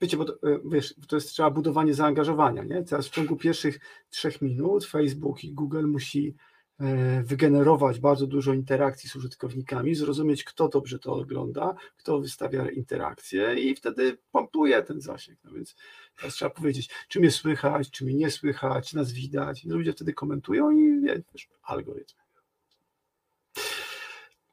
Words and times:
Wiecie, 0.00 0.16
bo 0.16 0.24
to, 0.24 0.32
e, 0.32 0.60
wiesz, 0.64 0.94
to 1.08 1.16
jest 1.16 1.28
trzeba 1.28 1.50
budowanie 1.50 1.94
zaangażowania, 1.94 2.64
nie? 2.64 2.82
Teraz 2.82 3.08
w 3.08 3.10
ciągu 3.10 3.36
pierwszych 3.36 3.80
trzech 4.10 4.42
minut 4.42 4.84
Facebook 4.84 5.44
i 5.44 5.52
Google 5.52 5.86
musi 5.86 6.34
e, 6.80 7.22
wygenerować 7.22 8.00
bardzo 8.00 8.26
dużo 8.26 8.52
interakcji 8.52 9.10
z 9.10 9.16
użytkownikami, 9.16 9.94
zrozumieć, 9.94 10.44
kto 10.44 10.68
dobrze 10.68 10.98
to 10.98 11.12
ogląda, 11.14 11.74
kto 11.96 12.20
wystawia 12.20 12.70
interakcje 12.70 13.54
i 13.54 13.74
wtedy 13.74 14.18
pompuje 14.32 14.82
ten 14.82 15.00
zasięg. 15.00 15.38
No 15.44 15.52
więc 15.52 15.76
teraz 16.16 16.34
trzeba 16.34 16.50
powiedzieć, 16.50 16.90
czy 17.08 17.20
mnie 17.20 17.30
słychać, 17.30 17.90
czy 17.90 18.04
mnie 18.04 18.14
nie 18.14 18.30
słychać, 18.30 18.90
czy 18.90 18.96
nas 18.96 19.12
widać. 19.12 19.64
I 19.64 19.68
ludzie 19.68 19.92
wtedy 19.92 20.12
komentują 20.12 20.70
i 20.70 21.00
wiesz, 21.32 21.48
algorytm. 21.62 22.14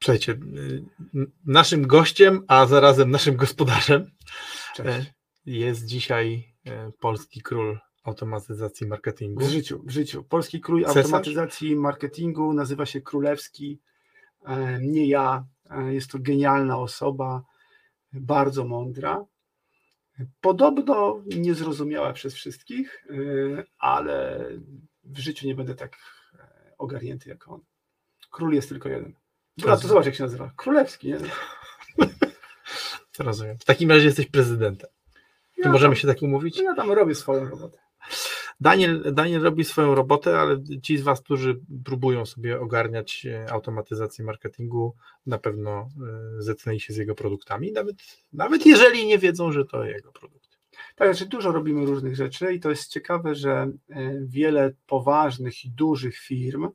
Słuchajcie, 0.03 0.39
naszym 1.45 1.87
gościem, 1.87 2.43
a 2.47 2.65
zarazem 2.65 3.11
naszym 3.11 3.35
gospodarzem 3.35 4.11
Cześć. 4.75 5.16
Jest 5.47 5.85
dzisiaj 5.85 6.53
e, 6.65 6.91
polski 6.99 7.41
król 7.41 7.79
automatyzacji 8.03 8.87
marketingu. 8.87 9.45
W 9.45 9.49
życiu, 9.49 9.81
w 9.85 9.89
życiu. 9.91 10.23
Polski 10.23 10.61
król 10.61 10.83
Cesarz? 10.83 10.97
automatyzacji 10.97 11.75
marketingu 11.75 12.53
nazywa 12.53 12.85
się 12.85 13.01
Królewski. 13.01 13.79
E, 14.45 14.79
Nie 14.81 15.07
ja. 15.07 15.45
E, 15.69 15.93
Jest 15.93 16.11
to 16.11 16.17
genialna 16.21 16.77
osoba, 16.79 17.43
bardzo 18.13 18.65
mądra. 18.65 19.25
Podobno 20.41 21.23
niezrozumiała 21.25 22.13
przez 22.13 22.33
wszystkich, 22.33 23.05
ale 23.79 24.47
w 25.03 25.19
życiu 25.19 25.47
nie 25.47 25.55
będę 25.55 25.75
tak 25.75 25.97
ogarnięty 26.77 27.29
jak 27.29 27.47
on. 27.47 27.61
Król 28.31 28.53
jest 28.53 28.69
tylko 28.69 28.89
jeden. 28.89 29.13
Dobra, 29.57 29.77
to 29.77 29.87
zobacz 29.87 30.05
jak 30.05 30.15
się 30.15 30.23
nazywa. 30.23 30.51
Królewski, 30.55 31.07
nie? 31.07 31.17
Rozumiem. 33.19 33.57
W 33.57 33.65
takim 33.65 33.89
razie 33.91 34.05
jesteś 34.05 34.25
prezydentem. 34.25 34.89
Czy 35.57 35.61
Ja 35.63 35.71
możemy 35.71 35.95
tam, 35.95 36.01
się 36.01 36.07
tak 36.07 36.21
umówić? 36.21 36.59
ja 36.59 36.75
tam 36.75 36.91
robię 36.91 37.15
swoją 37.15 37.49
robotę. 37.49 37.77
Daniel, 38.59 39.13
Daniel 39.13 39.41
robi 39.41 39.63
swoją 39.63 39.95
robotę, 39.95 40.39
ale 40.39 40.63
ci 40.83 40.97
z 40.97 41.01
Was, 41.01 41.21
którzy 41.21 41.59
próbują 41.85 42.25
sobie 42.25 42.59
ogarniać 42.59 43.25
e, 43.25 43.51
automatyzację 43.51 44.25
marketingu, 44.25 44.95
na 45.25 45.37
pewno 45.37 45.71
e, 45.71 45.87
zetknęli 46.41 46.79
się 46.79 46.93
z 46.93 46.97
jego 46.97 47.15
produktami, 47.15 47.71
nawet, 47.71 47.95
nawet 48.33 48.65
jeżeli 48.65 49.07
nie 49.07 49.17
wiedzą, 49.17 49.51
że 49.51 49.65
to 49.65 49.83
jego 49.83 50.11
produkt. 50.11 50.57
Tak, 50.95 51.15
znaczy 51.15 51.29
dużo 51.29 51.51
robimy 51.51 51.85
różnych 51.85 52.15
rzeczy 52.15 52.53
i 52.53 52.59
to 52.59 52.69
jest 52.69 52.91
ciekawe, 52.91 53.35
że 53.35 53.71
e, 53.89 54.11
wiele 54.25 54.73
poważnych 54.87 55.65
i 55.65 55.69
dużych 55.69 56.17
firm, 56.17 56.69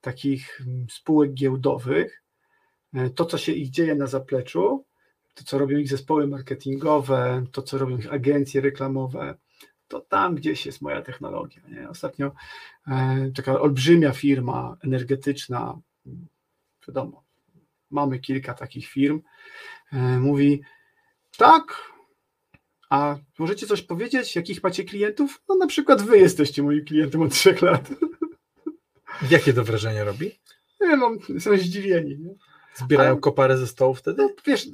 takich 0.00 0.60
mm, 0.66 0.86
spółek 0.90 1.34
giełdowych, 1.34 2.22
to 3.14 3.24
co 3.24 3.38
się 3.38 3.52
ich 3.52 3.70
dzieje 3.70 3.94
na 3.94 4.06
zapleczu, 4.06 4.84
to 5.34 5.44
co 5.44 5.58
robią 5.58 5.78
ich 5.78 5.88
zespoły 5.88 6.26
marketingowe, 6.26 7.44
to 7.52 7.62
co 7.62 7.78
robią 7.78 7.98
ich 7.98 8.12
agencje 8.12 8.60
reklamowe, 8.60 9.34
to 9.88 10.00
tam 10.00 10.34
gdzieś 10.34 10.66
jest 10.66 10.82
moja 10.82 11.02
technologia. 11.02 11.62
Nie? 11.68 11.88
Ostatnio 11.88 12.32
e, 12.88 13.30
taka 13.34 13.60
olbrzymia 13.60 14.12
firma 14.12 14.76
energetyczna, 14.84 15.78
wiadomo, 16.88 17.24
mamy 17.90 18.18
kilka 18.18 18.54
takich 18.54 18.88
firm, 18.88 19.22
e, 19.92 20.18
mówi 20.18 20.62
tak, 21.36 21.92
a 22.90 23.16
możecie 23.38 23.66
coś 23.66 23.82
powiedzieć, 23.82 24.36
jakich 24.36 24.62
macie 24.62 24.84
klientów? 24.84 25.42
No 25.48 25.54
na 25.54 25.66
przykład 25.66 26.02
wy 26.02 26.18
jesteście 26.18 26.62
moim 26.62 26.84
klientem 26.84 27.22
od 27.22 27.32
trzech 27.32 27.62
lat. 27.62 27.90
Jakie 29.30 29.52
to 29.52 29.64
wrażenie 29.64 30.04
robi? 30.04 30.30
Nie 30.80 30.96
mam, 30.96 31.18
są 31.40 31.56
zdziwieni. 31.56 32.18
Nie? 32.18 32.34
Zbierają 32.74 33.10
Ale- 33.10 33.20
koparę 33.20 33.58
ze 33.58 33.66
stołu 33.66 33.94
wtedy? 33.94 34.22
No, 34.22 34.30
wiesz, 34.46 34.68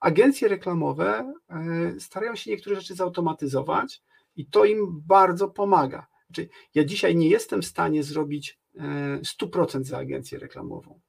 agencje 0.00 0.48
reklamowe 0.48 1.34
e, 1.50 2.00
starają 2.00 2.36
się 2.36 2.50
niektóre 2.50 2.76
rzeczy 2.76 2.94
zautomatyzować 2.94 4.02
i 4.36 4.46
to 4.46 4.64
im 4.64 5.02
bardzo 5.06 5.48
pomaga. 5.48 6.06
Znaczy, 6.26 6.48
ja 6.74 6.84
dzisiaj 6.84 7.16
nie 7.16 7.28
jestem 7.28 7.62
w 7.62 7.66
stanie 7.66 8.02
zrobić 8.02 8.58
e, 8.76 9.20
100% 9.42 9.84
za 9.84 9.98
agencję 9.98 10.38
reklamową. 10.38 11.00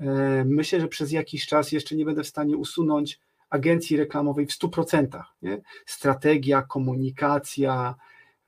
E, 0.00 0.44
Myślę, 0.44 0.80
że 0.80 0.88
przez 0.88 1.12
jakiś 1.12 1.46
czas 1.46 1.72
jeszcze 1.72 1.96
nie 1.96 2.04
będę 2.04 2.22
w 2.22 2.28
stanie 2.28 2.56
usunąć 2.56 3.20
agencji 3.50 3.96
reklamowej 3.96 4.46
w 4.46 4.58
100%. 4.58 5.22
Nie? 5.42 5.60
Strategia, 5.86 6.62
komunikacja, 6.62 7.94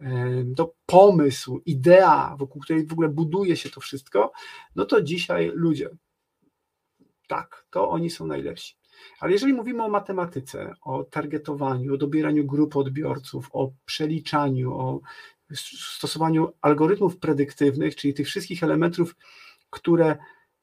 e, 0.00 0.44
to 0.56 0.74
pomysł, 0.86 1.60
idea, 1.66 2.36
wokół 2.38 2.62
której 2.62 2.86
w 2.86 2.92
ogóle 2.92 3.08
buduje 3.08 3.56
się 3.56 3.70
to 3.70 3.80
wszystko, 3.80 4.32
no 4.76 4.84
to 4.84 5.02
dzisiaj 5.02 5.50
ludzie, 5.54 5.90
tak, 7.28 7.66
to 7.70 7.90
oni 7.90 8.10
są 8.10 8.26
najlepsi. 8.26 8.74
Ale 9.20 9.32
jeżeli 9.32 9.52
mówimy 9.52 9.84
o 9.84 9.88
matematyce, 9.88 10.74
o 10.82 11.04
targetowaniu, 11.04 11.94
o 11.94 11.96
dobieraniu 11.96 12.44
grup 12.46 12.76
odbiorców, 12.76 13.48
o 13.52 13.72
przeliczaniu, 13.84 14.74
o 14.74 15.00
stosowaniu 15.96 16.52
algorytmów 16.60 17.18
predyktywnych, 17.18 17.96
czyli 17.96 18.14
tych 18.14 18.26
wszystkich 18.26 18.62
elementów, 18.62 19.16
które 19.70 20.16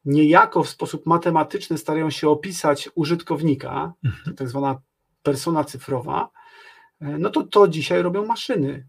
niejako 0.05 0.63
w 0.63 0.69
sposób 0.69 1.05
matematyczny 1.05 1.77
starają 1.77 2.09
się 2.09 2.29
opisać 2.29 2.89
użytkownika, 2.95 3.93
to 4.25 4.31
tak 4.33 4.49
zwana 4.49 4.81
persona 5.23 5.63
cyfrowa, 5.63 6.29
no 7.01 7.29
to 7.29 7.43
to 7.43 7.67
dzisiaj 7.67 8.01
robią 8.01 8.25
maszyny. 8.25 8.87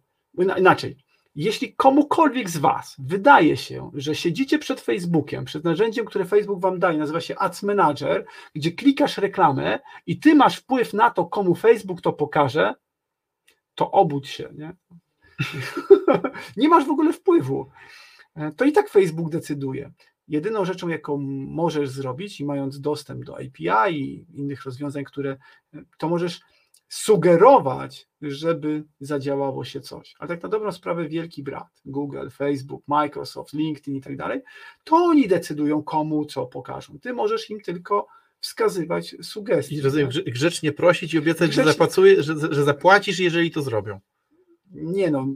Inaczej, 0.58 0.96
jeśli 1.34 1.74
komukolwiek 1.74 2.50
z 2.50 2.56
Was 2.56 2.96
wydaje 2.98 3.56
się, 3.56 3.90
że 3.94 4.14
siedzicie 4.14 4.58
przed 4.58 4.80
Facebookiem, 4.80 5.44
przed 5.44 5.64
narzędziem, 5.64 6.06
które 6.06 6.24
Facebook 6.24 6.60
Wam 6.60 6.78
daje, 6.78 6.98
nazywa 6.98 7.20
się 7.20 7.38
Ads 7.38 7.62
Manager, 7.62 8.26
gdzie 8.54 8.72
klikasz 8.72 9.18
reklamę 9.18 9.78
i 10.06 10.20
Ty 10.20 10.34
masz 10.34 10.56
wpływ 10.56 10.92
na 10.92 11.10
to, 11.10 11.26
komu 11.26 11.54
Facebook 11.54 12.00
to 12.00 12.12
pokaże, 12.12 12.74
to 13.74 13.90
obudź 13.90 14.28
się, 14.28 14.48
nie? 14.54 14.76
nie 16.56 16.68
masz 16.68 16.84
w 16.84 16.90
ogóle 16.90 17.12
wpływu. 17.12 17.70
E, 18.36 18.52
To 18.52 18.64
i 18.64 18.72
tak 18.72 18.88
Facebook 18.88 19.30
decyduje. 19.30 19.92
Jedyną 20.28 20.64
rzeczą, 20.64 20.88
jaką 20.88 21.16
możesz 21.48 21.90
zrobić, 21.90 22.40
i 22.40 22.44
mając 22.44 22.80
dostęp 22.80 23.24
do 23.24 23.34
API 23.36 23.94
i 23.94 24.26
innych 24.34 24.64
rozwiązań, 24.64 25.04
które 25.04 25.36
to 25.98 26.08
możesz 26.08 26.40
sugerować, 26.90 28.08
żeby 28.22 28.84
zadziałało 29.00 29.64
się 29.64 29.80
coś. 29.80 30.14
Ale 30.18 30.28
tak 30.28 30.42
na 30.42 30.48
dobrą 30.48 30.72
sprawę 30.72 31.08
wielki 31.08 31.42
brat, 31.42 31.68
Google, 31.84 32.28
Facebook, 32.32 32.82
Microsoft, 32.88 33.52
LinkedIn 33.52 33.96
i 33.96 34.00
tak 34.00 34.16
dalej, 34.16 34.40
to 34.84 34.96
oni 34.96 35.28
decydują 35.28 35.82
komu 35.82 36.24
co 36.24 36.46
pokażą. 36.46 36.98
Ty 36.98 37.12
możesz 37.12 37.50
im 37.50 37.60
tylko 37.60 38.06
wskazywać 38.40 39.16
sugestie. 39.22 39.76
I 39.76 39.80
rozumiem, 39.80 40.06
tak? 40.06 40.16
grze- 40.16 40.32
grzecznie 40.32 40.72
prosić 40.72 41.14
i 41.14 41.18
obiecać, 41.18 41.52
że, 41.54 41.62
Grzecznie- 41.62 41.72
zapłacuje, 41.72 42.22
że, 42.22 42.34
że 42.50 42.64
zapłacisz, 42.64 43.18
jeżeli 43.18 43.50
to 43.50 43.62
zrobią. 43.62 44.00
Nie 44.72 45.10
no, 45.10 45.26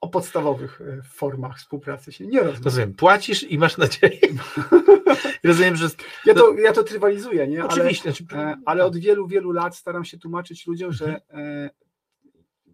o 0.00 0.08
podstawowych 0.08 0.80
e, 0.80 1.02
formach 1.02 1.58
współpracy 1.58 2.12
się 2.12 2.26
nie 2.26 2.38
rozmawia. 2.40 2.64
Rozumiem, 2.64 2.94
płacisz 2.94 3.42
i 3.42 3.58
masz 3.58 3.76
nadzieję. 3.78 4.20
Rozumiem, 5.44 5.76
że. 5.76 5.88
Ja 6.26 6.34
to, 6.34 6.52
ja 6.58 6.72
to 6.72 6.82
trywalizuję, 6.82 7.48
nie? 7.48 7.60
Ale- 7.62 7.68
Oczywiście. 7.68 8.12
znaczy- 8.12 8.36
E, 8.36 8.56
ale 8.66 8.84
od 8.84 8.96
wielu, 8.96 9.26
wielu 9.26 9.52
lat 9.52 9.76
staram 9.76 10.04
się 10.04 10.18
tłumaczyć 10.18 10.66
ludziom, 10.66 10.92
że 10.92 11.04
Mhm. 11.06 11.20
e, 11.46 11.70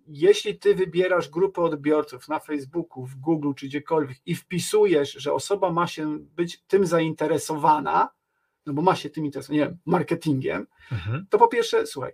jeśli 0.09 0.59
ty 0.59 0.75
wybierasz 0.75 1.29
grupę 1.31 1.63
odbiorców 1.63 2.29
na 2.29 2.39
Facebooku, 2.39 3.07
w 3.07 3.17
Google 3.17 3.53
czy 3.57 3.67
gdziekolwiek 3.67 4.19
i 4.27 4.35
wpisujesz, 4.35 5.13
że 5.13 5.33
osoba 5.33 5.73
ma 5.73 5.87
się 5.87 6.19
być 6.19 6.63
tym 6.67 6.87
zainteresowana, 6.87 8.09
no 8.67 8.73
bo 8.73 8.83
ma 8.83 8.97
się 8.97 9.11
tym 9.11 9.25
interesować, 9.25 9.55
nie 9.59 9.65
wiem, 9.65 9.79
marketingiem, 9.87 10.67
Mhm. 10.93 11.27
to 11.31 11.39
po 11.39 11.49
pierwsze, 11.49 11.87
słuchaj, 11.87 12.13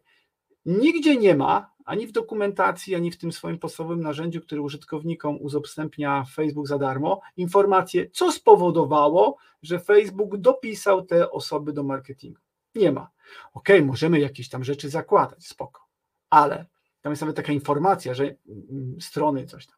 nigdzie 0.67 1.17
nie 1.17 1.35
ma, 1.37 1.70
ani 1.90 2.06
w 2.06 2.12
dokumentacji, 2.12 2.94
ani 2.94 3.10
w 3.10 3.19
tym 3.19 3.32
swoim 3.32 3.58
podstawowym 3.58 4.00
narzędziu, 4.00 4.40
który 4.40 4.60
użytkownikom 4.60 5.38
udostępnia 5.40 6.25
Facebook 6.34 6.66
za 6.66 6.78
darmo, 6.78 7.20
informacje, 7.37 8.10
co 8.10 8.32
spowodowało, 8.32 9.37
że 9.62 9.78
Facebook 9.78 10.37
dopisał 10.37 11.02
te 11.06 11.31
osoby 11.31 11.72
do 11.72 11.82
marketingu. 11.82 12.40
Nie 12.75 12.92
ma. 12.92 13.10
Okej, 13.54 13.82
możemy 13.82 14.20
jakieś 14.20 14.48
tam 14.48 14.64
rzeczy 14.64 14.88
zakładać, 14.88 15.46
spoko, 15.46 15.87
ale 16.31 16.66
tam 17.00 17.12
jest 17.12 17.22
nawet 17.22 17.37
taka 17.37 17.52
informacja, 17.52 18.14
że 18.14 18.25
mm, 18.25 19.00
strony 19.00 19.46
coś 19.46 19.66
tam, 19.66 19.76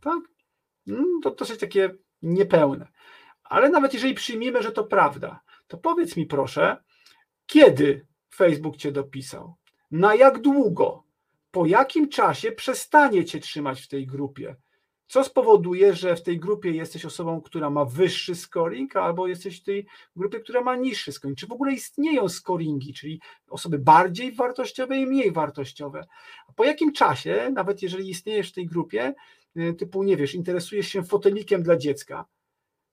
tak? 0.00 0.18
Mm, 0.88 1.20
To 1.22 1.30
dosyć 1.30 1.60
takie 1.60 1.94
niepełne. 2.22 2.88
Ale 3.44 3.70
nawet 3.70 3.94
jeżeli 3.94 4.14
przyjmiemy, 4.14 4.62
że 4.62 4.72
to 4.72 4.84
prawda, 4.84 5.40
to 5.66 5.78
powiedz 5.78 6.16
mi 6.16 6.26
proszę, 6.26 6.76
kiedy 7.46 8.06
Facebook 8.34 8.76
cię 8.76 8.92
dopisał? 8.92 9.54
Na 9.90 10.14
jak 10.14 10.40
długo? 10.40 11.07
Po 11.50 11.66
jakim 11.66 12.08
czasie 12.08 12.52
przestanie 12.52 13.24
cię 13.24 13.40
trzymać 13.40 13.80
w 13.80 13.88
tej 13.88 14.06
grupie? 14.06 14.56
co 15.08 15.24
spowoduje, 15.24 15.94
że 15.94 16.16
w 16.16 16.22
tej 16.22 16.38
grupie 16.38 16.70
jesteś 16.70 17.04
osobą, 17.04 17.40
która 17.40 17.70
ma 17.70 17.84
wyższy 17.84 18.34
scoring, 18.34 18.96
albo 18.96 19.26
jesteś 19.26 19.60
w 19.60 19.64
tej 19.64 19.86
grupie, 20.16 20.40
która 20.40 20.60
ma 20.60 20.76
niższy 20.76 21.12
scoring. 21.12 21.38
Czy 21.38 21.46
w 21.46 21.52
ogóle 21.52 21.72
istnieją 21.72 22.28
scoringi, 22.28 22.94
czyli 22.94 23.20
osoby 23.50 23.78
bardziej 23.78 24.32
wartościowe 24.32 24.96
i 24.96 25.06
mniej 25.06 25.32
wartościowe. 25.32 26.06
A 26.48 26.52
po 26.52 26.64
jakim 26.64 26.92
czasie, 26.92 27.50
nawet 27.54 27.82
jeżeli 27.82 28.10
istniejesz 28.10 28.50
w 28.50 28.54
tej 28.54 28.66
grupie, 28.66 29.14
y, 29.56 29.74
typu, 29.74 30.02
nie 30.02 30.16
wiesz, 30.16 30.34
interesujesz 30.34 30.88
się 30.88 31.02
fotelikiem 31.02 31.62
dla 31.62 31.76
dziecka, 31.76 32.24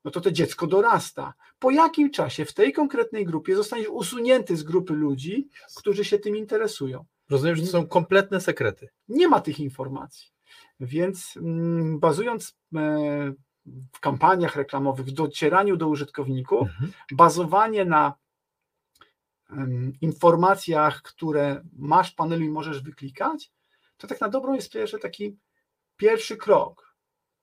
no 0.06 0.12
to 0.12 0.22
to 0.22 0.32
dziecko 0.32 0.68
dorasta. 0.68 1.34
Po 1.60 1.72
jakim 1.72 2.12
czasie 2.12 2.46
w 2.46 2.54
tej 2.54 2.74
konkretnej 2.74 3.26
grupie 3.26 3.56
zostaniesz 3.56 3.88
usunięty 3.88 4.58
z 4.58 4.64
grupy 4.64 4.94
ludzi, 4.94 5.48
którzy 5.76 6.06
się 6.06 6.20
tym 6.20 6.38
interesują? 6.38 7.06
Rozumiem, 7.30 7.56
że 7.56 7.62
to 7.62 7.68
są 7.68 7.88
kompletne 7.88 8.42
sekrety. 8.42 8.90
Nie 9.08 9.28
ma 9.28 9.42
tych 9.42 9.60
informacji. 9.60 10.30
Więc 10.80 11.38
mm, 11.38 12.00
bazując 12.00 12.58
e, 12.76 13.34
w 13.94 14.00
kampaniach 14.00 14.56
reklamowych, 14.56 15.06
w 15.06 15.12
docieraniu 15.12 15.78
do 15.78 15.88
użytkowników, 15.88 16.62
Mhm. 16.62 16.92
bazowanie 17.12 17.86
na 17.86 18.14
informacjach, 20.02 21.02
które 21.02 21.62
masz 21.78 22.12
w 22.12 22.16
panelu 22.16 22.44
i 22.44 22.50
możesz 22.50 22.84
wyklikać, 22.84 23.52
to 23.98 24.08
tak 24.08 24.22
na 24.22 24.30
dobrą 24.30 24.54
jest 24.54 24.72
pierwszy 24.74 25.00
taki 25.00 25.38
pierwszy 25.98 26.38
krok. 26.38 26.96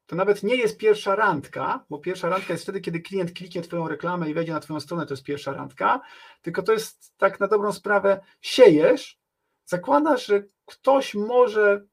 To 0.06 0.16
nawet 0.16 0.42
nie 0.42 0.56
jest 0.56 0.78
pierwsza 0.78 1.16
randka, 1.16 1.84
bo 1.90 1.98
pierwsza 1.98 2.28
randka 2.28 2.52
jest 2.52 2.62
wtedy, 2.62 2.80
kiedy 2.80 3.00
klient 3.00 3.32
kliknie 3.32 3.62
Twoją 3.62 3.88
reklamę 3.88 4.30
i 4.30 4.34
wejdzie 4.34 4.52
na 4.52 4.60
Twoją 4.60 4.80
stronę, 4.80 5.06
to 5.06 5.14
jest 5.14 5.24
pierwsza 5.24 5.52
randka, 5.52 6.00
tylko 6.42 6.62
to 6.62 6.72
jest 6.72 7.14
tak 7.16 7.40
na 7.40 7.48
dobrą 7.48 7.72
sprawę, 7.72 8.20
siejesz, 8.40 9.18
zakładasz, 9.64 10.26
że 10.26 10.42
ktoś 10.66 11.14
może 11.14 11.86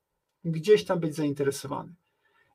gdzieś 0.44 0.86
tam 0.86 1.00
być 1.00 1.16
zainteresowany. 1.16 1.96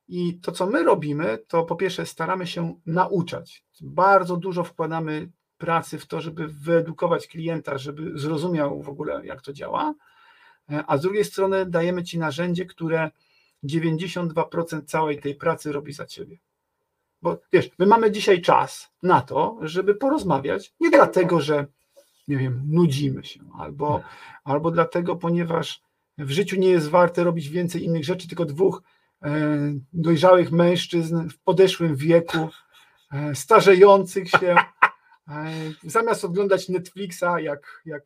I 0.07 0.39
to, 0.39 0.51
co 0.51 0.67
my 0.67 0.83
robimy, 0.83 1.37
to 1.47 1.63
po 1.63 1.75
pierwsze 1.75 2.05
staramy 2.05 2.47
się 2.47 2.79
nauczać. 2.85 3.65
Bardzo 3.81 4.37
dużo 4.37 4.63
wkładamy 4.63 5.31
pracy 5.57 5.99
w 5.99 6.05
to, 6.05 6.21
żeby 6.21 6.47
wyedukować 6.47 7.27
klienta, 7.27 7.77
żeby 7.77 8.19
zrozumiał 8.19 8.81
w 8.81 8.89
ogóle, 8.89 9.25
jak 9.25 9.41
to 9.41 9.53
działa, 9.53 9.93
E, 10.71 10.83
a 10.87 10.97
z 10.97 11.01
drugiej 11.01 11.25
strony 11.25 11.65
dajemy 11.65 12.03
ci 12.03 12.19
narzędzie, 12.19 12.65
które 12.65 13.11
92% 13.63 14.85
całej 14.85 15.19
tej 15.19 15.35
pracy 15.35 15.71
robi 15.71 15.93
za 15.93 16.05
ciebie. 16.05 16.37
Bo 17.21 17.37
wiesz, 17.53 17.69
my 17.79 17.85
mamy 17.85 18.11
dzisiaj 18.11 18.41
czas 18.41 18.91
na 19.03 19.21
to, 19.21 19.57
żeby 19.61 19.95
porozmawiać, 19.95 20.73
nie 20.79 20.89
dlatego, 20.89 21.41
że 21.41 21.65
nie 22.27 22.37
wiem, 22.37 22.61
nudzimy 22.67 23.23
się, 23.23 23.39
albo, 23.59 24.03
albo 24.43 24.71
dlatego, 24.71 25.15
ponieważ 25.15 25.81
w 26.17 26.29
życiu 26.29 26.55
nie 26.55 26.69
jest 26.69 26.89
warte 26.89 27.23
robić 27.23 27.49
więcej 27.49 27.83
innych 27.83 28.03
rzeczy, 28.03 28.27
tylko 28.27 28.45
dwóch 28.45 28.81
e, 29.23 29.57
dojrzałych 29.93 30.51
mężczyzn 30.51 31.29
w 31.29 31.37
podeszłym 31.37 31.95
wieku, 31.95 32.49
e, 33.11 33.35
starzejących 33.35 34.29
się, 34.29 34.55
e, 35.27 35.51
zamiast 35.83 36.25
oglądać 36.25 36.69
Netflixa, 36.69 37.39
jak, 37.39 37.81
jak 37.85 38.03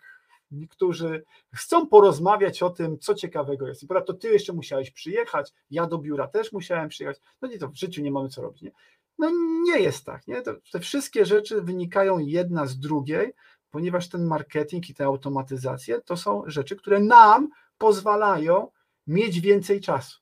niektórzy 0.51 1.23
chcą 1.53 1.87
porozmawiać 1.87 2.63
o 2.63 2.69
tym, 2.69 2.99
co 2.99 3.15
ciekawego 3.15 3.67
jest. 3.67 3.83
I 3.83 3.87
to 3.87 4.13
ty 4.13 4.27
jeszcze 4.27 4.53
musiałeś 4.53 4.91
przyjechać, 4.91 5.53
ja 5.71 5.87
do 5.87 5.97
biura 5.97 6.27
też 6.27 6.51
musiałem 6.51 6.89
przyjechać. 6.89 7.21
No 7.41 7.47
nie, 7.47 7.57
to 7.57 7.67
w 7.67 7.75
życiu 7.75 8.01
nie 8.01 8.11
mamy 8.11 8.29
co 8.29 8.41
robić. 8.41 8.61
Nie? 8.61 8.71
No 9.17 9.31
nie 9.63 9.79
jest 9.79 10.05
tak. 10.05 10.27
Nie? 10.27 10.41
To, 10.41 10.51
te 10.71 10.79
wszystkie 10.79 11.25
rzeczy 11.25 11.61
wynikają 11.61 12.19
jedna 12.19 12.65
z 12.65 12.79
drugiej, 12.79 13.33
ponieważ 13.71 14.09
ten 14.09 14.25
marketing 14.25 14.89
i 14.89 14.93
te 14.93 15.05
automatyzacje 15.05 16.01
to 16.01 16.17
są 16.17 16.43
rzeczy, 16.45 16.75
które 16.75 16.99
nam 16.99 17.49
pozwalają 17.77 18.71
mieć 19.07 19.39
więcej 19.41 19.81
czasu. 19.81 20.19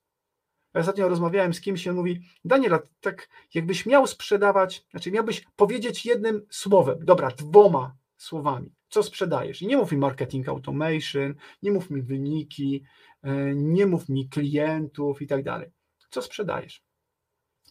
Ja 0.73 0.81
ostatnio 0.81 1.09
rozmawiałem 1.09 1.53
z 1.53 1.61
kimś 1.61 1.85
i 1.85 1.89
on 1.89 1.95
mówi, 1.95 2.21
Daniela, 2.45 2.79
tak 3.01 3.29
jakbyś 3.53 3.85
miał 3.85 4.07
sprzedawać, 4.07 4.85
znaczy 4.91 5.11
miałbyś 5.11 5.45
powiedzieć 5.55 6.05
jednym 6.05 6.45
słowem, 6.49 7.05
dobra, 7.05 7.31
dwoma 7.31 7.95
słowami, 8.17 8.73
co 8.89 9.03
sprzedajesz. 9.03 9.61
I 9.61 9.67
nie 9.67 9.77
mów 9.77 9.91
mi 9.91 9.97
marketing 9.97 10.49
automation, 10.49 11.35
nie 11.61 11.71
mów 11.71 11.89
mi 11.89 12.01
wyniki, 12.01 12.83
e, 13.23 13.55
nie 13.55 13.85
mów 13.85 14.09
mi 14.09 14.29
klientów 14.29 15.21
i 15.21 15.27
tak 15.27 15.43
dalej. 15.43 15.71
Co 16.09 16.21
sprzedajesz? 16.21 16.83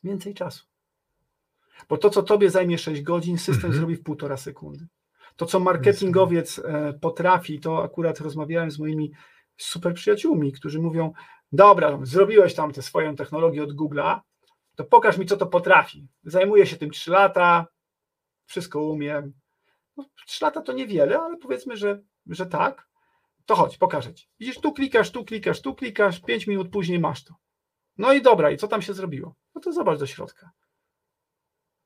Więcej 0.05 0.34
czasu. 0.34 0.67
Bo 1.88 1.99
to, 1.99 2.11
co 2.11 2.23
tobie 2.23 2.50
zajmie 2.50 2.78
6 2.78 3.02
godzin, 3.02 3.38
system 3.38 3.64
Mhm. 3.64 3.75
zrobi 3.75 3.96
w 3.96 4.02
półtora 4.02 4.37
sekundy. 4.37 4.87
To, 5.37 5.47
co 5.47 5.61
marketingowiec 5.61 6.59
e, 6.59 6.93
potrafi, 7.00 7.61
to 7.61 7.83
akurat 7.83 8.21
rozmawiałem 8.21 8.71
z 8.71 8.79
moimi 8.79 9.12
super 9.56 9.94
przyjaciółmi, 9.94 10.53
którzy 10.53 10.81
mówią, 10.81 11.12
dobra, 11.53 11.99
zrobiłeś 12.03 12.55
tam 12.55 12.73
tę 12.73 12.83
swoją 12.83 13.17
technologię 13.17 13.62
od 13.62 13.73
Google'a, 13.73 14.21
to 14.77 14.85
pokaż 14.85 15.19
mi, 15.19 15.27
co 15.27 15.37
to 15.37 15.47
potrafi. 15.47 16.09
Zajmuję 16.25 16.67
się 16.67 16.77
tym 16.77 16.91
3 16.91 17.11
lata, 17.11 17.67
wszystko 18.47 18.81
umiem. 18.81 19.33
No, 19.97 20.05
3 20.27 20.44
lata 20.44 20.62
to 20.62 20.73
niewiele, 20.73 21.19
ale 21.19 21.37
powiedzmy, 21.37 21.77
że, 21.77 22.03
że 22.27 22.47
tak. 22.47 22.88
To 23.47 23.55
chodź, 23.55 23.79
pokażę 23.79 24.15
ci. 24.15 24.29
Widzisz, 24.41 24.61
tu 24.61 24.73
klikasz, 24.73 25.11
tu 25.11 25.25
klikasz, 25.25 25.61
tu 25.61 25.75
klikasz, 25.75 26.21
5 26.21 26.47
minut 26.47 26.71
później 26.71 26.99
masz 26.99 27.25
to. 27.25 27.35
No 27.99 28.12
i 28.12 28.23
dobra, 28.23 28.50
i 28.50 28.56
co 28.56 28.69
tam 28.69 28.83
się 28.83 28.94
zrobiło? 28.94 29.35
No 29.55 29.61
to 29.61 29.73
zobacz 29.73 29.99
do 29.99 30.06
środka. 30.06 30.50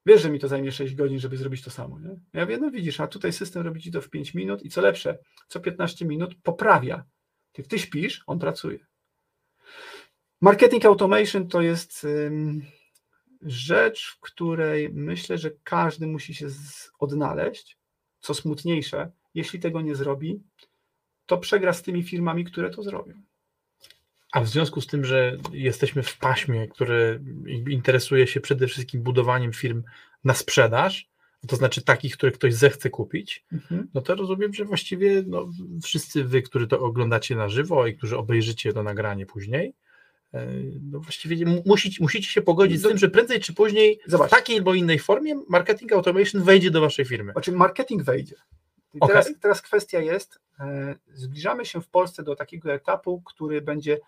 Wiesz, 0.06 0.22
że 0.22 0.30
mi 0.30 0.38
to 0.38 0.48
zajmie 0.48 0.72
6 0.72 0.94
godzin, 0.94 1.20
żeby 1.20 1.36
zrobić 1.36 1.62
to 1.62 1.70
samo. 1.70 2.00
Nie? 2.00 2.20
Ja 2.32 2.46
wiem, 2.46 2.60
no 2.60 2.70
widzisz, 2.70 3.00
a 3.00 3.06
tutaj 3.06 3.32
system 3.32 3.62
robi 3.62 3.80
ci 3.80 3.92
to 3.92 4.00
w 4.00 4.10
5 4.10 4.34
minut 4.34 4.64
i 4.64 4.68
co 4.68 4.80
lepsze, 4.80 5.18
co 5.48 5.60
15 5.60 6.04
minut 6.04 6.34
poprawia. 6.42 7.04
Jak 7.58 7.66
ty 7.66 7.78
śpisz, 7.78 8.22
on 8.26 8.38
pracuje. 8.38 8.78
Marketing 10.40 10.84
automation 10.84 11.48
to 11.48 11.62
jest 11.62 12.06
rzecz, 13.42 14.06
w 14.16 14.20
której 14.20 14.90
myślę, 14.92 15.38
że 15.38 15.50
każdy 15.64 16.06
musi 16.06 16.34
się 16.34 16.46
odnaleźć. 16.98 17.78
Co 18.20 18.34
smutniejsze, 18.34 19.10
jeśli 19.34 19.60
tego 19.60 19.80
nie 19.80 19.94
zrobi, 19.94 20.42
to 21.26 21.38
przegra 21.38 21.72
z 21.72 21.82
tymi 21.82 22.02
firmami, 22.02 22.44
które 22.44 22.70
to 22.70 22.82
zrobią. 22.82 23.22
A 24.32 24.40
w 24.40 24.48
związku 24.48 24.80
z 24.80 24.86
tym, 24.86 25.04
że 25.04 25.36
jesteśmy 25.52 26.02
w 26.02 26.18
paśmie, 26.18 26.68
które 26.68 27.18
interesuje 27.68 28.26
się 28.26 28.40
przede 28.40 28.66
wszystkim 28.66 29.02
budowaniem 29.02 29.52
firm 29.52 29.82
na 30.24 30.34
sprzedaż, 30.34 31.10
to 31.48 31.56
znaczy 31.56 31.82
takich, 31.82 32.16
które 32.16 32.32
ktoś 32.32 32.54
zechce 32.54 32.90
kupić, 32.90 33.44
no 33.94 34.00
to 34.00 34.14
rozumiem, 34.14 34.54
że 34.54 34.64
właściwie 34.64 35.22
no, 35.26 35.48
wszyscy 35.82 36.24
wy, 36.24 36.42
którzy 36.42 36.66
to 36.66 36.80
oglądacie 36.80 37.36
na 37.36 37.48
żywo 37.48 37.86
i 37.86 37.96
którzy 37.96 38.18
obejrzycie 38.18 38.72
to 38.72 38.82
nagranie 38.82 39.26
później, 39.26 39.74
e, 40.34 40.46
no 40.82 41.00
właściwie 41.00 41.46
mu- 41.46 41.62
musicie, 41.66 42.02
musicie 42.02 42.28
się 42.28 42.42
pogodzić 42.42 42.80
z 42.80 42.82
tym, 42.82 42.98
że 42.98 43.08
prędzej 43.08 43.40
czy 43.40 43.54
później 43.54 44.00
w 44.06 44.10
Zobacz. 44.10 44.30
takiej 44.30 44.56
albo 44.56 44.74
innej 44.74 44.98
formie 44.98 45.34
marketing 45.48 45.92
automation 45.92 46.42
wejdzie 46.42 46.70
do 46.70 46.80
waszej 46.80 47.04
firmy. 47.04 47.32
Znaczy 47.32 47.52
marketing 47.52 48.02
wejdzie. 48.02 48.36
I 48.94 48.98
teraz, 49.06 49.30
teraz 49.40 49.62
kwestia 49.62 50.00
jest, 50.00 50.38
e, 50.60 50.94
zbliżamy 51.14 51.64
się 51.64 51.80
w 51.80 51.88
Polsce 51.88 52.22
do 52.22 52.36
takiego 52.36 52.72
etapu, 52.72 53.22
który 53.22 53.60
będzie 53.62 53.98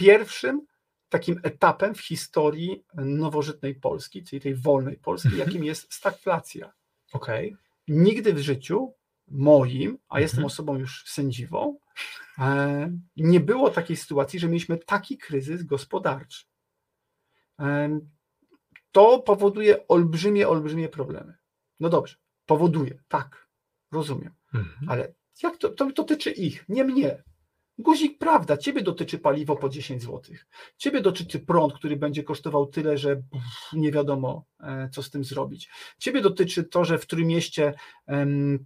pierwszym 0.00 0.66
takim 1.08 1.40
etapem 1.42 1.94
w 1.94 2.00
historii 2.00 2.84
nowożytnej 2.94 3.74
Polski, 3.74 4.24
czyli 4.24 4.40
tej 4.40 4.54
wolnej 4.54 4.96
Polski, 4.96 5.28
Mhm. 5.28 5.48
jakim 5.48 5.64
jest 5.64 5.92
stagflacja. 5.94 6.72
Okej. 7.12 7.56
Nigdy 7.88 8.32
w 8.34 8.38
życiu 8.38 8.94
moim, 9.28 9.98
a 10.08 10.20
jestem 10.20 10.38
Mhm. 10.38 10.46
osobą 10.46 10.78
już 10.78 11.04
sędziwą, 11.06 11.78
e, 12.38 12.92
nie 13.16 13.40
było 13.40 13.70
takiej 13.70 13.96
sytuacji, 13.96 14.38
że 14.38 14.48
mieliśmy 14.48 14.78
taki 14.78 15.18
kryzys 15.18 15.62
gospodarczy. 15.62 16.44
E, 17.60 18.00
To 18.92 19.18
powoduje 19.22 19.88
olbrzymie, 19.88 20.48
olbrzymie 20.48 20.88
problemy. 20.88 21.34
No 21.80 21.88
dobrze, 21.88 22.16
powoduje, 22.46 23.02
tak, 23.08 23.48
rozumiem. 23.92 24.34
Mhm. 24.54 24.88
Ale 24.90 25.12
jak 25.42 25.56
to, 25.56 25.68
to 25.68 25.90
dotyczy 25.92 26.30
ich, 26.30 26.64
nie 26.68 26.84
mnie. 26.84 27.22
Guzik, 27.82 28.18
prawda, 28.18 28.56
ciebie 28.56 28.82
dotyczy 28.82 29.18
paliwo 29.18 29.56
po 29.56 29.68
10 29.68 30.02
zł. 30.02 30.20
Ciebie 30.76 31.00
dotyczy 31.00 31.38
prąd, 31.38 31.74
który 31.74 31.96
będzie 31.96 32.22
kosztował 32.22 32.66
tyle, 32.66 32.98
że 32.98 33.22
nie 33.72 33.92
wiadomo, 33.92 34.44
e, 34.60 34.88
co 34.92 35.02
z 35.02 35.10
tym 35.10 35.24
zrobić. 35.24 35.70
Ciebie 35.98 36.20
dotyczy 36.20 36.64
to, 36.64 36.84
że 36.84 36.98
w 36.98 37.06
Trójmieście 37.06 37.74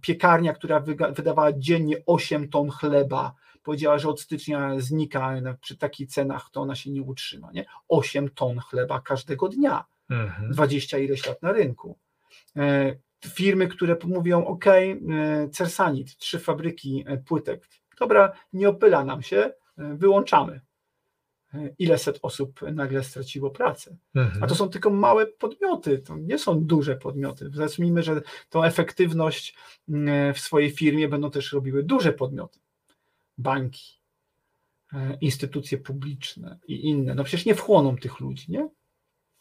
piekarnia, 0.01 0.53
która 0.53 0.79
wydawała 1.15 1.53
dziennie 1.53 1.97
8 2.05 2.49
ton 2.49 2.69
chleba, 2.69 3.33
powiedziała, 3.63 3.99
że 3.99 4.09
od 4.09 4.21
stycznia 4.21 4.79
znika 4.79 5.35
przy 5.61 5.77
takich 5.77 6.09
cenach, 6.09 6.49
to 6.51 6.61
ona 6.61 6.75
się 6.75 6.91
nie 6.91 7.01
utrzyma. 7.01 7.51
Nie? 7.51 7.65
8 7.87 8.29
ton 8.29 8.59
chleba 8.59 9.01
każdego 9.01 9.49
dnia. 9.49 9.85
Mhm. 10.09 10.51
20 10.51 10.97
ileś 10.97 11.27
lat 11.27 11.41
na 11.41 11.51
rynku. 11.51 11.97
E, 12.57 12.95
Firmy, 13.25 13.67
które 13.67 13.97
mówią, 14.03 14.45
OK, 14.45 14.67
e, 14.67 14.95
Cersanit, 15.51 16.17
trzy 16.17 16.39
fabryki 16.39 17.05
płytek, 17.25 17.67
dobra, 17.99 18.31
nie 18.53 18.69
opyla 18.69 19.05
nam 19.05 19.21
się, 19.21 19.37
e, 19.37 19.53
wyłączamy. 19.95 20.61
E, 21.53 21.69
Ile 21.79 21.97
set 21.97 22.19
osób 22.21 22.61
nagle 22.61 23.03
straciło 23.03 23.49
pracę? 23.49 23.97
Mhm. 24.15 24.43
A 24.43 24.47
to 24.47 24.55
są 24.55 24.69
tylko 24.69 24.89
małe 24.89 25.27
podmioty, 25.27 25.99
to 25.99 26.17
nie 26.17 26.39
są 26.39 26.65
duże 26.65 26.95
podmioty. 26.95 27.49
Zacznijmy, 27.53 28.03
że 28.03 28.21
tą 28.49 28.63
efektywność 28.63 29.55
mm, 29.89 30.33
w 30.33 30.39
swojej 30.39 30.71
firmie 30.71 31.07
będą 31.07 31.31
też 31.31 31.53
robiły 31.53 31.83
duże 31.83 32.13
podmioty. 32.13 32.59
Banki, 33.37 33.99
e, 34.93 35.17
instytucje 35.21 35.77
publiczne 35.77 36.59
i 36.67 36.85
inne. 36.89 37.15
No 37.15 37.23
przecież 37.23 37.45
nie 37.45 37.55
wchłoną 37.55 37.97
tych 37.97 38.19
ludzi, 38.19 38.51
nie? 38.51 38.69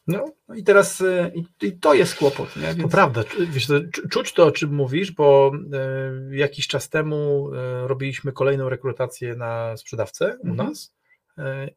No, 0.06 0.24
i 0.56 0.64
teraz 0.64 1.00
y, 1.00 1.32
i, 1.62 1.72
to 1.78 1.94
jest 1.94 2.14
kłopot, 2.14 2.56
nie? 2.56 2.68
To 2.68 2.74
Więc, 2.74 2.92
prawda, 2.92 3.22
czu- 3.22 3.46
wiesz, 3.50 3.66
to, 3.66 3.74
czu- 3.74 4.08
czuć 4.10 4.32
to, 4.32 4.44
o 4.46 4.52
czym 4.52 4.74
mówisz, 4.74 5.12
bo 5.12 5.52
e, 5.72 6.36
jakiś 6.36 6.66
czas 6.68 6.88
temu 6.88 7.50
e, 7.54 7.88
robiliśmy 7.88 8.32
kolejną 8.32 8.68
rekrutację 8.68 9.36
na 9.36 9.76
sprzedawcę 9.76 10.36
u 10.40 10.48
Mhm. 10.48 10.68
nas 10.68 10.94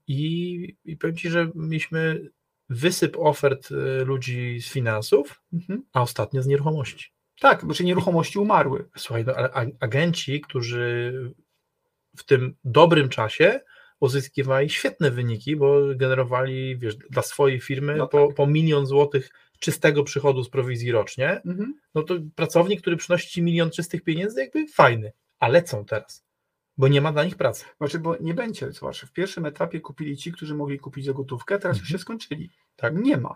i, 0.07 0.75
i 0.85 0.97
powiem 0.97 1.15
Ci, 1.15 1.29
że 1.29 1.51
mieliśmy 1.55 2.29
wysyp 2.69 3.17
ofert 3.19 3.69
ludzi 4.05 4.59
z 4.61 4.67
finansów, 4.71 5.41
mhm. 5.53 5.83
a 5.93 6.01
ostatnio 6.01 6.41
z 6.41 6.47
nieruchomości. 6.47 7.11
Tak, 7.39 7.65
bo 7.65 7.73
czy 7.73 7.85
nieruchomości 7.85 8.39
umarły. 8.39 8.89
Słuchaj, 8.97 9.25
no, 9.25 9.33
ale 9.33 9.49
agenci, 9.79 10.41
którzy 10.41 11.13
w 12.17 12.23
tym 12.25 12.55
dobrym 12.63 13.09
czasie 13.09 13.59
uzyskiwali 13.99 14.69
świetne 14.69 15.11
wyniki, 15.11 15.55
bo 15.55 15.79
generowali, 15.95 16.77
wiesz, 16.77 16.95
dla 16.95 17.21
swojej 17.21 17.59
firmy 17.61 17.95
No 17.95 18.07
po, 18.07 18.27
tak. 18.27 18.35
po 18.35 18.47
milion 18.47 18.85
złotych 18.85 19.29
czystego 19.59 20.03
przychodu 20.03 20.43
z 20.43 20.49
prowizji 20.49 20.91
rocznie, 20.91 21.41
Mhm. 21.45 21.73
no 21.95 22.03
to 22.03 22.15
pracownik, 22.35 22.81
który 22.81 22.97
przynosi 22.97 23.41
milion 23.41 23.69
czystych 23.71 24.03
pieniędzy, 24.03 24.39
jakby 24.39 24.67
fajny, 24.67 25.11
a 25.39 25.47
lecą 25.47 25.85
teraz, 25.85 26.25
bo 26.77 26.87
nie 26.87 27.01
ma 27.01 27.11
dla 27.11 27.23
nich 27.23 27.35
pracy. 27.35 27.65
Znaczy, 27.77 27.99
bo 27.99 28.15
nie 28.21 28.33
będzie, 28.33 28.71
zobacz, 28.71 29.05
w 29.05 29.11
pierwszym 29.13 29.45
etapie 29.45 29.79
kupili 29.79 30.17
ci, 30.17 30.31
którzy 30.31 30.55
mogli 30.55 30.79
kupić 30.79 31.05
za 31.05 31.13
gotówkę, 31.13 31.59
teraz 31.59 31.77
już 31.77 31.85
Mhm. 31.87 31.97
się 31.99 32.01
skończyli. 32.01 32.49
Tak. 32.75 32.95
Nie 32.95 33.17
ma. 33.17 33.35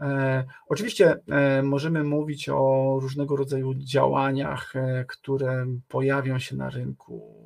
E, 0.00 0.44
oczywiście 0.68 1.16
e, 1.28 1.62
możemy 1.62 2.04
mówić 2.04 2.48
o 2.48 2.98
różnego 3.02 3.36
rodzaju 3.36 3.74
działaniach, 3.74 4.76
e, 4.76 5.04
które 5.08 5.66
pojawią 5.88 6.38
się 6.38 6.56
na 6.56 6.70
rynku, 6.70 7.36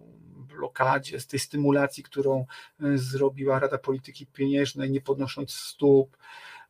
blokadzie, 0.56 1.20
z 1.20 1.26
tej 1.26 1.40
stymulacji, 1.40 2.02
którą 2.02 2.46
e, 2.82 2.98
zrobiła 2.98 3.58
Rada 3.58 3.78
Polityki 3.78 4.26
Pieniężnej, 4.26 4.90
nie 4.90 5.00
podnosząc 5.00 5.54
stóp. 5.54 6.16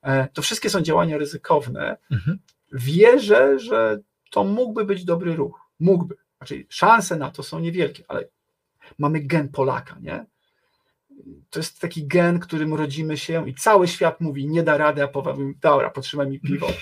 E, 0.03 0.29
to 0.29 0.43
wszystkie 0.43 0.71
są 0.71 0.81
działania 0.81 1.19
ryzykowne. 1.19 1.97
Wierzę, 2.73 3.59
że 3.59 4.01
to 4.31 4.45
mógłby 4.45 4.85
być 4.85 5.05
dobry 5.05 5.37
ruch. 5.37 5.61
Mógłby. 5.81 6.17
Znaczy, 6.37 6.67
szanse 6.69 7.17
na 7.17 7.31
to 7.31 7.43
są 7.43 7.59
niewielkie, 7.59 8.05
ale 8.09 8.29
mamy 8.99 9.21
gen 9.21 9.49
Polaka, 9.49 9.97
nie? 10.01 10.27
To 11.51 11.59
jest 11.59 11.81
taki 11.81 12.07
gen, 12.07 12.39
którym 12.39 12.75
rodzimy 12.75 13.17
się 13.17 13.49
i 13.49 13.55
cały 13.55 13.89
świat 13.89 14.21
mówi, 14.21 14.49
nie 14.49 14.63
da 14.63 14.77
rady, 14.77 15.03
a 15.03 15.09
Paweł 15.09 15.41
mówi, 15.41 15.55
dobra, 15.61 15.91
potrzymaj 15.91 16.29
mi 16.29 16.41
piwo. 16.41 16.67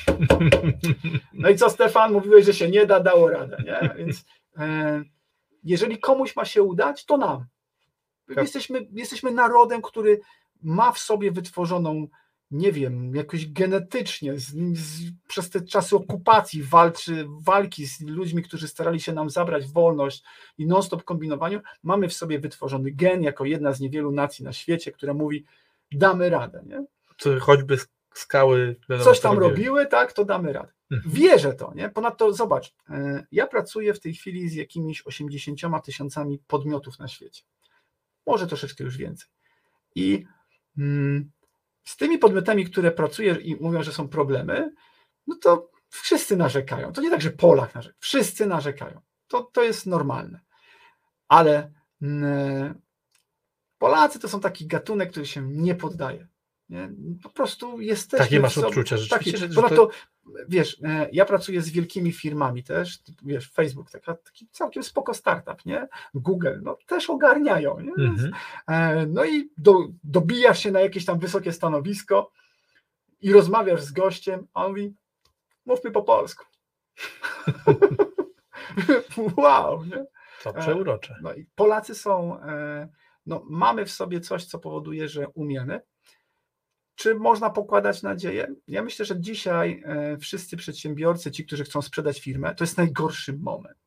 No 1.33 1.49
i 1.49 1.57
co 1.57 1.71
Stefan, 1.71 2.13
mówiłeś, 2.13 2.47
że 2.47 2.55
się 2.55 2.71
nie 2.71 2.87
da, 2.87 3.01
dało 3.01 3.29
radę, 3.29 3.57
nie? 3.67 3.95
Więc 3.97 4.25
e, 4.59 5.03
jeżeli 5.65 5.99
komuś 5.99 6.37
ma 6.37 6.45
się 6.45 6.63
udać, 6.63 7.05
to 7.05 7.17
nam. 7.17 7.45
Tak. 8.29 8.37
Jesteśmy, 8.37 8.87
jesteśmy 8.93 9.31
narodem, 9.31 9.83
który 9.83 10.21
ma 10.63 10.93
w 10.93 10.99
sobie 10.99 11.33
wytworzoną, 11.33 12.07
nie 12.51 12.73
wiem, 12.73 13.15
jakoś 13.15 13.53
genetycznie, 13.53 14.39
z, 14.39 14.47
z, 14.79 15.11
przez 15.29 15.51
te 15.51 15.61
czasy 15.61 15.97
okupacji, 15.97 16.63
walczy, 16.63 17.27
walki 17.41 17.87
z 17.87 18.01
ludźmi, 18.01 18.43
którzy 18.43 18.69
starali 18.69 19.01
się 19.01 19.13
nam 19.13 19.31
zabrać 19.31 19.67
wolność 19.67 20.23
i 20.59 20.67
non-stop 20.67 21.05
kombinowaniu, 21.05 21.61
mamy 21.83 22.09
w 22.09 22.13
sobie 22.15 22.39
wytworzony 22.39 22.91
gen 22.91 23.23
jako 23.23 23.45
jedna 23.45 23.73
z 23.73 23.81
niewielu 23.81 24.11
nacji 24.13 24.45
na 24.45 24.53
świecie, 24.53 24.93
która 24.93 25.15
mówi, 25.15 25.45
damy 25.93 26.31
radę, 26.31 26.63
nie? 26.67 26.85
To 27.17 27.41
choćby 27.41 27.77
sk- 27.77 27.89
skały 28.15 28.77
Coś 29.05 29.21
tam 29.21 29.39
robiły. 29.39 29.51
robiły, 29.51 29.87
tak, 29.87 30.13
to 30.13 30.25
damy 30.25 30.53
radę. 30.53 30.73
Mhm. 30.93 31.15
Wierzę 31.15 31.55
to, 31.55 31.73
nie? 31.75 31.89
Ponadto 31.89 32.33
zobacz, 32.33 32.75
e, 32.91 33.27
ja 33.33 33.47
pracuję 33.47 33.95
w 33.95 34.01
tej 34.01 34.15
chwili 34.15 34.49
z 34.49 34.55
jakimiś 34.55 35.07
80 35.07 35.85
tysiącami 35.85 36.39
podmiotów 36.47 36.99
na 36.99 37.09
świecie. 37.09 37.43
Może 38.27 38.47
troszeczkę 38.47 38.85
już 38.85 38.97
więcej. 38.97 39.29
I 39.95 40.25
mm, 40.79 41.31
z 41.85 41.97
tymi 41.97 42.19
podmiotami, 42.19 42.65
które 42.65 42.91
pracuję 42.91 43.35
i 43.35 43.57
mówią, 43.57 43.83
że 43.83 43.93
są 43.93 44.09
problemy, 44.09 44.73
no 45.27 45.37
to 45.43 45.71
wszyscy 45.89 46.37
narzekają. 46.37 46.93
To 46.93 47.03
nie 47.03 47.11
tak, 47.11 47.23
że 47.23 47.31
Polak 47.31 47.75
narzeka. 47.75 47.97
Wszyscy 47.99 48.47
narzekają. 48.47 49.01
To, 49.29 49.43
to 49.43 49.63
jest 49.63 49.87
normalne. 49.87 50.41
Ale 51.29 51.73
mm, 52.03 52.81
Polacy 53.79 54.19
to 54.19 54.29
są 54.29 54.41
taki 54.41 54.67
gatunek, 54.67 55.11
który 55.11 55.27
się 55.27 55.49
nie 55.49 55.75
poddaje. 55.75 56.29
Nie? 56.73 56.91
Po 57.23 57.29
prostu 57.31 57.81
jesteśmy. 57.81 58.25
Takie 58.25 58.41
masz 58.41 58.59
odczucia, 58.59 58.97
rzeczywiście, 58.97 59.33
Taki, 59.33 59.37
że- 59.37 59.49
że 59.49 59.55
ponadto, 59.55 59.91
wiesz, 60.49 60.81
e, 60.85 61.09
ja 61.13 61.25
pracuję 61.25 61.63
z 61.63 61.71
wielkimi 61.71 62.13
firmami 62.13 62.63
też, 62.65 62.99
wiesz, 63.25 63.51
Facebook, 63.51 63.91
taka, 63.91 64.15
taki 64.15 64.49
całkiem 64.51 64.83
spoko 64.83 65.15
startup, 65.15 65.67
nie? 65.67 65.89
Google, 66.15 66.61
no 66.63 66.77
też 66.87 67.11
ogarniają, 67.11 67.81
nie? 67.81 67.93
Mhm. 68.05 68.33
e, 68.69 69.07
No 69.07 69.25
i 69.25 69.51
do, 69.57 69.89
dobijasz 70.05 70.59
się 70.63 70.71
na 70.71 70.81
jakieś 70.81 71.05
tam 71.05 71.19
wysokie 71.19 71.53
stanowisko 71.53 72.31
i 73.21 73.33
rozmawiasz 73.33 73.83
z 73.83 73.93
gościem, 73.93 74.47
a 74.55 74.65
on 74.65 74.71
mówi, 74.71 74.95
mówmy 75.67 75.91
po 75.91 76.03
polsku. 76.03 76.45
wow, 79.37 79.85
nie? 79.85 80.05
To 80.43 80.53
przeurocze. 80.53 81.17
No 81.23 81.35
i 81.35 81.47
Polacy 81.55 81.95
są, 81.95 82.41
e, 82.43 82.89
no 83.27 83.43
mamy 83.51 83.85
w 83.87 83.91
sobie 83.91 84.21
coś, 84.21 84.45
co 84.45 84.59
powoduje, 84.59 85.09
że 85.09 85.29
umiemy. 85.29 85.81
Czy 86.95 87.15
można 87.15 87.51
pokładać 87.51 88.03
nadzieję? 88.03 88.55
Ja 88.69 88.83
myślę, 88.83 89.05
że 89.05 89.21
dzisiaj 89.21 89.83
e, 89.87 90.17
wszyscy 90.19 90.57
przedsiębiorcy, 90.57 91.31
ci, 91.31 91.47
którzy 91.47 91.65
chcą 91.65 91.83
sprzedać 91.83 92.21
firmę, 92.21 92.55
to 92.55 92.65
jest 92.65 92.79
najgorszy 92.79 93.33
moment. 93.33 93.79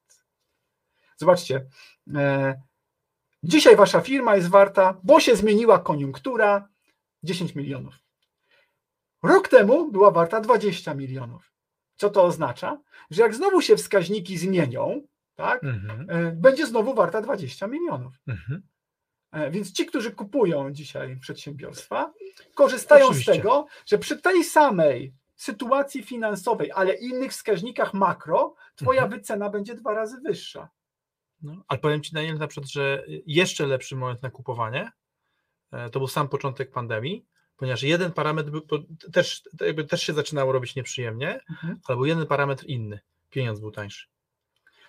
Zobaczcie, 1.17 1.65
e, 2.15 2.61
dzisiaj 3.43 3.75
wasza 3.75 4.01
firma 4.01 4.35
jest 4.35 4.49
warta, 4.49 4.97
bo 5.03 5.19
się 5.19 5.35
zmieniła 5.35 5.79
koniunktura, 5.79 6.67
10 7.23 7.55
milionów. 7.55 7.99
Rok 9.23 9.47
temu 9.47 9.91
była 9.91 10.11
warta 10.11 10.41
20 10.41 10.93
milionów. 10.93 11.51
Co 11.95 12.09
to 12.09 12.23
oznacza? 12.23 12.81
Że 13.11 13.21
jak 13.21 13.35
znowu 13.35 13.61
się 13.61 13.75
wskaźniki 13.77 14.37
zmienią, 14.37 15.01
tak, 15.35 15.63
Mhm. 15.63 16.09
e, 16.09 16.31
będzie 16.31 16.67
znowu 16.67 16.93
warta 16.93 17.21
20 17.21 17.67
milionów. 17.67 18.13
Mhm. 18.27 18.61
E, 19.35 19.51
Więc 19.51 19.71
ci, 19.71 19.85
którzy 19.85 20.11
kupują 20.11 20.71
dzisiaj 20.71 21.17
przedsiębiorstwa, 21.17 22.13
korzystają 22.53 23.05
Oczywiście. 23.05 23.33
z 23.33 23.35
tego, 23.35 23.65
że 23.85 23.97
przy 23.97 24.17
tej 24.17 24.43
samej 24.43 25.13
sytuacji 25.35 26.03
finansowej, 26.03 26.71
ale 26.71 26.93
innych 26.93 27.31
wskaźnikach 27.31 27.93
makro, 27.93 28.55
twoja 28.75 29.03
Mhm. 29.03 29.19
wycena 29.19 29.49
będzie 29.49 29.75
dwa 29.75 29.93
razy 29.93 30.17
wyższa. 30.25 30.69
No, 31.41 31.63
ale 31.67 31.79
powiem 31.79 32.01
Ci, 32.03 32.13
Daniel, 32.13 32.37
na 32.37 32.47
przykład, 32.47 32.71
że 32.71 33.03
jeszcze 33.25 33.65
lepszy 33.67 33.95
moment 33.95 34.21
na 34.23 34.29
kupowanie 34.29 34.91
e, 35.71 35.89
to 35.89 35.99
był 35.99 36.07
sam 36.07 36.29
początek 36.29 36.71
pandemii, 36.71 37.25
ponieważ 37.57 37.83
jeden 37.83 38.11
parametr 38.11 38.49
był, 38.51 38.61
też, 39.13 39.43
też 39.89 40.01
się 40.03 40.13
zaczynało 40.13 40.51
robić 40.51 40.75
nieprzyjemnie, 40.75 41.39
Mhm. 41.49 41.79
ale 41.87 41.95
był 41.95 42.05
jeden 42.05 42.25
parametr 42.27 42.65
inny. 42.65 42.99
Pieniądz 43.29 43.59
był 43.59 43.71
tańszy. 43.71 44.07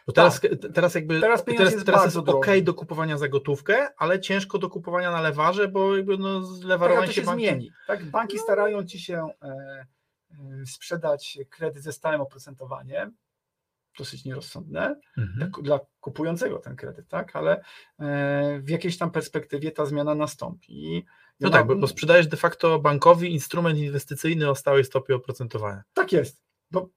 Bo 0.07 0.13
teraz, 0.13 0.41
te- 0.41 0.57
teraz 0.57 0.95
jakby 0.95 1.15
Tak. 1.21 1.23
Teraz 1.31 1.45
teraz, 1.45 1.73
jest 1.73 1.87
teraz 1.87 2.05
jest 2.05 2.17
drogi. 2.17 2.31
ok 2.33 2.47
do 2.63 2.75
kupowania 2.75 3.19
za 3.19 3.29
gotówkę, 3.29 3.89
ale 3.97 4.21
ciężko 4.21 4.59
do 4.59 4.71
kupowania 4.71 5.11
na 5.11 5.21
lewarze, 5.21 5.69
bo 5.69 5.97
jakby 5.97 6.19
no, 6.19 6.41
Tak, 6.41 6.65
lewarowanie 6.65 7.07
to 7.07 7.13
się 7.13 7.23
banki- 7.23 7.33
zmieni. 7.49 7.71
Tak? 7.87 8.05
Banki 8.05 8.39
starają 8.39 8.85
ci 8.85 9.01
się 9.01 9.29
e, 9.43 9.49
e, 10.31 10.67
sprzedać 10.67 11.39
kredyt 11.51 11.83
ze 11.83 11.93
stałym 11.93 12.21
oprocentowaniem, 12.21 13.17
dosyć 13.99 14.25
nierozsądne, 14.25 15.01
Mhm. 15.19 15.51
dla, 15.51 15.63
dla 15.63 15.87
kupującego 16.01 16.59
ten 16.59 16.77
kredyt, 16.77 17.09
tak? 17.09 17.37
ale 17.37 17.63
e, 18.01 18.61
w 18.63 18.69
jakiejś 18.69 18.99
tam 18.99 19.11
perspektywie 19.11 19.71
ta 19.71 19.87
zmiana 19.87 20.15
nastąpi. 20.15 21.07
No 21.41 21.49
ja 21.49 21.53
tak, 21.53 21.67
bo, 21.67 21.77
bo 21.77 21.87
sprzedajesz 21.87 22.27
de 22.27 22.37
facto 22.37 22.79
bankowi 22.79 23.33
instrument 23.33 23.79
inwestycyjny 23.79 24.51
o 24.51 24.55
stałej 24.55 24.85
stopie 24.85 25.15
oprocentowania. 25.17 25.83
Tak 25.95 26.13
jest. 26.13 26.41
Bo... 26.71 26.89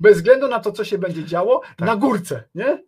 Bez 0.00 0.16
względu 0.16 0.48
na 0.48 0.60
to, 0.60 0.72
co 0.72 0.84
się 0.84 0.98
będzie 0.98 1.24
działo, 1.24 1.60
Tak. 1.60 1.78
na 1.88 1.96
górce, 1.96 2.44
nie? 2.54 2.84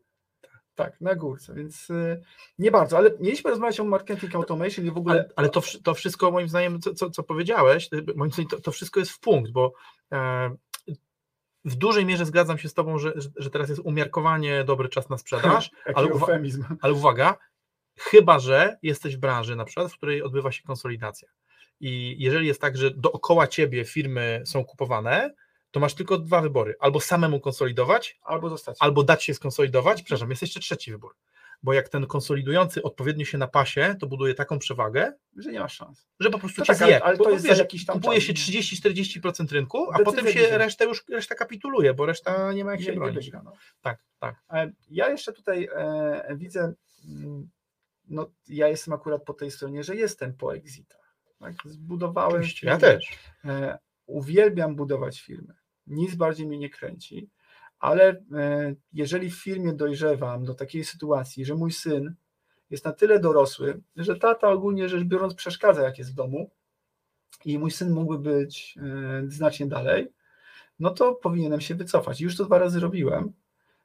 Tak, 0.75 1.01
na 1.01 1.15
górce, 1.15 1.55
więc 1.55 1.91
y, 1.91 2.23
nie 2.59 2.71
bardzo, 2.71 2.97
ale 2.99 3.11
mieliśmy 3.21 3.51
rozmawiać 3.51 3.81
o 3.81 3.85
marketing 3.85 4.35
automation 4.35 4.87
i 4.87 4.91
w 4.91 4.97
ogóle. 4.97 5.15
Ale, 5.15 5.29
ale 5.37 5.49
to, 5.49 5.61
to 5.85 5.95
wszystko 5.95 6.31
moim 6.31 6.49
zdaniem, 6.49 6.81
co, 6.81 6.95
co, 6.95 7.11
co 7.11 7.23
powiedziałeś, 7.23 7.89
to- 7.89 7.97
moim 8.17 8.33
zdaniem 8.33 8.49
to, 8.49 8.61
to 8.61 8.73
wszystko 8.73 9.01
jest 9.01 9.13
w 9.13 9.21
punkt, 9.21 9.51
bo 9.51 9.73
e, 10.13 10.51
w 11.65 11.75
dużej 11.75 12.07
mierze 12.07 12.27
zgadzam 12.27 12.59
się 12.59 12.69
z 12.69 12.75
Tobą, 12.75 12.99
że, 12.99 13.13
że, 13.37 13.51
teraz 13.51 13.69
jest 13.69 13.81
umiarkowanie 13.85 14.65
dobry 14.65 14.89
czas 14.89 15.09
na 15.11 15.19
sprzedaż, 15.19 15.71
ale 15.95 16.07
uwa- 16.09 16.27
ale 16.81 16.93
uwaga, 16.93 17.37
chyba 17.99 18.39
że 18.39 18.79
jesteś 18.83 19.17
w 19.17 19.21
branży 19.21 19.57
na 19.57 19.65
przykład, 19.65 19.93
w 19.93 19.97
której 19.97 20.23
odbywa 20.23 20.53
się 20.53 20.63
konsolidacja. 20.63 21.29
I 21.81 22.17
jeżeli 22.19 22.47
jest 22.47 22.61
tak, 22.61 22.77
że 22.77 22.91
dookoła 22.91 23.47
ciebie 23.47 23.85
firmy 23.85 24.43
są 24.45 24.65
kupowane, 24.65 25.35
to 25.71 25.81
masz 25.81 25.95
tylko 25.95 26.19
dwa 26.19 26.41
wybory. 26.41 26.75
Albo 26.81 27.01
samemu 27.01 27.41
konsolidować, 27.41 28.19
Albo 28.23 28.49
zostać. 28.49 28.77
albo 28.81 29.03
dać 29.03 29.25
się 29.25 29.35
skonsolidować. 29.35 30.03
Przepraszam, 30.03 30.31
jest 30.31 30.43
jeszcze 30.43 30.61
trzeci 30.61 30.91
wybór. 30.93 31.17
Bo 31.63 31.73
jak 31.73 31.89
ten 31.89 32.07
konsolidujący 32.07 32.83
odpowiednio 32.83 33.25
się 33.25 33.39
napasie, 33.39 33.97
to 34.01 34.07
buduje 34.07 34.35
taką 34.35 34.59
przewagę, 34.59 35.13
Że 35.37 35.53
nie 35.53 35.61
masz 35.61 35.75
szans. 35.77 36.07
że 36.21 36.31
po 36.31 36.39
prostu 36.39 36.61
No 36.61 36.65
cię 36.65 36.75
tak, 36.75 36.89
zje. 36.89 37.05
ale 37.05 37.17
to 37.19 37.25
Bo 37.25 37.31
jest 37.31 37.45
wiesz, 37.47 37.59
jakiś 37.59 37.87
tam 37.87 38.01
kupuje 38.01 38.21
się 38.21 38.33
30-40% 38.33 39.53
rynku, 39.53 39.79
a 39.93 39.99
Decyzja 39.99 40.05
potem 40.05 40.29
się 40.33 40.59
reszta 40.59 40.85
już 40.85 41.05
reszta 41.09 41.35
kapituluje, 41.35 41.95
bo 41.95 42.07
reszta 42.07 42.53
nie 42.53 42.65
ma 42.65 42.71
jak 42.73 42.81
się 42.81 42.87
Nie, 42.87 42.93
nie 42.93 42.99
bronić. 42.99 43.25
wygra, 43.25 43.43
no. 43.43 43.53
Tak, 43.81 43.99
tak. 44.19 44.37
E, 44.53 44.73
Ja 44.91 45.09
jeszcze 45.11 45.33
tutaj 45.33 45.69
e, 45.77 46.37
widzę, 46.37 46.73
mm, 47.09 47.51
no 48.09 48.31
ja 48.49 48.69
jestem 48.69 48.95
akurat 48.95 49.23
po 49.25 49.35
tej 49.35 49.51
stronie, 49.51 49.85
że 49.85 49.97
jestem 49.97 50.35
po 50.35 50.55
exitach. 50.55 51.17
Tak? 51.39 51.55
Zbudowałem 51.65 52.33
Oczywiście, 52.41 52.67
ja 52.67 52.79
też. 52.79 53.19
E, 53.45 53.79
uwielbiam 54.07 54.77
budować 54.77 55.21
firmy. 55.21 55.55
Nic 55.91 56.15
bardziej 56.15 56.47
mnie 56.47 56.59
nie 56.59 56.71
kręci, 56.71 57.29
ale 57.81 58.09
e, 58.11 58.75
jeżeli 58.93 59.31
w 59.31 59.43
firmie 59.43 59.73
dojrzewam 59.73 60.45
do 60.45 60.55
takiej 60.55 60.85
sytuacji, 60.85 61.45
że 61.45 61.55
mój 61.55 61.73
syn 61.73 62.15
jest 62.71 62.85
na 62.85 62.93
tyle 62.93 63.21
dorosły, 63.21 63.81
że 63.97 64.17
tata 64.17 64.49
ogólnie 64.49 64.89
rzecz 64.89 65.05
biorąc 65.05 65.35
przeszkadza, 65.35 65.83
jak 65.83 65.99
jest 65.99 66.13
w 66.13 66.15
domu, 66.15 66.51
i 67.45 67.59
mój 67.59 67.71
syn 67.71 67.91
mógłby 67.93 68.19
być 68.19 68.79
e, 68.79 69.23
znacznie 69.31 69.67
dalej, 69.67 70.13
no 70.81 70.91
to 70.91 71.15
powinienem 71.15 71.61
się 71.61 71.75
wycofać. 71.75 72.21
Już 72.21 72.37
to 72.37 72.45
dwa 72.45 72.59
razy 72.59 72.81
robiłem. 72.81 73.33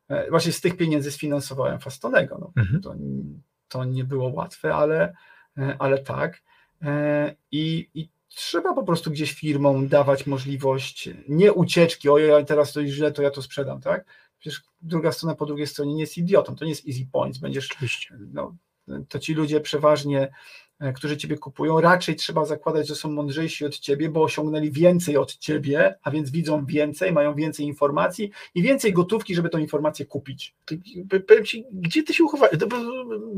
E, 0.07 0.29
Właśnie 0.29 0.51
z 0.51 0.61
tych 0.61 0.77
pieniędzy 0.77 1.11
sfinansowałem 1.11 1.79
Fastonego. 1.79 2.37
No, 2.41 2.51
Mhm. 2.61 2.81
to, 2.81 2.95
to 3.69 3.83
nie 3.85 4.03
było 4.03 4.29
łatwe, 4.29 4.75
ale, 4.75 5.13
ale 5.79 5.99
tak. 5.99 6.41
I, 7.51 7.89
I 7.93 8.09
trzeba 8.27 8.73
po 8.73 8.83
prostu 8.83 9.11
gdzieś 9.11 9.33
firmom 9.33 9.87
dawać 9.87 10.27
możliwość 10.27 11.09
nie 11.27 11.53
ucieczki, 11.53 12.09
ojej, 12.09 12.45
teraz 12.45 12.73
to 12.73 12.81
jest 12.81 12.93
źle, 12.93 13.11
to 13.11 13.21
ja 13.21 13.31
to 13.31 13.41
sprzedam, 13.41 13.81
tak? 13.81 14.05
Przecież 14.39 14.63
druga 14.81 15.11
strona 15.11 15.35
po 15.35 15.45
drugiej 15.45 15.67
stronie 15.67 15.93
nie 15.93 16.01
jest 16.01 16.17
idiotą, 16.17 16.55
to 16.55 16.65
nie 16.65 16.71
jest 16.71 16.87
easy 16.87 17.07
points, 17.11 17.37
będziesz 17.37 17.69
no, 18.33 18.55
to 19.09 19.19
ci 19.19 19.33
ludzie 19.33 19.61
przeważnie, 19.61 20.31
którzy 20.95 21.17
ciebie 21.17 21.37
kupują, 21.37 21.81
raczej 21.81 22.15
trzeba 22.15 22.45
zakładać, 22.45 22.87
że 22.87 22.95
są 22.95 23.11
mądrzejsi 23.11 23.65
od 23.65 23.79
ciebie, 23.79 24.09
bo 24.09 24.23
osiągnęli 24.23 24.71
więcej 24.71 25.17
od 25.17 25.37
ciebie, 25.37 25.95
a 26.03 26.11
więc 26.11 26.31
widzą 26.31 26.65
więcej, 26.65 27.11
mają 27.11 27.35
więcej 27.35 27.65
informacji 27.65 28.31
i 28.55 28.61
więcej 28.61 28.93
gotówki, 28.93 29.35
żeby 29.35 29.49
tą 29.49 29.57
informację 29.57 30.05
kupić. 30.05 30.55
Powiem 31.27 31.45
ci, 31.45 31.65
gdzie 31.71 32.03
ty 32.03 32.13
się 32.13 32.23
uchowałeś? 32.23 32.57
Bo 32.57 32.77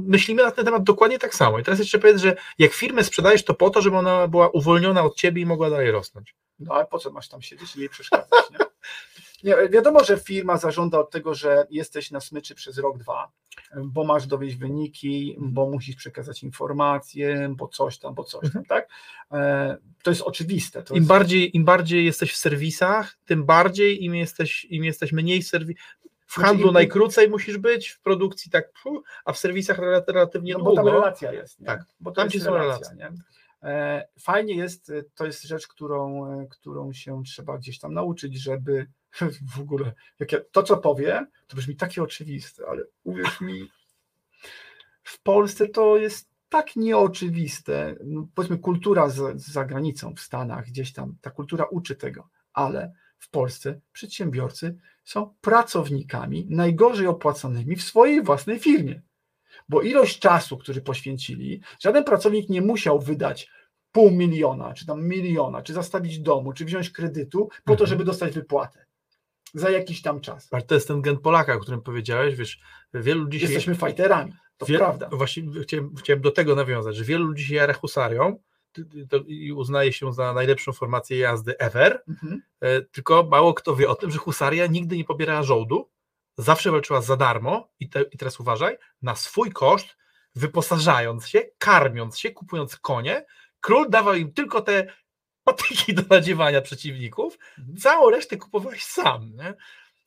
Myślimy 0.08 0.44
na 0.44 0.52
ten 0.52 0.66
temat 0.66 0.84
dokładnie 0.84 1.20
tak 1.20 1.36
samo. 1.36 1.60
I 1.60 1.64
teraz 1.64 1.80
jeszcze 1.80 2.00
powiedz, 2.00 2.22
że 2.22 2.36
jak 2.60 2.74
firmę 2.74 3.04
sprzedajesz, 3.04 3.44
to 3.44 3.54
po 3.54 3.70
to, 3.70 3.82
żeby 3.82 3.98
ona 3.98 4.28
była 4.28 4.50
uwolniona 4.50 5.04
od 5.04 5.16
ciebie 5.16 5.42
i 5.42 5.46
mogła 5.46 5.70
dalej 5.70 5.92
rosnąć. 5.92 6.36
No 6.60 6.76
ale 6.76 6.86
po 6.86 7.00
co 7.00 7.12
masz 7.12 7.30
tam 7.30 7.42
siedzieć 7.42 7.76
i 7.76 7.80
jej 7.80 7.90
przeszkadzać, 7.90 8.30
nie? 9.44 9.56
Wiadomo, 9.70 10.04
że 10.04 10.18
firma 10.18 10.58
zażąda 10.58 11.00
od 11.00 11.12
tego, 11.12 11.34
że 11.34 11.68
jesteś 11.70 12.12
na 12.12 12.20
smyczy 12.20 12.56
przez 12.56 12.78
rok, 12.78 12.98
dwa, 12.98 13.32
bo 13.86 14.04
masz 14.04 14.28
dowieść 14.28 14.56
wyniki, 14.56 15.36
bo 15.40 15.70
musisz 15.70 15.96
przekazać 15.96 16.44
informacje, 16.44 17.50
bo 17.56 17.68
coś 17.68 18.00
tam, 18.00 18.14
bo 18.14 18.24
coś 18.24 18.52
tam, 18.54 18.66
tak? 18.66 18.90
E, 19.32 19.78
To 20.04 20.12
jest 20.12 20.22
oczywiste. 20.22 20.84
To 20.84 20.94
Im 20.94 20.98
jest, 20.98 21.08
bardziej, 21.10 21.58
Im 21.58 21.66
bardziej 21.66 22.06
jesteś 22.06 22.32
w 22.34 22.38
serwisach, 22.38 23.18
tym 23.26 23.46
bardziej 23.46 24.04
im 24.04 24.16
jesteś, 24.16 24.66
im 24.66 24.84
jesteś 24.84 25.12
mniej 25.12 25.42
w 25.42 25.48
serwisach. 25.48 25.84
W 26.28 26.34
Znaczy, 26.34 26.48
handlu 26.48 26.72
najkrócej 26.72 27.30
musisz 27.30 27.58
być, 27.58 27.90
w 27.90 28.02
produkcji 28.02 28.52
tak, 28.52 28.72
a 29.26 29.34
w 29.34 29.38
serwisach 29.38 29.80
rela- 29.80 30.04
relatywnie 30.08 30.54
no 30.54 30.60
bo 30.60 30.76
tam 30.76 30.86
długo. 30.86 31.00
relacja 31.00 31.32
jest. 31.32 31.60
Nie? 31.60 31.66
Tak, 31.66 31.86
bo 32.00 32.12
tam 32.12 32.30
ci 32.30 32.40
są 32.40 32.54
relacja. 32.54 32.94
Nie? 32.96 33.12
E, 33.64 34.08
Fajnie 34.20 34.56
jest, 34.56 34.92
to 35.16 35.26
jest 35.26 35.44
rzecz, 35.44 35.68
którą, 35.68 36.28
którą 36.50 36.94
się 36.94 37.24
trzeba 37.24 37.58
gdzieś 37.58 37.80
tam 37.80 37.94
nauczyć, 37.94 38.42
żeby 38.42 38.88
w 39.56 39.60
ogóle, 39.60 39.94
jak 40.20 40.32
ja, 40.32 40.40
to 40.52 40.64
co 40.64 40.78
powiem, 40.78 41.28
to 41.48 41.56
brzmi 41.58 41.76
takie 41.76 42.04
oczywiste, 42.04 42.64
ale 42.68 42.84
uwierz 43.04 43.42
mi, 43.42 43.70
w 45.04 45.22
Polsce 45.22 45.68
to 45.68 45.98
jest 45.98 46.30
tak 46.50 46.76
nieoczywiste. 46.76 47.96
No, 48.04 48.28
powiedzmy, 48.36 48.58
kultura 48.58 49.10
za, 49.10 49.32
za 49.36 49.66
granicą, 49.66 50.16
w 50.16 50.20
Stanach, 50.20 50.66
gdzieś 50.66 50.94
tam, 50.94 51.16
ta 51.22 51.32
kultura 51.32 51.66
uczy 51.66 51.96
tego, 51.96 52.30
ale 52.54 52.94
w 53.18 53.30
Polsce 53.30 53.80
przedsiębiorcy 53.92 54.78
są 55.04 55.36
pracownikami 55.42 56.48
najgorzej 56.50 57.08
opłacanymi 57.08 57.76
w 57.76 57.84
swojej 57.84 58.24
własnej 58.24 58.60
firmie. 58.60 59.02
Bo 59.70 59.82
ilość 59.82 60.20
czasu, 60.20 60.58
który 60.58 60.82
poświęcili, 60.82 61.62
żaden 61.80 62.04
pracownik 62.04 62.50
nie 62.50 62.62
musiał 62.62 63.00
wydać 63.00 63.50
pół 63.92 64.12
miliona, 64.12 64.74
czy 64.74 64.86
tam 64.86 65.08
miliona, 65.08 65.62
czy 65.62 65.74
zastawić 65.74 66.20
domu, 66.20 66.54
czy 66.54 66.66
wziąć 66.66 66.90
kredytu 66.90 67.50
po 67.66 67.76
to, 67.76 67.84
Mhm. 67.84 67.88
żeby 67.90 68.04
dostać 68.04 68.34
wypłatę 68.34 68.87
za 69.54 69.70
jakiś 69.70 70.02
tam 70.02 70.22
czas. 70.22 70.48
Ale 70.52 70.62
to 70.62 70.76
jest 70.76 70.88
ten 70.88 71.02
gen 71.02 71.18
Polaka, 71.18 71.54
o 71.54 71.60
którym 71.60 71.82
powiedziałeś, 71.82 72.36
wiesz, 72.36 72.60
wielu 72.94 73.22
ludzi 73.24 73.40
się... 73.40 73.46
Jesteśmy 73.46 73.76
fighterami, 73.76 74.34
to 74.58 74.66
prawda. 74.66 75.10
Właśnie 75.12 75.44
chciałem, 75.64 75.96
chciałem 75.96 76.22
do 76.22 76.32
tego 76.32 76.56
nawiązać, 76.56 76.96
że 76.96 77.04
wielu 77.04 77.26
ludzi 77.26 77.44
się 77.46 77.56
jara 77.56 77.74
husarią 77.74 78.40
i 79.28 79.52
uznaje 79.54 79.94
się 79.94 80.14
za 80.14 80.34
najlepszą 80.34 80.74
formację 80.74 81.18
jazdy 81.18 81.58
ever, 81.58 82.04
Mhm. 82.08 82.42
e, 82.62 82.82
tylko 82.82 83.24
mało 83.32 83.54
kto 83.54 83.76
wie 83.76 83.90
o 83.90 83.96
tym, 83.96 84.12
że 84.12 84.18
husaria 84.18 84.68
nigdy 84.68 84.98
nie 84.98 85.04
pobierała 85.06 85.44
żołdu, 85.44 85.90
zawsze 86.38 86.72
walczyła 86.72 87.02
za 87.02 87.18
darmo 87.18 87.70
i, 87.80 87.90
te, 87.90 88.02
i 88.02 88.18
teraz 88.18 88.40
uważaj, 88.40 88.78
na 89.02 89.16
swój 89.16 89.52
koszt, 89.52 89.98
wyposażając 90.36 91.28
się, 91.28 91.42
karmiąc 91.58 92.18
się, 92.18 92.32
kupując 92.32 92.78
konie, 92.78 93.26
król 93.62 93.90
dawał 93.90 94.14
im 94.16 94.34
tylko 94.34 94.62
te 94.62 94.88
patyki 95.56 95.94
do 95.94 96.02
nadziewania 96.10 96.62
przeciwników, 96.62 97.38
Mhm. 97.60 97.78
całą 97.78 98.10
resztę 98.10 98.38
kupowałeś 98.38 98.84
sam, 98.84 99.32
nie? 99.36 99.54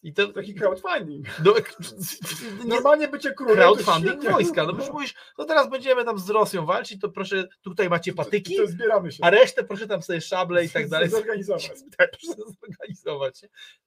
I 0.02 0.12
to 0.14 0.28
Taki 0.32 0.54
crowdfunding. 0.54 1.26
no, 1.44 1.54
nie, 1.54 2.68
Normalnie 2.74 3.08
bycie 3.08 3.32
królem 3.32 3.56
crowdfunding 3.56 4.24
wojska. 4.30 4.64
No 4.66 4.72
bo 4.72 4.92
mówisz, 4.92 5.14
no 5.38 5.44
teraz 5.44 5.70
będziemy 5.70 6.04
tam 6.04 6.18
z 6.18 6.30
Rosją 6.30 6.66
walczyć, 6.66 7.00
to 7.00 7.08
proszę, 7.08 7.48
tutaj 7.62 7.88
macie 7.88 8.12
patyki, 8.12 8.56
To, 8.56 8.62
to 8.62 8.68
zbieramy 8.68 9.12
się. 9.12 9.24
a 9.24 9.30
resztę 9.30 9.64
proszę 9.64 9.86
tam 9.86 10.02
sobie 10.02 10.20
szable 10.20 10.64
i 10.64 10.70
tak 10.70 10.88
dalej. 10.88 11.08
Zorganizować. 11.08 11.70
Tak, 11.98 12.10
proszę 12.10 12.34
zorganizować. 12.60 13.40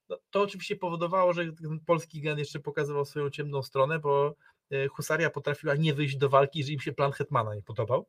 No, 0.09 0.17
to 0.29 0.41
oczywiście 0.41 0.75
powodowało, 0.75 1.33
że 1.33 1.43
ten 1.45 1.79
polski 1.85 2.21
gen 2.21 2.39
jeszcze 2.39 2.59
pokazywał 2.59 3.05
swoją 3.05 3.29
ciemną 3.29 3.63
stronę, 3.63 3.99
bo 3.99 4.35
e, 4.71 4.87
husaria 4.87 5.29
potrafiła 5.29 5.75
nie 5.75 5.93
wyjść 5.93 6.17
do 6.17 6.29
walki, 6.29 6.59
jeżeli 6.59 6.73
im 6.73 6.79
się 6.81 6.93
plan 6.93 7.11
Hetmana 7.11 7.55
nie 7.55 7.61
podobał. 7.63 8.05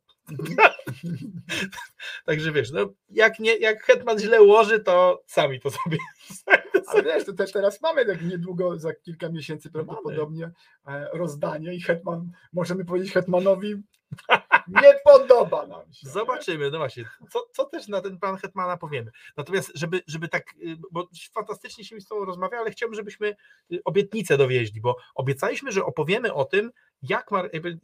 Także 2.27 2.53
wiesz, 2.53 2.71
no, 2.71 2.93
jak, 3.11 3.39
nie, 3.39 3.57
jak 3.57 3.85
Hetman 3.85 4.19
źle 4.19 4.43
ułoży, 4.43 4.81
to 4.81 5.23
sami 5.27 5.61
to 5.61 5.71
sobie. 5.71 5.99
Ale 6.89 7.03
wiesz, 7.03 7.25
to 7.25 7.33
te, 7.33 7.47
teraz 7.47 7.83
mamy 7.83 8.07
tak 8.07 8.23
niedługo, 8.23 8.79
za 8.79 8.95
kilka 8.95 9.29
miesięcy 9.29 9.71
prawdopodobnie 9.71 10.51
e, 10.87 11.09
rozdanie 11.13 11.75
i 11.75 11.81
Hetman, 11.81 12.31
możemy 12.53 12.85
powiedzieć 12.85 13.13
Hetmanowi, 13.13 13.83
nie 14.83 14.95
podoba 15.05 15.67
nam 15.67 15.93
się. 15.93 16.09
Zobaczymy, 16.09 16.71
no 16.71 16.79
właśnie, 16.79 17.05
co, 17.31 17.47
co 17.53 17.65
też 17.65 17.89
na 17.89 18.01
ten 18.01 18.19
plan 18.19 18.37
Hetmana 18.37 18.77
powiemy. 18.77 19.11
Natomiast, 19.37 19.73
żeby, 19.75 20.01
żeby 20.07 20.29
tak, 20.29 20.55
y, 20.63 20.77
bo 20.91 21.09
fantastycznie 21.35 21.85
się 21.85 21.95
mi 21.95 22.01
z 22.01 22.07
Tobą 22.07 22.25
rozmawia, 22.25 22.59
ale 22.59 22.71
chciałbym, 22.71 22.95
żebyśmy 22.95 23.37
y, 23.73 23.81
obietnicę 23.85 24.39
dowieźli, 24.39 24.81
bo 24.81 24.97
obiecaliśmy, 25.15 25.73
że 25.73 25.85
opowiemy 25.85 26.35
o 26.35 26.45
tym, 26.45 26.71
jak, 27.09 27.31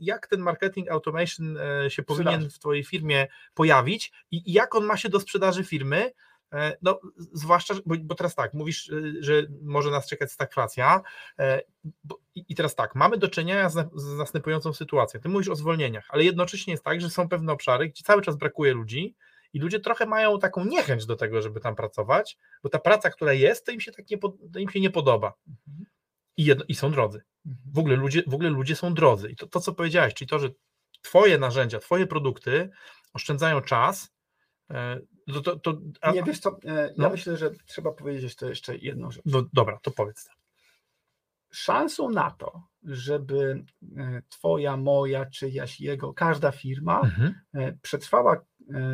jak 0.00 0.26
ten 0.26 0.40
marketing 0.40 0.90
automation 0.90 1.56
e, 1.59 1.90
się 1.90 2.02
powinien 2.02 2.50
w 2.50 2.59
Twojej 2.59 2.85
firmie 2.85 3.26
pojawić 3.54 4.12
i, 4.30 4.52
jak 4.52 4.74
on 4.74 4.85
ma 4.85 4.96
się 4.96 5.09
do 5.09 5.20
sprzedaży 5.20 5.64
firmy. 5.64 6.11
E, 6.52 6.76
No, 6.83 7.00
zwłaszcza, 7.33 7.74
bo, 7.87 7.94
bo 8.02 8.14
teraz 8.14 8.35
tak, 8.35 8.54
mówisz, 8.54 8.88
y, 8.88 9.14
że 9.20 9.42
może 9.62 9.90
nas 9.90 10.09
czekać 10.09 10.33
stagflacja. 10.33 11.00
e, 11.38 11.61
bo- 12.04 12.18
I 12.35 12.54
teraz 12.54 12.74
tak, 12.74 12.94
mamy 12.94 13.18
do 13.18 13.28
czynienia 13.28 13.68
z, 13.70 13.90
z 13.94 14.16
następującą 14.16 14.72
sytuacją. 14.72 15.20
Ty 15.20 15.28
mówisz 15.28 15.48
o 15.48 15.54
zwolnieniach, 15.56 16.06
ale 16.09 16.24
jednocześnie 16.24 16.72
jest 16.72 16.85
tak, 16.85 17.00
że 17.00 17.11
są 17.11 17.28
pewne 17.28 17.52
obszary, 17.52 17.88
gdzie 17.88 18.02
cały 18.04 18.22
czas 18.22 18.37
brakuje 18.37 18.74
ludzi 18.74 19.14
i 19.52 19.59
ludzie 19.61 19.80
trochę 19.80 20.06
mają 20.06 20.38
taką 20.38 20.64
niechęć 20.64 21.06
do 21.06 21.16
tego, 21.16 21.42
żeby 21.42 21.61
tam 21.61 21.76
pracować, 21.76 22.38
bo 22.62 22.68
ta 22.68 22.78
praca, 22.78 23.11
która 23.11 23.33
jest, 23.33 23.66
to 23.66 23.72
im 23.72 23.80
się 23.80 23.92
tak 23.92 24.11
nie, 24.11 24.18
to 24.52 24.59
im 24.59 24.68
się 24.70 24.80
nie 24.80 24.90
podoba. 24.90 25.33
I, 26.37 26.44
jedno, 26.44 26.64
I 26.68 26.74
są 26.74 26.90
drodzy. 26.90 27.22
W 27.44 27.79
ogóle 27.79 27.96
ludzie, 27.96 28.22
w 28.26 28.35
ogóle 28.35 28.50
ludzie 28.50 28.76
są 28.76 28.94
drodzy. 28.94 29.31
I 29.31 29.37
to, 29.37 29.46
to, 29.46 29.61
co 29.61 29.72
powiedziałeś, 29.74 30.14
czyli 30.14 30.29
to, 30.29 30.38
że 30.38 30.48
Twoje 31.03 31.38
narzędzia, 31.38 31.79
Twoje 31.79 32.07
produkty 32.07 32.70
oszczędzają 33.12 33.61
czas, 33.61 34.11
e, 34.70 35.00
to, 35.33 35.40
to, 35.40 35.57
to, 35.57 35.79
a, 36.00 36.12
Nie, 36.12 36.22
wiesz 36.22 36.38
co, 36.38 36.59
e, 36.64 36.74
ja 36.87 36.92
No. 36.96 37.11
myślę, 37.11 37.37
że 37.37 37.50
trzeba 37.66 37.92
powiedzieć 37.92 38.37
to 38.37 38.48
jeszcze 38.48 38.76
jedną 38.76 39.11
rzecz. 39.11 39.22
no, 39.26 39.42
dobra, 39.53 39.79
to 39.83 39.90
powiedz. 39.90 40.29
Szansą 41.53 42.11
na 42.11 42.31
to, 42.31 42.62
żeby 42.83 43.64
e, 43.96 44.22
twoja, 44.29 44.76
moja, 44.76 45.26
czyjaś, 45.26 45.81
jego, 45.81 46.14
każda 46.14 46.53
firma 46.53 47.00
Mhm. 47.00 47.35
przetrwała 47.83 48.44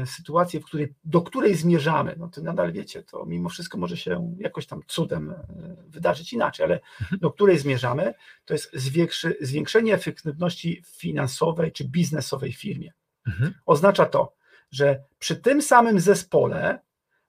sytuację, 0.06 0.60
w 0.60 0.64
której, 0.64 0.94
do 1.04 1.22
której 1.22 1.54
zmierzamy, 1.54 2.14
no 2.18 2.28
to 2.28 2.42
nadal 2.42 2.72
wiecie, 2.72 3.02
to 3.02 3.26
mimo 3.26 3.48
wszystko 3.48 3.78
może 3.78 3.96
się 3.96 4.34
jakoś 4.38 4.66
tam 4.66 4.82
cudem 4.86 5.30
e, 5.30 5.46
wydarzyć 5.86 6.32
inaczej, 6.32 6.64
ale 6.64 6.80
do 7.20 7.30
której 7.30 7.58
zmierzamy, 7.58 8.14
to 8.44 8.54
jest 8.54 8.70
zwiększy, 8.74 9.36
zwiększenie 9.40 9.94
efektywności 9.94 10.82
finansowej 10.86 11.72
czy 11.72 11.84
biznesowej 11.88 12.52
w 12.52 12.60
firmie. 12.60 12.92
Mhm. 13.26 13.54
Oznacza 13.66 14.06
to, 14.06 14.34
że 14.70 15.04
przy 15.18 15.36
tym 15.36 15.62
samym 15.62 16.00
zespole 16.00 16.80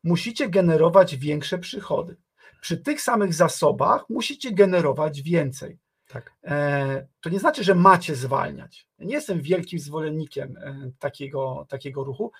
musicie 0.03 0.49
generować 0.49 1.17
większe 1.17 1.57
przychody. 1.57 2.15
Przy 2.61 2.77
tych 2.77 3.01
samych 3.01 3.33
zasobach 3.33 4.09
musicie 4.09 4.51
generować 4.51 5.21
więcej. 5.21 5.77
Tak. 6.07 6.33
E, 6.43 7.07
To 7.21 7.29
nie 7.29 7.39
znaczy, 7.39 7.63
że 7.63 7.75
macie 7.75 8.15
zwalniać. 8.15 8.87
Ja 8.99 9.05
nie 9.05 9.13
jestem 9.13 9.41
wielkim 9.41 9.79
zwolennikiem 9.79 10.57
e, 10.57 10.91
takiego, 10.99 11.65
takiego 11.69 12.03
ruchu. 12.03 12.31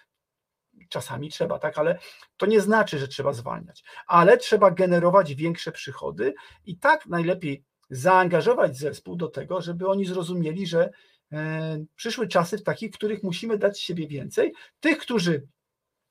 Czasami 0.90 1.30
trzeba, 1.30 1.60
tak, 1.60 1.78
ale 1.78 2.00
to 2.38 2.46
nie 2.46 2.62
znaczy, 2.62 3.00
że 3.00 3.08
trzeba 3.08 3.34
zwalniać, 3.34 3.84
ale 4.08 4.38
trzeba 4.38 4.72
generować 4.72 5.36
większe 5.36 5.72
przychody 5.72 6.34
i 6.66 6.78
tak 6.78 7.06
najlepiej 7.06 7.64
zaangażować 7.90 8.78
zespół 8.78 9.16
do 9.16 9.28
tego, 9.28 9.62
żeby 9.62 9.88
oni 9.88 10.06
zrozumieli, 10.06 10.68
że 10.68 10.90
e, 11.32 11.86
przyszły 11.96 12.28
czasy 12.28 12.58
w 12.58 12.64
takich, 12.64 12.92
w 12.92 12.96
których 12.96 13.24
musimy 13.24 13.58
dać 13.58 13.80
siebie 13.80 14.08
więcej. 14.08 14.54
Tych, 14.80 14.98
którzy 14.98 15.48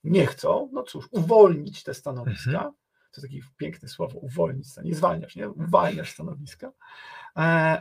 nie 0.04 0.26
chcą, 0.26 0.70
no 0.72 0.82
cóż, 0.82 1.08
uwolnić 1.10 1.82
te 1.82 1.94
stanowiska. 1.94 2.50
Mhm. 2.50 2.72
To 3.10 3.22
takie 3.22 3.40
piękne 3.56 3.88
słowo, 3.88 4.18
uwolnić, 4.18 4.66
nie 4.84 4.94
zwalniasz, 4.94 5.36
nie? 5.36 5.50
Uwalniasz 5.50 6.12
stanowiska, 6.12 6.72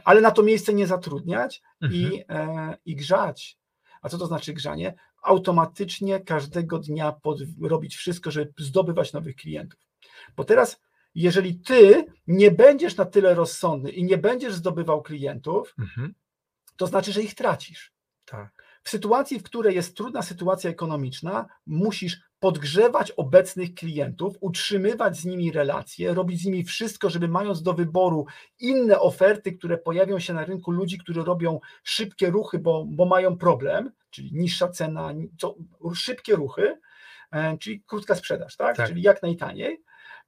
ale 0.03 0.21
na 0.21 0.31
to 0.31 0.43
miejsce 0.43 0.73
nie 0.73 0.87
zatrudniać 0.87 1.61
Mhm. 1.81 2.01
i, 2.03 2.23
e, 2.29 2.77
i 2.85 2.95
grzać. 2.95 3.57
A 4.01 4.09
co 4.09 4.17
to 4.17 4.27
znaczy 4.27 4.53
grzanie? 4.53 4.93
Automatycznie 5.23 6.19
każdego 6.19 6.79
dnia 6.79 7.11
pod, 7.11 7.39
robić 7.61 7.95
wszystko, 7.95 8.31
żeby 8.31 8.53
zdobywać 8.57 9.13
nowych 9.13 9.35
klientów. 9.35 9.79
Bo 10.35 10.43
teraz, 10.43 10.81
jeżeli 11.15 11.59
ty 11.59 12.05
nie 12.27 12.51
będziesz 12.51 12.97
na 12.97 13.05
tyle 13.05 13.33
rozsądny 13.35 13.89
i 13.91 14.03
nie 14.03 14.17
będziesz 14.17 14.53
zdobywał 14.53 15.01
klientów, 15.01 15.75
Mhm. 15.79 16.13
to 16.77 16.87
znaczy, 16.87 17.11
że 17.11 17.21
ich 17.21 17.35
tracisz. 17.35 17.93
Tak. 18.25 18.63
W 18.83 18.89
sytuacji, 18.89 19.39
w 19.39 19.43
której 19.43 19.75
jest 19.75 19.97
trudna 19.97 20.21
sytuacja 20.21 20.69
ekonomiczna, 20.69 21.45
musisz 21.65 22.19
podgrzewać 22.39 23.11
obecnych 23.11 23.73
klientów, 23.73 24.37
utrzymywać 24.39 25.17
z 25.17 25.25
nimi 25.25 25.51
relacje, 25.51 26.13
robić 26.13 26.41
z 26.41 26.45
nimi 26.45 26.63
wszystko, 26.63 27.09
żeby 27.09 27.27
mając 27.27 27.61
do 27.61 27.73
wyboru 27.73 28.25
inne 28.59 28.99
oferty, 28.99 29.51
które 29.53 29.77
pojawią 29.77 30.19
się 30.19 30.33
na 30.33 30.45
rynku 30.45 30.71
ludzi, 30.71 30.97
którzy 30.97 31.23
robią 31.23 31.59
szybkie 31.83 32.29
ruchy, 32.29 32.59
bo, 32.59 32.85
bo 32.87 33.05
mają 33.05 33.37
problem, 33.37 33.91
czyli 34.09 34.33
niższa 34.33 34.67
cena, 34.67 35.13
co, 35.37 35.55
szybkie 35.95 36.35
ruchy, 36.35 36.79
e, 37.31 37.57
czyli 37.57 37.83
krótka 37.87 38.15
sprzedaż, 38.15 38.55
tak? 38.55 38.77
Tak. 38.77 38.87
czyli 38.87 39.01
jak 39.01 39.21
najtaniej, 39.21 39.83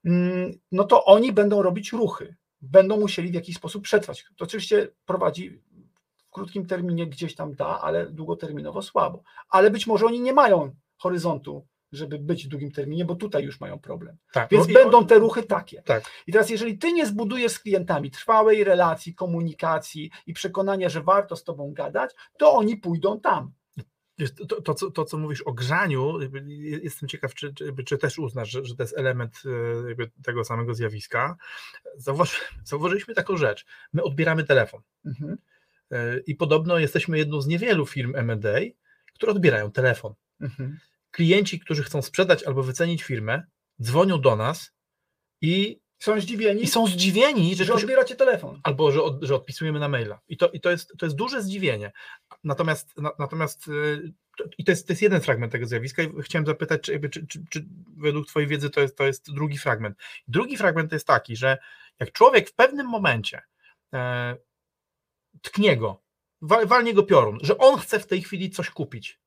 mm, 0.05 0.51
no 0.71 0.83
to 0.83 1.05
oni 1.05 1.33
będą 1.33 1.61
robić 1.61 1.91
ruchy, 1.91 2.35
będą 2.61 2.99
musieli 2.99 3.31
w 3.31 3.33
jakiś 3.33 3.55
sposób 3.55 3.83
przetrwać. 3.83 4.25
To 4.35 4.45
oczywiście 4.45 4.87
prowadzi 5.05 5.49
w 6.17 6.29
krótkim 6.29 6.65
terminie 6.65 7.07
gdzieś 7.07 7.35
tam 7.35 7.55
da, 7.55 7.81
ale 7.81 8.09
długoterminowo 8.09 8.81
słabo. 8.81 9.23
Ale 9.49 9.71
być 9.71 9.87
może 9.87 10.05
oni 10.05 10.21
nie 10.21 10.33
mają 10.33 10.75
horyzontu, 10.97 11.67
żeby 11.91 12.19
być 12.19 12.45
w 12.45 12.49
długim 12.49 12.71
terminie, 12.71 13.05
bo 13.05 13.15
tutaj 13.15 13.43
już 13.43 13.59
mają 13.59 13.79
problem. 13.79 14.17
tak. 14.31 14.49
Więc 14.51 14.67
No 14.67 14.73
będą 14.73 15.05
te 15.07 15.19
ruchy 15.19 15.43
takie. 15.43 15.81
Tak. 15.81 16.03
I 16.27 16.31
teraz, 16.31 16.49
jeżeli 16.49 16.77
ty 16.77 16.93
nie 16.93 17.05
zbudujesz 17.05 17.51
z 17.51 17.59
klientami 17.59 18.11
trwałej 18.11 18.63
relacji, 18.63 19.15
komunikacji 19.15 20.11
i 20.27 20.33
przekonania, 20.33 20.89
że 20.89 21.01
warto 21.01 21.35
z 21.35 21.43
tobą 21.43 21.73
gadać, 21.73 22.11
to 22.37 22.53
oni 22.53 22.77
pójdą 22.77 23.19
tam. 23.19 23.51
To, 24.37 24.45
to, 24.45 24.61
to, 24.61 24.73
co, 24.73 24.91
to, 24.91 25.05
co 25.05 25.17
mówisz 25.17 25.41
o 25.41 25.53
grzaniu, 25.53 26.19
jestem 26.83 27.09
ciekaw, 27.09 27.33
czy, 27.33 27.53
czy, 27.53 27.73
czy 27.85 27.97
też 27.97 28.19
uznasz, 28.19 28.49
że, 28.49 28.65
że 28.65 28.75
to 28.75 28.83
jest 28.83 28.97
element 28.97 29.41
e, 30.03 30.23
tego 30.23 30.43
samego 30.43 30.73
zjawiska. 30.73 31.37
Zauważ, 31.97 32.41
zauważyliśmy 32.63 33.13
taką 33.13 33.37
rzecz. 33.37 33.65
My 33.93 34.03
odbieramy 34.03 34.43
telefon 34.43 34.81
Mhm. 35.05 35.37
e, 35.91 36.19
i 36.19 36.35
podobno 36.35 36.77
jesteśmy 36.79 37.17
jedną 37.17 37.41
z 37.41 37.47
niewielu 37.47 37.85
firm 37.85 38.15
M&A, 38.15 38.59
które 39.13 39.31
odbierają 39.31 39.71
telefon. 39.71 40.13
Mhm. 40.41 40.77
Klienci, 41.17 41.59
którzy 41.59 41.83
chcą 41.83 42.01
sprzedać 42.01 42.43
albo 42.43 42.63
wycenić 42.63 43.03
firmę, 43.03 43.43
dzwonią 43.81 44.21
do 44.21 44.35
nas 44.35 44.71
i, 45.41 45.79
Są 45.99 46.21
zdziwieni, 46.21 46.63
i 46.63 46.67
są 46.67 46.87
zdziwieni, 46.87 47.55
że 47.55 47.65
że 47.65 47.71
ktoś, 47.71 47.83
odbieracie 47.83 48.15
telefon. 48.15 48.59
albo 48.63 48.91
że, 48.91 49.03
od, 49.03 49.23
że 49.23 49.35
odpisujemy 49.35 49.79
na 49.79 49.89
maila. 49.89 50.19
I 50.27 50.37
to, 50.37 50.49
i 50.49 50.61
to, 50.61 50.71
jest, 50.71 50.93
to 50.97 51.05
jest 51.05 51.15
duże 51.15 51.41
zdziwienie. 51.41 51.91
Natomiast, 52.43 52.97
na, 52.97 53.11
natomiast 53.19 53.67
y, 53.67 54.13
to, 54.37 54.43
i 54.57 54.63
to 54.63 54.71
jest, 54.71 54.87
to 54.87 54.93
jest 54.93 55.01
jeden 55.01 55.21
fragment 55.21 55.51
tego 55.51 55.65
zjawiska 55.65 56.03
i 56.03 56.21
chciałem 56.21 56.45
zapytać, 56.45 56.81
czy, 56.81 56.99
czy, 57.09 57.27
czy, 57.27 57.43
czy 57.49 57.65
według 57.97 58.27
Twojej 58.27 58.47
wiedzy 58.49 58.69
to 58.69 58.81
jest, 58.81 58.97
to 58.97 59.05
jest 59.05 59.33
drugi 59.33 59.57
fragment. 59.57 59.97
Drugi 60.27 60.57
fragment 60.57 60.91
jest 60.91 61.07
taki, 61.07 61.35
że 61.35 61.57
jak 61.99 62.11
człowiek 62.11 62.49
w 62.49 62.53
pewnym 62.53 62.87
momencie 62.87 63.41
e, 63.93 64.35
tknie 65.41 65.77
go, 65.77 66.01
wal, 66.41 66.67
walnie 66.67 66.93
go 66.93 67.03
piorun, 67.03 67.39
że 67.41 67.57
on 67.57 67.79
chce 67.79 67.99
w 67.99 68.07
tej 68.07 68.21
chwili 68.21 68.49
coś 68.49 68.69
kupić, 68.69 69.19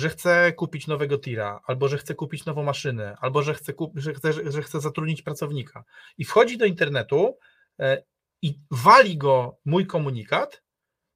że 0.00 0.08
chce 0.08 0.52
kupić 0.52 0.86
nowego 0.86 1.18
tira, 1.18 1.60
albo 1.66 1.88
że 1.88 1.98
chce 1.98 2.14
kupić 2.14 2.44
nową 2.44 2.62
maszynę, 2.62 3.16
albo 3.20 3.42
że 3.42 3.54
chce, 3.54 3.72
kup, 3.72 3.92
że 3.98 4.14
chce, 4.14 4.32
że, 4.50 4.62
chce 4.62 4.80
zatrudnić 4.80 5.22
pracownika 5.22 5.84
i 6.18 6.24
wchodzi 6.24 6.58
do 6.58 6.64
internetu 6.64 7.38
e, 7.80 8.02
i 8.42 8.54
wali 8.70 9.16
go 9.18 9.58
mój 9.64 9.86
komunikat, 9.86 10.62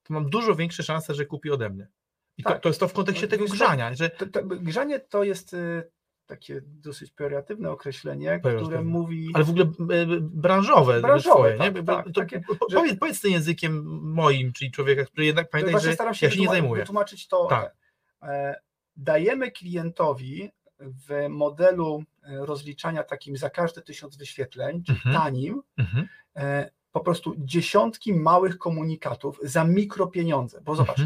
to 0.02 0.14
mam 0.14 0.30
dużo 0.30 0.54
większe 0.54 0.82
szanse, 0.82 1.14
że 1.14 1.26
kupi 1.26 1.50
ode 1.50 1.70
mnie. 1.70 1.88
I 2.36 2.42
to, 2.42 2.50
Tak. 2.50 2.62
to 2.62 2.68
jest 2.68 2.80
to 2.80 2.88
w 2.88 2.92
kontekście 2.92 3.26
No, 3.26 3.30
tego 3.30 3.44
grzania, 3.44 3.94
że 3.94 4.10
To, 4.10 4.26
to, 4.26 4.42
grzanie 4.44 5.00
to 5.00 5.24
jest 5.24 5.54
y, 5.54 5.90
takie 6.26 6.60
dosyć 6.64 7.10
pejoratywne 7.10 7.70
określenie, 7.70 8.26
Pejoratywne. 8.26 8.62
które 8.62 8.82
mówi. 8.82 9.30
ale 9.34 9.44
w 9.44 9.50
ogóle 9.50 9.64
e, 9.64 10.06
branżowe, 10.20 11.00
Branżowe, 11.00 11.34
twoje, 11.56 11.58
tak, 11.58 11.74
nie? 11.74 11.82
tak, 11.82 12.04
to, 12.06 12.20
takie, 12.20 12.42
że- 12.70 12.76
powiedz, 12.76 12.98
powiedz 12.98 13.20
tym 13.20 13.30
językiem 13.32 13.84
moim, 14.02 14.52
czyli 14.52 14.70
człowieka, 14.70 15.04
który 15.04 15.26
jednak 15.26 15.50
pamiętaj, 15.50 15.80
że 15.80 15.96
ja 16.22 16.30
się 16.30 16.40
nie 16.40 16.48
zajmuję. 16.48 16.82
wytłumaczyć 16.82 17.28
to. 17.28 17.46
Tak. 17.46 17.76
E, 18.22 18.60
dajemy 18.96 19.50
klientowi 19.50 20.50
w 20.80 21.26
modelu 21.28 22.04
e, 22.22 22.46
rozliczania 22.46 23.02
takim 23.02 23.36
za 23.36 23.50
każde 23.50 23.82
tysiąc 23.82 24.16
wyświetleń, 24.16 24.82
czyli 24.84 24.98
Mhm. 24.98 25.14
tanim, 25.16 25.62
Mhm. 25.78 26.08
e, 26.36 26.70
po 26.92 27.00
prostu 27.00 27.34
dziesiątki 27.38 28.14
małych 28.14 28.58
komunikatów 28.58 29.38
za 29.42 29.64
mikropieniądze. 29.64 30.60
Bo 30.60 30.74
zobacz, 30.76 30.98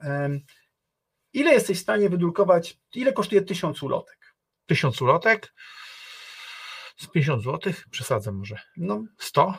Mhm. 0.00 0.40
ile 1.32 1.52
jesteś 1.52 1.78
w 1.78 1.82
stanie 1.82 2.08
wydrukować, 2.10 2.78
ile 2.94 3.12
kosztuje 3.12 3.42
tysiąc 3.42 3.82
ulotek? 3.82 4.34
Tysiąc 4.66 5.02
ulotek, 5.02 5.54
z 6.96 7.06
50 7.06 7.42
zł, 7.42 7.72
przesadzę 7.90 8.32
może. 8.32 8.58
No, 8.76 9.04
100? 9.18 9.54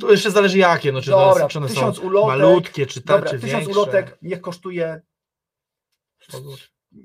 To 0.00 0.10
jeszcze 0.10 0.30
zależy 0.30 0.58
jakie, 0.58 0.92
no, 0.92 1.00
czy, 1.02 1.14
one, 1.16 1.24
dobra, 1.26 1.48
czy 1.48 1.58
one 1.58 1.68
są 1.68 1.74
tysiąc 1.74 1.98
ulotek, 1.98 2.28
malutkie, 2.28 2.86
czy, 2.86 3.02
ta, 3.02 3.14
dobra, 3.14 3.30
czy 3.30 3.38
tysiąc 3.38 3.64
większe. 3.64 3.80
ulotek 3.82 4.18
niech 4.22 4.40
kosztuje 4.40 4.86
100 4.90 4.96
zł. 4.96 5.07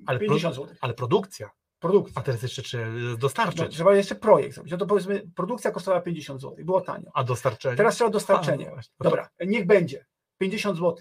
Ale, 0.05 0.19
50 0.19 0.55
pro, 0.55 0.63
zł. 0.63 0.75
ale 0.81 0.93
produkcja, 0.93 1.49
Produkcja. 1.79 2.13
a 2.21 2.23
teraz 2.23 2.41
jeszcze 2.41 2.85
No, 2.89 3.17
dostarczyć, 3.17 3.73
trzeba 3.75 3.95
jeszcze 3.95 4.15
projekt 4.15 4.55
zrobić. 4.55 4.71
No 4.71 4.77
to 4.77 4.85
powiedzmy, 4.85 5.27
produkcja 5.35 5.71
kosztowała 5.71 6.01
50 6.01 6.41
zł, 6.41 6.65
było 6.65 6.81
tanio. 6.81 7.11
a 7.13 7.23
dostarczenie? 7.23 7.77
Teraz 7.77 7.95
trzeba 7.95 8.07
A, 8.07 8.11
dostarczenie. 8.13 8.65
no 8.65 8.71
właśnie. 8.71 8.93
No 8.99 9.03
Dobra, 9.03 9.29
niech 9.45 9.65
będzie. 9.67 10.05
50 10.37 10.77
zł. 10.77 10.95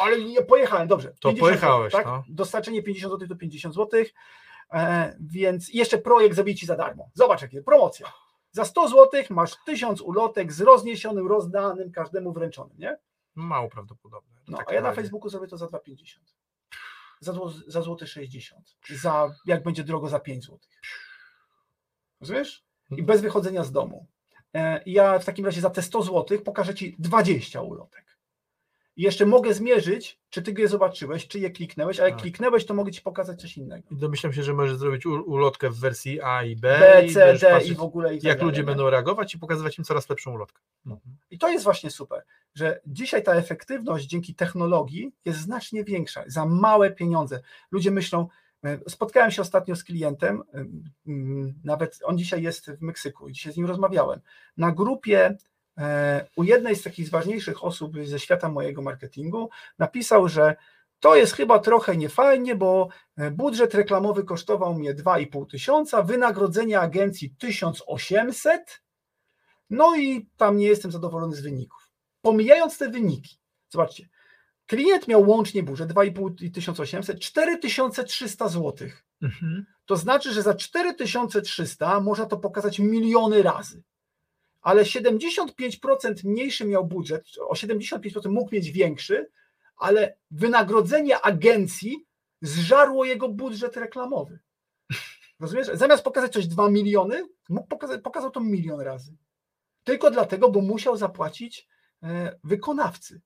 Ale 0.00 0.24
nie 0.24 0.42
pojechałem, 0.42 0.88
dobrze. 0.88 1.08
To 1.08 1.14
50 1.28 1.40
pojechałeś, 1.40 1.92
zł, 1.92 2.04
tak? 2.04 2.12
no. 2.12 2.24
Dostarczenie 2.34 2.82
50 2.82 3.12
zł 3.12 3.28
to 3.28 3.36
50 3.36 3.74
zł. 3.74 4.02
E, 4.72 5.16
więc 5.20 5.68
jeszcze 5.74 5.98
projekt 5.98 6.34
zrobię 6.34 6.54
ci 6.54 6.66
za 6.66 6.76
darmo. 6.76 7.10
Zobacz, 7.14 7.42
jakie 7.42 7.62
promocja. 7.62 8.12
Za 8.52 8.64
100 8.64 8.88
zł 8.88 9.22
masz 9.30 9.56
1000 9.66 10.00
ulotek 10.00 10.52
z 10.52 10.60
rozniesionym, 10.60 11.26
rozdanym, 11.26 11.92
każdemu 11.92 12.32
wręczonym, 12.32 12.76
nie? 12.78 12.96
Mało 13.34 13.68
prawdopodobne. 13.68 14.40
No, 14.48 14.56
a 14.58 14.60
takim 14.60 14.74
ja 14.74 14.80
na. 14.82 14.92
Facebooku 14.92 15.28
zrobię 15.28 15.46
to 15.46 15.56
za 15.56 15.66
2,50. 15.66 16.18
Za, 17.20 17.32
zło, 17.32 17.52
za 17.66 17.82
złoty 17.82 18.06
60. 18.06 18.76
Za, 19.00 19.34
jak 19.46 19.62
będzie 19.62 19.84
drogo, 19.84 20.08
za 20.08 20.20
5 20.20 20.44
zł. 20.44 20.58
Rozumiesz? 22.20 22.64
I 22.90 23.02
bez 23.02 23.20
wychodzenia 23.20 23.64
z 23.64 23.72
domu. 23.72 24.06
E, 24.54 24.82
ja 24.86 25.18
w 25.18 25.24
takim 25.24 25.46
razie 25.46 25.60
za 25.60 25.70
te 25.70 25.82
100 25.82 26.02
zł 26.02 26.38
pokażę 26.44 26.74
Ci 26.74 26.96
20 26.98 27.60
ulotek. 27.60 28.05
I 28.96 29.02
jeszcze 29.02 29.26
mogę 29.26 29.54
zmierzyć, 29.54 30.20
czy 30.30 30.42
Ty 30.42 30.54
je 30.58 30.68
zobaczyłeś, 30.68 31.28
czy 31.28 31.38
je 31.38 31.50
kliknęłeś, 31.50 32.00
a 32.00 32.04
jak 32.04 32.12
Tak. 32.12 32.22
kliknęłeś, 32.22 32.66
to 32.66 32.74
mogę 32.74 32.92
Ci 32.92 33.02
pokazać 33.02 33.40
coś 33.40 33.56
innego. 33.56 33.88
I 33.90 33.96
Domyślam 33.96 34.32
się, 34.32 34.42
że 34.42 34.54
możesz 34.54 34.76
zrobić 34.76 35.06
ulotkę 35.06 35.70
w 35.70 35.78
wersji 35.80 36.20
A 36.22 36.42
i 36.42 36.56
B, 36.56 36.78
B, 36.78 37.06
i 37.06 37.12
C, 37.12 37.20
będziesz 37.20 37.40
D 37.40 37.50
patrzeć, 37.50 37.70
i 37.70 37.74
w 37.74 37.80
ogóle. 37.82 38.14
I 38.14 38.18
tak 38.18 38.24
jak 38.24 38.38
dalej, 38.38 38.50
ludzie 38.50 38.62
nie? 38.62 38.66
będą 38.66 38.90
reagować 38.90 39.34
i 39.34 39.38
pokazywać 39.38 39.78
im 39.78 39.84
coraz 39.84 40.10
lepszą 40.10 40.32
ulotkę. 40.32 40.62
I 41.30 41.38
to 41.38 41.48
jest 41.48 41.64
właśnie 41.64 41.90
super, 41.90 42.24
że 42.54 42.80
dzisiaj 42.86 43.22
ta 43.22 43.32
efektywność 43.34 44.06
dzięki 44.06 44.34
technologii 44.34 45.12
jest 45.24 45.38
znacznie 45.38 45.84
większa, 45.84 46.24
za 46.26 46.46
małe 46.46 46.90
pieniądze. 46.90 47.40
Ludzie 47.70 47.90
myślą, 47.90 48.28
e, 48.64 48.78
spotkałem 48.88 49.30
się 49.30 49.42
ostatnio 49.42 49.76
z 49.76 49.84
klientem, 49.84 50.42
e, 50.54 50.64
nawet 51.64 51.98
on 52.04 52.18
dzisiaj 52.18 52.42
jest 52.42 52.70
w 52.70 52.80
Meksyku 52.82 53.28
i 53.28 53.32
dzisiaj 53.32 53.52
z 53.52 53.56
nim 53.56 53.66
rozmawiałem, 53.66 54.20
na 54.56 54.72
grupie 54.72 55.36
u 56.36 56.44
jednej 56.44 56.76
z 56.76 56.82
takich 56.82 57.10
ważniejszych 57.10 57.64
osób 57.64 57.92
ze 58.04 58.18
świata 58.18 58.48
mojego 58.48 58.82
marketingu 58.82 59.50
napisał, 59.78 60.28
że 60.28 60.56
to 61.00 61.16
jest 61.16 61.32
chyba 61.32 61.58
trochę 61.58 61.96
niefajnie, 61.96 62.54
bo 62.54 62.88
e, 63.16 63.30
budżet 63.30 63.74
reklamowy 63.74 64.24
kosztował 64.24 64.74
mnie 64.74 64.94
2,5 64.94 65.50
tysiąca, 65.50 66.02
wynagrodzenie 66.02 66.80
agencji 66.80 67.30
1800, 67.30 68.82
no 69.70 69.96
i 69.96 70.28
tam 70.36 70.56
nie 70.56 70.66
jestem 70.66 70.92
zadowolony 70.92 71.36
z 71.36 71.40
wyników. 71.40 71.90
Pomijając 72.22 72.78
te 72.78 72.90
wyniki, 72.90 73.38
zobaczcie, 73.68 74.08
klient 74.66 75.08
miał 75.08 75.28
łącznie 75.28 75.62
budżet 75.62 75.92
2,5 75.92 76.42
i 76.42 76.50
1800, 76.50 77.20
4300 77.20 78.48
zł. 78.48 78.88
Mhm. 79.22 79.66
To 79.86 79.96
znaczy, 79.96 80.32
że 80.32 80.42
za 80.42 80.54
4300 80.54 82.00
można 82.00 82.26
to 82.26 82.36
pokazać 82.36 82.78
miliony 82.78 83.42
razy. 83.42 83.82
Ale 84.66 84.82
75% 84.82 86.24
mniejszy 86.24 86.64
miał 86.64 86.86
budżet, 86.86 87.24
o 87.40 87.54
75% 87.54 88.28
mógł 88.28 88.54
mieć 88.54 88.70
większy, 88.70 89.30
ale 89.76 90.16
wynagrodzenie 90.30 91.20
agencji 91.20 92.06
zżarło 92.42 93.04
jego 93.04 93.28
budżet 93.28 93.76
reklamowy. 93.76 94.38
Rozumiesz? 95.40 95.66
Zamiast 95.74 96.04
pokazać 96.04 96.32
coś 96.32 96.46
2 96.46 96.70
miliony, 96.70 97.28
mógł 97.48 97.68
pokazać, 97.68 98.02
pokazał 98.02 98.30
to 98.30 98.40
milion 98.40 98.80
razy. 98.80 99.16
Tylko 99.84 100.10
dlatego, 100.10 100.50
bo 100.50 100.60
musiał 100.60 100.96
zapłacić 100.96 101.68
e, 102.02 102.38
wykonawcy. 102.44 103.20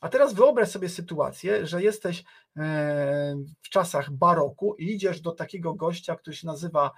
A 0.00 0.08
teraz 0.08 0.34
wyobraź 0.34 0.70
sobie 0.70 0.88
sytuację, 0.88 1.66
że 1.66 1.82
jesteś 1.82 2.24
e, 2.56 3.34
w 3.62 3.68
czasach 3.68 4.10
baroku 4.10 4.74
i 4.78 4.94
idziesz 4.94 5.20
do 5.20 5.32
takiego 5.32 5.74
gościa, 5.74 6.16
który 6.16 6.36
się 6.36 6.46
nazywa 6.46 6.90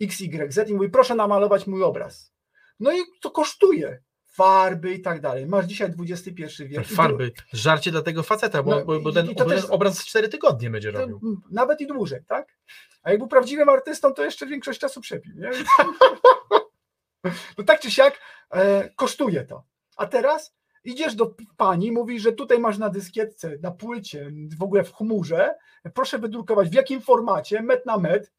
XYZ 0.00 0.68
i 0.68 0.74
mówi, 0.74 0.90
proszę 0.90 1.14
namalować 1.14 1.66
mój 1.66 1.82
obraz. 1.82 2.39
No 2.80 2.92
i 2.92 2.98
to 3.20 3.30
kosztuje. 3.30 4.02
Farby 4.26 4.94
i 4.94 5.00
tak 5.00 5.20
dalej. 5.20 5.46
Masz 5.46 5.66
dzisiaj 5.66 5.92
XXI 5.98 6.64
wiek. 6.64 6.90
i 6.90 6.94
Farby, 6.94 7.32
żarcie 7.52 7.90
dla 7.90 8.02
tego 8.02 8.22
faceta, 8.22 8.62
bo, 8.62 8.70
No 8.70 8.84
bo, 8.84 9.00
bo 9.00 9.12
ten, 9.12 9.34
też- 9.34 9.64
obraz 9.64 10.04
4 10.04 10.28
tygodnie 10.28 10.70
będzie 10.70 10.90
robił. 10.90 11.20
Nawet 11.50 11.80
i 11.80 11.86
dłużej, 11.86 12.20
tak? 12.28 12.58
A 13.02 13.10
jak 13.10 13.18
był 13.18 13.28
prawdziwym 13.28 13.68
artystą, 13.68 14.14
to 14.14 14.24
jeszcze 14.24 14.46
większość 14.46 14.80
czasu 14.80 15.00
przepił. 15.00 15.34
Nie? 15.36 15.50
No 17.58 17.64
tak 17.64 17.80
czy 17.80 17.90
siak 17.90 18.20
e, 18.50 18.90
kosztuje 18.96 19.44
to. 19.44 19.64
A 19.96 20.06
teraz 20.06 20.54
idziesz 20.84 21.14
do 21.14 21.34
pani, 21.56 21.92
mówisz, 21.92 22.22
że 22.22 22.32
tutaj 22.32 22.58
masz 22.58 22.78
na 22.78 22.90
dyskietce, 22.90 23.56
na 23.62 23.70
płycie, 23.70 24.32
w 24.58 24.62
ogóle 24.62 24.84
w 24.84 24.94
chmurze, 24.94 25.54
proszę 25.94 26.18
wydrukować 26.18 26.68
w 26.68 26.74
jakim 26.74 27.00
formacie, 27.00 27.62
met 27.62 27.86
na 27.86 27.98
met, 27.98 28.32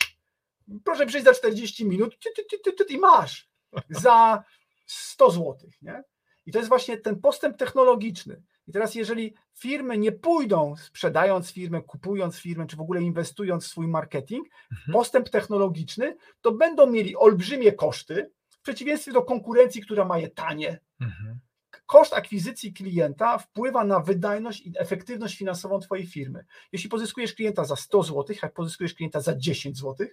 proszę 0.83 1.05
przyjść 1.05 1.25
za 1.25 1.33
40 1.33 1.85
minut 1.85 2.19
ty, 2.19 2.29
ty, 2.35 2.43
ty, 2.49 2.71
ty, 2.71 2.85
ty, 2.85 2.93
i 2.93 2.97
masz 2.97 3.50
za 3.89 4.43
100 4.85 5.31
zł. 5.31 5.57
Nie? 5.81 6.03
I 6.45 6.51
to 6.51 6.57
jest 6.59 6.69
właśnie 6.69 6.97
ten 6.97 7.21
postęp 7.21 7.57
technologiczny. 7.57 8.41
I 8.67 8.71
teraz, 8.71 8.95
jeżeli 8.95 9.33
firmy 9.53 9.97
nie 9.97 10.11
pójdą, 10.11 10.75
sprzedając 10.75 11.51
firmę, 11.51 11.81
kupując 11.81 12.37
firmę, 12.37 12.67
czy 12.67 12.75
w 12.75 12.81
ogóle 12.81 13.01
inwestując 13.01 13.65
w 13.65 13.67
swój 13.67 13.87
marketing, 13.87 14.47
Mhm. 14.71 14.93
postęp 14.93 15.29
technologiczny, 15.29 16.17
to 16.41 16.51
będą 16.51 16.87
mieli 16.87 17.15
olbrzymie 17.15 17.71
koszty, 17.71 18.31
w 18.49 18.61
przeciwieństwie 18.61 19.11
do 19.11 19.21
konkurencji, 19.21 19.81
która 19.81 20.05
ma 20.05 20.17
je 20.17 20.29
tanie. 20.29 20.79
Mhm. 21.01 21.39
Koszt 21.85 22.13
akwizycji 22.13 22.73
klienta 22.73 23.37
wpływa 23.37 23.83
na 23.83 23.99
wydajność 23.99 24.61
i 24.61 24.73
efektywność 24.77 25.37
finansową 25.37 25.79
Twojej 25.79 26.07
firmy. 26.07 26.45
Jeśli 26.71 26.89
pozyskujesz 26.89 27.33
klienta 27.33 27.65
za 27.65 27.75
100 27.75 28.03
zł, 28.03 28.35
jak 28.43 28.53
pozyskujesz 28.53 28.93
klienta 28.93 29.21
za 29.21 29.35
10 29.37 29.77
zł, 29.77 30.07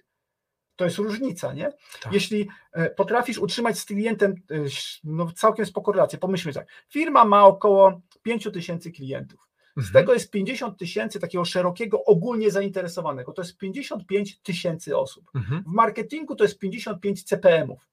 to 0.79 0.85
jest 0.85 0.97
różnica, 0.97 1.53
nie? 1.53 1.71
Tak. 2.01 2.13
Jeśli 2.13 2.47
e, 2.71 2.89
potrafisz 2.89 3.37
utrzymać 3.37 3.79
z 3.79 3.85
klientem 3.85 4.31
e, 4.31 4.55
no, 5.03 5.31
całkiem 5.31 5.65
spoko 5.65 5.91
relację, 5.91 6.19
pomyślmy 6.19 6.53
tak, 6.53 6.67
firma 6.89 7.25
ma 7.25 7.45
około 7.45 8.01
5 8.21 8.47
tysięcy 8.53 8.91
klientów. 8.91 9.49
Z 9.77 9.77
Mhm. 9.87 9.93
tego 9.93 10.13
jest 10.13 10.31
50 10.31 10.77
tysięcy 10.79 11.19
takiego 11.19 11.45
szerokiego, 11.45 12.03
ogólnie 12.05 12.51
zainteresowanego. 12.51 13.31
To 13.33 13.41
jest 13.41 13.57
55 13.57 14.39
tysięcy 14.41 14.97
osób. 14.97 15.31
Mhm. 15.35 15.63
W 15.63 15.67
marketingu 15.73 16.35
to 16.35 16.43
jest 16.43 16.59
55 16.59 17.23
CPM-ów, 17.23 17.87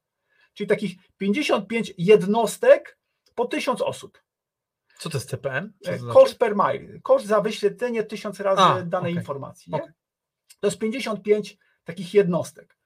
czyli 0.53 0.67
takich 0.67 0.95
55 1.17 1.93
jednostek 1.97 2.97
po 3.35 3.45
1000 3.45 3.81
osób. 3.81 4.21
Co 4.97 5.09
to 5.09 5.17
jest 5.17 5.29
CPM? 5.29 5.73
Co 5.83 5.91
E, 5.91 5.93
to 5.93 5.99
znaczy? 6.03 6.19
Koszt 6.19 6.37
per 6.37 6.55
mile, 6.55 6.99
koszt 7.03 7.25
za 7.25 7.41
wyświetlenie 7.41 8.03
1000 8.03 8.39
razy 8.39 8.61
A, 8.61 8.81
danej 8.81 9.11
okej. 9.11 9.21
informacji. 9.21 9.73
Okej. 9.73 9.89
To 10.59 10.67
jest 10.67 10.77
55 10.79 11.57
takich 11.83 12.13
jednostek. 12.13 12.76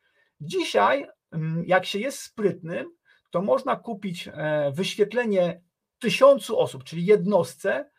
Dzisiaj, 0.41 1.07
mm, 1.31 1.63
jak 1.67 1.85
się 1.85 1.99
jest 1.99 2.19
sprytnym, 2.21 2.91
to 3.29 3.41
można 3.41 3.75
kupić 3.75 4.27
e, 4.27 4.71
wyświetlenie 4.75 5.61
tysiącu 5.99 6.59
osób, 6.59 6.83
czyli 6.83 7.05
jednostce. 7.05 7.89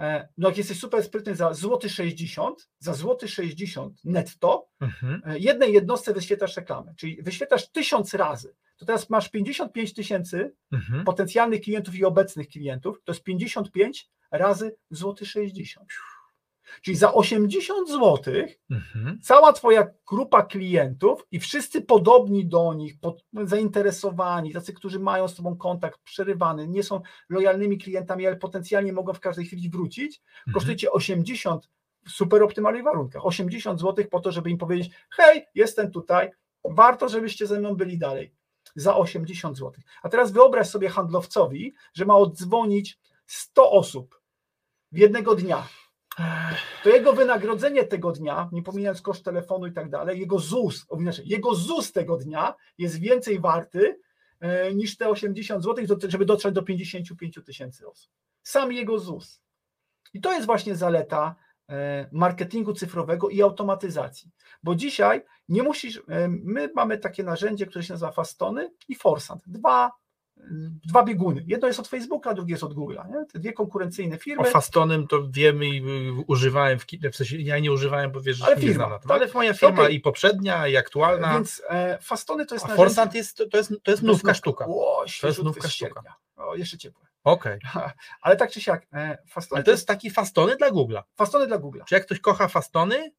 e, 0.00 0.28
No 0.38 0.48
jak 0.48 0.58
jesteś 0.58 0.78
super 0.80 1.02
sprytny 1.04 1.34
za 1.34 1.54
złoty 1.54 1.88
60, 1.90 2.68
za 2.78 2.94
złoty 2.94 3.28
60 3.28 4.04
netto, 4.04 4.68
Mhm. 4.80 5.22
e, 5.26 5.38
jednej 5.38 5.72
jednostce 5.72 6.12
wyświetlasz 6.14 6.56
reklamę, 6.56 6.94
czyli 6.96 7.22
wyświetlasz 7.22 7.70
tysiąc 7.70 8.14
razy. 8.14 8.54
To 8.76 8.86
teraz 8.86 9.10
masz 9.10 9.28
55 9.28 9.94
tysięcy 9.94 10.54
Mhm. 10.72 11.04
potencjalnych 11.04 11.60
klientów 11.60 11.94
i 11.94 12.04
obecnych 12.04 12.48
klientów, 12.48 13.00
to 13.04 13.12
jest 13.12 13.22
55 13.24 14.08
razy 14.30 14.76
złoty 14.90 15.26
60. 15.26 15.88
Czyli 16.82 16.96
za 16.96 17.14
80 17.14 17.88
złotych 17.90 18.58
Mhm. 18.70 19.18
cała 19.22 19.52
Twoja 19.52 19.86
grupa 20.08 20.42
klientów 20.42 21.26
i 21.30 21.40
wszyscy 21.40 21.82
podobni 21.82 22.46
do 22.46 22.74
nich, 22.74 23.00
pod, 23.00 23.24
zainteresowani, 23.44 24.52
tacy, 24.52 24.72
którzy 24.72 25.00
mają 25.00 25.28
z 25.28 25.34
Tobą 25.34 25.56
kontakt 25.56 26.00
przerywany, 26.04 26.68
nie 26.68 26.82
są 26.82 27.00
lojalnymi 27.28 27.78
klientami, 27.78 28.26
ale 28.26 28.36
potencjalnie 28.36 28.92
mogą 28.92 29.12
w 29.12 29.20
każdej 29.20 29.44
chwili 29.46 29.70
wrócić, 29.70 30.22
Mhm. 30.38 30.54
kosztuje 30.54 30.76
Cię 30.76 30.90
80 30.90 31.68
w 32.06 32.10
super 32.10 32.42
optymalnych 32.42 32.84
warunkach, 32.84 33.26
80 33.26 33.80
zł 33.80 34.04
po 34.10 34.20
to, 34.20 34.32
żeby 34.32 34.50
im 34.50 34.58
powiedzieć, 34.58 34.92
hej, 35.16 35.44
jestem 35.54 35.90
tutaj, 35.90 36.30
warto, 36.64 37.08
żebyście 37.08 37.46
ze 37.46 37.58
mną 37.60 37.74
byli 37.74 37.98
dalej, 37.98 38.34
za 38.76 38.96
80 38.96 39.56
zł. 39.58 39.72
A 40.02 40.08
teraz 40.08 40.32
wyobraź 40.32 40.68
sobie 40.68 40.88
handlowcowi, 40.88 41.74
że 41.94 42.04
ma 42.04 42.16
oddzwonić 42.16 42.98
100 43.26 43.70
osób 43.70 44.20
w 44.92 44.98
jednego 44.98 45.34
dnia, 45.34 45.68
to 46.82 46.88
jego 46.88 47.12
wynagrodzenie 47.12 47.84
tego 47.84 48.12
dnia, 48.12 48.48
nie 48.52 48.62
pomijając 48.62 49.02
koszt 49.02 49.24
telefonu 49.24 49.66
i 49.66 49.72
tak 49.72 49.90
dalej, 49.90 50.20
jego 50.20 50.38
ZUS, 50.38 50.86
jego 51.24 51.54
ZUS 51.54 51.92
tego 51.92 52.16
dnia 52.16 52.54
jest 52.78 53.00
więcej 53.00 53.40
warty 53.40 54.00
e, 54.40 54.74
niż 54.74 54.96
te 54.96 55.08
80 55.08 55.64
zł, 55.64 55.98
żeby 56.08 56.24
dotrzeć 56.24 56.54
do 56.54 56.62
55 56.62 57.38
tysięcy 57.46 57.88
osób. 57.88 58.12
Sam 58.42 58.72
jego 58.72 58.98
ZUS. 58.98 59.42
I 60.14 60.20
to 60.20 60.32
jest 60.32 60.46
właśnie 60.46 60.76
zaleta 60.76 61.34
e, 61.68 62.08
marketingu 62.12 62.72
cyfrowego 62.72 63.28
i 63.28 63.42
automatyzacji. 63.42 64.30
Bo 64.62 64.74
dzisiaj 64.74 65.22
nie 65.48 65.62
musisz, 65.62 66.02
e, 66.08 66.28
my 66.28 66.70
mamy 66.74 66.98
takie 66.98 67.22
narzędzie, 67.22 67.66
które 67.66 67.84
się 67.84 67.92
nazywa 67.92 68.12
Fastony 68.12 68.70
i 68.88 68.94
Forsant. 68.94 69.42
Dwa, 69.46 69.90
dwa 70.86 71.02
bieguny. 71.04 71.44
Jedno 71.46 71.68
jest 71.68 71.80
od 71.80 71.88
Facebooka, 71.88 72.34
drugie 72.34 72.52
jest 72.54 72.64
od 72.64 72.74
Google'a. 72.74 73.08
Nie? 73.08 73.26
Te 73.32 73.38
dwie 73.38 73.52
konkurencyjne 73.52 74.16
O 74.16 74.18
firmy. 74.18 74.44
Fastonym 74.44 75.06
to 75.06 75.28
wiemy 75.30 75.66
i 75.66 75.82
używałem, 76.26 76.78
w, 76.78 76.86
w 77.12 77.16
sensie 77.16 77.36
ja 77.36 77.58
nie 77.58 77.72
używałem, 77.72 78.12
bo 78.12 78.20
wiesz, 78.20 78.36
że 78.36 78.44
Ale 78.46 78.56
firma, 78.56 78.98
tak? 78.98 79.10
Ale 79.10 79.28
moja 79.34 79.54
firma 79.54 79.82
Okej. 79.82 79.94
i 79.94 80.00
poprzednia, 80.00 80.68
i 80.68 80.76
aktualna. 80.76 81.32
Więc 81.34 81.62
e, 81.70 81.98
Fastony 82.02 82.46
to 82.46 82.54
jest 82.54 82.64
A 82.64 82.68
narzędzie- 82.68 82.88
Forsant 82.88 83.14
jest, 83.14 83.42
to 83.50 83.56
jest, 83.56 83.72
to 83.82 83.90
jest 83.90 84.02
nówka 84.02 84.34
sztuka. 84.34 84.66
O, 84.68 85.04
To 85.20 85.26
jest 85.26 85.42
nówka 85.42 85.68
sztuka. 85.68 86.02
O, 86.36 86.54
jeszcze 86.56 86.78
ciepłe. 86.78 87.06
Okej. 87.24 87.58
Ale 88.22 88.36
tak 88.36 88.50
czy 88.50 88.60
siak, 88.60 88.86
e, 88.92 89.18
Fastony, 89.28 89.56
Ale 89.58 89.64
to 89.64 89.70
jest 89.70 89.88
taki 89.88 90.10
fastony 90.10 90.56
dla 90.56 90.70
Google'a. 90.70 91.02
Fastony 91.16 91.46
dla 91.46 91.58
Google'a. 91.58 91.84
Czy 91.84 91.94
jak 91.94 92.04
ktoś 92.06 92.20
kocha 92.20 92.48
fastony 92.48 93.12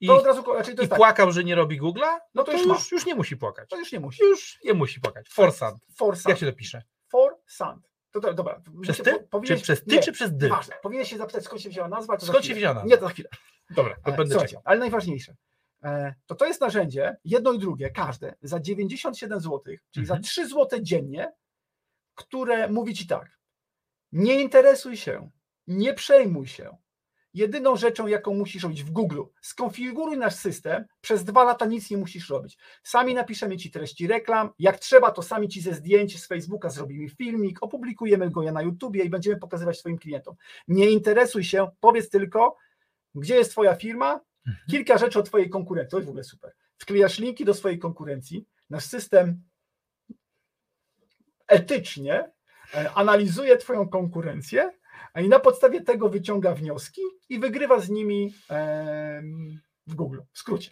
i, 0.00 0.06
To 0.06 0.16
od 0.16 0.26
razu, 0.26 0.42
znaczy 0.42 0.74
to 0.74 0.82
i 0.82 0.88
tak, 0.88 0.96
płakał, 0.98 1.32
że 1.32 1.44
nie 1.44 1.54
robi 1.54 1.80
Google'a, 1.80 2.18
no 2.34 2.44
to 2.44 2.52
już 2.52 2.66
ma. 2.66 2.74
już, 2.74 2.92
już 2.92 3.06
nie 3.06 3.14
musi 3.14 3.36
płakać. 3.36 3.68
To 3.70 3.78
już 3.78 3.92
nie 3.92 4.00
musi. 4.00 4.22
Już 4.22 4.58
nie 4.64 4.74
musi 4.74 5.00
płakać. 5.00 5.28
Forsant. 5.28 5.86
Forsant. 5.96 6.28
Jak 6.28 6.38
się 6.38 6.46
to 6.46 6.52
pisze? 6.52 6.82
Forsant. 7.08 7.88
To, 8.10 8.20
to, 8.20 8.34
dobra. 8.34 8.62
Przez 8.82 8.96
ty? 8.96 9.04
po- 9.04 9.18
Czy 9.18 9.24
powinieneś- 9.28 9.62
przez 9.62 9.84
ty, 9.84 9.96
nie, 9.96 10.02
czy 10.02 10.12
przez 10.12 10.36
dy? 10.36 10.48
Ważne. 10.48 10.74
Powinien 10.82 11.04
się 11.06 11.16
zapytać, 11.18 11.44
skąd 11.44 11.62
się 11.62 11.68
wzięła 11.68 11.88
nazwa. 11.88 12.16
To 12.16 12.26
Skąd 12.26 12.44
się 12.44 12.54
wzięła 12.54 12.74
nazwa? 12.74 12.88
Nie, 12.88 12.96
to 12.98 13.04
za 13.06 13.10
chwilę. 13.12 13.28
Dobra, 13.70 13.96
to 14.04 14.12
E, 14.12 14.16
będę 14.16 14.32
Słuchajcie, 14.32 14.50
czekał. 14.50 14.62
ale 14.64 14.78
najważniejsze. 14.80 15.36
E, 15.84 16.14
To 16.26 16.34
to 16.34 16.46
jest 16.46 16.60
narzędzie, 16.60 17.16
jedno 17.24 17.52
i 17.52 17.58
drugie, 17.58 17.90
każde, 17.90 18.34
za 18.42 18.60
97 18.60 19.40
zł, 19.40 19.60
czyli 19.90 20.04
Mhm. 20.04 20.06
za 20.22 20.28
3 20.28 20.48
zł 20.48 20.78
dziennie, 20.82 21.32
które 22.14 22.68
mówi 22.68 22.94
Ci 22.94 23.06
tak, 23.06 23.38
nie 24.12 24.42
interesuj 24.42 24.96
się, 24.96 25.30
nie 25.66 25.94
przejmuj 25.94 26.46
się. 26.46 26.76
Jedyną 27.34 27.76
rzeczą, 27.76 28.06
jaką 28.06 28.34
musisz 28.34 28.62
robić 28.62 28.84
w 28.84 28.90
Google, 28.90 29.22
skonfiguruj 29.42 30.18
nasz 30.18 30.34
system, 30.34 30.84
przez 31.00 31.24
dwa 31.24 31.44
lata 31.44 31.66
nic 31.66 31.90
nie 31.90 31.96
musisz 31.96 32.30
robić. 32.30 32.58
Sami 32.82 33.14
napiszemy 33.14 33.56
Ci 33.56 33.70
treści 33.70 34.06
reklam, 34.06 34.50
jak 34.58 34.78
trzeba, 34.78 35.10
to 35.10 35.22
sami 35.22 35.48
Ci 35.48 35.60
ze 35.60 35.74
zdjęć 35.74 36.22
z 36.22 36.26
Facebooka 36.26 36.70
zrobimy 36.70 37.08
filmik, 37.08 37.62
opublikujemy 37.62 38.30
go 38.30 38.52
na 38.52 38.62
YouTubie 38.62 39.04
i 39.04 39.10
będziemy 39.10 39.36
pokazywać 39.36 39.78
swoim 39.78 39.98
klientom. 39.98 40.34
Nie 40.68 40.90
interesuj 40.90 41.44
się, 41.44 41.68
powiedz 41.80 42.10
tylko, 42.10 42.56
gdzie 43.14 43.34
jest 43.34 43.50
Twoja 43.50 43.74
firma, 43.74 44.20
kilka 44.70 44.98
rzeczy 44.98 45.18
o 45.18 45.22
Twojej 45.22 45.50
konkurencji. 45.50 45.90
To 45.90 45.96
jest 45.96 46.06
w 46.06 46.08
ogóle 46.08 46.24
super. 46.24 46.52
Wklejasz 46.78 47.18
linki 47.18 47.44
do 47.44 47.54
swojej 47.54 47.78
konkurencji, 47.78 48.46
nasz 48.70 48.84
system 48.84 49.42
etycznie 51.48 52.30
e, 52.74 52.92
analizuje 52.92 53.56
Twoją 53.56 53.88
konkurencję 53.88 54.77
i 55.20 55.28
na 55.28 55.38
podstawie 55.38 55.80
tego 55.80 56.08
wyciąga 56.08 56.54
wnioski 56.54 57.00
i 57.28 57.38
wygrywa 57.38 57.80
z 57.80 57.90
nimi 57.90 58.34
w 59.86 59.94
Google, 59.94 60.18
w 60.32 60.38
skrócie. 60.38 60.70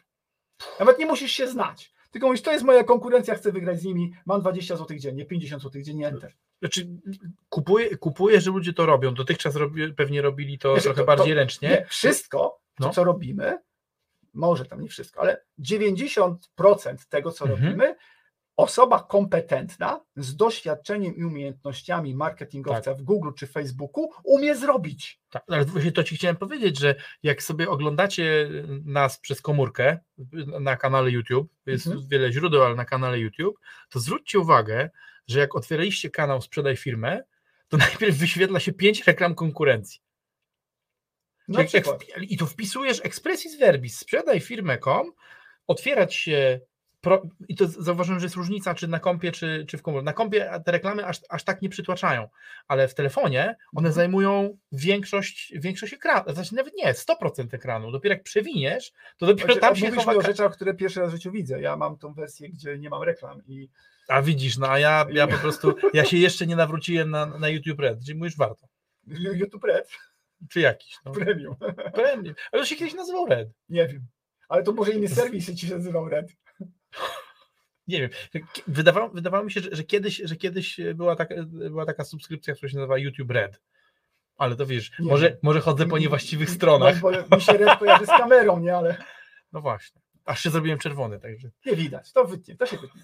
Nawet 0.81 0.99
nie 0.99 1.07
musisz 1.07 1.33
się 1.33 1.49
znać. 1.49 1.93
Tylko 2.11 2.27
mówisz, 2.27 2.43
to 2.43 2.53
jest 2.53 2.65
moja 2.65 2.85
konkurencja, 2.85 3.35
chcę 3.35 3.53
wygrać 3.53 3.81
z 3.81 3.85
nimi, 3.85 4.13
mam 4.27 4.41
20 4.41 4.77
zł 4.77 4.97
dziennie, 4.99 5.25
50 5.25 5.63
zł 5.63 5.83
dziennie, 5.83 6.09
enter. 6.09 6.33
Znaczy, 6.59 6.89
kupuję, 7.49 7.97
kupuję, 7.97 8.41
że 8.41 8.51
ludzie 8.51 8.73
to 8.73 8.87
robią. 8.87 9.15
Dotychczas 9.15 9.57
robi, 9.57 9.93
pewnie 9.95 10.23
robili 10.23 10.59
to 10.59 10.75
Wiesz, 10.75 10.83
trochę 10.85 11.01
to- 11.01 11.07
bardziej 11.07 11.29
to- 11.29 11.35
ręcznie. 11.35 11.69
Nie, 11.69 11.87
wszystko, 11.89 12.61
to 12.79 12.85
No. 12.87 12.91
co 12.91 13.05
robimy, 13.05 13.59
może 14.35 14.65
tam 14.65 14.81
nie 14.81 14.89
wszystko, 14.89 15.21
ale 15.21 15.45
90% 15.59 17.07
tego, 17.09 17.33
co 17.33 17.45
Mhm. 17.45 17.65
robimy, 17.65 17.97
osoba 18.57 19.03
kompetentna 19.09 20.01
z 20.17 20.37
doświadczeniem 20.37 21.17
i 21.17 21.25
umiejętnościami 21.25 22.15
marketingowca 22.15 22.81
Tak. 22.91 22.97
w 22.97 23.03
Google 23.03 23.31
czy 23.39 23.47
Facebooku 23.47 24.11
umie 24.25 24.57
zrobić. 24.57 25.21
Tak, 25.31 25.43
ale 25.49 25.65
właśnie 25.65 25.93
to 25.93 26.05
ci 26.05 26.17
chciałem 26.17 26.37
powiedzieć, 26.37 26.79
że 26.79 26.95
jak 27.23 27.43
sobie 27.43 27.71
oglądacie 27.71 28.49
nas 28.85 29.19
przez 29.19 29.43
komórkę 29.43 29.99
na 30.61 30.77
kanale 30.77 31.11
YouTube, 31.11 31.53
jest 31.67 31.87
Mhm. 31.87 32.09
wiele 32.09 32.33
źródeł, 32.33 32.63
ale 32.65 32.75
na 32.75 32.85
kanale 32.85 33.19
YouTube, 33.19 33.59
to 33.91 34.01
zwróćcie 34.01 34.39
uwagę, 34.39 34.91
że 35.27 35.39
jak 35.41 35.57
otwieraliście 35.57 36.11
kanał 36.11 36.43
Sprzedaj 36.43 36.77
Firmę, 36.77 37.23
to 37.69 37.77
najpierw 37.87 38.17
wyświetla 38.17 38.61
się 38.61 38.73
pięć 38.73 39.07
reklam 39.07 39.35
konkurencji. 39.35 40.01
Na 41.49 41.61
jak, 41.61 41.85
I 42.21 42.37
tu 42.37 42.47
wpisujesz 42.47 43.01
expressis 43.05 43.59
verbis, 43.59 43.99
sprzedaj 43.99 44.41
firmę.com, 44.41 45.13
otwierać 45.67 46.15
się 46.15 46.61
Pro, 47.07 47.23
I 47.49 47.57
to 47.57 47.67
zauważyłem, 47.67 48.21
że 48.21 48.27
jest 48.27 48.37
różnica, 48.37 48.75
czy 48.75 48.89
na 48.89 49.01
kompie, 49.01 49.33
czy, 49.33 49.65
czy 49.69 49.79
w 49.79 49.83
komórce. 49.83 50.05
Na 50.05 50.13
kompie 50.13 50.51
te 50.65 50.73
reklamy 50.73 51.07
aż, 51.07 51.21
aż 51.29 51.45
tak 51.45 51.63
nie 51.63 51.69
przytłaczają, 51.69 52.29
ale 52.69 52.89
w 52.89 52.95
telefonie 52.95 53.43
one 53.73 53.89
mhm. 53.89 53.93
zajmują 53.93 54.59
większość, 54.73 55.53
większość 55.57 55.93
ekranu, 55.93 56.35
znaczy 56.35 56.55
nawet 56.55 56.75
nie, 56.77 56.95
100% 56.95 57.55
ekranu. 57.55 57.93
Dopiero 57.93 58.15
jak 58.15 58.23
przewiniesz, 58.23 58.93
to 59.19 59.27
dopiero 59.27 59.47
znaczy, 59.47 59.61
tam 59.61 59.77
się 59.77 59.91
chowa... 59.91 60.15
o 60.15 60.23
rzeczach, 60.23 60.53
które 60.53 60.75
pierwszy 60.75 61.01
raz 61.01 61.11
w 61.11 61.15
życiu 61.15 61.31
widzę. 61.31 61.61
Ja 61.61 61.77
mam 61.77 61.99
tą 61.99 62.15
wersję, 62.15 62.49
gdzie 62.49 62.79
nie 62.79 62.91
mam 62.91 63.03
reklam 63.03 63.43
i... 63.47 63.69
A 64.09 64.23
widzisz, 64.23 64.59
no 64.59 64.69
a 64.69 64.79
ja, 64.79 65.07
ja 65.11 65.27
po 65.27 65.39
prostu, 65.39 65.75
ja 65.93 66.05
się 66.05 66.17
jeszcze 66.17 66.47
nie 66.47 66.57
nawróciłem 66.57 67.11
na, 67.11 67.27
na 67.27 67.49
YouTube 67.49 67.81
Red, 67.81 68.05
czyli 68.05 68.19
mówisz 68.19 68.37
warto. 68.37 68.67
YouTube 69.35 69.65
Red? 69.65 69.89
Czy 70.51 70.61
jakiś? 70.61 70.99
No. 71.05 71.13
Premium. 71.13 71.57
Premium. 71.95 72.35
Ale 72.53 72.63
to 72.63 72.67
się 72.67 72.77
kiedyś 72.77 72.95
nazywał 72.95 73.27
Red. 73.27 73.49
Nie 73.69 73.89
wiem. 73.89 74.07
Ale 74.49 74.63
to 74.63 74.73
może 74.73 74.93
inny 74.93 75.09
serwis 75.09 75.59
się 75.59 75.75
nazywał 75.75 76.09
Red. 76.09 76.27
Nie 77.89 78.01
wiem. 78.01 78.11
Wydawało, 78.67 79.09
wydawało 79.09 79.45
mi 79.45 79.53
się, 79.53 79.61
że, 79.61 79.69
że, 79.73 79.85
kiedyś, 79.85 80.17
że 80.25 80.37
kiedyś 80.37 80.81
była, 80.95 81.17
taka, 81.17 81.35
była 81.47 81.87
taka 81.87 82.05
subskrypcja, 82.05 82.55
która 82.55 82.71
się 82.71 82.77
nazywa 82.77 82.99
YouTube 82.99 83.31
Red. 83.31 83.61
Ale 84.37 84.57
to 84.57 84.67
wiesz, 84.67 84.93
może, 84.99 85.37
może 85.43 85.61
chodzę 85.61 85.87
po 85.87 85.99
niewłaściwych 85.99 86.51
stronach. 86.51 87.03
No, 87.03 87.11
bo 87.29 87.37
mi 87.37 87.43
się 87.43 87.53
Red 87.53 87.79
kojarzy 87.79 88.07
z 88.07 88.09
kamerą, 88.09 88.61
nie? 88.61 88.77
Ale... 88.77 88.97
No 89.53 89.61
właśnie. 89.61 90.01
Aż 90.25 90.43
się 90.43 90.51
zrobiłem 90.51 90.79
czerwony, 90.79 91.21
także. 91.21 91.51
Nie 91.67 91.77
widać, 91.77 92.13
to 92.13 92.25
wytnie, 92.25 92.57
to 92.57 92.67
się 92.67 92.77
wytnie. 92.77 93.03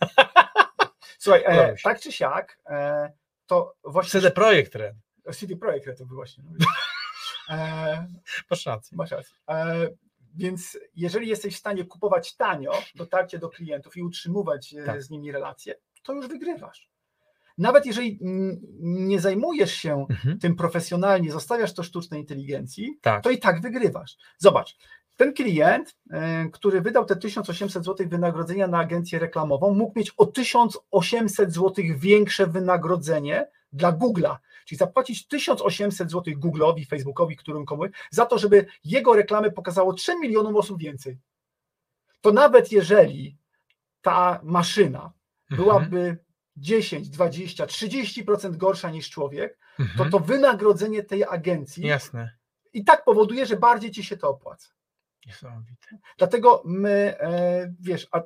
Słuchaj, 1.19 1.43
e, 1.47 1.75
tak 1.83 2.01
czy 2.01 2.13
siak, 2.13 2.59
e, 2.67 3.13
to 3.47 3.75
właśnie. 3.85 4.21
CD 4.21 4.31
Projekt 4.31 4.75
Red. 4.75 4.97
CD 5.35 5.57
Projekt 5.57 5.87
Red 5.87 5.99
to 5.99 6.07
był 6.07 6.17
właśnie. 6.17 6.45
No, 6.45 6.67
e, 7.57 8.07
masz 8.51 8.67
rację. 8.67 8.97
Masz 8.97 9.11
rację. 9.11 9.35
E, 9.49 9.89
więc 10.35 10.79
jeżeli 10.97 11.29
jesteś 11.29 11.55
w 11.55 11.59
stanie 11.59 11.85
kupować 11.85 12.37
tanio, 12.37 12.73
dotarcie 12.95 13.39
do 13.39 13.49
klientów 13.49 13.97
i 13.97 14.03
utrzymywać 14.03 14.75
e, 14.75 14.85
tak. 14.85 15.03
z 15.03 15.11
nimi 15.11 15.33
relacje, 15.33 15.75
to 16.03 16.13
już 16.13 16.29
wygrywasz. 16.29 16.93
Nawet 17.59 17.87
jeżeli 17.87 18.19
nie 18.81 19.21
zajmujesz 19.21 19.73
się 19.73 20.07
mhm. 20.11 20.39
tym 20.39 20.57
profesjonalnie, 20.57 21.33
zostawiasz 21.33 21.75
to 21.75 21.83
sztucznej 21.83 22.21
inteligencji, 22.21 22.99
tak. 23.03 23.25
to 23.25 23.31
i 23.31 23.39
tak 23.39 23.61
wygrywasz. 23.61 24.17
Zobacz, 24.39 24.77
ten 25.17 25.35
klient, 25.35 25.97
e, 26.11 26.49
który 26.53 26.81
wydał 26.81 27.05
te 27.05 27.17
1800 27.17 27.85
zł 27.85 28.09
wynagrodzenia 28.09 28.67
na 28.67 28.79
agencję 28.79 29.19
reklamową, 29.19 29.75
mógł 29.75 29.99
mieć 29.99 30.11
o 30.17 30.27
1800 30.27 31.53
zł 31.53 31.85
większe 31.97 32.47
wynagrodzenie 32.47 33.47
dla 33.73 33.93
Google'a, 33.93 34.37
czyli 34.65 34.79
zapłacić 34.79 35.29
1800 35.29 36.11
zł 36.11 36.35
Google'owi, 36.35 36.87
Facebookowi, 36.87 37.37
którym 37.37 37.65
komuś, 37.65 37.91
za 38.11 38.27
to, 38.27 38.39
żeby 38.39 38.67
jego 38.85 39.15
reklamy 39.15 39.53
pokazało 39.53 39.93
3 39.93 40.19
milionom 40.19 40.57
osób 40.57 40.79
więcej. 40.79 41.19
To 42.21 42.33
nawet 42.33 42.73
jeżeli 42.73 43.37
ta 44.03 44.41
maszyna 44.43 45.13
mhm. 45.51 45.63
byłaby 45.63 46.19
10, 46.57 47.09
20, 47.09 47.67
30% 47.67 48.57
gorsza 48.57 48.91
niż 48.91 49.11
człowiek, 49.11 49.59
mhm. 49.79 49.99
to 49.99 50.19
to 50.19 50.25
wynagrodzenie 50.25 51.03
tej 51.03 51.25
agencji 51.25 51.87
Jasne. 51.87 52.37
i 52.73 52.85
tak 52.85 53.05
powoduje, 53.05 53.47
że 53.47 53.57
bardziej 53.57 53.91
ci 53.91 54.05
się 54.05 54.17
to 54.17 54.29
opłaca. 54.29 54.69
Niesamowite. 55.27 55.99
Dlatego 56.19 56.63
my, 56.65 57.19
e, 57.21 57.75
wiesz, 57.81 58.09
a 58.13 58.23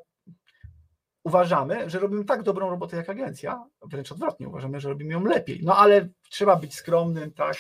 uważamy, 1.27 1.91
że 1.91 1.99
robimy 1.99 2.25
tak 2.25 2.43
dobrą 2.43 2.71
robotę 2.71 2.97
jak 2.97 3.11
agencja, 3.11 3.65
wręcz 3.83 4.13
odwrotnie, 4.13 4.49
uważamy, 4.49 4.81
że 4.81 4.89
robimy 4.89 5.13
ją 5.13 5.25
lepiej. 5.25 5.61
No 5.63 5.77
ale 5.77 6.09
trzeba 6.31 6.57
być 6.57 6.75
skromnym, 6.75 7.33
tak. 7.33 7.57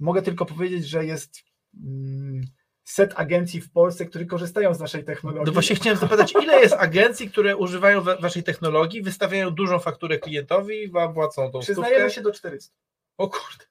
Mogę 0.00 0.22
tylko 0.22 0.46
powiedzieć, 0.46 0.88
że 0.88 1.04
jest 1.04 1.44
mm, 1.84 2.42
set 2.84 3.12
agencji 3.16 3.60
w 3.60 3.72
Polsce, 3.72 4.06
które 4.06 4.24
korzystają 4.24 4.74
z 4.74 4.80
naszej 4.80 5.04
technologii. 5.04 5.46
No 5.46 5.52
właśnie 5.52 5.76
chciałem 5.76 5.98
zapytać, 5.98 6.34
ile 6.42 6.60
jest 6.60 6.74
agencji, 6.74 7.30
które 7.30 7.56
używają 7.56 8.00
waszej 8.00 8.42
technologii, 8.42 9.02
wystawiają 9.02 9.50
dużą 9.50 9.78
fakturę 9.78 10.18
klientowi 10.18 10.82
i 10.82 10.90
wam 10.90 11.14
płacą 11.14 11.50
tą 11.50 11.60
Przyznajemy 11.60 12.00
stówkę? 12.00 12.14
się 12.14 12.22
do 12.22 12.32
400. 12.32 12.74
O 13.18 13.28
kurde. 13.28 13.64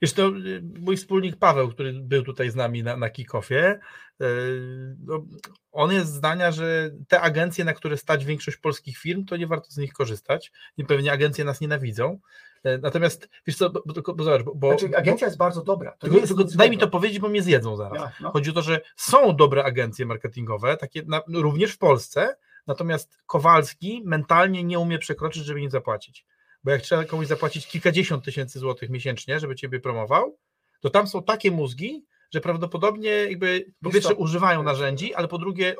Wiesz, 0.01 0.13
to 0.13 0.27
y, 0.27 0.61
mój 0.79 0.97
wspólnik 0.97 1.35
Paweł, 1.35 1.69
który 1.69 1.93
był 1.93 2.23
tutaj 2.23 2.49
z 2.49 2.55
nami 2.55 2.83
na, 2.83 2.97
na 2.97 3.09
kick-offie, 3.09 3.79
y, 4.21 4.95
no, 5.05 5.25
on 5.71 5.91
jest 5.91 6.13
zdania, 6.13 6.51
że 6.51 6.91
te 7.07 7.21
agencje, 7.21 7.65
na 7.65 7.73
które 7.73 7.97
stać 7.97 8.25
większość 8.25 8.57
polskich 8.57 8.97
firm, 8.97 9.25
to 9.25 9.37
nie 9.37 9.47
warto 9.47 9.71
z 9.71 9.77
nich 9.77 9.93
korzystać 9.93 10.51
i 10.77 10.85
pewnie 10.85 11.11
agencje 11.11 11.45
nas 11.45 11.61
nienawidzą. 11.61 12.19
Y, 12.65 12.79
natomiast, 12.81 13.29
wiesz 13.47 13.57
co, 13.57 13.69
bo, 13.69 13.83
bo, 13.85 14.13
bo 14.13 14.23
zobacz, 14.23 14.43
bo... 14.55 14.77
Znaczy, 14.77 14.97
agencja 14.97 15.27
jest 15.27 15.37
bardzo 15.37 15.63
dobra. 15.63 15.91
Tylko, 15.99 16.27
tylko 16.27 16.43
daj 16.43 16.69
mi 16.69 16.77
to 16.77 16.87
powiedzieć, 16.87 17.19
bo 17.19 17.29
mnie 17.29 17.41
zjedzą 17.41 17.75
zaraz. 17.75 18.01
Ja, 18.01 18.11
no. 18.21 18.31
Chodzi 18.31 18.49
o 18.49 18.53
to, 18.53 18.61
że 18.61 18.81
są 18.95 19.35
dobre 19.35 19.63
agencje 19.63 20.05
marketingowe, 20.05 20.77
takie 20.77 21.03
na, 21.05 21.21
również 21.33 21.71
w 21.71 21.77
Polsce, 21.77 22.35
natomiast 22.67 23.17
Kowalski 23.25 24.01
mentalnie 24.05 24.63
nie 24.63 24.79
umie 24.79 24.99
przekroczyć, 24.99 25.45
żeby 25.45 25.61
im 25.61 25.69
zapłacić 25.69 26.25
bo 26.67 26.71
jak 26.71 26.81
trzeba 26.81 27.03
komuś 27.03 27.27
zapłacić 27.27 27.67
kilkadziesiąt 27.67 28.25
tysięcy 28.25 28.59
złotych 28.59 28.89
miesięcznie, 28.89 29.39
żeby 29.39 29.55
ciebie 29.55 29.79
promował, 29.79 30.37
to 30.79 30.89
tam 30.89 31.07
są 31.07 31.23
takie 31.23 31.51
mózgi, 31.51 32.05
że 32.31 32.41
prawdopodobnie 32.41 33.09
jakby 33.09 33.65
po 33.83 33.91
pierwsze 33.91 34.15
używają 34.15 34.63
narzędzi, 34.63 35.13
ale 35.13 35.27
po 35.27 35.37
drugie, 35.37 35.75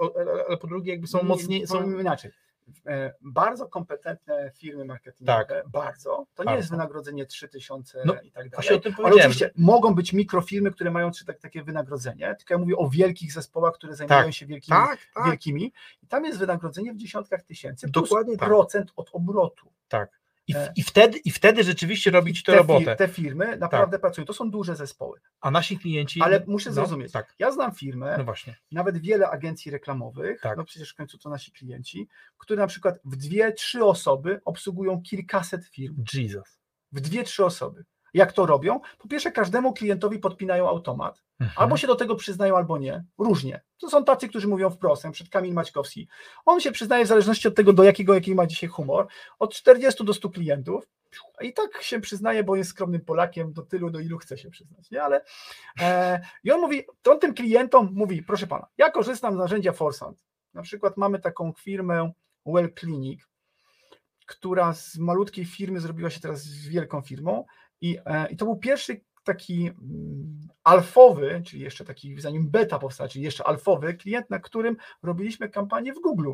ale 0.48 0.58
po 0.58 0.68
drugie 0.68 0.92
jakby 0.92 1.08
są 1.08 1.24
mocniej. 1.24 1.68
Są... 1.68 2.00
inaczej. 2.00 2.32
E, 2.86 3.14
bardzo 3.22 3.68
kompetentne 3.68 4.52
firmy 4.56 4.86
marketingowe, 4.86 5.46
tak. 5.46 5.70
bardzo, 5.70 6.26
to 6.36 6.44
nie 6.44 6.46
bardzo. 6.46 6.58
jest 6.58 6.70
wynagrodzenie 6.70 7.26
3000 7.26 8.02
no, 8.06 8.14
i 8.22 8.32
tak 8.32 8.50
dalej. 8.50 8.82
ale 9.04 9.16
oczywiście 9.16 9.52
mogą 9.56 9.96
być 9.96 10.14
mikrofirmy, 10.14 10.72
które 10.72 10.92
mają 10.92 11.12
tak, 11.26 11.40
takie 11.40 11.64
wynagrodzenie, 11.64 12.36
tylko 12.36 12.54
ja 12.54 12.58
mówię 12.58 12.78
o 12.78 12.90
wielkich 12.90 13.34
zespołach, 13.34 13.74
które 13.74 13.96
zajmują 13.96 14.24
tak. 14.24 14.34
się 14.34 14.46
wielkimi, 14.46 14.78
tak, 14.78 15.00
tak. 15.14 15.26
wielkimi 15.26 15.74
i 16.04 16.08
tam 16.08 16.26
jest 16.26 16.40
wynagrodzenie 16.40 16.94
w 16.94 16.98
dziesiątkach 16.98 17.44
tysięcy 17.44 17.88
Dokładnie 17.90 18.38
plus 18.38 18.48
procent 18.48 18.92
od 18.96 19.10
obrotu. 19.14 19.72
Tak. 19.88 20.27
I, 20.48 20.54
w, 20.54 20.58
i, 20.76 20.84
wtedy, 20.84 21.18
I 21.18 21.32
wtedy 21.32 21.64
rzeczywiście 21.64 22.12
robić 22.12 22.44
tę 22.44 22.56
robotę. 22.56 22.96
te 22.96 23.08
firmy 23.08 23.58
naprawdę 23.58 23.92
tak. 23.92 24.02
pracują. 24.02 24.26
To 24.26 24.34
są 24.34 24.52
duże 24.52 24.76
zespoły. 24.76 25.20
A 25.42 25.52
nasi 25.52 25.80
klienci. 25.80 26.22
Ale 26.22 26.44
muszę 26.48 26.70
no, 26.70 26.74
zrozumieć. 26.74 27.12
tak. 27.12 27.36
Ja 27.40 27.52
znam 27.52 27.72
firmę, 27.72 28.16
no 28.18 28.24
właśnie. 28.24 28.56
nawet 28.72 28.98
wiele 28.98 29.30
agencji 29.30 29.72
reklamowych, 29.72 30.42
tak. 30.42 30.58
no 30.58 30.64
przecież 30.64 30.92
w 30.92 30.96
końcu 30.96 31.18
to 31.18 31.30
nasi 31.30 31.52
klienci, 31.52 32.08
które 32.38 32.60
na 32.60 32.68
przykład 32.68 33.00
w 33.06 33.16
dwie, 33.16 33.52
trzy 33.52 33.86
osoby 33.86 34.42
obsługują 34.46 35.02
kilkaset 35.02 35.66
firm. 35.66 36.04
Jesus. 36.14 36.60
W 36.92 37.02
dwie, 37.02 37.24
trzy 37.24 37.46
osoby. 37.46 37.86
Jak 38.14 38.34
to 38.34 38.46
robią? 38.46 38.80
Po 39.00 39.08
pierwsze, 39.08 39.32
każdemu 39.32 39.74
klientowi 39.74 40.20
podpinają 40.20 40.70
automat. 40.70 41.24
Mhm. 41.40 41.64
Albo 41.64 41.78
się 41.78 41.88
do 41.88 41.96
tego 41.96 42.16
przyznają, 42.16 42.58
albo 42.58 42.78
nie. 42.78 43.04
Różnie. 43.18 43.62
To 43.78 43.90
są 43.90 44.04
tacy, 44.04 44.30
którzy 44.30 44.48
mówią 44.48 44.70
wprost, 44.70 45.04
przed 45.12 45.30
Kamil 45.30 45.54
Maćkowski. 45.54 46.08
On 46.46 46.60
się 46.60 46.72
przyznaje 46.72 47.06
w 47.06 47.08
zależności 47.08 47.48
od 47.48 47.56
tego, 47.56 47.74
do 47.74 47.84
jakiego, 47.84 48.14
jaki 48.14 48.36
ma 48.36 48.48
dzisiaj 48.48 48.70
humor, 48.70 49.08
od 49.40 49.54
40 49.54 50.06
do 50.06 50.14
100 50.14 50.30
klientów. 50.30 50.88
I 51.42 51.54
tak 51.54 51.82
się 51.82 52.00
przyznaje, 52.00 52.44
bo 52.44 52.56
jest 52.56 52.70
skromnym 52.70 53.02
Polakiem, 53.02 53.54
do 53.54 53.62
tylu, 53.62 53.90
do 53.90 54.00
ilu 54.00 54.18
chce 54.18 54.38
się 54.38 54.50
przyznać. 54.50 54.92
Nie? 54.92 55.04
Ale, 55.04 55.22
e, 55.82 56.22
I 56.44 56.52
on 56.52 56.62
mówi, 56.62 56.84
on 57.10 57.20
tym 57.20 57.34
klientom 57.34 57.90
mówi, 57.94 58.24
proszę 58.24 58.48
pana, 58.48 58.68
ja 58.78 58.92
korzystam 58.92 59.34
z 59.34 59.38
narzędzia 59.38 59.74
Forsant. 59.74 60.26
Na 60.54 60.62
przykład 60.62 60.98
mamy 60.98 61.20
taką 61.20 61.54
firmę 61.54 62.12
Well 62.46 62.74
Clinic, 62.80 63.22
która 64.26 64.74
z 64.74 64.98
malutkiej 64.98 65.46
firmy 65.46 65.80
zrobiła 65.80 66.10
się 66.10 66.20
teraz 66.20 66.48
wielką 66.48 67.02
firmą 67.02 67.46
i, 67.82 67.98
e, 68.06 68.28
I 68.30 68.38
to 68.38 68.46
był 68.46 68.56
pierwszy 68.56 69.02
taki 69.28 69.68
mm, 69.68 70.48
alfowy, 70.64 71.42
czyli 71.46 71.64
jeszcze 71.64 71.86
taki, 71.86 72.22
zanim 72.22 72.50
beta 72.50 72.80
powstała, 72.80 73.10
czyli 73.10 73.26
jeszcze 73.26 73.44
alfowy 73.44 73.94
klient, 73.94 74.30
na 74.30 74.40
którym 74.40 74.78
robiliśmy 75.04 75.50
kampanię 75.50 75.94
w 75.94 76.00
Google. 76.00 76.32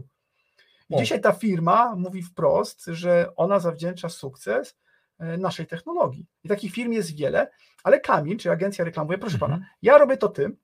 I 0.89 0.95
dzisiaj 0.95 1.21
ta 1.21 1.31
firma 1.31 1.95
mówi 1.95 2.21
wprost, 2.21 2.85
że 2.85 3.35
ona 3.35 3.59
zawdzięcza 3.59 4.09
sukces 4.09 4.77
e, 5.19 5.37
naszej 5.37 5.67
technologii. 5.67 6.27
I 6.43 6.49
takich 6.49 6.73
firm 6.73 6.91
jest 6.91 7.15
wiele, 7.15 7.51
ale 7.83 7.99
Kamil, 7.99 8.37
czy 8.37 8.51
agencja 8.51 8.85
reklamuje, 8.85 9.17
proszę 9.17 9.35
mhm. 9.35 9.51
pana, 9.51 9.65
ja 9.81 9.97
robię 9.97 10.17
to 10.17 10.29
tym, 10.29 10.57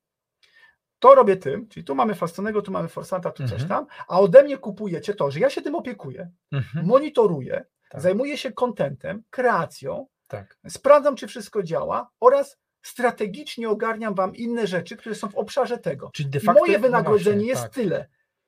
to 1.00 1.16
robię 1.16 1.38
tym, 1.38 1.68
czyli 1.68 1.84
tu 1.84 1.96
mamy 1.96 2.16
Fastonego, 2.16 2.62
tu 2.62 2.72
mamy 2.72 2.88
Forsanta, 2.88 3.32
tu 3.32 3.44
mhm. 3.44 3.60
coś 3.60 3.70
tam, 3.70 3.86
a 4.08 4.20
ode 4.20 4.44
mnie 4.44 4.58
kupujecie 4.58 5.14
to, 5.14 5.32
że 5.32 5.40
ja 5.40 5.50
się 5.50 5.62
tym 5.62 5.76
opiekuję, 5.76 6.30
mhm. 6.52 6.86
monitoruję, 6.86 7.66
tak. 7.90 8.02
zajmuję 8.02 8.38
się 8.38 8.52
kontentem, 8.52 9.24
kreacją, 9.30 10.08
tak. 10.30 10.58
Sprawdzam, 10.70 11.16
czy 11.16 11.28
wszystko 11.28 11.64
działa 11.64 12.10
oraz 12.20 12.58
strategicznie 12.82 13.70
ogarniam 13.70 14.16
Wam 14.16 14.36
inne 14.36 14.68
rzeczy, 14.68 14.98
które 14.98 15.16
są 15.16 15.30
w 15.30 15.36
obszarze 15.36 15.78
tego. 15.78 16.10
Czyli 16.14 16.30
de 16.30 16.40
facto, 16.40 16.62
moje 16.62 16.80
wynagrodzenie 16.80 17.36
no 17.36 17.44
właśnie, 17.44 17.50
jest 17.50 17.62
tak. 17.62 17.74
tyle. 17.74 18.08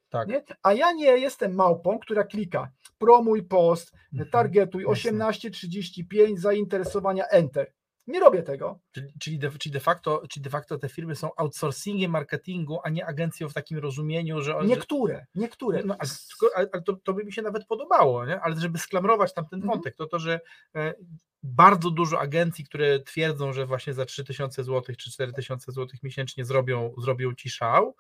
Tak. 0.10 0.28
Nie? 0.28 0.44
A 0.64 0.74
ja 0.74 0.92
nie 0.92 1.06
jestem 1.06 1.56
małpą, 1.56 2.00
która 2.00 2.24
klika 2.24 2.72
promuj 2.98 3.44
post, 3.44 3.94
mhm. 4.14 4.30
targetuj 4.30 4.86
18.35, 4.86 6.38
zainteresowania, 6.38 7.26
enter. 7.28 7.74
Nie 8.08 8.20
robię 8.20 8.44
tego. 8.44 8.80
Czyli, 8.92 9.14
czyli, 9.20 9.40
de, 9.40 9.52
czyli, 9.52 9.74
de 9.74 9.80
facto, 9.80 10.24
czyli 10.30 10.44
de 10.44 10.50
facto 10.50 10.78
te 10.78 10.90
firmy 10.90 11.16
są 11.16 11.30
outsourcingiem 11.38 12.12
marketingu, 12.12 12.80
a 12.84 12.90
nie 12.90 13.06
agencją 13.06 13.50
w 13.50 13.54
takim 13.54 13.78
rozumieniu, 13.78 14.42
że. 14.42 14.56
Niektóre, 14.66 15.26
niektóre. 15.36 15.84
No, 15.86 15.96
ale, 16.00 16.68
ale 16.74 16.82
to, 16.82 16.94
to, 17.04 17.14
by 17.14 17.24
mi 17.24 17.34
się 17.34 17.42
nawet 17.42 17.66
podobało, 17.68 18.26
nie? 18.26 18.42
ale 18.42 18.56
żeby 18.56 18.80
sklamrować 18.80 19.34
tam 19.34 19.48
ten 19.48 19.60
mhm. 19.60 19.74
wątek, 19.74 19.96
to 19.96 20.08
to, 20.08 20.20
że 20.20 20.40
e, 20.76 20.94
bardzo 21.44 21.92
dużo 21.92 22.20
agencji, 22.20 22.66
które 22.66 23.00
twierdzą, 23.00 23.54
że 23.54 23.66
właśnie 23.66 23.94
za 23.94 24.06
3000 24.06 24.64
zł 24.64 24.96
czy 24.96 25.12
4000 25.12 25.72
zł 25.72 26.00
miesięcznie 26.04 26.46
zrobią, 26.46 26.94
zrobią 26.98 27.36
ci 27.36 27.50
szał. 27.50 27.96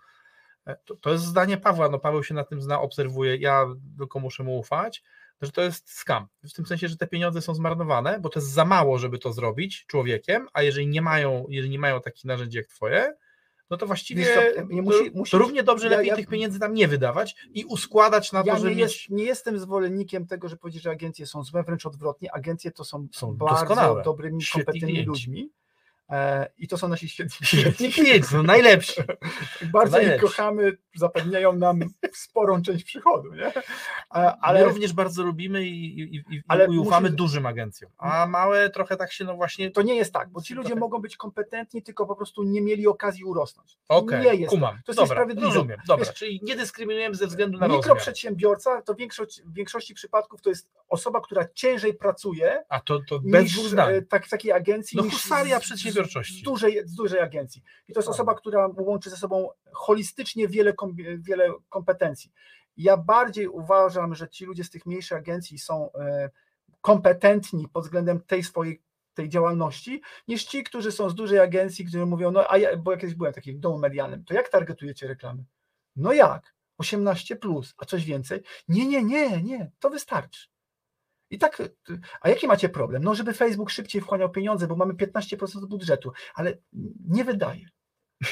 E, 0.65 0.75
to, 0.85 0.95
to 0.95 1.11
jest 1.11 1.25
zdanie 1.25 1.57
Pawła, 1.57 1.89
no 1.89 1.99
Paweł 1.99 2.23
się 2.23 2.33
na 2.33 2.43
tym 2.43 2.61
zna, 2.61 2.81
obserwuje, 2.81 3.35
ja 3.35 3.65
tylko 3.97 4.19
muszę 4.19 4.43
mu 4.43 4.59
ufać, 4.59 5.03
że 5.41 5.51
to 5.51 5.61
jest 5.61 5.91
skam. 5.91 6.27
W 6.43 6.53
tym 6.53 6.65
sensie, 6.65 6.87
że 6.87 6.97
te 6.97 7.07
pieniądze 7.07 7.41
są 7.41 7.55
zmarnowane, 7.55 8.19
bo 8.19 8.29
to 8.29 8.39
jest 8.39 8.51
za 8.51 8.65
mało, 8.65 8.97
żeby 8.97 9.17
to 9.17 9.33
zrobić 9.33 9.85
człowiekiem, 9.85 10.47
a 10.53 10.61
jeżeli 10.61 10.87
nie 10.87 11.01
mają, 11.01 11.45
jeżeli 11.49 11.69
nie 11.69 11.79
mają 11.79 12.01
takich 12.01 12.25
narzędzi 12.25 12.57
jak 12.57 12.67
twoje, 12.67 13.13
no 13.71 13.77
to 13.77 13.87
właściwie 13.87 14.25
co, 14.55 14.61
nie 14.73 14.81
musi- 14.81 15.11
to, 15.11 15.17
musi- 15.19 15.31
to 15.31 15.37
równie 15.37 15.63
dobrze 15.63 15.85
ja- 15.87 15.91
lepiej 15.97 16.07
ja- 16.09 16.15
tych 16.15 16.27
pieniędzy 16.27 16.59
tam 16.59 16.73
nie 16.73 16.87
wydawać 16.87 17.35
i 17.53 17.65
uskładać 17.65 18.31
na 18.31 18.43
Ja 18.45 18.53
to, 18.53 18.59
że 18.61 18.69
nie, 18.69 18.75
mieć... 18.75 18.79
jest, 18.79 19.09
nie 19.09 19.23
jestem 19.23 19.59
zwolennikiem 19.59 20.27
tego, 20.27 20.49
że 20.49 20.57
powiedzieć, 20.57 20.83
że 20.83 20.89
agencje 20.89 21.25
są 21.27 21.43
złe, 21.43 21.63
wręcz 21.63 21.85
odwrotnie. 21.85 22.33
Agencje 22.33 22.71
to 22.71 22.83
są, 22.83 23.07
Są 23.11 23.33
bardzo 23.33 23.55
doskonałe. 23.55 24.03
dobrymi, 24.03 24.41
klienci. 24.91 25.07
ludźmi. 25.07 25.49
E, 26.11 26.51
I 26.57 26.67
to 26.67 26.77
są 26.77 26.87
nasi 26.87 27.09
świetni 27.09 27.47
Świetni 27.47 27.91
klienci, 27.91 28.29
są 28.29 28.43
najlepsi. 28.43 29.01
Bardzo 29.73 29.97
ich 29.99 30.03
najlepsi. 30.07 30.27
kochamy, 30.27 30.77
zapewniają 30.95 31.53
nam 31.53 31.79
sporą 32.13 32.61
część 32.61 32.83
przychodu, 32.83 33.33
nie? 33.33 33.51
Ale 34.09 34.37
Ale 34.41 34.63
również 34.65 34.93
bardzo 34.93 35.23
lubimy 35.23 35.65
i, 35.65 35.99
i, 35.99 36.03
i, 36.15 36.15
i 36.35 36.41
Ale 36.47 36.67
ufamy 36.69 37.09
musi- 37.09 37.15
dużym 37.15 37.45
agencjom, 37.45 37.91
a 37.97 38.25
małe 38.27 38.69
trochę 38.69 38.95
tak 38.97 39.11
się 39.11 39.23
no 39.25 39.35
właśnie... 39.35 39.71
to 39.71 39.81
nie 39.81 39.95
jest 39.95 40.13
tak, 40.13 40.29
bo 40.29 40.41
ci 40.41 40.53
ludzie 40.53 40.67
Trochę- 40.69 40.79
mogą 40.79 40.99
być 40.99 41.17
kompetentni, 41.17 41.83
tylko 41.83 42.05
po 42.05 42.15
prostu 42.15 42.43
nie 42.43 42.61
mieli 42.61 42.87
okazji 42.87 43.23
urosnąć. 43.23 43.77
Okej, 43.89 44.21
nie 44.25 44.35
jest. 44.35 44.49
kumam, 44.49 44.75
To 44.85 44.91
jest 44.91 44.99
dobra, 44.99 45.25
rozumiem, 45.41 45.79
dobra, 45.87 46.05
Wiesz- 46.05 46.13
czyli 46.15 46.39
nie 46.43 46.55
dyskryminujemy 46.55 47.15
ze 47.15 47.27
względu 47.27 47.57
na 47.57 47.67
rozmiar. 47.67 47.79
Mikroprzedsiębiorca 47.83 48.81
to 48.81 48.95
większość, 48.95 49.41
w 49.45 49.53
większości 49.53 49.93
przypadków 49.93 50.41
to 50.41 50.49
jest 50.49 50.69
osoba, 50.89 51.21
która 51.21 51.47
ciężej 51.53 51.93
pracuje 51.93 52.63
A 52.69 52.79
to, 52.79 52.99
to 53.09 53.19
bez 53.19 53.43
niż 53.43 53.73
e, 53.73 54.01
tak, 54.01 54.25
w 54.25 54.29
takiej 54.29 54.51
agencji. 54.51 54.97
No 54.97 55.03
niż 55.03 55.13
husaria 55.13 55.59
z- 55.59 55.63
przedsiębiorczości. 56.03 56.39
Z 56.39 56.43
dużej, 56.43 56.87
z 56.87 56.95
dużej 56.95 57.19
agencji. 57.19 57.63
I 57.87 57.93
to 57.93 57.99
jest 57.99 58.07
Prawda. 58.07 58.11
osoba, 58.11 58.35
która 58.35 58.69
łączy 58.77 59.09
ze 59.09 59.17
sobą 59.17 59.49
holistycznie 59.73 60.47
wiele, 60.47 60.73
wiele 61.17 61.53
kompetencji. 61.69 62.31
Ja 62.77 62.97
bardziej 62.97 63.47
uważam, 63.47 64.15
że 64.15 64.29
ci 64.29 64.45
ludzie 64.45 64.63
z 64.63 64.69
tych 64.69 64.85
mniejszych 64.85 65.17
agencji 65.17 65.59
są 65.59 65.93
e, 65.93 66.29
kompetentni 66.81 67.67
pod 67.67 67.83
względem 67.83 68.21
tej 68.21 68.43
swojej 68.43 68.81
tej 69.13 69.29
działalności, 69.29 70.01
niż 70.27 70.43
ci, 70.43 70.63
którzy 70.63 70.91
są 70.91 71.09
z 71.09 71.15
dużej 71.15 71.39
agencji, 71.39 71.85
którzy 71.85 72.05
mówią, 72.05 72.31
no 72.31 72.51
a 72.51 72.57
ja, 72.57 72.77
bo 72.77 72.91
ja 72.91 72.97
kiedyś 72.97 73.15
byłem 73.15 73.33
taki 73.33 73.53
w 73.53 73.59
domu 73.59 73.77
medialnym, 73.77 74.25
to 74.25 74.33
jak 74.33 74.49
targetujecie 74.49 75.07
reklamy? 75.07 75.45
No 75.95 76.13
jak? 76.13 76.55
18 76.77 77.35
plus, 77.35 77.73
a 77.77 77.85
coś 77.85 78.05
więcej? 78.05 78.41
Nie, 78.67 78.85
nie, 78.85 79.03
nie, 79.03 79.43
nie, 79.43 79.71
to 79.79 79.89
wystarczy. 79.89 80.47
I 81.31 81.37
tak, 81.37 81.61
a 82.21 82.29
jaki 82.29 82.47
macie 82.47 82.69
problem? 82.69 83.03
No, 83.03 83.15
żeby 83.15 83.33
Facebook 83.33 83.69
szybciej 83.69 84.01
wchłaniał 84.01 84.31
pieniądze, 84.31 84.67
bo 84.67 84.75
mamy 84.75 84.93
15% 84.93 85.67
budżetu, 85.67 86.11
ale 86.35 86.57
nie 87.09 87.23
wydaje. 87.23 87.65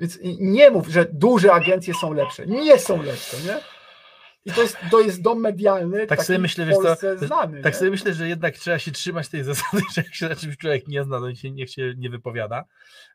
Więc 0.00 0.18
nie 0.40 0.70
mów, 0.70 0.88
że 0.88 1.06
duże 1.12 1.52
agencje 1.52 1.94
są 1.94 2.12
lepsze. 2.12 2.46
Nie 2.46 2.78
są 2.78 3.02
lepsze, 3.02 3.36
nie? 3.46 3.60
I 4.46 4.52
to 4.52 4.62
jest, 4.62 4.76
to 4.90 5.00
jest 5.00 5.22
dom 5.22 5.40
medialny, 5.40 6.06
Tak 6.06 6.24
sobie 6.24 6.38
myślę, 6.38 6.64
w 6.64 6.68
wiesz 6.68 6.76
co, 6.76 7.26
znany. 7.26 7.62
Tak 7.62 7.72
nie? 7.72 7.78
sobie 7.78 7.90
myślę, 7.90 8.14
że 8.14 8.28
jednak 8.28 8.56
trzeba 8.56 8.78
się 8.78 8.90
trzymać 8.90 9.28
tej 9.28 9.44
zasady, 9.44 9.82
że 9.94 10.02
jak 10.02 10.14
się 10.14 10.28
na 10.28 10.36
czymś 10.36 10.56
człowiek 10.56 10.88
nie 10.88 11.04
zna, 11.04 11.20
to 11.20 11.34
się, 11.34 11.50
niech 11.50 11.70
się 11.70 11.94
nie 11.96 12.10
wypowiada. 12.10 12.64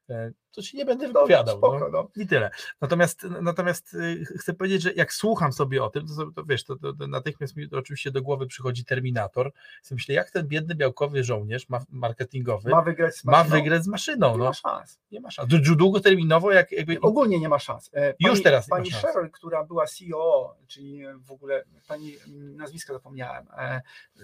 E, 0.10 0.32
To 0.56 0.62
się 0.62 0.78
nie 0.78 0.86
będę 0.86 1.08
No, 1.08 1.14
wypowiadał. 1.14 1.58
spoko, 1.58 1.80
no. 1.80 1.90
no. 1.90 2.08
I 2.16 2.28
tyle. 2.28 2.52
Natomiast, 2.82 3.24
natomiast 3.42 3.94
y, 3.94 4.26
chcę 4.40 4.54
powiedzieć, 4.54 4.82
że 4.82 4.94
jak 4.94 5.14
słucham 5.14 5.54
sobie 5.54 5.84
o 5.84 5.90
tym, 5.90 6.06
to, 6.08 6.32
to 6.36 6.44
wiesz, 6.46 6.64
to, 6.64 6.76
to, 6.76 6.94
to 6.94 7.08
natychmiast 7.08 7.56
mi 7.56 7.68
oczywiście 7.72 8.12
do 8.12 8.22
głowy 8.22 8.48
przychodzi 8.48 8.86
Terminator. 8.86 9.52
Sobie 9.82 9.96
myślę, 9.96 10.16
jak 10.16 10.32
ten 10.32 10.48
biedny 10.48 10.76
białkowy 10.76 11.24
żołnierz 11.24 11.70
ma, 11.70 11.80
marketingowy 11.90 12.70
Ma 12.70 12.76
ma, 12.78 12.82
wygrać 12.84 13.16
z 13.18 13.26
maszyną. 13.26 13.56
wygrać 13.56 13.84
z 13.84 13.88
maszyną. 13.88 14.32
Nie 14.32 14.38
No. 14.38 14.44
ma 14.46 14.54
szans. 14.54 15.00
Nie 15.12 15.22
ma 15.22 15.32
szans. 15.32 15.50
Długoterminowo, 15.78 16.52
jak 16.52 16.72
jakby. 16.72 17.02
Ogólnie 17.02 17.40
nie 17.40 17.50
ma 17.50 17.60
szans. 17.60 17.90
E, 17.94 18.14
Już 18.20 18.44
teraz 18.44 18.68
ma 18.70 18.76
Pani 18.78 18.92
szans. 18.92 19.04
Cheryl, 19.14 19.32
która 19.32 19.64
była 19.64 19.86
CEO, 19.88 20.56
czyli 20.68 21.02
w 21.20 21.32
ogóle 21.32 21.64
pani 21.88 22.16
mm, 22.28 22.56
nazwiska 22.58 22.94
zapomniałem, 22.94 23.48
e, 23.58 23.82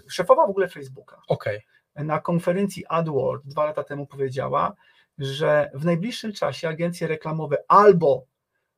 szefowa 0.09 0.47
w 0.47 0.49
ogóle 0.49 0.67
Facebooka, 0.67 1.21
Okej. 1.28 1.61
na 1.95 2.19
konferencji 2.19 2.86
AdWords 2.89 3.45
dwa 3.47 3.65
lata 3.65 3.84
temu 3.84 4.07
powiedziała, 4.07 4.73
że 5.18 5.72
w 5.74 5.86
najbliższym 5.86 6.34
czasie 6.34 6.70
agencje 6.70 7.07
reklamowe 7.07 7.57
albo 7.68 8.26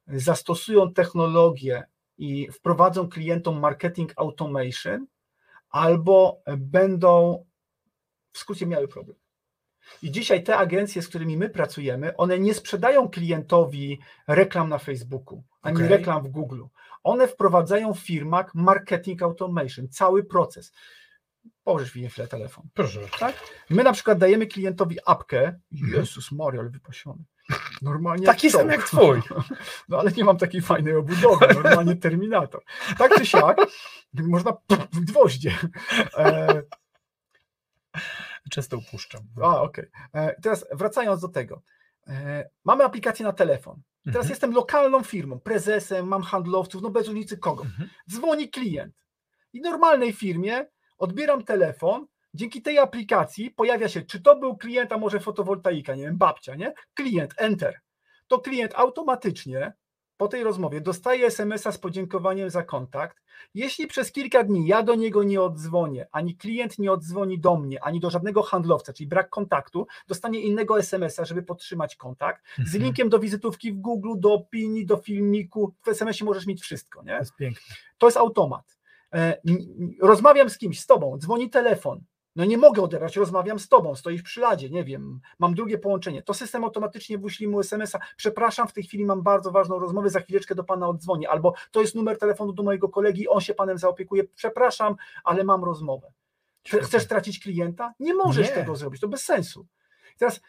zastosują 0.07 0.93
technologię 0.93 1.83
i 2.17 2.51
wprowadzą 2.51 3.09
klientom 3.09 3.59
marketing 3.59 4.13
automation, 4.15 5.07
albo 5.69 6.41
będą 6.57 7.45
w 8.31 8.37
skrócie 8.37 8.65
miały 8.65 8.87
problem. 8.87 9.17
I 10.01 10.11
dzisiaj 10.11 10.43
te 10.43 10.57
agencje, 10.57 11.01
z 11.01 11.07
którymi 11.07 11.37
my 11.37 11.49
pracujemy, 11.49 12.17
one 12.17 12.39
nie 12.39 12.53
sprzedają 12.53 13.09
klientowi 13.09 13.99
reklam 14.27 14.69
na 14.69 14.77
Facebooku, 14.77 15.43
ani 15.61 15.77
Okej. 15.77 15.89
reklam 15.89 16.23
w 16.23 16.27
Google. 16.27 16.63
One 17.03 17.27
wprowadzają 17.27 17.93
w 17.93 17.99
firmach 17.99 18.55
marketing 18.55 19.23
automation, 19.23 19.89
cały 19.89 20.23
proces. 20.23 20.73
Położysz 21.63 21.91
chwilę 21.91 22.27
telefon. 22.27 22.67
Proszę. 22.73 22.99
Tak? 23.19 23.35
My 23.69 23.83
na 23.83 23.93
przykład 23.93 24.17
dajemy 24.17 24.47
klientowi 24.47 24.97
apkę. 25.05 25.59
Jezus 25.71 26.31
Mario, 26.31 26.61
ale 26.61 26.69
wypasiony. 26.69 27.23
Normalnie 27.81 28.25
Taki 28.25 28.47
jak 28.47 28.55
sam 28.55 28.69
jak 28.69 28.83
twój. 28.83 29.21
No 29.89 29.99
ale 29.99 30.11
nie 30.11 30.23
mam 30.23 30.37
takiej 30.37 30.61
fajnej 30.61 30.95
obudowy, 30.95 31.47
normalnie 31.53 31.95
Terminator. 31.95 32.63
Tak 32.97 33.13
czy 33.17 33.25
siak, 33.25 33.57
można 34.13 34.51
w 34.93 34.99
gwoździe. 34.99 35.57
E, 36.17 36.61
Często 38.49 38.77
upuszczam. 38.77 39.21
a, 39.43 39.61
okej. 39.61 39.85
E, 40.13 40.41
Teraz 40.41 40.65
wracając 40.71 41.21
do 41.21 41.27
tego. 41.27 41.61
E, 42.07 42.49
Mamy 42.65 42.83
aplikację 42.83 43.25
na 43.25 43.33
telefon. 43.33 43.81
Teraz 44.05 44.15
Mhm. 44.17 44.29
jestem 44.29 44.51
lokalną 44.51 45.03
firmą, 45.03 45.39
prezesem, 45.39 46.07
mam 46.07 46.21
handlowców, 46.23 46.81
no 46.81 46.89
bez 46.89 47.07
różnicy 47.07 47.37
kogo. 47.37 47.63
Mhm. 47.63 47.89
Dzwoni 48.09 48.49
klient. 48.49 48.95
I 49.53 49.59
w 49.59 49.63
normalnej 49.63 50.13
firmie 50.13 50.65
odbieram 50.99 51.43
telefon, 51.43 52.05
dzięki 52.33 52.61
tej 52.61 52.77
aplikacji 52.77 53.51
pojawia 53.51 53.87
się, 53.89 54.01
czy 54.01 54.21
to 54.21 54.35
był 54.35 54.57
klient, 54.57 54.91
a 54.91 54.97
może 54.97 55.19
fotowoltaika, 55.19 55.95
nie 55.95 56.03
wiem, 56.03 56.17
babcia, 56.17 56.55
nie? 56.55 56.73
Klient, 56.93 57.33
enter. 57.37 57.79
To 58.27 58.39
klient 58.39 58.73
automatycznie 58.75 59.73
po 60.17 60.27
tej 60.27 60.43
rozmowie 60.43 60.81
dostaje 60.81 61.25
SMS-a 61.25 61.71
z 61.71 61.77
podziękowaniem 61.77 62.49
za 62.49 62.63
kontakt. 62.63 63.17
Jeśli 63.53 63.87
przez 63.87 64.11
kilka 64.11 64.43
dni 64.43 64.67
ja 64.67 64.83
do 64.83 64.95
niego 64.95 65.23
nie 65.23 65.41
odzwonię, 65.41 66.07
ani 66.11 66.35
klient 66.37 66.79
nie 66.79 66.91
odzwoni 66.91 67.39
do 67.39 67.55
mnie, 67.55 67.83
ani 67.83 67.99
do 67.99 68.09
żadnego 68.09 68.43
handlowca, 68.43 68.93
czyli 68.93 69.07
brak 69.07 69.29
kontaktu, 69.29 69.87
dostanie 70.07 70.39
innego 70.41 70.79
SMS-a, 70.79 71.25
żeby 71.25 71.43
podtrzymać 71.43 71.95
kontakt, 71.95 72.45
z 72.57 72.59
Mhm. 72.59 72.83
linkiem 72.83 73.09
do 73.09 73.19
wizytówki 73.19 73.71
w 73.71 73.79
Google, 73.79 74.13
do 74.17 74.33
opinii, 74.33 74.85
do 74.85 74.97
filmiku. 74.97 75.75
W 75.85 75.87
SMS-ie 75.87 76.25
możesz 76.25 76.45
mieć 76.45 76.61
wszystko, 76.61 77.03
nie? 77.03 77.11
To 77.13 77.19
jest 77.19 77.35
piękne. 77.35 77.75
To 77.97 78.07
jest 78.07 78.17
automat. 78.17 78.78
E, 79.13 79.37
Rozmawiam 80.01 80.49
z 80.49 80.57
kimś, 80.57 80.79
z 80.79 80.85
tobą, 80.85 81.17
dzwoni 81.17 81.49
telefon. 81.49 82.01
No 82.35 82.45
nie 82.45 82.57
mogę 82.57 82.81
odebrać, 82.81 83.15
rozmawiam 83.15 83.59
z 83.59 83.67
tobą, 83.67 83.95
stoisz 83.95 84.21
przy 84.21 84.39
ladzie, 84.41 84.69
nie 84.69 84.83
wiem, 84.83 85.19
mam 85.39 85.53
drugie 85.55 85.77
połączenie. 85.77 86.23
To 86.23 86.33
system 86.33 86.63
automatycznie 86.63 87.17
wyśli 87.17 87.47
mu 87.47 87.59
SMS-a. 87.59 87.99
Przepraszam, 88.17 88.67
w 88.67 88.73
tej 88.73 88.83
chwili 88.83 89.05
mam 89.05 89.21
bardzo 89.23 89.51
ważną 89.51 89.79
rozmowę, 89.79 90.09
za 90.09 90.19
chwileczkę 90.19 90.55
do 90.55 90.63
pana 90.63 90.87
oddzwonię. 90.87 91.29
Albo 91.29 91.53
to 91.71 91.81
jest 91.81 91.95
numer 91.95 92.17
telefonu 92.17 92.53
do 92.53 92.63
mojego 92.63 92.89
kolegi, 92.89 93.27
on 93.27 93.41
się 93.41 93.53
panem 93.53 93.77
zaopiekuje. 93.77 94.23
Przepraszam, 94.23 94.95
ale 95.23 95.43
mam 95.43 95.63
rozmowę. 95.63 96.11
Chce- 96.67 96.79
Chcesz 96.81 97.07
tracić 97.07 97.39
klienta? 97.39 97.93
Nie 97.99 98.13
możesz 98.13 98.47
Nie. 98.49 98.55
tego 98.55 98.75
zrobić, 98.75 99.01
to 99.01 99.07
bez 99.07 99.23
sensu. 99.23 99.65
Teraz, 100.17 100.41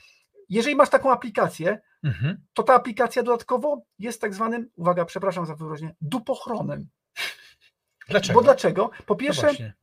jeżeli 0.48 0.76
masz 0.76 0.90
taką 0.90 1.12
aplikację, 1.12 1.80
Mhm. 2.02 2.36
to 2.54 2.62
ta 2.62 2.74
aplikacja 2.74 3.22
dodatkowo 3.22 3.82
jest 3.98 4.20
tak 4.20 4.34
zwanym, 4.34 4.70
uwaga, 4.76 5.04
przepraszam 5.04 5.46
za 5.46 5.54
wyrażenie, 5.54 5.94
dupochronem. 6.00 6.88
Dlaczego? 8.11 8.38
Bo 8.38 8.44
dlaczego? 8.44 8.90
Po 9.06 9.14
No 9.14 9.16
pierwsze, 9.16 9.42
właśnie. 9.42 9.74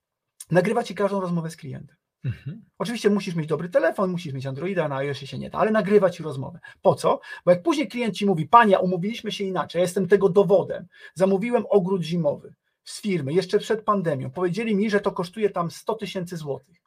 nagrywa 0.51 0.84
ci 0.84 0.95
każdą 0.95 1.21
rozmowę 1.21 1.49
z 1.49 1.57
klientem. 1.57 1.97
Mhm. 2.25 2.65
Oczywiście 2.78 3.09
musisz 3.09 3.36
mieć 3.36 3.47
dobry 3.47 3.69
telefon, 3.69 4.11
musisz 4.11 4.34
mieć 4.34 4.45
Androida, 4.45 4.88
na 4.88 4.95
iOSie 4.95 5.28
się 5.28 5.38
nie 5.39 5.49
da, 5.49 5.57
ale 5.57 5.71
nagrywa 5.71 6.09
ci 6.09 6.23
rozmowę. 6.23 6.59
Po 6.82 6.95
co? 6.95 7.19
Bo 7.45 7.51
jak 7.51 7.63
później 7.63 7.88
klient 7.88 8.15
ci 8.15 8.25
mówi, 8.25 8.47
panie, 8.47 8.80
umówiliśmy 8.80 9.32
się 9.32 9.43
inaczej, 9.43 9.80
ja 9.80 9.84
jestem 9.84 10.07
tego 10.07 10.30
dowodem, 10.30 10.88
zamówiłem 11.13 11.63
ogród 11.69 12.03
zimowy 12.03 12.53
z 12.84 13.01
firmy, 13.01 13.34
jeszcze 13.34 13.59
przed 13.59 13.84
pandemią, 13.84 14.32
powiedzieli 14.32 14.75
mi, 14.75 14.89
że 14.89 14.99
to 14.99 15.11
kosztuje 15.11 15.49
tam 15.49 15.71
100 15.71 15.95
tysięcy 15.95 16.38
złotych, 16.38 16.78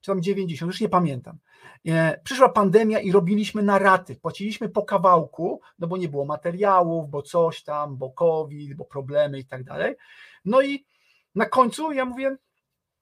czy 0.00 0.10
tam 0.10 0.22
90, 0.22 0.72
już 0.72 0.80
nie 0.80 0.88
pamiętam. 0.88 1.38
E, 1.86 2.20
Przyszła 2.24 2.48
pandemia 2.48 3.00
i 3.00 3.12
robiliśmy 3.12 3.62
na 3.62 3.78
raty, 3.78 4.16
płaciliśmy 4.16 4.68
po 4.68 4.82
kawałku, 4.82 5.60
no 5.78 5.86
bo 5.86 5.96
nie 5.96 6.08
było 6.08 6.24
materiałów, 6.24 7.10
bo 7.10 7.22
coś 7.22 7.62
tam, 7.62 7.96
bo 7.96 8.10
COVID, 8.10 8.74
bo 8.74 8.84
problemy 8.84 9.38
i 9.38 9.44
tak 9.44 9.64
dalej. 9.64 9.94
No 10.44 10.62
i 10.62 10.86
na 11.34 11.46
końcu 11.46 11.92
ja 11.92 12.04
mówię, 12.04 12.36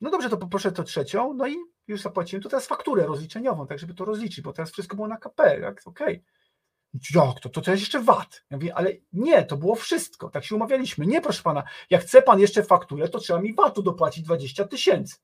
no 0.00 0.10
dobrze, 0.10 0.30
to 0.30 0.36
poproszę 0.36 0.72
to 0.72 0.82
trzecią, 0.82 1.34
no 1.34 1.48
i 1.48 1.56
już 1.86 2.00
zapłaciłem, 2.00 2.42
to 2.42 2.48
teraz 2.48 2.66
fakturę 2.66 3.06
rozliczeniową, 3.06 3.66
tak 3.66 3.78
żeby 3.78 3.94
to 3.94 4.04
rozliczyć, 4.04 4.40
bo 4.40 4.52
teraz 4.52 4.70
wszystko 4.70 4.96
było 4.96 5.08
na 5.08 5.16
KP, 5.16 5.60
tak, 5.60 5.80
okej. 5.84 6.24
Jak 7.14 7.40
to? 7.40 7.48
To 7.48 7.70
jest 7.70 7.82
jeszcze 7.82 8.00
VAT. 8.00 8.44
Ja 8.50 8.56
mówię, 8.56 8.74
ale 8.74 8.92
nie, 9.12 9.44
to 9.44 9.56
było 9.56 9.74
wszystko, 9.74 10.30
tak 10.30 10.44
się 10.44 10.56
umawialiśmy. 10.56 11.06
Nie, 11.06 11.20
proszę 11.20 11.42
pana, 11.42 11.62
jak 11.90 12.02
chce 12.02 12.22
pan 12.22 12.40
jeszcze 12.40 12.62
fakturę, 12.62 13.08
to 13.08 13.18
trzeba 13.18 13.40
mi 13.40 13.54
VAT-u 13.54 13.82
dopłacić 13.82 14.24
20 14.24 14.64
tysięcy. 14.64 15.16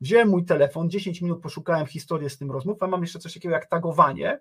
Wziąłem 0.00 0.28
mój 0.28 0.44
telefon, 0.44 0.90
10 0.90 1.20
minut 1.20 1.42
poszukałem 1.42 1.86
historię 1.86 2.30
z 2.30 2.38
tym 2.38 2.50
rozmów, 2.50 2.82
a 2.82 2.86
mam 2.86 3.00
jeszcze 3.02 3.18
coś 3.18 3.34
takiego 3.34 3.54
jak 3.54 3.66
tagowanie, 3.66 4.40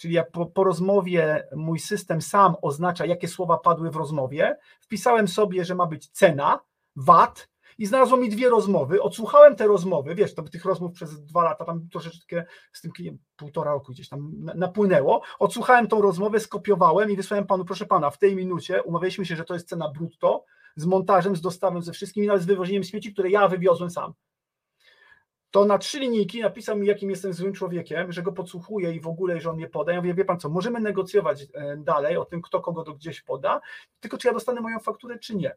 czyli 0.00 0.14
jak 0.14 0.30
po, 0.30 0.46
po, 0.46 0.64
rozmowie 0.64 1.48
mój 1.56 1.78
system 1.78 2.22
sam 2.22 2.54
oznacza, 2.62 3.06
jakie 3.06 3.28
słowa 3.28 3.58
padły 3.58 3.90
w 3.90 3.96
rozmowie. 3.96 4.58
Wpisałem 4.80 5.28
sobie, 5.28 5.64
że 5.64 5.74
ma 5.74 5.86
być 5.86 6.08
cena, 6.08 6.60
VAT 6.96 7.48
i 7.78 7.86
znalazło 7.86 8.16
mi 8.16 8.28
dwie 8.28 8.48
rozmowy. 8.48 9.02
Odsłuchałem 9.02 9.56
te 9.56 9.66
rozmowy, 9.66 10.14
wiesz, 10.14 10.34
to 10.34 10.42
tych 10.42 10.64
rozmów 10.64 10.92
przez 10.92 11.24
dwa 11.24 11.44
lata, 11.44 11.64
tam 11.64 11.88
troszeczkę 11.88 12.44
z 12.72 12.80
tym 12.80 12.92
klientem, 12.92 13.24
półtora 13.36 13.72
roku 13.72 13.92
gdzieś 13.92 14.08
tam 14.08 14.32
napłynęło. 14.54 15.22
Odsłuchałem 15.38 15.86
tą 15.86 16.02
rozmowę, 16.02 16.40
skopiowałem 16.40 17.10
i 17.10 17.16
wysłałem 17.16 17.46
panu, 17.46 17.64
proszę 17.64 17.86
pana, 17.86 18.10
w 18.10 18.18
tej 18.18 18.36
minucie 18.36 18.82
umawialiśmy 18.82 19.26
się, 19.26 19.36
że 19.36 19.44
to 19.44 19.54
jest 19.54 19.68
cena 19.68 19.88
brutto, 19.88 20.44
z 20.76 20.86
montażem, 20.86 21.36
z 21.36 21.40
dostawą, 21.40 21.82
ze 21.82 21.92
wszystkim, 21.92 22.26
nawet 22.26 22.42
z 22.42 22.46
wywożeniem 22.46 22.84
śmieci, 22.84 23.12
które 23.12 23.30
ja 23.30 23.48
wywiozłem 23.48 23.90
sam 23.90 24.14
to 25.50 25.64
na 25.64 25.78
trzy 25.78 26.00
linijki 26.00 26.40
napisał 26.40 26.76
mi, 26.76 26.86
jakim 26.86 27.10
jestem 27.10 27.32
złym 27.32 27.52
człowiekiem, 27.52 28.12
że 28.12 28.22
go 28.22 28.32
podsłuchuję 28.32 28.94
i 28.94 29.00
w 29.00 29.06
ogóle, 29.06 29.40
że 29.40 29.50
on 29.50 29.56
mnie 29.56 29.68
poda. 29.68 29.92
Ja 29.92 30.00
mówię, 30.00 30.14
wie 30.14 30.24
pan 30.24 30.40
co, 30.40 30.48
możemy 30.48 30.80
negocjować 30.80 31.42
e, 31.42 31.76
dalej 31.76 32.16
o 32.16 32.24
tym, 32.24 32.42
kto 32.42 32.60
kogo 32.60 32.84
do 32.84 32.94
gdzieś 32.94 33.22
poda, 33.22 33.60
tylko 34.00 34.18
czy 34.18 34.28
ja 34.28 34.34
dostanę 34.34 34.60
moją 34.60 34.78
fakturę, 34.78 35.18
czy 35.18 35.36
nie. 35.36 35.54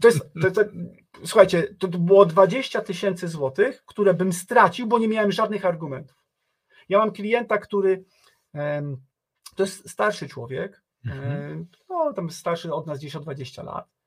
To 0.00 0.08
jest, 0.08 0.32
to, 0.42 0.50
to, 0.50 0.60
słuchajcie, 1.24 1.74
to 1.78 1.88
było 1.88 2.26
20 2.26 2.80
tysięcy 2.80 3.28
złotych, 3.28 3.82
które 3.86 4.14
bym 4.14 4.32
stracił, 4.32 4.86
bo 4.86 4.98
nie 4.98 5.08
miałem 5.08 5.32
żadnych 5.32 5.64
argumentów. 5.64 6.16
Ja 6.88 6.98
mam 6.98 7.12
klienta, 7.12 7.58
który 7.58 8.04
to 9.56 9.62
jest 9.62 9.90
starszy 9.90 10.28
człowiek, 10.28 10.82
mhm. 11.06 11.66
no, 11.88 12.12
tam 12.12 12.30
starszy 12.30 12.72
od 12.72 12.86
nas 12.86 12.98
gdzieś 12.98 13.16
o 13.16 13.20
20 13.20 13.62
lat 13.62 13.99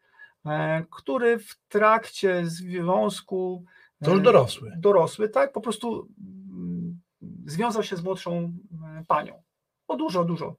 który 0.91 1.39
w 1.39 1.55
trakcie 1.69 2.45
związku. 2.45 3.65
To 4.03 4.11
już 4.11 4.19
e, 4.19 4.23
dorosły. 4.23 4.71
Dorosły, 4.77 5.29
tak, 5.29 5.51
po 5.51 5.61
prostu 5.61 6.07
mm, 6.51 7.01
związał 7.45 7.83
się 7.83 7.95
z 7.95 8.03
młodszą 8.03 8.33
e, 8.33 9.03
panią. 9.07 9.43
O 9.87 9.95
dużo, 9.95 10.25
dużo. 10.25 10.55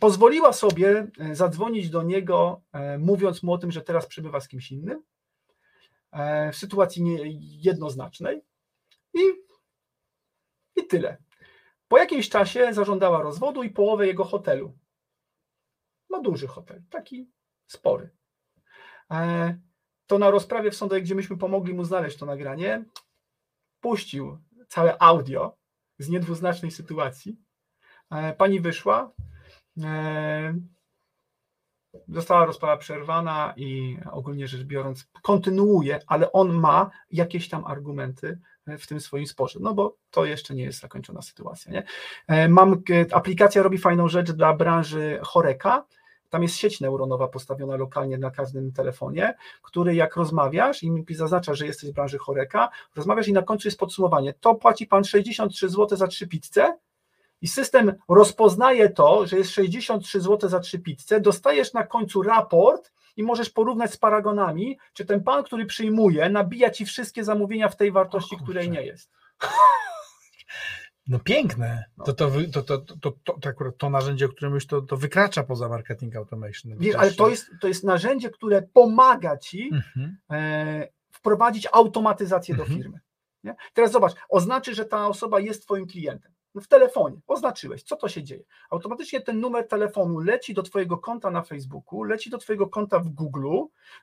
Pozwoliła 0.00 0.52
sobie 0.52 1.06
zadzwonić 1.32 1.90
do 1.90 2.02
niego, 2.02 2.62
mówiąc 2.98 3.42
mu 3.42 3.52
o 3.52 3.58
tym, 3.58 3.72
że 3.72 3.82
teraz 3.82 4.06
przebywa 4.06 4.40
z 4.40 4.48
kimś 4.48 4.72
innym, 4.72 5.02
w 6.52 6.56
sytuacji 6.56 7.02
jednoznacznej 7.62 8.42
i, 9.14 9.20
i 10.76 10.86
tyle. 10.86 11.16
Po 11.88 11.98
jakimś 11.98 12.28
czasie 12.28 12.74
zażądała 12.74 13.22
rozwodu 13.22 13.62
i 13.62 13.70
połowę 13.70 14.06
jego 14.06 14.24
hotelu. 14.24 14.78
Ma 16.10 16.20
duży 16.20 16.46
hotel, 16.46 16.82
taki 16.90 17.30
spory. 17.66 18.10
E, 19.12 19.54
to 20.06 20.18
na 20.18 20.30
rozprawie 20.30 20.70
w 20.70 20.76
sądzie, 20.76 21.00
gdzie 21.00 21.14
myśmy 21.14 21.36
pomogli 21.36 21.74
mu 21.74 21.84
znaleźć 21.84 22.16
to 22.18 22.26
nagranie, 22.26 22.84
puścił 23.80 24.38
całe 24.68 25.02
audio 25.02 25.56
z 25.98 26.08
niedwuznacznej 26.08 26.70
sytuacji. 26.70 27.36
E, 28.10 28.32
pani 28.32 28.60
wyszła, 28.60 29.12
e, 29.82 30.54
została 32.08 32.44
rozprawa 32.46 32.76
przerwana 32.76 33.54
i 33.56 33.98
ogólnie 34.12 34.48
rzecz 34.48 34.62
biorąc 34.62 35.06
kontynuuje, 35.22 36.00
ale 36.06 36.32
on 36.32 36.52
ma 36.52 36.90
jakieś 37.10 37.48
tam 37.48 37.64
argumenty 37.64 38.38
w 38.66 38.86
tym 38.86 39.00
swoim 39.00 39.26
sporze, 39.26 39.58
no 39.62 39.74
bo 39.74 39.96
to 40.10 40.24
jeszcze 40.24 40.54
nie 40.54 40.64
jest 40.64 40.80
zakończona 40.80 41.22
sytuacja. 41.22 41.72
Nie? 41.72 41.84
Mam, 42.48 42.82
aplikacja 43.12 43.62
robi 43.62 43.78
fajną 43.78 44.08
rzecz 44.08 44.32
dla 44.32 44.54
branży 44.54 45.20
choreka, 45.22 45.84
tam 46.32 46.42
jest 46.42 46.56
sieć 46.56 46.80
neuronowa 46.80 47.28
postawiona 47.28 47.76
lokalnie 47.76 48.18
na 48.18 48.30
każdym 48.30 48.72
telefonie, 48.72 49.34
który 49.62 49.94
jak 49.94 50.16
rozmawiasz 50.16 50.82
i 50.82 51.04
zaznacza, 51.10 51.54
że 51.54 51.66
jesteś 51.66 51.90
w 51.90 51.92
branży 51.92 52.18
choreka, 52.18 52.68
rozmawiasz 52.96 53.28
i 53.28 53.32
na 53.32 53.42
końcu 53.42 53.68
jest 53.68 53.78
podsumowanie. 53.78 54.34
To 54.40 54.54
płaci 54.54 54.86
pan 54.86 55.04
63 55.04 55.68
zł 55.68 55.98
za 55.98 56.06
trzy 56.06 56.28
pizze 56.28 56.78
i 57.40 57.48
system 57.48 57.92
rozpoznaje 58.08 58.90
to, 58.90 59.26
że 59.26 59.38
jest 59.38 59.50
63 59.50 60.20
zł 60.20 60.50
za 60.50 60.60
trzy 60.60 60.78
pizze, 60.78 61.20
dostajesz 61.20 61.72
na 61.72 61.86
końcu 61.86 62.22
raport 62.22 62.92
i 63.16 63.22
możesz 63.22 63.50
porównać 63.50 63.92
z 63.92 63.96
paragonami, 63.96 64.78
czy 64.92 65.04
ten 65.04 65.22
pan, 65.22 65.44
który 65.44 65.66
przyjmuje, 65.66 66.30
nabija 66.30 66.70
ci 66.70 66.84
wszystkie 66.84 67.24
zamówienia 67.24 67.68
w 67.68 67.76
tej 67.76 67.92
wartości, 67.92 68.36
której 68.36 68.70
nie 68.70 68.82
jest. 68.82 69.10
No 71.08 71.18
piękne. 71.18 71.84
No. 71.98 72.04
To, 72.04 72.12
to, 72.12 72.30
to, 72.52 72.62
to, 72.62 72.78
to, 72.78 72.96
to, 72.96 73.38
to, 73.40 73.48
akurat 73.48 73.76
to 73.76 73.90
narzędzie, 73.90 74.26
o 74.26 74.28
którym 74.28 74.54
już 74.54 74.66
to, 74.66 74.82
to 74.82 74.96
wykracza 74.96 75.42
poza 75.42 75.68
marketing 75.68 76.16
automation. 76.16 76.76
Wiesz, 76.78 76.96
ale 76.96 77.12
to 77.12 77.28
jest, 77.28 77.50
to 77.60 77.68
jest 77.68 77.84
narzędzie, 77.84 78.30
które 78.30 78.62
pomaga 78.62 79.36
ci 79.36 79.70
mhm. 79.72 80.16
e, 80.30 80.88
wprowadzić 81.10 81.68
automatyzację 81.72 82.54
mhm. 82.54 82.70
do 82.70 82.76
firmy. 82.76 83.00
Nie? 83.44 83.54
Teraz 83.72 83.92
zobacz, 83.92 84.12
oznaczy, 84.28 84.74
że 84.74 84.84
ta 84.84 85.08
osoba 85.08 85.40
jest 85.40 85.62
twoim 85.62 85.86
klientem. 85.86 86.32
No 86.54 86.60
w 86.60 86.68
telefonie, 86.68 87.20
oznaczyłeś, 87.26 87.82
co 87.82 87.96
to 87.96 88.08
się 88.08 88.22
dzieje? 88.22 88.44
Automatycznie 88.70 89.20
ten 89.20 89.40
numer 89.40 89.68
telefonu 89.68 90.18
leci 90.18 90.54
do 90.54 90.62
twojego 90.62 90.98
konta 90.98 91.30
na 91.30 91.42
Facebooku, 91.42 92.02
leci 92.02 92.30
do 92.30 92.38
twojego 92.38 92.68
konta 92.68 92.98
w 92.98 93.08
Google, 93.08 93.58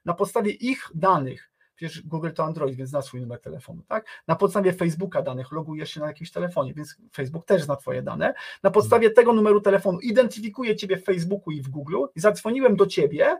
na 0.05 0.13
podstawie 0.13 0.51
ich 0.51 0.89
danych 0.95 1.51
Przecież 1.79 2.01
Google 2.07 2.31
to 2.31 2.43
Android, 2.43 2.75
więc 2.75 2.89
zna 2.89 3.01
swój 3.01 3.21
numer 3.21 3.41
telefonu, 3.41 3.83
tak? 3.87 4.05
Na 4.27 4.35
podstawie 4.35 4.73
Facebooka 4.73 5.21
danych 5.21 5.51
logujesz 5.51 5.91
się 5.91 5.99
na 5.99 6.07
jakimś 6.07 6.31
telefonie, 6.31 6.73
więc 6.73 6.95
Facebook 7.13 7.45
też 7.45 7.63
zna 7.63 7.75
Twoje 7.75 8.01
dane. 8.01 8.33
Na 8.63 8.71
podstawie 8.71 9.09
tego 9.09 9.33
numeru 9.33 9.61
telefonu 9.61 9.99
identyfikuje 9.99 10.75
Ciebie 10.75 10.97
w 10.97 11.05
Facebooku 11.05 11.51
i 11.51 11.61
w 11.61 11.69
Google 11.69 11.97
i 12.15 12.19
zadzwoniłem 12.19 12.75
do 12.75 12.85
Ciebie, 12.85 13.37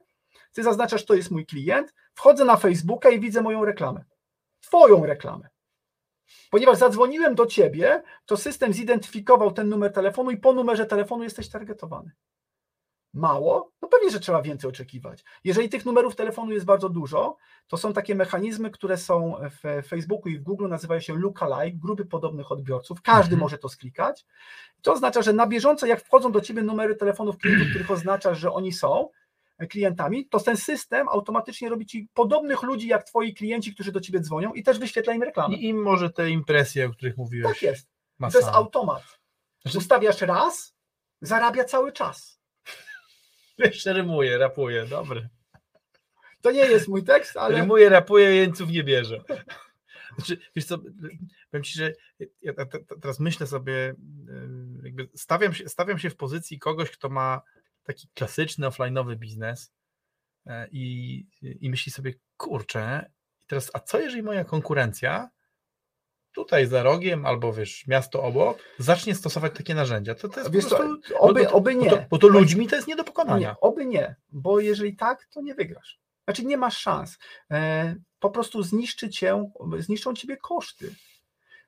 Ty 0.54 0.64
zaznaczasz, 0.64 1.06
to 1.06 1.14
jest 1.14 1.32
mój 1.32 1.46
klient, 1.46 1.94
wchodzę 2.14 2.46
na 2.46 2.58
Facebooka 2.58 3.10
i 3.10 3.20
widzę 3.20 3.42
moją 3.42 3.66
reklamę. 3.66 4.04
Twoją 4.62 5.06
reklamę. 5.06 5.50
Ponieważ 6.50 6.78
zadzwoniłem 6.78 7.36
do 7.36 7.46
Ciebie, 7.46 8.04
to 8.26 8.38
system 8.38 8.74
zidentyfikował 8.74 9.52
ten 9.52 9.70
numer 9.70 9.94
telefonu 9.94 10.32
i 10.32 10.38
po 10.38 10.54
numerze 10.54 10.86
telefonu 10.86 11.24
jesteś 11.24 11.50
targetowany. 11.50 12.12
Mało? 13.14 13.72
No 13.82 13.88
pewnie, 13.88 14.10
że 14.10 14.20
trzeba 14.20 14.42
więcej 14.42 14.70
oczekiwać. 14.70 15.24
Jeżeli 15.44 15.70
tych 15.70 15.86
numerów 15.86 16.16
telefonu 16.16 16.52
jest 16.52 16.66
bardzo 16.66 16.90
dużo, 16.90 17.38
to 17.68 17.78
są 17.78 17.94
takie 17.94 18.16
mechanizmy, 18.16 18.72
które 18.72 18.98
są 18.98 19.36
w 19.64 19.88
Facebooku 19.88 20.32
i 20.32 20.40
w 20.40 20.44
Google, 20.44 20.68
nazywają 20.68 21.02
się 21.02 21.16
lookalike, 21.20 21.78
grupy 21.78 22.06
podobnych 22.06 22.52
odbiorców. 22.52 23.02
Każdy 23.02 23.34
mhm. 23.34 23.40
może 23.40 23.58
to 23.58 23.70
sklikać. 23.70 24.26
To 24.82 24.94
oznacza, 24.94 25.22
że 25.22 25.34
na 25.34 25.48
bieżąco, 25.48 25.86
jak 25.86 26.02
wchodzą 26.02 26.32
do 26.32 26.42
ciebie 26.42 26.62
numery 26.62 26.96
telefonów 26.96 27.38
klientów, 27.38 27.70
których 27.70 27.92
oznaczasz, 27.92 28.40
że 28.40 28.54
oni 28.54 28.74
są 28.74 29.10
klientami, 29.70 30.28
to 30.28 30.40
ten 30.40 30.58
system 30.58 31.10
automatycznie 31.10 31.70
robi 31.70 31.86
ci 31.86 32.08
podobnych 32.14 32.64
ludzi 32.64 32.88
jak 32.88 33.04
twoi 33.04 33.34
klienci, 33.34 33.74
którzy 33.74 33.92
do 33.92 34.02
ciebie 34.02 34.20
dzwonią 34.20 34.54
i 34.54 34.64
też 34.64 34.80
wyświetla 34.80 35.14
im 35.14 35.24
reklamę. 35.24 35.56
I 35.56 35.68
im 35.68 35.82
może 35.82 36.10
te 36.10 36.30
impresje, 36.30 36.86
o 36.86 36.90
których 36.90 37.18
mówiłeś. 37.18 37.54
Tak 37.54 37.62
jest. 37.62 37.88
To 38.20 38.38
jest 38.38 38.48
automat. 38.48 39.04
Znaczy- 39.62 39.78
Ustawiasz 39.78 40.22
raz, 40.22 40.76
zarabia 41.22 41.64
cały 41.64 41.92
czas. 41.92 42.39
Jeszcze 43.60 43.94
rymuje, 43.94 44.38
rapuje, 44.38 44.86
dobry. 44.86 45.30
To 46.42 46.52
nie 46.52 46.66
jest 46.66 46.88
mój 46.88 47.04
tekst, 47.04 47.38
ale... 47.38 47.58
Rymuje, 47.58 47.90
rapuje, 47.90 48.36
jeńców 48.36 48.70
nie 48.70 48.84
bierze. 48.84 49.24
Znaczy, 50.16 50.38
wiesz 50.56 50.66
co, 50.66 50.78
powiem 51.52 51.64
Ci, 51.64 51.80
że 51.80 51.94
ja 52.42 52.54
teraz 53.02 53.20
myślę 53.20 53.48
sobie, 53.48 53.96
jakby 54.84 55.10
stawiam 55.16 55.54
się, 55.54 55.70
stawiam 55.70 56.00
się 56.00 56.10
w 56.10 56.16
pozycji 56.16 56.60
kogoś, 56.60 56.92
kto 56.92 57.10
ma 57.10 57.42
taki 57.84 58.08
klasyczny 58.14 58.68
offline'owy 58.68 59.16
biznes 59.16 59.74
e, 60.46 60.68
i, 60.72 61.26
i 61.42 61.70
myśli 61.70 61.92
sobie, 61.92 62.14
kurczę, 62.38 63.12
teraz, 63.48 63.72
a 63.74 63.80
co 63.80 64.00
jeżeli 64.00 64.24
moja 64.24 64.46
konkurencja 64.46 65.30
tutaj 66.40 66.68
za 66.68 66.84
rogiem, 66.84 67.26
albo 67.26 67.54
wiesz, 67.54 67.88
miasto 67.88 68.24
obok, 68.24 68.58
zacznie 68.78 69.16
stosować 69.16 69.54
takie 69.58 69.76
narzędzia. 69.76 70.16
To, 70.16 70.30
to 70.30 70.40
jest 70.40 70.52
wiesz, 70.52 70.66
prostu, 70.66 71.16
oby, 71.20 71.50
oby 71.50 71.76
nie. 71.76 71.90
Bo 71.90 71.96
to, 71.96 72.06
bo 72.10 72.18
to, 72.18 72.28
ludźmi 72.28 72.68
to 72.68 72.76
jest 72.76 72.88
nie 72.88 72.96
do 72.96 73.04
pokonania. 73.04 73.50
Nie, 73.50 73.60
oby 73.62 73.86
nie, 73.86 74.16
bo 74.30 74.60
jeżeli 74.60 74.96
tak, 74.96 75.28
to 75.32 75.42
nie 75.42 75.56
wygrasz. 75.56 76.00
Znaczy 76.24 76.46
nie 76.46 76.58
masz 76.58 76.78
szans. 76.78 77.18
E, 77.52 77.96
po 78.20 78.30
prostu 78.30 78.64
zniszczy 78.64 79.10
cię, 79.10 79.52
zniszczą 79.80 80.14
ciebie 80.14 80.38
koszty. 80.38 80.96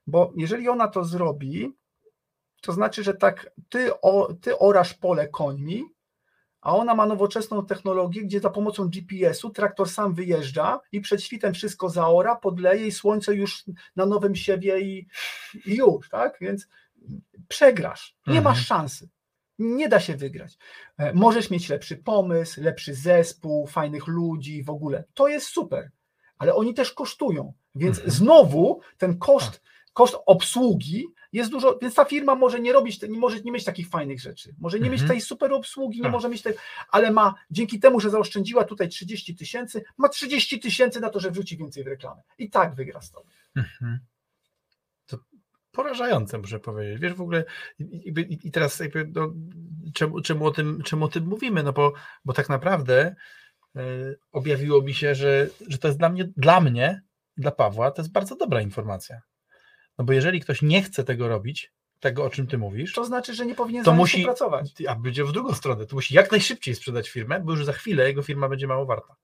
Bo 0.08 0.34
jeżeli 0.36 0.70
ona 0.70 0.88
to 0.88 1.04
zrobi, 1.04 1.74
to 2.62 2.74
znaczy, 2.74 3.04
że 3.04 3.14
tak 3.14 3.52
ty, 3.70 4.02
o, 4.02 4.34
ty 4.42 4.58
orasz 4.58 4.94
pole 4.94 5.28
końmi, 5.28 5.84
a 6.62 6.76
ona 6.76 6.96
ma 6.96 7.06
nowoczesną 7.06 7.66
technologię, 7.66 8.22
gdzie 8.22 8.40
za 8.40 8.50
pomocą 8.50 8.90
GPS-u 8.90 9.50
traktor 9.50 9.90
sam 9.90 10.14
wyjeżdża 10.14 10.80
i 10.92 11.02
przed 11.02 11.24
świtem 11.24 11.54
wszystko 11.54 11.90
zaora, 11.90 12.36
podleje 12.36 12.88
i 12.88 12.92
słońce 12.92 13.36
już 13.36 13.64
na 13.96 14.06
nowym 14.06 14.36
siebie 14.36 14.82
i, 14.82 15.08
i 15.66 15.76
już, 15.76 16.10
tak? 16.10 16.38
Więc 16.42 16.68
przegrasz, 17.48 18.16
nie 18.28 18.38
mhm. 18.38 18.44
masz 18.44 18.68
szansy. 18.68 19.10
Nie 19.60 19.90
da 19.90 20.00
się 20.00 20.16
wygrać. 20.16 20.58
E, 20.98 21.14
możesz 21.14 21.50
mieć 21.50 21.70
lepszy 21.70 21.98
pomysł, 21.98 22.62
lepszy 22.62 22.94
zespół, 22.94 23.68
fajnych 23.68 24.08
ludzi 24.08 24.64
w 24.64 24.70
ogóle. 24.70 25.04
To 25.14 25.28
jest 25.28 25.48
super, 25.48 25.92
ale 26.38 26.56
oni 26.56 26.74
też 26.74 26.92
kosztują. 26.92 27.54
Więc 27.76 27.98
mhm. 27.98 28.16
znowu 28.16 28.82
ten 28.98 29.18
koszt, 29.18 29.62
koszt 29.94 30.18
obsługi 30.26 31.08
jest 31.34 31.52
dużo, 31.52 31.80
więc 31.82 31.96
ta 31.96 32.06
firma 32.06 32.36
może 32.36 32.60
nie 32.60 32.74
robić, 32.74 33.02
nie 33.02 33.20
może 33.20 33.40
nie 33.42 33.52
mieć 33.52 33.64
takich 33.64 33.90
fajnych 33.90 34.20
rzeczy, 34.20 34.56
może 34.60 34.80
nie 34.80 34.90
mieć 34.90 35.02
Mhm. 35.02 35.10
tej 35.10 35.22
super 35.22 35.54
obsługi, 35.54 35.98
nie 35.98 36.04
Tak. 36.04 36.12
może 36.12 36.30
mieć 36.30 36.42
tej, 36.42 36.54
ale 36.90 37.12
ma 37.12 37.36
dzięki 37.52 37.80
temu, 37.80 38.00
że 38.00 38.10
zaoszczędziła 38.10 38.64
tutaj 38.64 38.90
30 38.90 39.36
tysięcy, 39.36 39.84
ma 39.98 40.10
30 40.10 40.60
tysięcy 40.60 41.00
na 41.00 41.10
to, 41.10 41.20
że 41.20 41.32
wrzuci 41.32 41.58
więcej 41.58 41.84
w 41.84 41.88
reklamę. 41.88 42.22
I 42.38 42.50
tak 42.50 42.76
wygra 42.76 43.02
z 43.02 43.12
tobą. 43.12 43.30
Mhm. 43.56 44.00
To 45.06 45.18
porażające, 45.72 46.38
muszę 46.38 46.60
powiedzieć. 46.60 47.00
Wiesz, 47.02 47.14
w 47.14 47.22
ogóle 47.22 47.46
i, 47.80 47.84
i, 47.84 48.48
i 48.48 48.52
teraz 48.52 48.80
jakby, 48.80 49.12
no, 49.16 49.34
czemu, 49.94 50.22
czemu, 50.22 50.46
o 50.46 50.52
tym, 50.52 50.82
czemu 50.84 51.06
o 51.06 51.08
tym 51.08 51.26
mówimy? 51.26 51.64
No 51.64 51.74
bo, 51.74 51.94
bo 52.26 52.34
tak 52.34 52.50
naprawdę 52.50 53.16
e, 53.76 53.82
objawiło 54.32 54.82
mi 54.82 54.94
się, 54.94 55.16
że, 55.16 55.48
że 55.68 55.78
to 55.78 55.88
jest 55.88 56.00
dla 56.00 56.10
mnie, 56.10 56.30
dla 56.38 56.62
mnie, 56.62 57.02
dla 57.38 57.52
Pawła, 57.52 57.92
to 57.92 58.02
jest 58.02 58.12
bardzo 58.12 58.36
dobra 58.36 58.62
informacja. 58.62 59.22
No 59.98 60.06
bo 60.06 60.14
jeżeli 60.14 60.40
ktoś 60.40 60.62
nie 60.62 60.82
chce 60.84 61.04
tego 61.04 61.28
robić, 61.28 61.72
tego 62.00 62.24
o 62.26 62.30
czym 62.30 62.48
ty 62.48 62.58
mówisz, 62.58 62.94
To 62.94 63.06
znaczy, 63.06 63.34
że 63.34 63.46
nie 63.46 63.56
powinien 63.56 63.84
To 63.84 63.92
to 63.92 63.98
musi- 63.98 64.24
pracować. 64.24 64.74
a 64.88 64.96
będzie 64.96 65.26
w 65.26 65.32
drugą 65.32 65.54
stronę, 65.54 65.86
to 65.86 65.96
musi 65.96 66.16
jak 66.16 66.32
najszybciej 66.32 66.76
sprzedać 66.76 67.10
firmę, 67.10 67.40
bo 67.40 67.52
już 67.52 67.66
za 67.66 67.74
chwilę 67.74 68.08
jego 68.08 68.22
firma 68.24 68.50
będzie 68.50 68.68
mało 68.68 68.86
warta. 68.86 69.16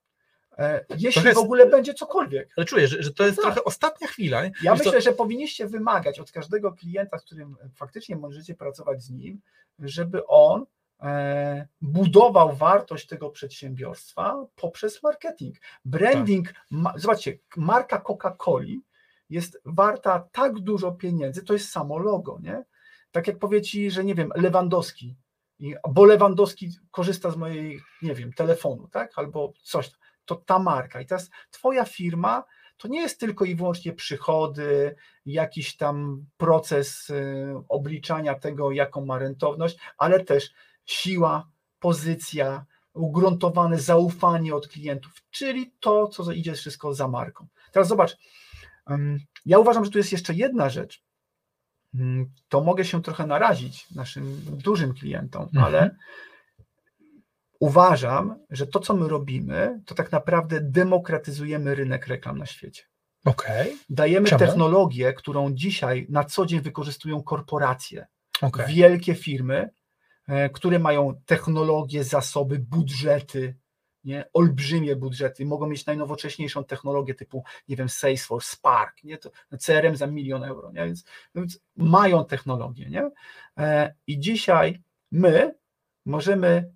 E, 0.57 0.85
Jeśli 0.97 1.23
jest- 1.23 1.35
w 1.35 1.43
ogóle 1.43 1.65
będzie 1.65 1.93
cokolwiek. 1.93 2.49
Ale 2.57 2.65
czuję, 2.65 2.87
że, 2.87 3.03
że 3.03 3.13
to 3.13 3.25
jest 3.25 3.35
Tak. 3.37 3.45
trochę 3.45 3.63
ostatnia 3.63 4.07
chwila. 4.07 4.43
nie? 4.45 4.51
Ja 4.63 4.75
Wiesz 4.75 4.85
myślę, 4.85 5.01
że 5.01 5.11
powinniście 5.11 5.67
wymagać 5.67 6.19
od 6.19 6.31
każdego 6.31 6.71
klienta, 6.71 7.17
z 7.19 7.23
którym 7.25 7.55
faktycznie 7.75 8.15
możecie 8.15 8.55
pracować 8.55 9.03
z 9.03 9.09
nim, 9.09 9.41
żeby 9.79 10.27
on 10.27 10.65
e, 11.01 11.67
budował 11.81 12.55
wartość 12.55 13.07
tego 13.07 13.29
przedsiębiorstwa 13.29 14.45
poprzez 14.55 15.03
marketing. 15.03 15.55
Branding, 15.85 16.53
ma, 16.71 16.93
zobaczcie, 16.95 17.37
marka 17.57 17.97
Coca-Coli 17.99 18.77
jest 19.29 19.61
warta 19.65 20.27
tak 20.31 20.59
dużo 20.59 20.91
pieniędzy, 20.91 21.43
to 21.43 21.53
jest 21.53 21.69
samo 21.69 21.97
logo, 21.97 22.39
nie? 22.41 22.63
Tak 23.11 23.27
jak 23.27 23.39
powie 23.39 23.61
ci, 23.61 23.91
że 23.91 24.03
nie 24.03 24.15
wiem, 24.15 24.31
Lewandowski, 24.35 25.15
bo 25.89 26.05
Lewandowski 26.05 26.69
korzysta 26.91 27.31
z 27.31 27.37
mojej, 27.37 27.79
nie 28.01 28.15
wiem, 28.15 28.33
telefonu, 28.33 28.87
tak? 28.87 29.11
Albo 29.15 29.53
coś, 29.63 29.91
to 30.25 30.35
ta 30.35 30.59
marka. 30.59 31.01
I 31.01 31.05
teraz 31.05 31.29
twoja 31.51 31.85
firma 31.85 32.43
to 32.77 32.87
nie 32.87 33.01
jest 33.01 33.19
tylko 33.19 33.45
i 33.45 33.55
wyłącznie 33.55 33.93
przychody, 33.93 34.95
jakiś 35.25 35.77
tam 35.77 36.25
proces 36.37 37.09
y, 37.09 37.55
obliczania 37.69 38.35
tego, 38.35 38.71
jaką 38.71 39.05
ma 39.05 39.19
rentowność, 39.19 39.77
ale 39.97 40.23
też 40.23 40.51
siła, 40.85 41.49
pozycja, 41.79 42.65
ugruntowane 42.93 43.79
zaufanie 43.79 44.55
od 44.55 44.67
klientów, 44.67 45.11
czyli 45.31 45.73
to, 45.79 46.07
co 46.07 46.31
idzie 46.31 46.53
wszystko 46.53 46.93
za 46.93 47.07
marką. 47.07 47.47
Teraz 47.71 47.87
zobacz, 47.87 48.17
ja 49.45 49.59
uważam, 49.59 49.85
że 49.85 49.91
tu 49.91 49.97
jest 49.97 50.11
jeszcze 50.11 50.33
jedna 50.33 50.69
rzecz. 50.69 51.03
Ym, 51.95 52.31
To 52.49 52.63
mogę 52.63 52.85
się 52.85 53.01
trochę 53.01 53.27
narazić 53.27 53.91
naszym 53.91 54.41
dużym 54.45 54.93
klientom, 54.93 55.43
Mhm. 55.43 55.65
ale 55.65 55.95
uważam, 57.59 58.35
że 58.49 58.67
to, 58.67 58.79
co 58.79 58.93
my 58.95 59.07
robimy, 59.07 59.81
to 59.85 59.95
tak 59.95 60.11
naprawdę 60.11 60.59
demokratyzujemy 60.61 61.75
rynek 61.75 62.07
reklam 62.07 62.37
na 62.37 62.45
świecie. 62.45 62.83
Okej, 63.25 63.77
Dajemy 63.89 64.29
Czemu? 64.29 64.39
technologię, 64.39 65.13
którą 65.13 65.53
dzisiaj 65.53 66.05
na 66.09 66.23
co 66.23 66.45
dzień 66.45 66.61
wykorzystują 66.61 67.23
korporacje, 67.23 68.07
okej. 68.41 68.75
wielkie 68.75 69.15
firmy, 69.15 69.69
e, 70.27 70.49
które 70.49 70.79
mają 70.79 71.13
technologie, 71.25 72.03
zasoby, 72.03 72.59
budżety, 72.59 73.55
nie? 74.07 74.25
olbrzymie 74.33 74.95
budżety, 74.95 75.45
mogą 75.45 75.67
mieć 75.67 75.85
najnowocześniejszą 75.85 76.63
technologię 76.63 77.15
typu, 77.15 77.43
nie 77.67 77.75
wiem, 77.75 77.89
Salesforce, 77.89 78.51
Spark, 78.51 79.03
nie? 79.03 79.17
To 79.17 79.31
CRM 79.59 79.95
za 79.95 80.07
milion 80.07 80.43
euro, 80.43 80.71
nie? 80.71 80.85
Więc, 80.85 81.05
więc 81.35 81.59
mają 81.75 82.25
technologię. 82.25 82.89
Nie? 82.89 83.11
E, 83.57 83.93
I 84.07 84.19
dzisiaj 84.19 84.81
my 85.11 85.55
możemy 86.05 86.73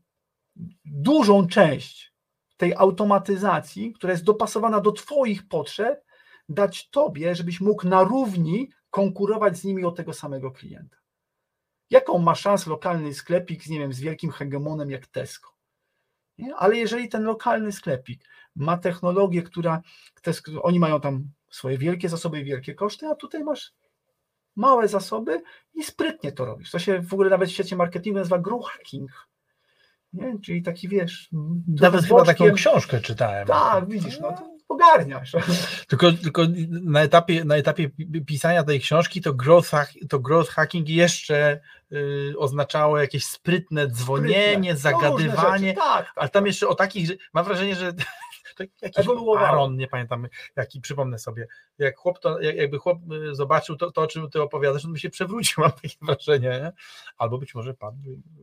dużą 0.86 1.48
część 1.48 2.14
tej 2.58 2.76
automatyzacji, 2.76 3.94
która 3.94 4.14
jest 4.14 4.24
dopasowana 4.24 4.82
do 4.82 4.92
Twoich 4.92 5.48
potrzeb, 5.48 6.06
dać 6.50 6.90
Tobie, 6.90 7.36
żebyś 7.36 7.62
mógł 7.62 7.88
na 7.88 8.04
równi 8.04 8.70
konkurować 8.90 9.58
z 9.58 9.64
nimi 9.64 9.86
o 9.86 9.92
tego 9.92 10.14
samego 10.14 10.52
klienta. 10.52 10.98
Jaką 11.90 12.18
ma 12.18 12.36
szansę 12.36 12.70
lokalny 12.70 13.14
sklepik 13.14 13.64
z, 13.64 13.70
nie 13.70 13.80
wiem, 13.80 13.94
z 13.94 14.00
wielkim 14.00 14.32
hegemonem 14.32 14.92
jak 14.92 15.08
Tesco? 15.08 15.61
Nie? 16.42 16.56
Ale 16.56 16.78
jeżeli 16.78 17.10
ten 17.10 17.24
lokalny 17.24 17.72
sklepik 17.72 18.24
ma 18.56 18.78
technologię, 18.78 19.44
która, 19.44 19.82
Tesco, 20.22 20.62
oni 20.62 20.80
mają 20.80 21.02
tam 21.02 21.24
swoje 21.50 21.78
wielkie 21.78 22.10
zasoby 22.10 22.40
i 22.40 22.44
wielkie 22.44 22.76
koszty, 22.76 23.08
a 23.08 23.16
tutaj 23.16 23.44
masz 23.44 23.74
małe 24.56 24.88
zasoby 24.88 25.42
i 25.74 25.84
sprytnie 25.84 26.32
to 26.32 26.46
robisz. 26.46 26.72
To 26.72 26.80
się 26.80 27.02
w 27.02 27.14
ogóle 27.14 27.30
nawet 27.30 27.50
w 27.50 27.54
świecie 27.54 27.76
marketingu 27.76 28.20
nazywa 28.20 28.40
grow 28.40 28.66
hacking. 28.66 29.12
Nie? 30.14 30.40
Czyli 30.40 30.62
taki, 30.62 30.88
wiesz... 30.88 31.30
Nawet 31.68 32.06
chyba 32.06 32.26
taką 32.26 32.46
boczkiem- 32.46 32.56
książkę 32.56 33.02
czytałem. 33.02 33.48
Tak, 33.48 33.90
widzisz, 33.90 34.20
no 34.20 34.32
to 34.32 34.51
ogarniasz. 34.72 35.32
Tylko, 35.88 36.12
tylko 36.12 36.42
na, 36.70 37.02
etapie, 37.02 37.46
na 37.46 37.56
etapie 37.56 37.90
pi- 37.90 38.22
pisania 38.26 38.64
tej 38.64 38.80
książki 38.80 39.22
to 39.22 39.34
growth, 39.34 39.72
to 40.10 40.20
growth 40.20 40.50
hacking 40.50 40.90
jeszcze 40.90 41.60
y, 41.92 42.34
oznaczało 42.38 43.00
jakieś 43.00 43.26
sprytne 43.26 43.88
dzwonienie, 43.88 44.76
Sprytne. 44.76 44.92
No, 44.92 45.02
zagadywanie. 45.02 45.74
Tak, 45.74 46.06
tak, 46.06 46.14
ale 46.16 46.30
tam 46.30 46.46
jeszcze 46.46 46.68
o 46.68 46.76
takich, 46.76 47.10
mam 47.34 47.46
wrażenie, 47.46 47.76
że 47.76 47.94
to 48.68 48.86
jakiś. 48.86 49.08
Aaron, 49.38 49.78
nie 49.78 49.88
pamiętam 49.88 50.28
jaki, 50.56 50.82
przypomnę 50.82 51.20
sobie, 51.20 51.48
jak 51.78 51.98
chłop 51.98 52.20
to, 52.20 52.40
jak- 52.42 52.56
jakby 52.56 52.78
chłop 52.78 52.98
y, 53.32 53.36
zobaczył 53.36 53.76
to, 53.76 53.92
to 53.92 54.02
o 54.02 54.08
czym 54.08 54.30
ty 54.30 54.42
opowiadasz, 54.42 54.86
on 54.86 54.94
by 54.94 55.00
się 55.00 55.10
przewrócił, 55.10 55.56
mam 55.64 55.72
takie 55.72 55.96
wrażenie, 56.02 56.50
nie? 56.50 56.72
albo 57.18 57.38
być 57.38 57.56
może 57.56 57.74
padł. 57.74 57.98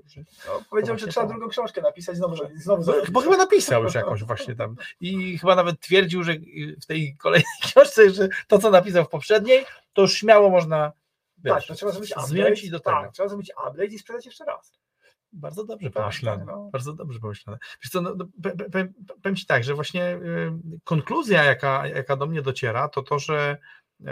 Że... 0.07 0.21
No, 0.47 0.63
powiedział, 0.71 0.99
że 0.99 1.07
trzeba 1.07 1.27
tak. 1.27 1.37
drugą 1.37 1.49
książkę 1.51 1.81
napisać, 1.83 2.17
znowu, 2.17 2.37
znowu 2.37 2.81
No, 2.81 2.83
zrobić. 2.83 3.11
bo 3.11 3.21
chyba 3.21 3.37
napisał 3.37 3.83
już 3.83 3.95
jakąś 3.95 4.25
właśnie 4.25 4.55
tam 4.55 4.77
i 5.01 5.39
chyba 5.39 5.55
nawet 5.55 5.81
twierdził, 5.81 6.23
że 6.23 6.33
w 6.83 6.87
tej 6.87 7.17
kolejnej 7.17 7.47
książce, 7.65 8.11
że 8.11 8.29
to 8.49 8.59
co 8.59 8.71
napisał 8.71 9.05
w 9.05 9.09
poprzedniej, 9.09 9.65
to 9.93 10.03
już 10.03 10.15
śmiało 10.15 10.51
można 10.51 10.93
Tak, 11.45 11.55
wiesz, 11.55 11.67
to 11.67 11.75
trzeba 11.75 11.93
zrobić 11.93 12.11
update. 12.11 12.29
zmienić 12.29 12.65
i 12.65 12.71
do 12.71 12.81
tego. 12.81 12.97
Tak, 12.97 13.13
trzeba 13.13 13.29
zrobić 13.29 13.53
update 13.69 13.85
i 13.87 13.99
sprzedać 13.99 14.27
jeszcze 14.27 14.45
raz. 14.45 14.73
Bardzo 15.33 15.65
dobrze 15.65 15.91
pomyślane. 15.91 16.39
tak, 16.39 16.47
no. 16.47 16.71
Bardzo 16.73 16.93
dobrze 16.93 17.21
pomyślane. 17.21 17.59
Wiesz 17.83 17.91
co, 17.91 18.01
no, 18.01 18.15
no, 18.15 18.25
pe- 18.43 18.89
powiem 19.23 19.37
Ci 19.37 19.47
tak, 19.47 19.65
że 19.65 19.75
właśnie 19.75 20.17
y, 20.17 20.53
konkluzja, 20.85 21.45
jaka, 21.45 21.87
jaka 21.87 22.17
do 22.17 22.27
mnie 22.27 22.43
dociera, 22.43 22.89
to 22.89 23.03
to, 23.03 23.19
że 23.19 23.57
y, 24.01 24.05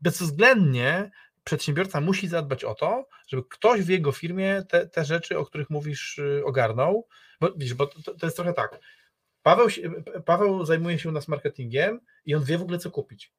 bezwzględnie 0.00 1.10
przedsiębiorca 1.44 2.00
musi 2.00 2.28
zadbać 2.28 2.64
o 2.64 2.74
to, 2.74 3.08
żeby 3.28 3.42
ktoś 3.50 3.82
w 3.82 3.88
jego 3.88 4.12
firmie 4.12 4.62
te, 4.68 4.86
te 4.86 5.04
rzeczy, 5.04 5.38
o 5.38 5.44
których 5.44 5.70
mówisz, 5.70 6.18
y, 6.18 6.42
ogarnął. 6.44 7.08
Bo, 7.40 7.50
widzisz, 7.52 7.74
bo 7.74 7.86
to, 7.86 8.14
to 8.14 8.26
jest 8.26 8.36
trochę 8.36 8.52
tak. 8.52 8.80
Paweł, 9.42 9.68
Paweł 10.24 10.64
zajmuje 10.64 10.98
się 10.98 11.08
u 11.08 11.12
nas 11.12 11.28
marketingiem 11.28 12.00
i 12.24 12.34
on 12.34 12.44
wie 12.44 12.58
w 12.58 12.62
ogóle, 12.62 12.78
co 12.78 12.90
kupić. 12.90 13.32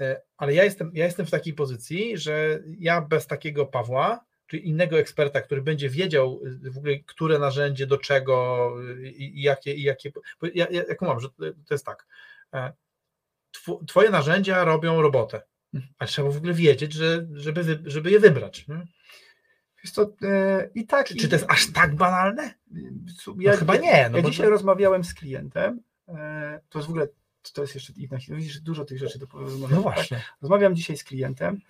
E, 0.00 0.22
Ale 0.36 0.54
ja 0.54 0.64
jestem, 0.64 0.90
ja 0.94 1.04
jestem 1.04 1.26
w 1.26 1.30
takiej 1.30 1.54
pozycji, 1.54 2.18
że 2.18 2.60
ja 2.78 3.00
bez 3.00 3.26
takiego 3.26 3.66
Pawła, 3.66 4.24
czyli 4.48 4.68
innego 4.68 4.98
eksperta, 4.98 5.40
który 5.40 5.62
będzie 5.62 5.88
wiedział 5.90 6.40
y, 6.66 6.70
w 6.70 6.78
ogóle, 6.78 6.98
które 7.06 7.38
narzędzie 7.38 7.86
do 7.86 7.98
czego 7.98 8.70
i, 9.04 9.42
jakie, 9.42 9.74
i 9.74 9.82
jakie. 9.82 10.12
Bo 10.40 10.46
ja, 10.54 10.66
ja, 10.70 10.82
jak 10.88 11.02
mam, 11.02 11.20
że 11.20 11.28
to 11.28 11.34
to 11.66 11.74
jest 11.74 11.86
tak. 11.86 12.06
e, 12.54 12.72
Tw- 13.52 13.86
Twoje 13.86 14.10
narzędzia 14.10 14.64
robią 14.64 15.02
robotę, 15.02 15.42
ale 15.98 16.08
trzeba 16.08 16.30
w 16.30 16.36
ogóle 16.36 16.52
wiedzieć, 16.54 16.92
że, 16.92 17.26
żeby, 17.32 17.82
żeby 17.84 18.10
je 18.10 18.20
wybrać. 18.20 18.68
Nie? 18.68 18.86
Wiesz 19.84 19.92
co, 19.92 20.12
e, 20.22 20.70
I 20.74 20.86
tak. 20.86 21.06
Czy, 21.06 21.14
i, 21.14 21.16
czy 21.16 21.28
to 21.28 21.34
jest 21.34 21.46
aż 21.50 21.72
tak 21.72 21.94
banalne? 21.96 22.54
ja, 23.38 23.56
chyba 23.56 23.76
nie, 23.76 24.08
no 24.10 24.18
ja 24.18 24.24
dzisiaj 24.24 24.48
rozmawiałem 24.48 25.04
z 25.04 25.14
klientem. 25.14 25.80
e, 26.08 26.60
To 26.68 26.78
jest 26.78 26.86
w 26.86 26.90
ogóle. 26.90 27.08
To 27.52 27.62
jest 27.62 27.74
jeszcze 27.74 27.92
inna 27.96 28.18
historia. 28.18 28.40
Widzisz, 28.42 28.60
dużo 28.60 28.84
tych 28.84 28.98
rzeczy 28.98 29.18
do 29.18 29.26
porozmawiania. 29.26 29.76
No 29.76 29.82
tak? 29.82 29.94
właśnie. 29.94 30.22
Rozmawiam 30.42 30.76
dzisiaj 30.76 30.96
z 30.96 31.04
klientem 31.04 31.60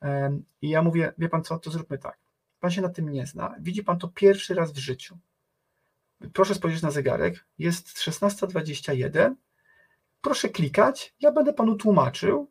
em, 0.00 0.44
i 0.62 0.68
ja 0.70 0.82
mówię, 0.82 1.12
wie 1.18 1.28
pan 1.28 1.44
co, 1.44 1.58
to 1.58 1.70
zróbmy 1.70 1.98
tak. 1.98 2.18
Pan 2.60 2.70
się 2.70 2.82
na 2.82 2.88
tym 2.88 3.12
nie 3.12 3.26
zna, 3.26 3.54
widzi 3.60 3.84
pan 3.84 3.98
to 3.98 4.08
pierwszy 4.08 4.54
raz 4.54 4.72
w 4.72 4.78
życiu. 4.78 5.18
Proszę 6.32 6.54
spojrzeć 6.54 6.82
na 6.82 6.90
zegarek, 6.90 7.46
jest 7.58 7.88
16.21, 7.98 9.34
proszę 10.20 10.48
klikać, 10.48 11.14
ja 11.20 11.32
będę 11.32 11.52
panu 11.52 11.76
tłumaczył. 11.76 12.50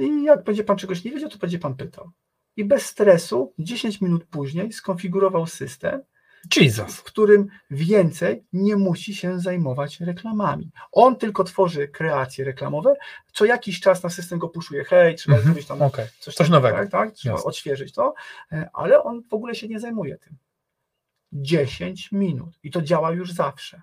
I 0.00 0.22
jak 0.22 0.44
będzie 0.44 0.64
pan 0.64 0.76
czegoś 0.76 1.04
nie 1.04 1.10
wiedział, 1.10 1.30
to 1.30 1.38
będzie 1.38 1.58
pan 1.58 1.76
pytał. 1.76 2.10
I 2.56 2.64
bez 2.64 2.86
stresu 2.86 3.54
10 3.58 4.00
minut 4.00 4.24
później 4.24 4.72
skonfigurował 4.72 5.46
system, 5.46 6.00
Jesus. 6.56 6.96
w 6.96 7.02
którym 7.02 7.46
więcej 7.70 8.44
nie 8.52 8.76
musi 8.76 9.14
się 9.14 9.40
zajmować 9.40 10.00
reklamami. 10.00 10.70
On 10.92 11.16
tylko 11.16 11.44
tworzy 11.44 11.88
kreacje 11.88 12.44
reklamowe, 12.44 12.94
co 13.32 13.44
jakiś 13.44 13.80
czas 13.80 14.02
na 14.02 14.10
system 14.10 14.38
go 14.38 14.48
puszuje, 14.48 14.84
hej, 14.84 15.14
trzeba 15.14 15.36
Mhm, 15.36 15.52
zrobić 15.54 15.68
tam 15.68 15.82
Okej. 15.82 16.06
coś, 16.20 16.34
coś 16.34 16.46
tam, 16.46 16.52
nowego. 16.54 16.76
Tak, 16.76 16.90
tak, 16.90 17.12
trzeba 17.12 17.34
Jasne. 17.34 17.48
odświeżyć 17.48 17.92
to, 17.92 18.14
e, 18.52 18.70
ale 18.72 19.02
on 19.02 19.22
w 19.30 19.34
ogóle 19.34 19.54
się 19.54 19.68
nie 19.68 19.80
zajmuje 19.80 20.18
tym. 20.18 20.36
10 21.32 22.12
minut 22.12 22.58
i 22.62 22.70
to 22.70 22.82
działa 22.82 23.12
już 23.12 23.32
zawsze. 23.32 23.82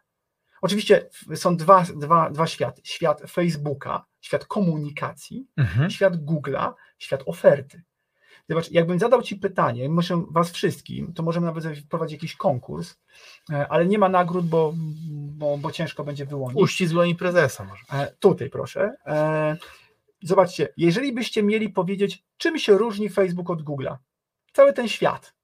Oczywiście 0.61 1.09
są 1.35 1.57
dwa, 1.57 1.83
dwa, 1.95 2.29
dwa 2.29 2.47
światy. 2.47 2.81
Świat 2.85 3.21
Facebooka, 3.31 4.05
świat 4.21 4.45
komunikacji, 4.45 5.47
Mhm. 5.57 5.89
świat 5.89 6.15
Google'a, 6.15 6.73
świat 6.97 7.23
oferty. 7.25 7.83
Zobacz, 8.49 8.71
jakbym 8.71 8.99
zadał 8.99 9.21
Ci 9.21 9.35
pytanie, 9.35 9.89
muszę 9.89 10.25
Was 10.31 10.51
wszystkim, 10.51 11.13
to 11.13 11.23
możemy 11.23 11.45
nawet 11.45 11.77
wprowadzić 11.79 12.13
jakiś 12.13 12.35
konkurs, 12.35 12.95
e, 13.49 13.67
ale 13.67 13.85
nie 13.85 13.97
ma 13.97 14.09
nagród, 14.09 14.45
bo, 14.47 14.73
bo, 15.11 15.57
bo 15.57 15.71
ciężko 15.71 16.03
będzie 16.03 16.25
wyłonić. 16.25 16.61
Uścisk 16.61 16.93
dłoni 16.93 17.15
prezesa 17.15 17.63
może. 17.63 17.83
E, 17.93 18.11
Tutaj 18.19 18.49
proszę. 18.49 18.93
E, 19.05 19.57
Zobaczcie, 20.23 20.73
jeżeli 20.77 21.13
byście 21.13 21.43
mieli 21.43 21.69
powiedzieć, 21.69 22.23
czym 22.37 22.59
się 22.59 22.77
różni 22.77 23.09
Facebook 23.09 23.49
od 23.49 23.63
Google'a, 23.63 23.97
cały 24.53 24.73
ten 24.73 24.87
świat. 24.87 25.35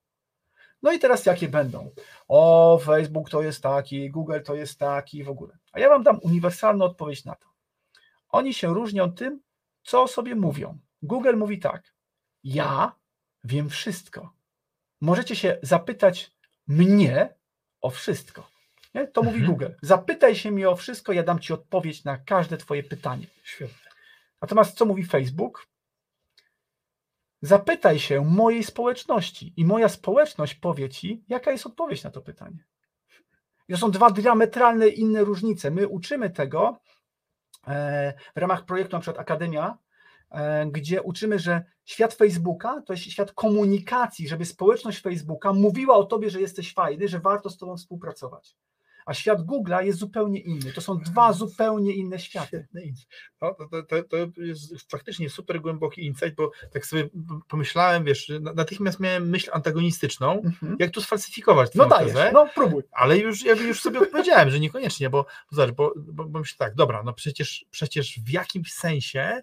No 0.82 0.92
i 0.92 0.98
teraz 0.98 1.26
jakie 1.26 1.48
będą? 1.48 1.90
O, 2.28 2.78
Facebook 2.84 3.30
to 3.30 3.42
jest 3.42 3.62
taki, 3.62 4.10
Google 4.10 4.40
to 4.44 4.54
jest 4.54 4.78
taki 4.78 5.24
w 5.24 5.28
ogóle. 5.28 5.58
A 5.72 5.80
ja 5.80 5.88
wam 5.88 6.02
dam 6.02 6.18
uniwersalną 6.22 6.84
odpowiedź 6.84 7.24
na 7.24 7.34
to. 7.34 7.46
Oni 8.28 8.54
się 8.54 8.74
różnią 8.74 9.12
tym, 9.12 9.40
co 9.82 10.02
o 10.02 10.08
sobie 10.08 10.34
mówią. 10.34 10.78
Google 11.02 11.36
mówi 11.36 11.58
tak: 11.58 11.94
Ja 12.44 12.94
wiem 13.44 13.70
wszystko. 13.70 14.32
Możecie 15.00 15.36
się 15.36 15.58
zapytać 15.62 16.32
mnie 16.66 17.34
o 17.80 17.90
wszystko. 17.90 18.50
Nie? 18.94 19.06
To 19.06 19.22
mówi 19.22 19.38
Mhm. 19.38 19.52
Google. 19.52 19.74
Zapytaj 19.82 20.36
się 20.36 20.50
mnie 20.50 20.70
o 20.70 20.76
wszystko, 20.76 21.12
ja 21.12 21.22
dam 21.22 21.38
ci 21.38 21.52
odpowiedź 21.52 22.04
na 22.04 22.18
każde 22.18 22.56
twoje 22.56 22.82
pytanie. 22.82 23.26
Świetnie. 23.42 23.90
Natomiast 24.42 24.76
co 24.76 24.84
mówi 24.84 25.04
Facebook? 25.04 25.66
Zapytaj 27.42 27.98
się 27.98 28.24
mojej 28.24 28.64
społeczności 28.64 29.52
i 29.56 29.64
moja 29.64 29.88
społeczność 29.88 30.54
powie 30.54 30.88
ci, 30.88 31.24
jaka 31.28 31.50
jest 31.52 31.66
odpowiedź 31.66 32.04
na 32.04 32.10
to 32.10 32.20
pytanie. 32.20 32.64
I 33.68 33.72
to 33.72 33.78
są 33.78 33.90
dwa 33.90 34.10
diametralne 34.10 34.88
inne 34.88 35.24
różnice. 35.24 35.70
My 35.70 35.88
uczymy 35.88 36.30
tego 36.30 36.80
e, 37.66 38.14
w 38.36 38.38
ramach 38.38 38.64
projektu 38.64 38.96
na 38.96 39.00
przykład 39.00 39.20
Akademia, 39.20 39.78
e, 40.30 40.66
gdzie 40.66 41.02
uczymy, 41.02 41.38
że 41.38 41.64
świat 41.84 42.14
Facebooka 42.14 42.82
to 42.86 42.92
jest 42.92 43.02
świat 43.10 43.32
komunikacji, 43.32 44.28
żeby 44.28 44.44
społeczność 44.44 45.00
Facebooka 45.00 45.52
mówiła 45.52 45.96
o 45.96 46.04
tobie, 46.04 46.30
że 46.30 46.40
jesteś 46.40 46.74
fajny, 46.74 47.08
że 47.08 47.20
warto 47.20 47.50
z 47.50 47.58
tobą 47.58 47.76
współpracować. 47.76 48.56
A 49.06 49.14
świat 49.14 49.40
Google'a 49.46 49.84
jest 49.84 49.98
zupełnie 49.98 50.40
inny. 50.40 50.72
To 50.72 50.80
są 50.80 50.98
dwa 50.98 51.32
zupełnie 51.42 51.92
inne 51.94 52.18
światy. 52.18 52.66
No, 53.42 53.54
to, 53.70 53.82
to, 53.82 54.02
to, 54.02 54.16
jest 54.42 54.90
faktycznie 54.90 55.30
super 55.30 55.60
głęboki 55.60 56.06
insight, 56.06 56.34
bo 56.34 56.50
tak 56.72 56.86
sobie 56.86 57.08
pomyślałem, 57.48 58.04
wiesz, 58.04 58.32
na- 58.40 58.52
natychmiast 58.52 59.00
miałem 59.00 59.28
myśl 59.30 59.50
antagonistyczną, 59.52 60.42
Mhm. 60.44 60.76
jak 60.78 60.90
tu 60.90 61.00
sfalsyfikować 61.00 61.74
No 61.74 61.84
twoją 61.84 61.88
dajesz, 62.00 62.12
tezę, 62.16 62.30
no 62.34 62.48
próbuj. 62.54 62.82
ale 62.92 63.18
już, 63.18 63.44
ja 63.44 63.54
już 63.54 63.80
sobie 63.80 64.00
odpowiedziałem, 64.00 64.50
że 64.50 64.60
niekoniecznie, 64.60 65.10
bo, 65.10 65.22
bo, 65.50 65.56
zobacz, 65.56 65.74
bo, 65.74 65.92
bo, 65.96 66.24
bo 66.24 66.38
myślę 66.38 66.56
tak, 66.58 66.74
dobra, 66.74 67.02
no 67.02 67.12
przecież, 67.12 67.64
przecież 67.70 68.20
w 68.26 68.30
jakimś 68.30 68.72
sensie 68.72 69.42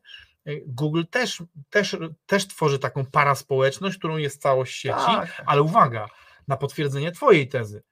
Google 0.67 1.03
też, 1.11 1.43
też, 1.69 1.97
też 2.25 2.47
tworzy 2.47 2.79
taką 2.79 3.05
paraspołeczność, 3.05 3.97
którą 3.97 4.17
jest 4.17 4.41
całość 4.41 4.75
sieci, 4.75 4.95
Tak. 5.05 5.41
ale 5.45 5.61
uwaga, 5.61 6.07
na 6.47 6.57
potwierdzenie 6.57 7.11
twojej 7.11 7.47
tezy. 7.47 7.83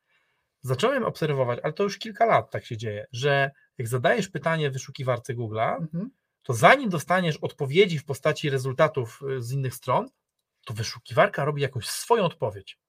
Zacząłem 0.61 1.03
obserwować, 1.05 1.59
ale 1.63 1.73
to 1.73 1.83
już 1.83 1.97
kilka 1.97 2.25
lat 2.25 2.51
tak 2.51 2.65
się 2.65 2.77
dzieje, 2.77 3.07
że 3.11 3.51
jak 3.77 3.87
zadajesz 3.87 4.29
pytanie 4.29 4.69
w 4.69 4.73
wyszukiwarce 4.73 5.33
Google'a, 5.35 5.75
Mhm. 5.81 6.09
to 6.43 6.53
zanim 6.53 6.89
dostaniesz 6.89 7.37
odpowiedzi 7.37 7.99
w 7.99 8.05
postaci 8.05 8.49
rezultatów 8.49 9.21
y, 9.37 9.41
z 9.41 9.51
innych 9.51 9.73
stron, 9.75 10.09
to 10.65 10.73
wyszukiwarka 10.73 11.45
robi 11.45 11.61
jakąś 11.61 11.87
swoją 11.87 12.23
odpowiedź. 12.23 12.79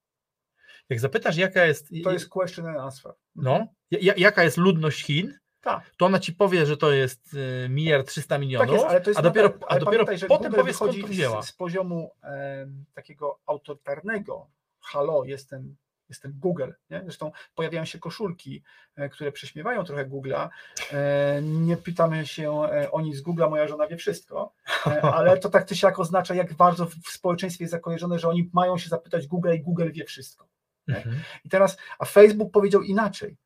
Jak 0.89 1.01
zapytasz, 1.01 1.37
jaka 1.37 1.65
jest, 1.65 1.89
To 2.05 2.13
jest 2.13 2.29
question 2.29 2.67
and 2.67 2.79
answer. 2.79 3.13
no, 3.35 3.67
ja- 3.91 4.15
jaka 4.17 4.45
jest 4.45 4.57
ludność 4.57 5.05
Chin, 5.05 5.39
Tak. 5.61 5.91
to 5.97 6.07
ona 6.07 6.19
ci 6.19 6.33
powie, 6.33 6.67
że 6.67 6.77
to 6.77 6.91
jest 6.93 7.35
y, 7.35 7.69
miliard 7.69 8.09
300 8.09 8.39
milionów, 8.39 8.67
Tak 8.67 8.75
jest, 8.75 8.87
ale 8.87 9.01
to 9.01 9.11
jest 9.11 9.21
a 9.21 9.23
dopiero, 9.23 9.49
nadal- 9.49 9.67
a 9.69 9.79
dopiero 9.79 10.05
pamiętaj, 10.05 10.29
potem 10.29 10.53
powie, 10.53 10.75
skąd 10.75 11.01
to 11.01 11.07
wzięła. 11.07 11.43
z, 11.43 11.49
z 11.49 11.53
poziomu 11.53 12.11
em, 12.23 12.85
takiego 12.95 13.39
autorytarnego. 13.47 14.47
Halo, 14.81 15.25
jestem, 15.25 15.77
jestem 16.09 16.33
Google. 16.39 16.71
Nie? 16.91 17.01
Zresztą 17.03 17.33
pojawiają 17.55 17.85
się 17.85 17.99
koszulki, 17.99 18.63
e, 18.97 19.09
które 19.09 19.33
prześmiewają 19.33 19.85
trochę 19.85 20.07
Google'a. 20.07 20.49
E, 20.93 21.43
nie 21.43 21.77
pytamy 21.77 22.27
się 22.27 22.63
e, 22.65 22.91
o 22.91 23.01
nic 23.01 23.17
z 23.17 23.23
Google'a, 23.23 23.51
moja 23.51 23.69
żona 23.69 23.87
wie 23.87 23.97
wszystko, 23.97 24.53
e, 24.87 25.03
ale 25.03 25.39
to 25.39 25.49
tak 25.51 25.67
czy 25.67 25.77
siak 25.77 25.99
oznacza, 25.99 26.35
jak 26.35 26.55
bardzo 26.55 26.87
w, 26.87 26.95
w 26.95 27.11
społeczeństwie 27.11 27.65
jest 27.65 27.73
zakojarzone, 27.73 28.19
że 28.19 28.29
oni 28.29 28.51
mają 28.53 28.79
się 28.79 28.89
zapytać 28.89 29.27
Google 29.27 29.55
i 29.55 29.61
Google 29.61 29.91
wie 29.93 30.05
wszystko. 30.05 30.49
Mhm. 30.89 31.21
I 31.45 31.49
teraz, 31.49 31.77
a 31.99 32.05
Facebook 32.05 32.53
powiedział 32.53 32.83
inaczej. 32.83 33.37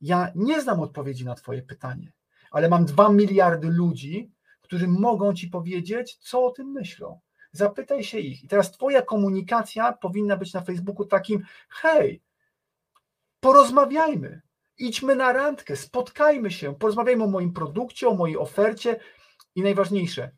Ja 0.00 0.32
nie 0.34 0.60
znam 0.60 0.80
odpowiedzi 0.80 1.24
na 1.24 1.34
Twoje 1.34 1.62
pytanie, 1.62 2.12
ale 2.50 2.68
mam 2.68 2.84
dwa 2.84 3.08
miliardy 3.08 3.68
ludzi, 3.68 4.32
którzy 4.60 4.88
mogą 4.88 5.34
Ci 5.34 5.48
powiedzieć, 5.48 6.16
co 6.16 6.44
o 6.44 6.50
tym 6.50 6.66
myślą. 6.72 7.20
Zapytaj 7.52 8.04
się 8.04 8.18
ich. 8.18 8.44
I 8.44 8.48
teraz 8.48 8.72
Twoja 8.72 9.02
komunikacja 9.02 9.92
powinna 9.92 10.36
być 10.36 10.52
na 10.52 10.60
Facebooku 10.60 11.04
takim: 11.04 11.42
hej, 11.68 12.22
porozmawiajmy, 13.40 14.40
idźmy 14.78 15.16
na 15.16 15.32
randkę, 15.32 15.76
spotkajmy 15.76 16.50
się, 16.50 16.74
porozmawiajmy 16.74 17.24
o 17.24 17.30
moim 17.30 17.52
produkcie, 17.52 18.08
o 18.08 18.14
mojej 18.14 18.38
ofercie 18.38 19.00
i 19.54 19.62
najważniejsze, 19.62 20.30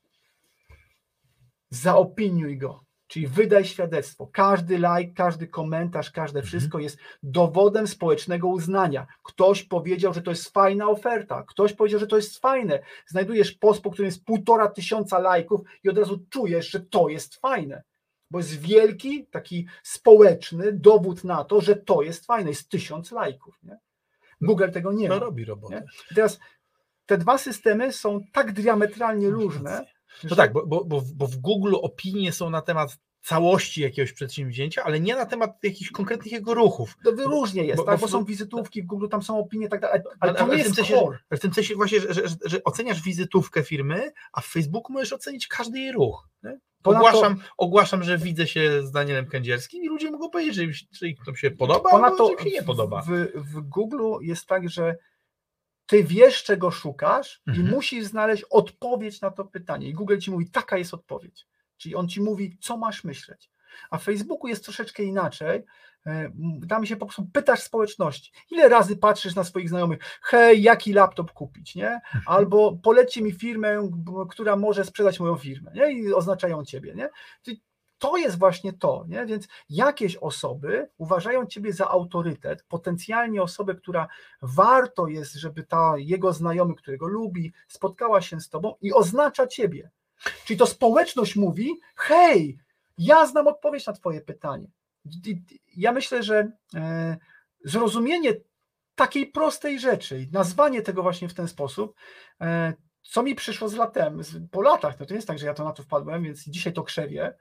zaopiniuj 1.70 2.58
go. 2.58 2.89
Czyli 3.10 3.26
wydaj 3.26 3.64
świadectwo. 3.64 4.26
Każdy 4.26 4.76
like, 4.76 5.12
każdy 5.16 5.46
komentarz, 5.46 6.10
każde 6.10 6.38
Mhm. 6.38 6.46
wszystko 6.46 6.78
jest 6.78 6.98
dowodem 7.22 7.86
społecznego 7.86 8.48
uznania. 8.48 9.06
Ktoś 9.22 9.62
powiedział, 9.62 10.14
że 10.14 10.22
to 10.22 10.30
jest 10.30 10.48
fajna 10.52 10.88
oferta, 10.88 11.44
ktoś 11.48 11.72
powiedział, 11.72 12.00
że 12.00 12.06
to 12.06 12.16
jest 12.16 12.38
fajne. 12.38 12.82
Znajdujesz 13.06 13.52
post, 13.52 13.82
po 13.82 13.90
którym 13.90 14.06
jest 14.06 14.24
półtora 14.24 14.68
tysiąca 14.68 15.18
lajków 15.18 15.60
i 15.84 15.88
od 15.88 15.98
razu 15.98 16.18
czujesz, 16.30 16.70
że 16.70 16.80
to 16.80 17.08
jest 17.08 17.34
fajne. 17.34 17.82
Bo 18.30 18.38
jest 18.38 18.60
wielki, 18.60 19.26
taki 19.26 19.66
społeczny 19.82 20.72
dowód 20.72 21.24
na 21.24 21.44
to, 21.44 21.60
że 21.60 21.76
to 21.76 22.02
jest 22.02 22.26
fajne. 22.26 22.50
Jest 22.50 22.68
tysiąc 22.68 23.12
lajków. 23.12 23.58
Nie? 23.62 23.78
Google 24.40 24.70
tego 24.70 24.92
nie 24.92 25.08
ma. 25.08 25.18
robi 25.18 25.44
robotę. 25.44 25.74
Nie? 25.74 25.82
I 26.10 26.14
teraz 26.14 26.40
te 27.06 27.18
dwa 27.18 27.38
systemy 27.38 27.92
są 27.92 28.20
tak 28.32 28.52
diametralnie 28.52 29.30
różne. 29.30 29.86
No 30.30 30.36
tak, 30.36 30.52
bo, 30.52 30.66
bo, 30.66 30.84
bo, 31.14 31.26
w- 31.26 31.36
Google 31.36 31.74
opinie 31.82 32.32
są 32.32 32.50
na 32.50 32.62
temat 32.62 32.98
całości 33.22 33.82
jakiegoś 33.82 34.12
przedsięwzięcia, 34.12 34.84
ale 34.84 35.00
nie 35.00 35.14
na 35.14 35.26
temat 35.26 35.50
jakichś 35.62 35.90
konkretnych 35.90 36.32
jego 36.32 36.54
ruchów. 36.54 36.96
To 37.04 37.10
różnie 37.10 37.64
jest, 37.64 37.76
bo- 37.76 37.84
tak? 37.84 38.00
bo 38.00 38.08
są 38.08 38.24
wizytówki 38.24 38.82
w 38.82 38.86
Google, 38.86 39.08
tam 39.08 39.22
są 39.22 39.38
opinie 39.38 39.68
tak 39.68 39.80
dalej, 39.80 40.00
ale, 40.20 40.34
to 40.34 40.46
nie 40.46 40.58
jest 40.58 40.74
sensie, 40.74 40.94
core. 40.94 41.18
W 41.30 41.38
tym 41.40 41.54
sensie 41.54 41.74
właśnie, 41.74 42.00
że, 42.00 42.14
że, 42.14 42.22
że, 42.44 42.64
oceniasz 42.64 43.02
wizytówkę 43.02 43.62
firmy, 43.62 44.12
a 44.32 44.40
w 44.40 44.46
Facebooku 44.46 44.92
możesz 44.92 45.12
ocenić 45.12 45.46
każdy 45.48 45.78
jej 45.78 45.92
ruch. 45.92 46.28
Nie? 46.42 46.58
Ogłaszam, 46.84 47.40
ogłaszam, 47.58 48.02
że 48.02 48.18
widzę 48.18 48.46
się 48.46 48.82
z 48.86 48.90
Danielem 48.90 49.26
Kędzierskim 49.26 49.84
i 49.84 49.88
ludzie 49.88 50.10
mogą 50.10 50.30
powiedzieć, 50.30 50.54
że 50.54 50.64
im, 50.64 50.72
się- 50.74 50.86
że 50.92 51.08
im 51.08 51.16
to 51.26 51.34
się 51.34 51.50
podoba, 51.50 51.90
albo 51.90 52.16
że 52.26 52.32
im 52.32 52.38
się 52.38 52.50
nie 52.50 52.62
podoba. 52.62 53.02
W, 53.02 53.08
w 53.34 53.60
Google 53.60 54.02
jest 54.20 54.46
tak, 54.46 54.68
że 54.70 54.96
ty 55.90 56.04
wiesz, 56.04 56.44
czego 56.44 56.70
szukasz 56.70 57.42
Mhm. 57.46 57.66
i 57.66 57.70
musisz 57.70 58.04
znaleźć 58.04 58.44
odpowiedź 58.50 59.20
na 59.20 59.30
to 59.30 59.44
pytanie. 59.44 59.88
I 59.88 59.92
Google 59.92 60.18
ci 60.18 60.30
mówi, 60.30 60.50
taka 60.50 60.78
jest 60.78 60.94
odpowiedź. 60.94 61.46
Czyli 61.76 61.94
on 61.94 62.08
ci 62.08 62.20
mówi, 62.22 62.56
co 62.60 62.76
masz 62.76 63.04
myśleć. 63.04 63.50
A 63.90 63.98
w 63.98 64.02
Facebooku 64.02 64.48
jest 64.48 64.64
troszeczkę 64.64 65.02
inaczej. 65.02 65.62
E, 66.06 66.30
Tam 66.68 66.86
się 66.86 66.96
po 66.96 67.06
prostu 67.06 67.26
pytasz 67.32 67.60
społeczności. 67.62 68.32
Ile 68.50 68.68
razy 68.68 68.96
patrzysz 68.96 69.34
na 69.34 69.44
swoich 69.44 69.68
znajomych, 69.68 69.98
hej, 70.22 70.62
jaki 70.62 70.92
laptop 70.92 71.32
kupić, 71.32 71.74
nie? 71.74 71.88
Mhm. 71.90 72.22
Albo 72.26 72.76
polećcie 72.82 73.22
mi 73.22 73.32
firmę, 73.32 73.90
która 74.30 74.56
może 74.56 74.84
sprzedać 74.84 75.20
moją 75.20 75.36
firmę, 75.36 75.72
nie? 75.74 75.92
I 75.92 76.12
oznaczają 76.14 76.64
ciebie, 76.64 76.94
nie? 76.94 77.08
Czyli 77.42 77.62
to 78.00 78.16
jest 78.16 78.38
właśnie 78.38 78.72
to, 78.72 79.04
nie? 79.08 79.26
Więc 79.26 79.48
jakieś 79.70 80.16
osoby 80.16 80.88
uważają 80.98 81.46
ciebie 81.46 81.72
za 81.72 81.88
autorytet, 81.88 82.62
potencjalnie 82.62 83.42
osobę, 83.42 83.74
która 83.74 84.08
warto 84.42 85.06
jest, 85.06 85.34
żeby 85.34 85.62
ta 85.62 85.94
jego 85.96 86.32
znajomy, 86.32 86.74
którego 86.74 87.06
lubi, 87.06 87.52
spotkała 87.68 88.20
się 88.20 88.40
z 88.40 88.48
tobą 88.48 88.74
i 88.80 88.92
oznacza 88.92 89.46
ciebie. 89.46 89.90
Czyli 90.44 90.58
to 90.58 90.66
społeczność 90.66 91.36
mówi: 91.36 91.80
hej, 91.96 92.58
ja 92.98 93.26
znam 93.26 93.46
odpowiedź 93.46 93.86
na 93.86 93.92
twoje 93.92 94.20
pytanie. 94.20 94.70
Ja 95.76 95.92
myślę, 95.92 96.22
że 96.22 96.52
e, 96.74 97.16
zrozumienie 97.64 98.34
takiej 98.94 99.26
prostej 99.26 99.80
rzeczy 99.80 100.26
nazwanie 100.32 100.82
tego 100.82 101.02
właśnie 101.02 101.28
w 101.28 101.34
ten 101.34 101.48
sposób, 101.48 101.94
e, 102.40 102.74
co 103.02 103.22
mi 103.22 103.34
przyszło 103.34 103.68
z 103.68 103.74
latem, 103.74 104.20
po 104.50 104.62
latach, 104.62 105.00
no 105.00 105.06
to 105.06 105.14
jest 105.14 105.26
tak, 105.26 105.38
że 105.38 105.46
ja 105.46 105.54
to 105.54 105.64
na 105.64 105.72
to 105.72 105.82
wpadłem, 105.82 106.22
więc 106.22 106.44
dzisiaj 106.44 106.72
to 106.72 106.82
krzewię, 106.82 107.34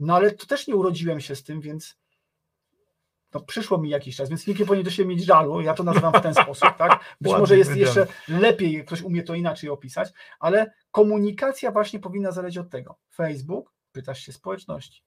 no 0.00 0.16
ale 0.16 0.30
to 0.30 0.46
też 0.46 0.66
nie 0.66 0.76
urodziłem 0.76 1.20
się 1.20 1.36
z 1.36 1.42
tym, 1.42 1.60
więc 1.60 1.98
no, 3.34 3.40
przyszło 3.40 3.78
mi 3.78 3.90
jakiś 3.90 4.16
czas, 4.16 4.28
więc 4.28 4.46
nikt 4.46 4.60
nie 4.60 4.66
powinien 4.66 4.84
do 4.84 4.90
siebie 4.90 5.08
mieć 5.08 5.24
żalu, 5.24 5.60
ja 5.60 5.74
to 5.74 5.82
nazywam 5.82 6.12
w 6.12 6.20
ten 6.20 6.34
sposób, 6.44 6.76
tak? 6.78 7.16
Być 7.20 7.32
może 7.32 7.58
jest 7.58 7.76
jeszcze 7.76 8.06
lepiej, 8.28 8.72
jak 8.72 8.86
ktoś 8.86 9.02
umie 9.02 9.22
to 9.22 9.34
inaczej 9.34 9.70
opisać, 9.70 10.12
ale 10.38 10.72
komunikacja 10.90 11.72
właśnie 11.72 12.00
powinna 12.00 12.32
zależeć 12.32 12.58
od 12.58 12.70
tego. 12.70 12.98
Facebook, 13.14 13.72
pytasz 13.92 14.20
się 14.20 14.32
społeczności. 14.32 15.02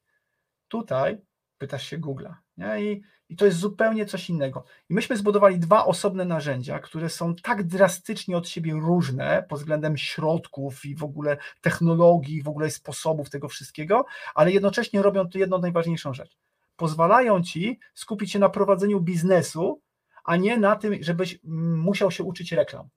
Tutaj 0.68 1.18
pytasz 1.58 1.88
się 1.88 1.98
Google'a. 1.98 2.34
Nie? 2.58 2.82
I, 2.82 3.02
I 3.30 3.36
to 3.36 3.46
jest 3.46 3.58
zupełnie 3.58 4.06
coś 4.06 4.30
innego. 4.30 4.64
I 4.90 4.94
myśmy 4.94 5.18
zbudowali 5.18 5.60
dwa 5.60 5.86
osobne 5.86 6.26
narzędzia, 6.26 6.80
które 6.80 7.10
są 7.10 7.36
tak 7.36 7.64
drastycznie 7.64 8.38
od 8.38 8.50
siebie 8.50 8.74
różne 8.74 9.46
pod 9.50 9.60
względem 9.60 9.98
środków 9.98 10.86
i 10.86 10.96
w 10.96 11.04
ogóle 11.04 11.38
technologii, 11.62 12.44
w 12.44 12.48
ogóle 12.48 12.70
sposobów 12.70 13.30
tego 13.30 13.48
wszystkiego, 13.48 14.06
ale 14.36 14.52
jednocześnie 14.52 15.02
robią 15.02 15.30
tu 15.30 15.38
jedną 15.38 15.58
najważniejszą 15.58 16.14
rzecz. 16.14 16.38
Pozwalają 16.76 17.44
ci 17.44 17.80
skupić 17.94 18.32
się 18.32 18.40
na 18.40 18.50
prowadzeniu 18.50 19.02
biznesu, 19.02 19.82
a 20.24 20.36
nie 20.36 20.58
na 20.58 20.76
tym, 20.76 20.94
żebyś 21.02 21.40
mm, 21.46 21.80
musiał 21.80 22.12
się 22.12 22.24
uczyć 22.24 22.52
reklam. 22.52 22.90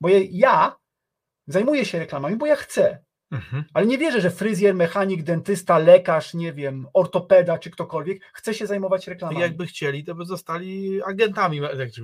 Bo 0.00 0.08
ja 0.30 0.76
zajmuję 1.46 1.84
się 1.84 1.98
reklamami, 1.98 2.36
bo 2.36 2.46
ja 2.46 2.56
chcę. 2.56 3.05
Mhm. 3.30 3.64
Ale 3.74 3.86
nie 3.86 3.98
wierzę, 3.98 4.20
że 4.20 4.30
fryzjer, 4.30 4.74
mechanik, 4.74 5.22
dentysta, 5.22 5.78
lekarz, 5.78 6.34
nie 6.34 6.52
wiem, 6.52 6.86
ortopeda 6.92 7.58
czy 7.58 7.70
ktokolwiek 7.70 8.24
chce 8.32 8.54
się 8.54 8.66
zajmować 8.66 9.08
reklamami. 9.08 9.40
Jakby 9.40 9.66
chcieli, 9.66 10.04
to 10.04 10.14
by 10.14 10.24
zostali 10.24 11.02
agentami, 11.02 11.60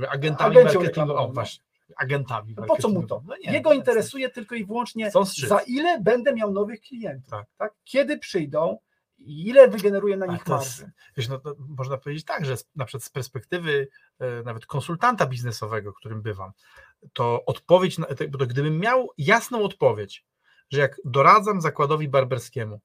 agentami 0.09 0.55
marketingowymi. 0.55 1.07
No. 1.07 1.33
właśnie. 1.33 1.65
Agentami. 1.97 2.55
No 2.57 2.67
po 2.67 2.77
co 2.77 2.89
mu 2.89 3.07
to? 3.07 3.23
No 3.27 3.35
nie, 3.45 3.53
Jego 3.53 3.73
interesuje 3.73 4.31
tylko 4.31 4.55
i 4.55 4.65
wyłącznie, 4.65 5.11
za 5.49 5.61
ile 5.67 6.01
będę 6.01 6.35
miał 6.35 6.53
nowych 6.53 6.81
klientów. 6.81 7.31
Tak. 7.31 7.47
tak? 7.59 7.73
Kiedy 7.85 8.19
przyjdą, 8.19 8.79
ile 9.19 9.69
wygeneruje 9.69 10.17
na 10.17 10.27
nich 10.27 10.47
marży. 10.47 10.91
Wiesz, 11.17 11.29
no, 11.29 11.41
można 11.59 11.97
powiedzieć 11.97 12.25
tak, 12.25 12.45
że 12.45 12.57
na 12.77 12.85
przykład 12.85 13.05
z 13.05 13.11
perspektywy 13.11 13.89
e, 14.19 14.43
nawet 14.43 14.67
konsultanta 14.67 15.27
biznesowego, 15.27 15.93
którym 15.93 16.23
bywam, 16.23 16.53
to 17.13 17.45
odpowiedź, 17.45 17.99
na, 17.99 18.07
to 18.07 18.47
gdybym 18.47 18.79
miał 18.79 19.09
jasną 19.19 19.65
odpowiedź, 19.65 20.25
że 20.73 20.81
jak 20.81 20.97
doradzam 21.05 21.61
zakładowi 21.61 22.09
barberskiemu, 22.09 22.81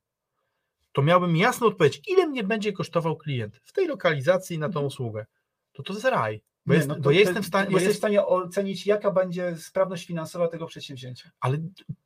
to 0.92 1.02
miałbym 1.02 1.36
jasną 1.36 1.68
odpowiedź, 1.68 2.02
ile 2.08 2.28
mnie 2.28 2.44
będzie 2.44 2.74
kosztował 2.74 3.18
klient 3.18 3.62
w 3.64 3.74
tej 3.74 3.88
lokalizacji 3.88 4.60
na 4.60 4.66
tą 4.66 4.80
mhm. 4.80 4.86
usługę, 4.86 5.26
to 5.74 5.84
to 5.84 5.94
jest 5.94 6.06
raj. 6.06 6.42
Bo, 6.68 6.74
jest, 6.74 6.88
no 6.88 6.96
bo 7.00 7.12
ja 7.12 7.20
jestem 7.20 7.44
w 7.44 7.48
stanie. 7.48 7.66
Jesteś 7.66 7.84
jest... 7.84 7.96
w 7.96 7.98
stanie 7.98 8.26
ocenić, 8.26 8.88
jaka 8.88 9.12
będzie 9.12 9.58
sprawność 9.58 10.08
finansowa 10.08 10.48
tego 10.48 10.66
przedsięwzięcia. 10.66 11.32
Ale 11.40 11.58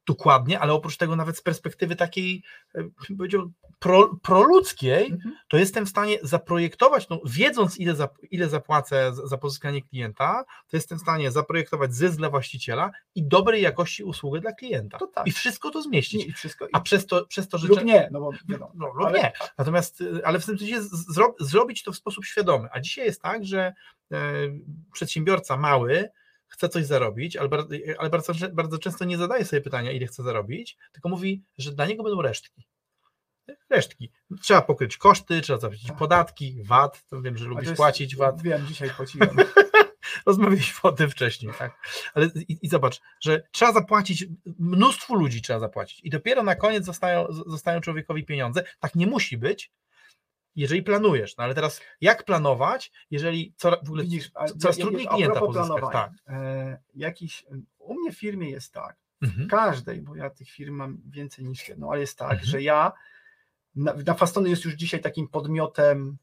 dokładnie, 0.07 0.59
ale 0.59 0.73
oprócz 0.73 0.97
tego, 0.97 1.15
nawet 1.15 1.37
z 1.37 1.41
perspektywy 1.41 1.95
takiej, 1.95 2.43
e, 2.75 2.83
powiedział, 3.17 3.51
pro, 3.79 4.15
proludzkiej, 4.21 5.05
mhm. 5.05 5.35
to 5.47 5.57
jestem 5.57 5.85
w 5.85 5.89
stanie 5.89 6.17
zaprojektować, 6.21 7.09
no, 7.09 7.21
wiedząc, 7.25 7.79
ile, 7.79 7.95
za, 7.95 8.09
ile 8.31 8.49
zapłacę 8.49 9.13
za, 9.13 9.27
za 9.27 9.37
pozyskanie 9.37 9.81
klienta, 9.81 10.43
to 10.67 10.77
jestem 10.77 10.97
w 10.97 11.01
stanie 11.01 11.31
zaprojektować 11.31 11.93
zysk 11.93 12.17
dla 12.17 12.29
właściciela 12.29 12.91
i 13.15 13.23
dobrej 13.23 13.61
jakości 13.61 14.03
usługę 14.03 14.39
dla 14.39 14.51
klienta. 14.51 14.97
To 14.97 15.07
tak. 15.07 15.27
I 15.27 15.31
wszystko 15.31 15.71
to 15.71 15.81
zmieścić. 15.81 16.25
I 16.25 16.33
wszystko, 16.33 16.67
A 16.73 16.79
przez 16.79 17.05
to, 17.05 17.25
przez 17.25 17.47
to 17.47 17.57
że. 17.57 17.67
Lub 17.67 17.83
nie, 17.83 18.09
no 18.11 18.19
bo 18.19 18.31
no, 18.47 18.71
no, 18.75 18.87
lub 18.87 19.07
ale... 19.07 19.19
nie. 19.19 19.31
Natomiast, 19.57 20.01
e, 20.01 20.27
ale 20.27 20.39
w 20.39 20.45
tym 20.45 20.59
sensie 20.59 20.81
zro, 20.81 21.35
zrobić 21.39 21.83
to 21.83 21.91
w 21.91 21.97
sposób 21.97 22.25
świadomy. 22.25 22.69
A 22.71 22.79
dzisiaj 22.79 23.05
jest 23.05 23.21
tak, 23.21 23.45
że 23.45 23.73
przedsiębiorca 24.93 25.57
mały 25.57 26.09
chce 26.47 26.69
coś 26.69 26.85
zarobić, 26.85 27.37
ale, 27.37 27.49
bardzo, 27.49 27.75
ale 27.97 28.09
bardzo, 28.09 28.33
bardzo 28.53 28.77
często 28.77 29.05
nie 29.05 29.17
zadaje 29.17 29.45
sobie 29.45 29.61
pytania, 29.61 29.91
ile 29.91 30.07
chce 30.07 30.23
zarobić, 30.23 30.77
tylko 30.91 31.09
mówi, 31.09 31.43
że 31.57 31.71
dla 31.71 31.85
niego 31.85 32.03
będą 32.03 32.21
resztki. 32.21 32.67
Resztki. 33.69 34.11
Trzeba 34.41 34.61
pokryć 34.61 34.97
koszty, 34.97 35.41
trzeba 35.41 35.59
zapłacić 35.59 35.87
tak. 35.87 35.97
podatki, 35.97 36.63
VAT, 36.63 37.05
to 37.07 37.21
wiem, 37.21 37.37
że 37.37 37.45
lubisz 37.45 37.67
jest, 37.67 37.77
płacić 37.77 38.15
VAT. 38.15 38.41
Wiem, 38.41 38.67
dzisiaj 38.67 38.89
płaciłem. 38.89 39.29
Rozmawialiśmy 40.25 40.81
o 40.83 40.91
tym 40.91 41.09
wcześniej, 41.09 41.53
tak? 41.59 41.79
Ale 42.13 42.29
i, 42.47 42.57
i, 42.61 42.69
zobacz, 42.69 43.01
że 43.21 43.43
trzeba 43.51 43.73
zapłacić, 43.73 44.25
mnóstwo 44.59 45.15
ludzi 45.15 45.41
trzeba 45.41 45.59
zapłacić 45.59 45.99
i 46.03 46.09
dopiero 46.09 46.43
na 46.43 46.55
koniec 46.55 46.85
zostają, 46.85 47.27
zostają 47.31 47.81
człowiekowi 47.81 48.25
pieniądze. 48.25 48.63
Tak 48.79 48.95
nie 48.95 49.07
musi 49.07 49.37
być, 49.37 49.71
jeżeli 50.55 50.83
planujesz, 50.83 51.37
no 51.37 51.43
ale 51.43 51.55
teraz 51.55 51.81
jak 52.01 52.25
planować, 52.25 52.91
jeżeli 53.11 53.53
coraz, 53.57 53.79
w 53.79 53.87
ogóle 53.87 54.03
Widzisz, 54.03 54.31
coraz 54.59 54.77
ja, 54.77 54.85
trudniej 54.85 55.07
klienta 55.07 55.39
pozyskać? 55.39 55.91
Tak. 55.91 56.11
E, 56.27 56.79
jakiś, 56.95 57.45
u 57.79 57.93
mnie 57.93 58.11
w 58.11 58.19
firmie 58.19 58.49
jest 58.49 58.73
tak, 58.73 58.95
mhm. 59.21 59.47
w 59.47 59.49
każdej, 59.49 60.01
bo 60.01 60.15
ja 60.15 60.29
tych 60.29 60.49
firm 60.49 60.75
mam 60.75 61.01
więcej 61.09 61.45
niż 61.45 61.69
jedną, 61.69 61.91
ale 61.91 62.01
jest 62.01 62.17
tak, 62.17 62.31
mhm. 62.31 62.49
że 62.49 62.61
ja, 62.61 62.91
na, 63.75 63.93
na 64.05 64.13
Fastony 64.13 64.49
jest 64.49 64.65
już 64.65 64.73
dzisiaj 64.73 65.01
takim 65.01 65.27
podmiotem 65.27 66.17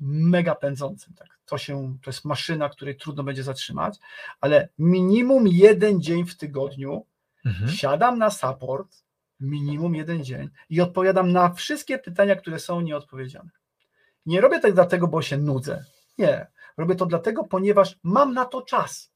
mega 0.00 0.54
pędzącym. 0.54 1.14
Tak. 1.14 1.28
To, 1.46 1.58
się, 1.58 1.96
to 2.02 2.10
jest 2.10 2.24
maszyna, 2.24 2.68
której 2.68 2.96
trudno 2.96 3.22
będzie 3.22 3.42
zatrzymać, 3.42 3.98
ale 4.40 4.68
minimum 4.78 5.48
jeden 5.48 6.02
dzień 6.02 6.26
w 6.26 6.36
tygodniu 6.36 7.06
mhm. 7.44 7.70
siadam 7.70 8.18
na 8.18 8.30
support, 8.30 9.04
minimum 9.40 9.94
jeden 9.94 10.24
dzień 10.24 10.48
i 10.70 10.80
odpowiadam 10.80 11.32
na 11.32 11.52
wszystkie 11.52 11.98
pytania, 11.98 12.36
które 12.36 12.58
są 12.58 12.80
nieodpowiedziane. 12.80 13.50
Nie 14.26 14.40
robię 14.40 14.60
tak 14.60 14.72
dlatego, 14.72 15.08
bo 15.08 15.22
się 15.22 15.36
nudzę. 15.36 15.84
Nie. 16.18 16.46
Robię 16.76 16.94
to 16.94 17.06
dlatego, 17.06 17.44
ponieważ 17.44 17.98
mam 18.02 18.34
na 18.34 18.44
to 18.44 18.62
czas. 18.62 19.12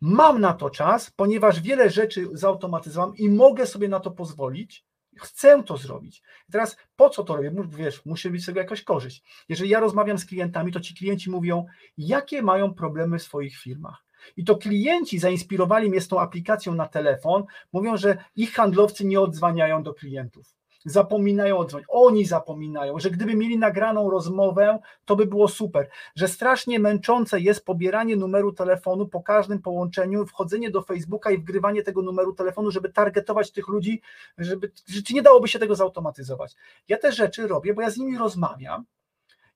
Mam 0.00 0.40
na 0.40 0.54
to 0.54 0.70
czas, 0.70 1.10
ponieważ 1.10 1.60
wiele 1.60 1.90
rzeczy 1.90 2.28
zautomatyzowałem 2.32 3.16
i 3.16 3.28
mogę 3.28 3.66
sobie 3.66 3.88
na 3.88 4.00
to 4.00 4.10
pozwolić. 4.10 4.84
Chcę 5.18 5.62
to 5.62 5.76
zrobić. 5.76 6.22
Teraz 6.52 6.76
po 6.96 7.10
co 7.10 7.24
to 7.24 7.36
robię? 7.36 7.52
Wiesz, 7.68 8.06
muszę 8.06 8.30
mieć 8.30 8.42
z 8.42 8.46
tego 8.46 8.60
jakaś 8.60 8.82
korzyść. 8.82 9.22
Jeżeli 9.48 9.70
ja 9.70 9.80
rozmawiam 9.80 10.18
z 10.18 10.26
klientami, 10.26 10.72
to 10.72 10.80
ci 10.80 10.94
klienci 10.94 11.30
mówią, 11.30 11.66
jakie 11.98 12.42
mają 12.42 12.74
problemy 12.74 13.18
w 13.18 13.22
swoich 13.22 13.56
firmach. 13.56 14.04
I 14.36 14.44
to 14.44 14.56
klienci 14.56 15.18
zainspirowali 15.18 15.90
mnie 15.90 16.00
z 16.00 16.08
tą 16.08 16.20
aplikacją 16.20 16.74
na 16.74 16.88
telefon, 16.88 17.44
mówią, 17.72 17.96
że 17.96 18.24
ich 18.36 18.52
handlowcy 18.52 19.04
nie 19.04 19.20
odzwaniają 19.20 19.82
do 19.82 19.94
klientów 19.94 20.55
zapominają 20.86 21.58
odzwonić, 21.58 21.86
oni 21.90 22.24
zapominają, 22.24 22.98
że 22.98 23.10
gdyby 23.10 23.34
mieli 23.34 23.58
nagraną 23.58 24.10
rozmowę, 24.10 24.78
to 25.04 25.16
by 25.16 25.26
było 25.26 25.48
super, 25.48 25.88
że 26.16 26.28
strasznie 26.28 26.78
męczące 26.78 27.40
jest 27.40 27.64
pobieranie 27.64 28.16
numeru 28.16 28.52
telefonu 28.52 29.08
po 29.08 29.22
każdym 29.22 29.62
połączeniu, 29.62 30.26
wchodzenie 30.26 30.70
do 30.70 30.82
Facebooka 30.82 31.30
i 31.30 31.38
wgrywanie 31.38 31.82
tego 31.82 32.02
numeru 32.02 32.34
telefonu, 32.34 32.70
żeby 32.70 32.92
targetować 32.92 33.52
tych 33.52 33.68
ludzi, 33.68 34.02
żeby, 34.38 34.72
czy 35.06 35.14
nie 35.14 35.22
dałoby 35.22 35.48
się 35.48 35.58
tego 35.58 35.74
zautomatyzować. 35.74 36.56
Ja 36.88 36.98
te 36.98 37.12
rzeczy 37.12 37.46
robię, 37.46 37.74
bo 37.74 37.82
ja 37.82 37.90
z 37.90 37.96
nimi 37.96 38.18
rozmawiam 38.18 38.84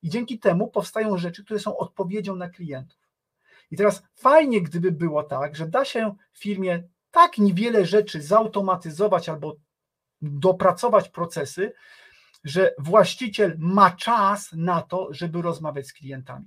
i 0.02 0.10
dzięki 0.10 0.38
temu 0.38 0.68
powstają 0.68 1.18
rzeczy, 1.18 1.44
które 1.44 1.60
są 1.60 1.76
odpowiedzią 1.76 2.36
na 2.36 2.48
klientów. 2.48 2.98
I 3.70 3.76
teraz 3.76 4.02
fajnie, 4.14 4.62
gdyby 4.62 4.92
było 4.92 5.22
tak, 5.22 5.56
że 5.56 5.68
da 5.68 5.84
się 5.84 6.14
firmie 6.32 6.82
tak 7.10 7.38
niewiele 7.38 7.86
rzeczy 7.86 8.22
zautomatyzować 8.22 9.28
albo 9.28 9.56
dopracować 10.22 11.08
procesy, 11.08 11.72
że 12.44 12.74
właściciel 12.78 13.56
ma 13.58 13.90
czas 13.90 14.52
na 14.52 14.82
to, 14.82 15.08
żeby 15.10 15.42
rozmawiać 15.42 15.86
z 15.86 15.92
klientami. 15.92 16.46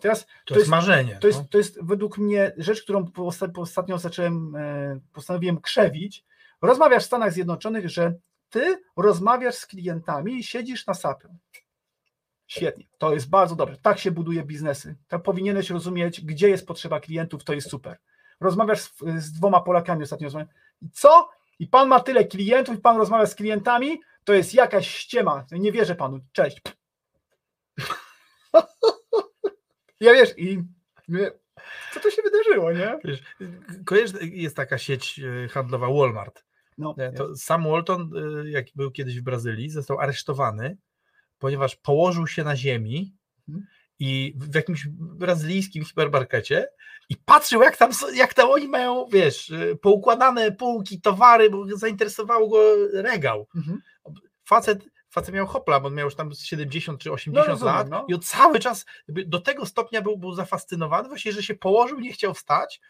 Teraz, 0.00 0.26
to, 0.26 0.54
to 0.54 0.58
jest, 0.58 0.70
marzenie. 0.70 1.18
To 1.20 1.26
jest, 1.26 1.38
no. 1.38 1.46
to 1.50 1.58
jest 1.58 1.84
według 1.84 2.18
mnie 2.18 2.52
rzecz, 2.56 2.82
którą 2.82 3.10
ostatnio 3.56 3.98
zacząłem, 3.98 4.56
e, 4.56 5.00
postanowiłem 5.12 5.60
krzewić. 5.60 6.24
Rozmawiasz 6.62 7.02
w 7.02 7.06
Stanach 7.06 7.32
Zjednoczonych, 7.32 7.88
że 7.88 8.14
ty 8.50 8.82
rozmawiasz 8.96 9.54
z 9.54 9.66
klientami 9.66 10.38
i 10.38 10.44
siedzisz 10.44 10.86
na 10.86 10.94
sapie. 10.94 11.28
Świetnie, 12.46 12.84
to 12.98 13.14
jest 13.14 13.28
bardzo 13.28 13.56
dobre. 13.56 13.76
Tak 13.82 13.98
się 13.98 14.10
buduje 14.10 14.42
biznesy. 14.42 14.96
Tak 15.08 15.22
powinieneś 15.22 15.70
rozumieć, 15.70 16.20
gdzie 16.20 16.48
jest 16.48 16.66
potrzeba 16.66 17.00
klientów, 17.00 17.44
to 17.44 17.52
jest 17.52 17.70
super. 17.70 17.98
Rozmawiasz 18.40 18.80
z, 18.80 18.92
z 19.18 19.32
dwoma 19.32 19.60
Polakami 19.60 20.02
ostatnio. 20.02 20.26
Rozmawiam. 20.26 20.48
Co? 20.92 21.28
I 21.58 21.66
pan 21.66 21.88
ma 21.88 22.00
tyle 22.00 22.24
klientów 22.24 22.78
i 22.78 22.80
pan 22.80 22.96
rozmawia 22.96 23.26
z 23.26 23.34
klientami, 23.34 24.00
to 24.24 24.32
jest 24.32 24.54
jakaś 24.54 24.88
ściema. 24.88 25.46
Nie 25.52 25.72
wierzę 25.72 25.94
panu. 25.94 26.20
Cześć. 26.32 26.60
Ja 30.00 30.12
wiesz, 30.12 30.34
i 30.36 30.62
co 31.92 32.00
to 32.00 32.10
się 32.10 32.22
wydarzyło, 32.22 32.72
nie? 32.72 32.98
Wiesz, 33.04 33.22
kojarz, 33.86 34.10
jest 34.20 34.56
taka 34.56 34.78
sieć 34.78 35.20
e, 35.44 35.48
handlowa 35.48 35.86
Walmart. 35.86 36.44
No, 36.78 36.94
e, 36.98 37.12
to 37.12 37.36
Sam 37.36 37.64
Walton, 37.64 38.10
e, 38.16 38.50
jak 38.50 38.66
był 38.74 38.90
kiedyś 38.90 39.20
w 39.20 39.22
Brazylii, 39.22 39.70
został 39.70 40.00
aresztowany, 40.00 40.76
ponieważ 41.38 41.76
położył 41.76 42.26
się 42.26 42.44
na 42.44 42.56
ziemi 42.56 43.14
hmm 43.46 43.66
i 43.98 44.34
w 44.36 44.54
jakimś 44.54 44.86
brazylijskim 44.90 45.84
hipermarkecie 45.84 46.68
i 47.08 47.16
patrzył, 47.16 47.62
jak 47.62 47.76
tam, 47.76 47.90
jak 48.14 48.34
tam 48.34 48.50
oni 48.50 48.68
mają, 48.68 49.06
wiesz, 49.12 49.52
poukładane 49.82 50.52
półki, 50.52 51.00
towary, 51.00 51.50
bo 51.50 51.64
zainteresowało 51.76 52.48
go 52.48 52.58
regał. 52.92 53.46
Mhm. 53.56 53.82
Facet, 54.44 54.84
facet 55.10 55.34
miał 55.34 55.46
hopla, 55.46 55.80
bo 55.80 55.86
on 55.86 55.94
miał 55.94 56.04
już 56.04 56.14
tam 56.14 56.34
70 56.34 57.00
czy 57.00 57.12
80 57.12 57.46
no, 57.46 57.52
rozumiem, 57.52 57.74
lat 57.74 57.88
no. 57.90 58.04
i 58.08 58.14
on 58.14 58.20
cały 58.20 58.58
czas 58.58 58.86
do 59.08 59.40
tego 59.40 59.66
stopnia 59.66 60.02
był, 60.02 60.16
był 60.18 60.32
zafascynowany, 60.32 61.08
właśnie, 61.08 61.32
że 61.32 61.42
się 61.42 61.54
położył, 61.54 62.00
nie 62.00 62.12
chciał 62.12 62.34
wstać, 62.34 62.80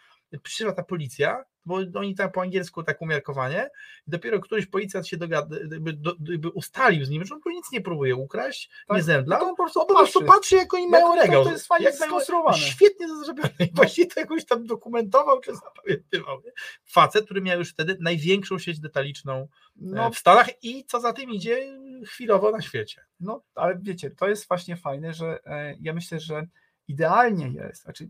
przyszła 0.43 0.73
ta 0.73 0.83
policja, 0.83 1.45
bo 1.69 1.79
oni 1.95 2.15
tam 2.15 2.33
po 2.33 2.43
angielsku 2.43 2.83
tak 2.83 3.03
umiarkowanie 3.03 3.71
dopiero 4.07 4.41
któryś 4.41 4.67
policjant 4.67 5.09
się 5.09 5.17
dogada, 5.17 5.57
by, 5.81 5.93
do, 5.93 6.15
by 6.19 6.51
ustalił 6.51 7.05
z 7.05 7.11
nim, 7.11 7.25
że 7.25 7.35
on 7.35 7.41
nic 7.53 7.73
nie 7.73 7.81
próbuje 7.81 8.17
ukraść, 8.17 8.71
tak, 8.89 8.97
nie 8.97 9.03
zemdla, 9.03 9.41
on 9.41 9.49
po 9.49 9.57
prostu, 9.57 9.81
po 9.87 9.95
prostu 9.95 10.25
patrzy, 10.25 10.57
jak 10.57 10.75
oni 10.75 10.89
mają 10.89 11.15
regał. 11.15 11.45
To 11.45 11.51
jest 11.51 11.67
fajnie 11.67 11.93
skonstruowane. 11.93 12.59
Świetnie 12.59 13.07
zrobione. 13.25 13.51
I 13.61 13.75
właśnie 13.75 14.07
to 14.07 14.21
jakoś 14.21 14.45
tam 14.45 14.67
dokumentował, 14.67 15.41
czy 15.41 15.53
zapamiętywał. 15.55 16.41
Nie? 16.45 16.53
Facet, 16.85 17.25
który 17.25 17.41
miał 17.41 17.59
już 17.59 17.71
wtedy 17.71 17.97
największą 18.01 18.59
sieć 18.59 18.81
detaliczną 18.81 19.35
e, 19.35 19.47
no. 19.77 20.11
w 20.11 20.19
Stanach 20.19 20.65
i 20.65 20.85
co 20.85 21.01
za 21.01 21.13
tym 21.13 21.31
idzie, 21.31 21.79
chwilowo 22.07 22.51
na 22.51 22.63
świecie. 22.63 23.05
No, 23.21 23.43
ale 23.55 23.79
wiecie, 23.83 24.11
to 24.11 24.29
jest 24.29 24.49
właśnie 24.49 24.77
fajne, 24.77 25.15
że 25.15 25.39
e, 25.47 25.77
ja 25.81 25.93
myślę, 25.93 26.21
że 26.21 26.47
idealnie 26.89 27.49
jest, 27.49 27.83
znaczy 27.83 28.09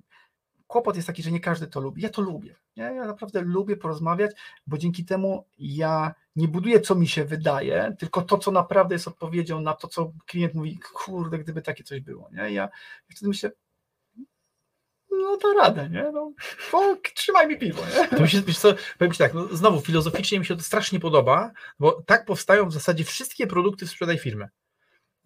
kłopot 0.68 0.96
jest 0.96 1.06
taki, 1.06 1.22
że 1.22 1.30
nie 1.30 1.40
każdy 1.40 1.66
to 1.66 1.80
lubi. 1.80 2.02
Ja 2.02 2.08
to 2.08 2.22
lubię. 2.22 2.56
Nie? 2.76 2.84
Ja 2.84 3.06
naprawdę 3.06 3.40
lubię 3.40 3.76
porozmawiać, 3.76 4.30
bo 4.66 4.78
dzięki 4.78 5.04
temu 5.04 5.46
ja 5.58 6.14
nie 6.36 6.48
buduję, 6.48 6.80
co 6.80 6.94
mi 6.94 7.08
się 7.08 7.24
wydaje, 7.24 7.96
tylko 7.98 8.22
to, 8.22 8.38
co 8.38 8.50
naprawdę 8.50 8.94
jest 8.94 9.08
odpowiedzią 9.08 9.60
na 9.60 9.74
to, 9.74 9.88
co 9.88 10.12
klient 10.26 10.54
mówi, 10.54 10.78
kurde, 10.92 11.38
gdyby 11.38 11.62
takie 11.62 11.84
coś 11.84 12.00
było. 12.00 12.28
Nie? 12.32 12.38
Ja, 12.38 12.48
ja 12.48 12.68
wtedy 13.08 13.28
myślę, 13.28 13.50
no 15.10 15.36
to 15.36 15.52
radę, 15.52 15.88
nie? 15.90 16.10
No, 16.12 16.32
trzymaj 17.14 17.48
mi 17.48 17.58
piwo, 17.58 17.82
nie? 17.86 18.08
To 18.08 18.52
co, 18.54 18.74
powiem 18.98 19.12
Ci 19.12 19.18
tak, 19.18 19.34
no, 19.34 19.56
znowu 19.56 19.80
filozoficznie 19.80 20.38
mi 20.38 20.46
się 20.46 20.56
to 20.56 20.62
strasznie 20.62 21.00
podoba, 21.00 21.52
bo 21.78 22.02
tak 22.02 22.24
powstają 22.24 22.68
w 22.68 22.72
zasadzie 22.72 23.04
wszystkie 23.04 23.46
produkty 23.46 23.86
w 23.86 23.90
sprzedaj 23.90 24.18
firmy. 24.18 24.48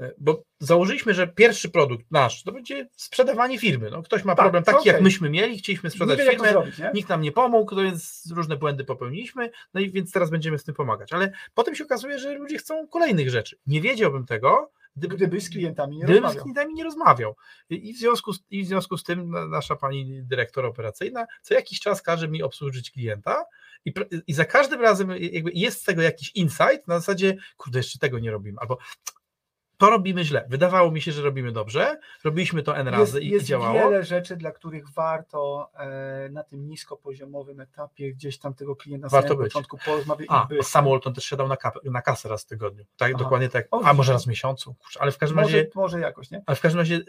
E, 0.03 0.13
bo 0.19 0.43
założyliśmy, 0.59 1.15
że 1.15 1.27
pierwszy 1.29 1.71
produkt 1.71 2.07
nasz 2.11 2.43
to 2.43 2.53
będzie 2.53 2.89
sprzedawanie 2.97 3.59
firmy. 3.59 3.91
No, 3.91 4.03
ktoś 4.03 4.25
ma 4.25 4.35
Tak, 4.35 4.45
problem 4.45 4.65
taki, 4.65 4.79
okej. 4.79 4.93
jak 4.93 5.03
myśmy 5.03 5.31
mieli, 5.31 5.59
chcieliśmy 5.59 5.91
sprzedać 5.91 6.19
to 6.19 6.31
firmę, 6.31 6.51
zrobić, 6.51 6.75
nikt 6.95 7.09
nam 7.09 7.21
nie 7.21 7.33
pomógł, 7.33 7.75
no 7.75 7.83
więc 7.83 8.33
różne 8.35 8.57
błędy 8.57 8.85
popełniliśmy, 8.85 9.51
no 9.75 9.81
i 9.81 9.91
więc 9.91 10.13
teraz 10.13 10.31
będziemy 10.31 10.59
z 10.59 10.65
tym 10.65 10.75
pomagać. 10.75 11.13
Ale 11.13 11.33
potem 11.55 11.75
się 11.75 11.85
okazuje, 11.85 12.19
że 12.19 12.35
ludzie 12.35 12.59
chcą 12.59 12.89
kolejnych 12.89 13.31
rzeczy. 13.31 13.57
Nie 13.67 13.81
wiedziałbym 13.81 14.27
tego, 14.27 14.71
gdyby, 14.97 15.17
Gdybyś 15.17 15.45
z 15.45 15.51
klientami 15.51 15.97
nie 15.97 16.05
gdybym 16.05 16.23
z 16.23 16.25
rozmawiał. 16.25 16.43
klientami 16.45 16.75
nie 16.75 16.85
rozmawiał. 16.85 17.37
I 17.71 17.95
w 17.95 17.99
związku 17.99 18.33
z, 18.33 18.41
i 18.51 18.63
w 18.65 18.67
związku 18.67 18.97
z 18.99 19.03
tym 19.05 19.31
na- 19.31 19.47
nasza 19.49 19.77
pani 19.77 20.23
dyrektor 20.23 20.67
operacyjna 20.67 21.27
co 21.43 21.55
jakiś 21.55 21.81
czas 21.81 22.03
każe 22.03 22.29
mi 22.29 22.43
obsłużyć 22.43 22.91
klienta 22.91 23.45
i, 23.85 23.93
i 24.27 24.35
za 24.35 24.45
każdym 24.45 24.81
razem 24.81 25.11
jakby 25.21 25.51
jest 25.55 25.81
z 25.81 25.85
tego 25.85 26.03
jakiś 26.03 26.31
insight 26.35 26.89
na 26.89 26.99
zasadzie, 27.01 27.37
kurde, 27.57 27.79
jeszcze 27.79 27.99
tego 27.99 28.19
nie 28.19 28.31
robimy, 28.31 28.59
albo 28.61 28.79
to 29.83 29.91
robimy 29.91 30.25
źle. 30.25 30.45
Wydawało 30.49 30.91
mi 30.91 31.01
się, 31.01 31.13
że 31.13 31.23
robimy 31.23 31.53
dobrze, 31.53 31.99
robiliśmy 32.25 32.63
to 32.63 32.77
N 32.77 32.87
Jest, 32.87 32.99
razy 32.99 33.21
i, 33.21 33.27
i 33.27 33.31
jest 33.31 33.47
działało. 33.47 33.75
wiele 33.75 34.05
rzeczy, 34.05 34.37
dla 34.37 34.53
których 34.53 34.91
warto 34.91 35.71
e, 35.75 36.29
na 36.33 36.43
tym 36.45 36.69
niskopoziomowym 36.69 37.61
etapie 37.61 38.15
gdzieś 38.15 38.39
tam 38.39 38.55
tego 38.55 38.77
klienta 38.77 39.07
na 39.07 39.09
Warto 39.09 39.29
samym 39.29 39.43
być. 39.43 39.53
początku 39.53 39.79
porozmawiać 39.85 40.27
A, 40.31 40.47
być. 40.47 40.73
To 41.03 41.11
też 41.11 41.25
siadał 41.25 41.49
na, 41.49 41.57
na 41.85 42.03
kasę 42.03 42.29
raz 42.29 42.43
w 42.43 42.47
tygodniu. 42.47 42.85
Tak, 42.97 43.13
Aha. 43.15 43.25
dokładnie 43.25 43.49
tak. 43.49 43.67
A 43.85 43.93
może 43.95 44.13
raz 44.13 44.25
w 44.25 44.29
miesiącu. 44.29 44.75
Kurczę, 44.75 45.01
ale 45.01 45.13
w 45.13 45.19
każdym 45.19 45.37
może, 45.39 45.57
razie, 45.57 45.71
może 45.75 46.01
jakoś, 46.01 46.31
nie? 46.31 46.43
ale 46.47 46.57
w 46.57 46.61
każdym 46.61 46.79
razie 46.79 47.01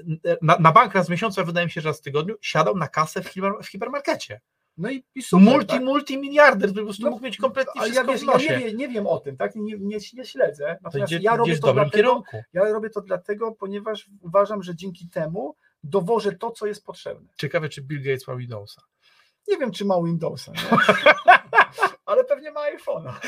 na, 0.42 0.58
na 0.60 0.72
bank 0.72 0.94
raz 0.94 1.08
w 1.08 1.10
miesiącu, 1.10 1.42
a 1.42 1.44
wydaje 1.44 1.66
mi 1.68 1.72
się, 1.72 1.82
że 1.82 1.90
raz 1.90 2.00
w 2.00 2.04
tygodniu, 2.04 2.36
siadał 2.42 2.78
na 2.78 2.88
kasę 2.88 3.22
w, 3.22 3.28
hiper, 3.28 3.52
w 3.64 3.68
hipermarkecie. 3.68 4.42
No 4.78 4.90
i, 4.92 5.04
i 5.16 5.22
super, 5.24 5.46
multi, 5.46 5.68
tak? 5.68 5.82
multimiliarder, 5.82 6.70
który 6.70 6.82
po 6.84 6.88
prostu 6.88 7.04
No, 7.04 7.10
mógł 7.12 7.24
mieć 7.24 7.38
kompletnie 7.38 7.82
Ale 7.82 7.90
ja, 7.94 8.04
wszystko 8.04 8.32
wiesz, 8.32 8.42
w 8.42 8.50
ja 8.50 8.60
nie, 8.60 8.66
wie, 8.66 8.74
nie 8.74 8.88
wiem 8.90 9.08
o 9.08 9.20
tym, 9.20 9.38
tak? 9.38 9.56
Nie, 9.56 9.78
nie, 9.80 9.98
nie 10.14 10.26
śledzę. 10.26 10.66
to 10.76 10.80
Natomiast 10.84 11.12
idzie, 11.12 11.22
ja 11.24 11.36
robię 11.36 11.56
to 11.60 11.68
dobrym 11.68 11.84
dlatego, 11.86 12.04
kierunku. 12.04 12.44
ja 12.54 12.64
robię 12.64 12.90
to 12.90 13.02
dlatego, 13.02 13.52
ponieważ 13.52 14.10
uważam, 14.22 14.64
że 14.64 14.76
dzięki 14.76 15.10
temu 15.10 15.56
dowożę 15.84 16.32
to, 16.32 16.52
co 16.52 16.66
jest 16.68 16.86
potrzebne. 16.86 17.30
Ciekawe, 17.38 17.70
czy 17.70 17.82
Bill 17.82 18.04
Gates 18.04 18.28
ma 18.28 18.36
Windowsa. 18.36 18.82
Nie 19.48 19.58
wiem, 19.58 19.72
czy 19.72 19.86
ma 19.86 20.02
Windowsa, 20.04 20.52
nie? 20.52 20.60
ale 22.06 22.24
pewnie 22.24 22.52
ma 22.52 22.62
iPhone'a. 22.72 23.14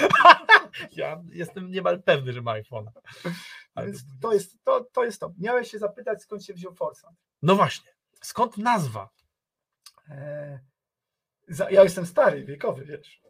Ja 0.91 1.21
jestem 1.31 1.71
niemal 1.71 2.03
pewny, 2.03 2.33
że 2.33 2.41
ma 2.41 2.51
iPhone'a. 2.61 2.91
Więc 3.85 3.97
to- 4.05 4.11
to 4.21 4.33
jest 4.33 4.57
to, 4.63 4.83
to 4.93 5.03
jest 5.05 5.19
to. 5.19 5.33
Miałeś 5.39 5.71
się 5.71 5.79
zapytać, 5.79 6.21
skąd 6.21 6.45
się 6.45 6.53
wziął 6.53 6.73
Forsa. 6.73 7.09
No 7.41 7.55
właśnie, 7.55 7.91
skąd 8.21 8.57
nazwa? 8.57 9.09
E, 10.09 10.59
za, 11.47 11.69
ja 11.71 11.83
jestem 11.83 12.05
stary, 12.05 12.45
wiekowy, 12.45 12.85
wiesz. 12.85 13.21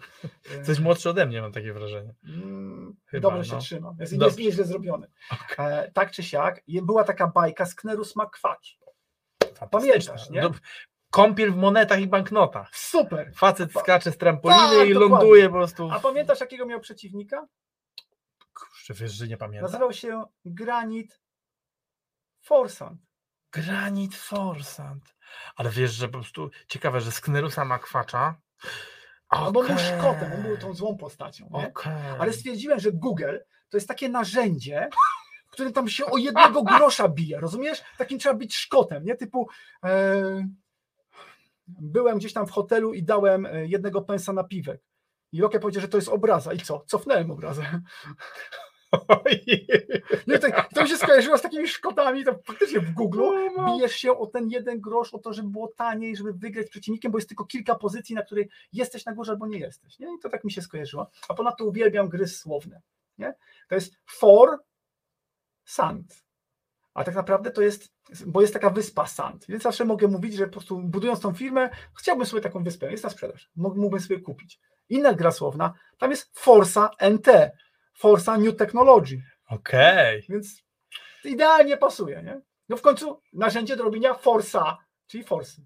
Coś 0.66 0.78
młodszy 0.78 1.10
ode 1.10 1.26
mnie, 1.26 1.42
mam 1.42 1.52
takie 1.52 1.72
wrażenie. 1.72 2.14
mm, 2.24 2.96
Chyba, 3.06 3.30
Dobrze 3.30 3.44
się 3.44 3.54
no. 3.54 3.60
trzymam. 3.60 3.96
Jest, 4.00 4.12
Dobrze. 4.12 4.26
jest 4.26 4.38
nieźle 4.38 4.64
zrobiony. 4.64 5.10
E, 5.58 5.90
tak 5.92 6.10
czy 6.10 6.22
siak, 6.22 6.60
była 6.68 7.04
taka 7.04 7.26
bajka 7.26 7.66
Sknerus 7.66 8.16
McQuatch. 8.16 8.66
Pamiętasz, 9.70 10.30
nie? 10.30 10.40
No, 10.42 10.50
Kąpiel 11.10 11.52
w 11.52 11.56
monetach 11.56 12.00
i 12.00 12.06
banknotach. 12.06 12.76
Super. 12.76 13.32
Facet 13.34 13.72
skacze 13.72 14.12
z 14.12 14.18
trampoliny 14.18 14.60
Tak, 14.60 14.88
i 14.88 14.94
dokładnie. 14.94 15.16
ląduje 15.16 15.46
po 15.46 15.52
prostu. 15.54 15.88
A 15.92 16.00
pamiętasz, 16.00 16.40
jakiego 16.40 16.66
miał 16.66 16.80
przeciwnika? 16.80 17.46
Kurczę, 18.54 18.94
wiesz, 18.94 19.12
że 19.12 19.28
nie 19.28 19.36
pamiętam. 19.36 19.62
Nazywał 19.70 19.92
się 19.92 20.24
Granit 20.44 21.20
Forsant. 22.42 23.00
Granit 23.52 24.14
Forsant. 24.14 25.16
Ale 25.56 25.70
wiesz, 25.70 25.92
że 25.92 26.08
po 26.08 26.12
prostu 26.12 26.50
ciekawe, 26.68 27.00
że 27.00 27.12
Sknerusa 27.12 27.64
ma 27.64 27.78
kwacza. 27.78 28.34
No 29.32 29.52
bo 29.52 29.60
on 29.60 29.66
był 29.66 29.78
szkotem, 29.78 30.32
on 30.32 30.42
był 30.42 30.56
tą 30.56 30.74
złą 30.74 30.96
postacią. 30.96 31.48
Okej. 31.52 31.92
Ale 32.18 32.32
stwierdziłem, 32.32 32.80
że 32.80 32.92
Google 32.92 33.36
to 33.68 33.76
jest 33.76 33.88
takie 33.88 34.08
narzędzie, 34.08 34.88
w 35.46 35.50
którym 35.50 35.72
tam 35.72 35.88
się 35.88 36.06
o 36.06 36.16
jednego 36.16 36.62
grosza 36.62 37.08
bije, 37.08 37.40
rozumiesz? 37.40 37.82
Takim 37.98 38.18
trzeba 38.18 38.34
być 38.34 38.56
szkotem, 38.56 39.04
nie? 39.04 39.16
Typu 39.16 39.48
e, 39.84 40.48
byłem 41.66 42.18
gdzieś 42.18 42.32
tam 42.32 42.46
w 42.46 42.50
hotelu 42.50 42.94
i 42.94 43.02
dałem 43.02 43.46
e, 43.46 43.66
jednego 43.66 44.02
pensa 44.02 44.32
na 44.32 44.44
piwek. 44.44 44.80
I 45.32 45.40
Rokę 45.40 45.60
powiedział, 45.60 45.82
że 45.82 45.88
to 45.88 45.98
jest 45.98 46.08
obraza. 46.08 46.52
I 46.52 46.60
co? 46.60 46.84
Cofnąłem 46.86 47.30
obrazę. 47.30 47.80
Nie, 50.26 50.38
to, 50.38 50.46
to 50.74 50.82
mi 50.82 50.88
się 50.88 50.96
skojarzyło 50.96 51.38
z 51.38 51.42
takimi 51.42 51.68
szkotami, 51.68 52.24
to 52.24 52.38
faktycznie 52.44 52.80
w 52.80 52.92
Google 52.92 53.22
bijesz 53.66 53.96
się 53.96 54.18
o 54.18 54.26
ten 54.26 54.48
jeden 54.50 54.80
grosz, 54.80 55.14
o 55.14 55.18
to, 55.18 55.32
żeby 55.32 55.48
było 55.48 55.68
taniej, 55.68 56.16
żeby 56.16 56.32
wygrać 56.32 56.66
z 56.66 56.70
przeciwnikiem, 56.70 57.12
bo 57.12 57.18
jest 57.18 57.28
tylko 57.28 57.44
kilka 57.44 57.74
pozycji, 57.74 58.14
na 58.14 58.22
której 58.22 58.48
jesteś 58.72 59.04
na 59.04 59.12
górze 59.14 59.32
albo 59.32 59.46
nie 59.46 59.58
jesteś. 59.58 59.98
Nie? 59.98 60.06
I 60.06 60.18
to 60.22 60.28
tak 60.28 60.44
mi 60.44 60.52
się 60.52 60.62
skojarzyło. 60.62 61.10
A 61.28 61.34
ponadto 61.34 61.64
uwielbiam 61.64 62.08
gry 62.08 62.28
słowne. 62.28 62.80
Nie? 63.18 63.34
To 63.68 63.74
jest 63.74 63.94
for 64.06 64.58
sand. 65.64 66.26
A 66.96 67.04
tak 67.04 67.14
naprawdę 67.14 67.50
to 67.50 67.62
jest, 67.62 67.92
bo 68.26 68.40
jest 68.40 68.52
taka 68.52 68.70
wyspa 68.70 69.06
Sand. 69.06 69.46
Więc 69.48 69.62
zawsze 69.62 69.84
mogę 69.84 70.08
mówić, 70.08 70.34
że 70.34 70.46
po 70.46 70.52
prostu 70.52 70.78
budując 70.78 71.20
tą 71.20 71.34
firmę, 71.34 71.70
chciałbym 71.98 72.26
sobie 72.26 72.42
taką 72.42 72.64
wyspę, 72.64 72.90
jest 72.90 73.04
na 73.04 73.10
sprzedaż, 73.10 73.50
Mógł- 73.56 73.76
mógłbym 73.76 74.00
sobie 74.00 74.20
kupić. 74.20 74.60
Inna 74.88 75.14
gra 75.14 75.32
słowna, 75.32 75.74
tam 75.98 76.10
jest 76.10 76.30
Forsa 76.38 76.90
NT, 77.10 77.28
Forsa 77.96 78.38
New 78.38 78.56
Technology. 78.56 79.22
Okej. 79.48 80.24
Więc 80.28 80.62
idealnie 81.24 81.76
pasuje, 81.76 82.22
nie? 82.22 82.40
No 82.68 82.76
w 82.76 82.82
końcu 82.82 83.22
narzędzie 83.32 83.76
do 83.76 83.84
robienia 83.84 84.14
Forsa, 84.14 84.78
czyli 85.06 85.24
Forsy. 85.24 85.64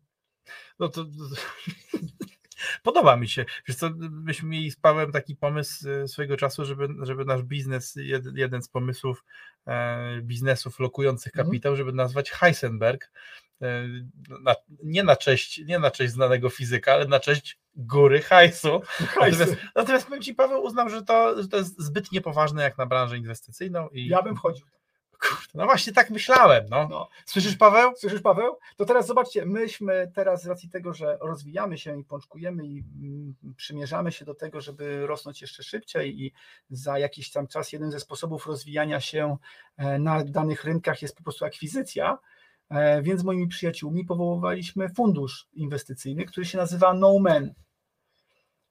No 0.78 0.88
to, 0.88 1.06
podoba 2.82 3.16
mi 3.16 3.28
się. 3.28 3.44
Wiesz 3.68 3.76
co, 3.76 3.90
myśmy 4.10 4.48
mieli 4.48 4.70
z 4.70 4.76
Pawłem 4.76 5.12
taki 5.12 5.36
pomysł 5.36 5.90
e, 5.90 6.08
swojego 6.08 6.36
czasu, 6.36 6.64
żeby, 6.64 6.88
żeby 7.02 7.24
nasz 7.24 7.42
biznes, 7.42 7.94
jed, 7.96 8.24
jeden 8.34 8.62
z 8.62 8.68
pomysłów 8.68 9.24
e, 9.66 10.20
biznesów 10.22 10.80
lokujących 10.80 11.32
Mhm. 11.32 11.46
kapitał, 11.46 11.76
żeby 11.76 11.92
nazwać 11.92 12.30
Heisenberg. 12.30 13.10
E, 13.62 13.86
na, 14.42 14.54
nie, 14.84 15.02
na 15.02 15.16
cześć, 15.16 15.62
nie 15.66 15.78
na 15.78 15.90
cześć 15.90 16.12
znanego 16.12 16.50
fizyka, 16.50 16.92
ale 16.92 17.06
na 17.08 17.20
cześć 17.20 17.58
góry 17.76 18.22
hajsu. 18.22 18.82
Natomiast, 19.00 19.56
natomiast 19.76 20.06
powiem 20.06 20.22
Ci, 20.22 20.34
Paweł 20.34 20.62
uznał, 20.62 20.88
że 20.88 21.02
to, 21.02 21.42
że 21.42 21.48
to 21.48 21.56
jest 21.56 21.80
zbyt 21.80 22.12
niepoważne 22.12 22.62
jak 22.62 22.78
na 22.78 22.86
branżę 22.86 23.18
inwestycyjną. 23.18 23.88
I, 23.88 24.06
Ja 24.06 24.22
bym 24.22 24.36
wchodził. 24.36 24.66
Kurde, 25.20 25.52
no 25.54 25.64
właśnie 25.64 25.92
tak 25.92 26.10
myślałem. 26.10 26.64
No. 26.70 26.88
No. 26.90 27.08
Słyszysz, 27.26 27.56
Paweł? 27.56 27.92
Słyszysz, 27.96 28.20
Paweł? 28.20 28.58
To 28.76 28.84
teraz 28.84 29.06
zobaczcie, 29.06 29.46
myśmy 29.46 30.12
teraz 30.14 30.42
z 30.42 30.46
racji 30.46 30.70
tego, 30.70 30.92
że 30.92 31.18
rozwijamy 31.20 31.78
się 31.78 32.00
i 32.00 32.04
pączkujemy 32.04 32.66
i 32.66 32.84
mm, 33.02 33.34
przymierzamy 33.56 34.12
się 34.12 34.24
do 34.24 34.34
tego, 34.34 34.60
żeby 34.60 35.06
rosnąć 35.06 35.40
jeszcze 35.40 35.62
szybciej 35.62 36.22
i 36.22 36.32
za 36.70 36.98
jakiś 36.98 37.30
tam 37.30 37.46
czas 37.46 37.72
jeden 37.72 37.90
ze 37.90 38.00
sposobów 38.00 38.46
rozwijania 38.46 39.00
się 39.00 39.36
e, 39.76 39.98
na 39.98 40.24
danych 40.24 40.64
rynkach 40.64 41.02
jest 41.02 41.16
po 41.16 41.22
prostu 41.22 41.44
akwizycja, 41.44 42.18
więc 43.02 43.20
z 43.20 43.24
moimi 43.24 43.48
przyjaciółmi 43.48 44.04
powoływaliśmy 44.04 44.88
fundusz 44.88 45.48
inwestycyjny, 45.52 46.24
który 46.24 46.46
się 46.46 46.58
nazywa 46.58 46.94
No 46.94 47.18
Man. 47.18 47.54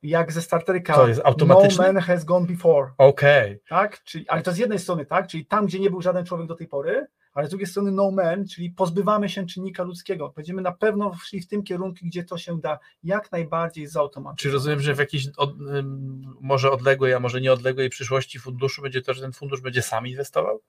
Jak 0.01 0.31
ze 0.31 0.41
starterka 0.41 0.95
To 0.95 1.07
jest 1.07 1.21
automatyczny? 1.23 1.87
No 1.87 1.93
Man 1.93 2.01
has 2.01 2.25
gone 2.25 2.47
before 2.47 2.91
Okej. 2.97 3.59
tak? 3.69 4.03
Czyli, 4.03 4.29
ale 4.29 4.41
to 4.41 4.51
z 4.51 4.57
jednej 4.57 4.79
strony, 4.79 5.05
tak? 5.05 5.27
Czyli 5.27 5.45
tam, 5.45 5.65
gdzie 5.65 5.79
nie 5.79 5.89
był 5.89 6.01
żaden 6.01 6.25
człowiek 6.25 6.47
do 6.47 6.55
tej 6.55 6.67
pory, 6.67 7.07
ale 7.33 7.47
z 7.47 7.49
drugiej 7.49 7.67
strony 7.67 7.91
no 7.91 8.11
man, 8.11 8.47
czyli 8.47 8.71
pozbywamy 8.71 9.29
się 9.29 9.45
czynnika 9.45 9.83
ludzkiego. 9.83 10.33
Będziemy 10.35 10.61
na 10.61 10.71
pewno 10.71 11.13
szli 11.23 11.41
w 11.41 11.47
tym 11.47 11.63
kierunku, 11.63 11.99
gdzie 12.05 12.23
to 12.23 12.37
się 12.37 12.59
da 12.59 12.79
jak 13.03 13.31
najbardziej 13.31 13.87
zautomatyzować. 13.87 14.39
Czy 14.39 14.51
rozumiem, 14.51 14.79
że 14.79 14.95
w 14.95 14.99
jakiejś 14.99 15.27
od, 15.37 15.53
może 16.41 16.71
odległej, 16.71 17.13
a 17.13 17.19
może 17.19 17.41
nieodległej 17.41 17.89
przyszłości 17.89 18.39
funduszu 18.39 18.81
będzie 18.81 19.01
to, 19.01 19.13
że 19.13 19.21
ten 19.21 19.31
fundusz 19.31 19.61
będzie 19.61 19.81
sam 19.81 20.07
inwestował? 20.07 20.61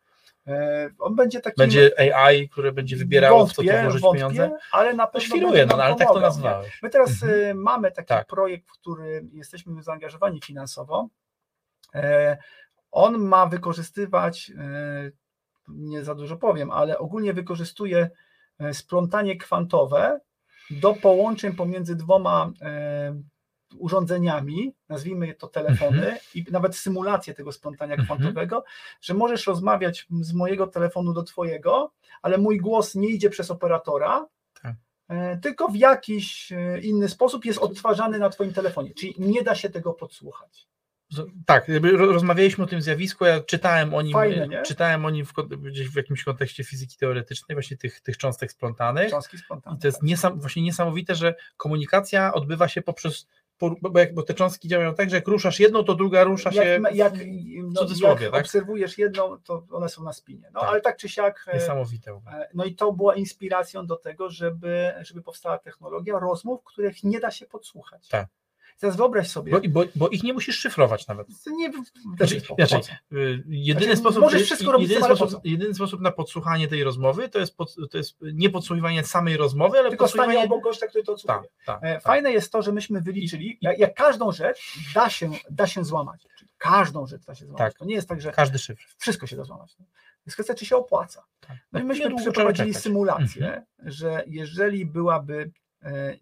E, 0.47 0.91
on 0.99 1.15
będzie 1.17 1.41
taki. 1.41 1.57
Będzie 1.59 2.15
AI, 2.17 2.49
które 2.49 2.73
będzie 2.73 2.97
wybierało, 2.97 3.47
w 3.47 3.53
co 3.53 3.63
tu 3.63 3.69
włożyć 3.83 4.03
wątpię, 4.03 4.19
pieniądze? 4.19 4.59
ale 4.73 4.95
na 4.95 5.07
To 5.07 5.13
pewno 5.13 5.27
świruję, 5.27 5.53
będzie 5.53 5.67
no, 5.67 5.77
no 5.77 5.83
ale 5.85 5.97
tak 5.97 6.09
to 6.09 6.21
nazwałeś. 6.21 6.79
My 6.83 6.91
teraz 6.91 7.23
Mhm. 7.23 7.51
e, 7.51 7.55
mamy 7.55 7.93
taki 7.93 8.09
Tak. 8.09 8.27
projekt, 8.27 8.69
w 8.69 8.73
którym 8.73 9.31
jesteśmy 9.33 9.83
zaangażowani 9.83 10.41
finansowo. 10.45 11.09
E, 11.95 12.37
On 12.93 13.19
ma 13.19 13.47
wykorzystywać, 13.47 14.53
e, 14.59 15.11
nie 15.69 16.05
za 16.05 16.15
dużo 16.15 16.37
powiem, 16.37 16.71
ale 16.71 16.99
ogólnie 16.99 17.33
wykorzystuje 17.33 18.11
e, 18.61 18.75
splątanie 18.75 19.37
kwantowe 19.37 20.21
do 20.71 20.95
połączeń 20.95 21.53
pomiędzy 21.53 21.97
dwoma 21.97 22.51
urządzeniami, 23.79 24.73
nazwijmy 24.89 25.35
to 25.35 25.47
telefony 25.49 25.99
Mhm. 26.03 26.19
i 26.35 26.45
nawet 26.51 26.77
symulację 26.77 27.35
tego 27.35 27.53
splątania 27.53 27.95
Mhm. 27.95 28.07
kwantowego, 28.07 28.65
że 29.01 29.15
możesz 29.15 29.47
rozmawiać 29.47 30.07
z 30.21 30.33
mojego 30.33 30.67
telefonu 30.67 31.13
do 31.13 31.23
twojego, 31.23 31.93
ale 32.23 32.39
mój 32.39 32.59
głos 32.59 32.95
nie 32.95 33.09
idzie 33.09 33.31
przez 33.31 33.51
operatora, 33.51 34.27
Tak. 34.63 34.75
e, 35.09 35.39
tylko 35.39 35.69
w 35.69 35.77
jakiś 35.77 36.53
e, 36.53 36.81
inny 36.81 37.09
sposób 37.09 37.45
jest 37.45 37.59
odtwarzany 37.59 38.19
na 38.19 38.31
twoim 38.31 38.53
telefonie, 38.53 38.95
czyli 38.95 39.15
nie 39.19 39.43
da 39.43 39.55
się 39.55 39.71
tego 39.71 39.93
podsłuchać. 39.93 40.67
Tak, 41.47 41.67
rozmawialiśmy 41.99 42.65
o 42.65 42.67
tym 42.67 42.83
zjawisku, 42.83 43.25
ja 43.25 43.41
czytałem 43.41 43.95
o 43.95 44.03
nim, 44.03 44.13
Fajne, 44.13 44.49
nie? 44.49 44.63
czytałem 44.63 45.05
o 45.05 45.11
nim 45.11 45.27
w, 45.27 45.33
gdzieś 45.59 45.89
w 45.89 45.97
jakimś 45.97 46.25
kontekście 46.25 46.65
fizyki 46.65 46.97
teoretycznej, 46.97 47.57
właśnie 47.57 47.77
tych, 47.77 48.01
tych 48.01 48.17
cząstek 48.17 48.53
splątanych. 48.53 49.11
Cząstki 49.11 49.39
spontane. 49.39 49.77
I 49.77 49.81
to 49.81 49.89
jest 49.89 50.03
niesam, 50.03 50.41
właśnie 50.41 50.63
niesamowite, 50.63 51.15
że 51.15 51.35
komunikacja 51.57 52.33
odbywa 52.33 52.69
się 52.69 52.83
poprzez, 52.83 53.25
po- 53.25 53.31
bo, 53.61 53.99
jak, 53.99 54.15
bo 54.15 54.23
te 54.23 54.35
cząstki 54.35 54.69
działają 54.69 54.95
tak, 54.95 55.11
że 55.11 55.17
jak 55.17 55.29
ruszasz 55.29 55.61
jedną, 55.61 55.85
to 55.85 55.95
druga 55.95 56.25
rusza 56.25 56.53
się 56.53 56.65
jak, 56.65 56.95
jak, 56.95 57.15
w 57.15 57.73
no, 57.73 57.81
cudzysłowie, 57.81 58.25
jak 58.25 58.33
tak? 58.33 58.41
obserwujesz 58.45 58.99
jedną, 58.99 59.39
to 59.39 59.67
one 59.71 59.89
są 59.89 60.05
na 60.05 60.13
spinie. 60.13 60.51
No 60.55 60.61
Tak. 60.61 60.69
ale 60.69 60.81
tak 60.81 60.97
czy 60.97 61.09
siak. 61.09 61.45
e, 61.49 61.55
niesamowite. 61.55 62.21
e, 62.33 62.49
No 62.55 62.65
i 62.65 62.75
to 62.75 62.93
była 62.93 63.15
inspiracją 63.15 63.87
do 63.87 63.97
tego, 63.97 64.31
żeby, 64.31 64.93
żeby 65.01 65.23
powstała 65.23 65.59
technologia 65.59 66.19
rozmów, 66.19 66.65
których 66.65 67.05
nie 67.05 67.21
da 67.21 67.31
się 67.31 67.47
podsłuchać. 67.47 68.09
Tak. 68.09 68.29
Teraz 68.81 68.97
wyobraź 68.97 69.29
sobie. 69.29 69.53
Bo, 69.53 69.61
bo, 69.69 69.85
bo 69.95 70.09
ich 70.09 70.23
nie 70.23 70.33
musisz 70.33 70.59
szyfrować 70.59 71.07
nawet. 71.07 71.27
nie, 71.47 71.73
Znaczy, 72.17 72.41
po- 72.41 72.55
inaczej, 72.55 72.79
po 72.81 72.85
co? 72.87 72.93
y, 73.17 73.43
jedyny, 73.49 73.85
Znaczy, 73.87 73.97
sposób, 74.01 74.21
możesz 74.21 74.43
wszystko 74.43 74.73
robić 74.73 74.91
jedyny, 74.91 75.17
sposób, 75.17 75.41
jedyny 75.45 75.75
sposób 75.75 76.01
na 76.01 76.11
podsłuchanie 76.13 76.69
tej 76.69 76.85
rozmowy 76.85 77.29
to 77.29 77.39
jest, 77.39 77.57
pod, 77.57 77.77
to 77.91 77.99
jest 77.99 78.17
nie 78.35 78.51
podsłuchiwanie 78.51 79.05
samej 79.05 79.37
rozmowy, 79.37 79.79
ale 79.79 79.89
Tylko 79.89 80.09
stanie 80.09 80.19
podsłuchiwanie... 80.23 80.47
obok 80.55 80.65
gościa, 80.65 80.87
który 80.87 81.05
to 81.05 81.13
Tak, 81.13 81.17
odsłania. 81.17 81.43
tak, 81.67 81.79
E, 81.83 81.95
tak. 81.95 82.03
Fajne 82.03 82.33
jest 82.33 82.53
to, 82.53 82.63
że 82.63 82.73
myśmy 82.73 83.01
wyliczyli, 83.01 83.59
jak, 83.61 83.79
jak 83.79 83.95
każdą 83.95 84.33
rzecz 84.33 84.75
da 84.95 85.11
się, 85.11 85.31
da 85.51 85.67
się 85.67 85.85
złamać. 85.85 86.27
Czyli 86.39 86.51
Każdą 86.59 87.07
rzecz 87.07 87.25
da 87.25 87.35
się 87.35 87.47
złamać. 87.47 87.59
Tak. 87.73 87.79
To 87.79 87.85
nie 87.85 87.95
jest 87.95 88.09
tak, 88.09 88.21
że 88.21 88.33
Każdy 88.33 88.59
szyfr. 88.59 88.83
wszystko 88.99 89.27
się 89.27 89.37
da 89.37 89.45
złamać. 89.45 89.77
Jest 90.27 90.37
kwestia, 90.37 90.55
czy 90.55 90.67
się 90.67 90.77
opłaca. 90.77 91.25
Tak. 91.41 91.57
No 91.73 91.81
i 91.81 91.85
myśmy 91.85 92.17
przeprowadzili 92.17 92.75
symulację, 92.75 93.47
Mhm. 93.47 93.65
że 93.79 94.25
jeżeli 94.27 94.87
byłaby 94.87 95.51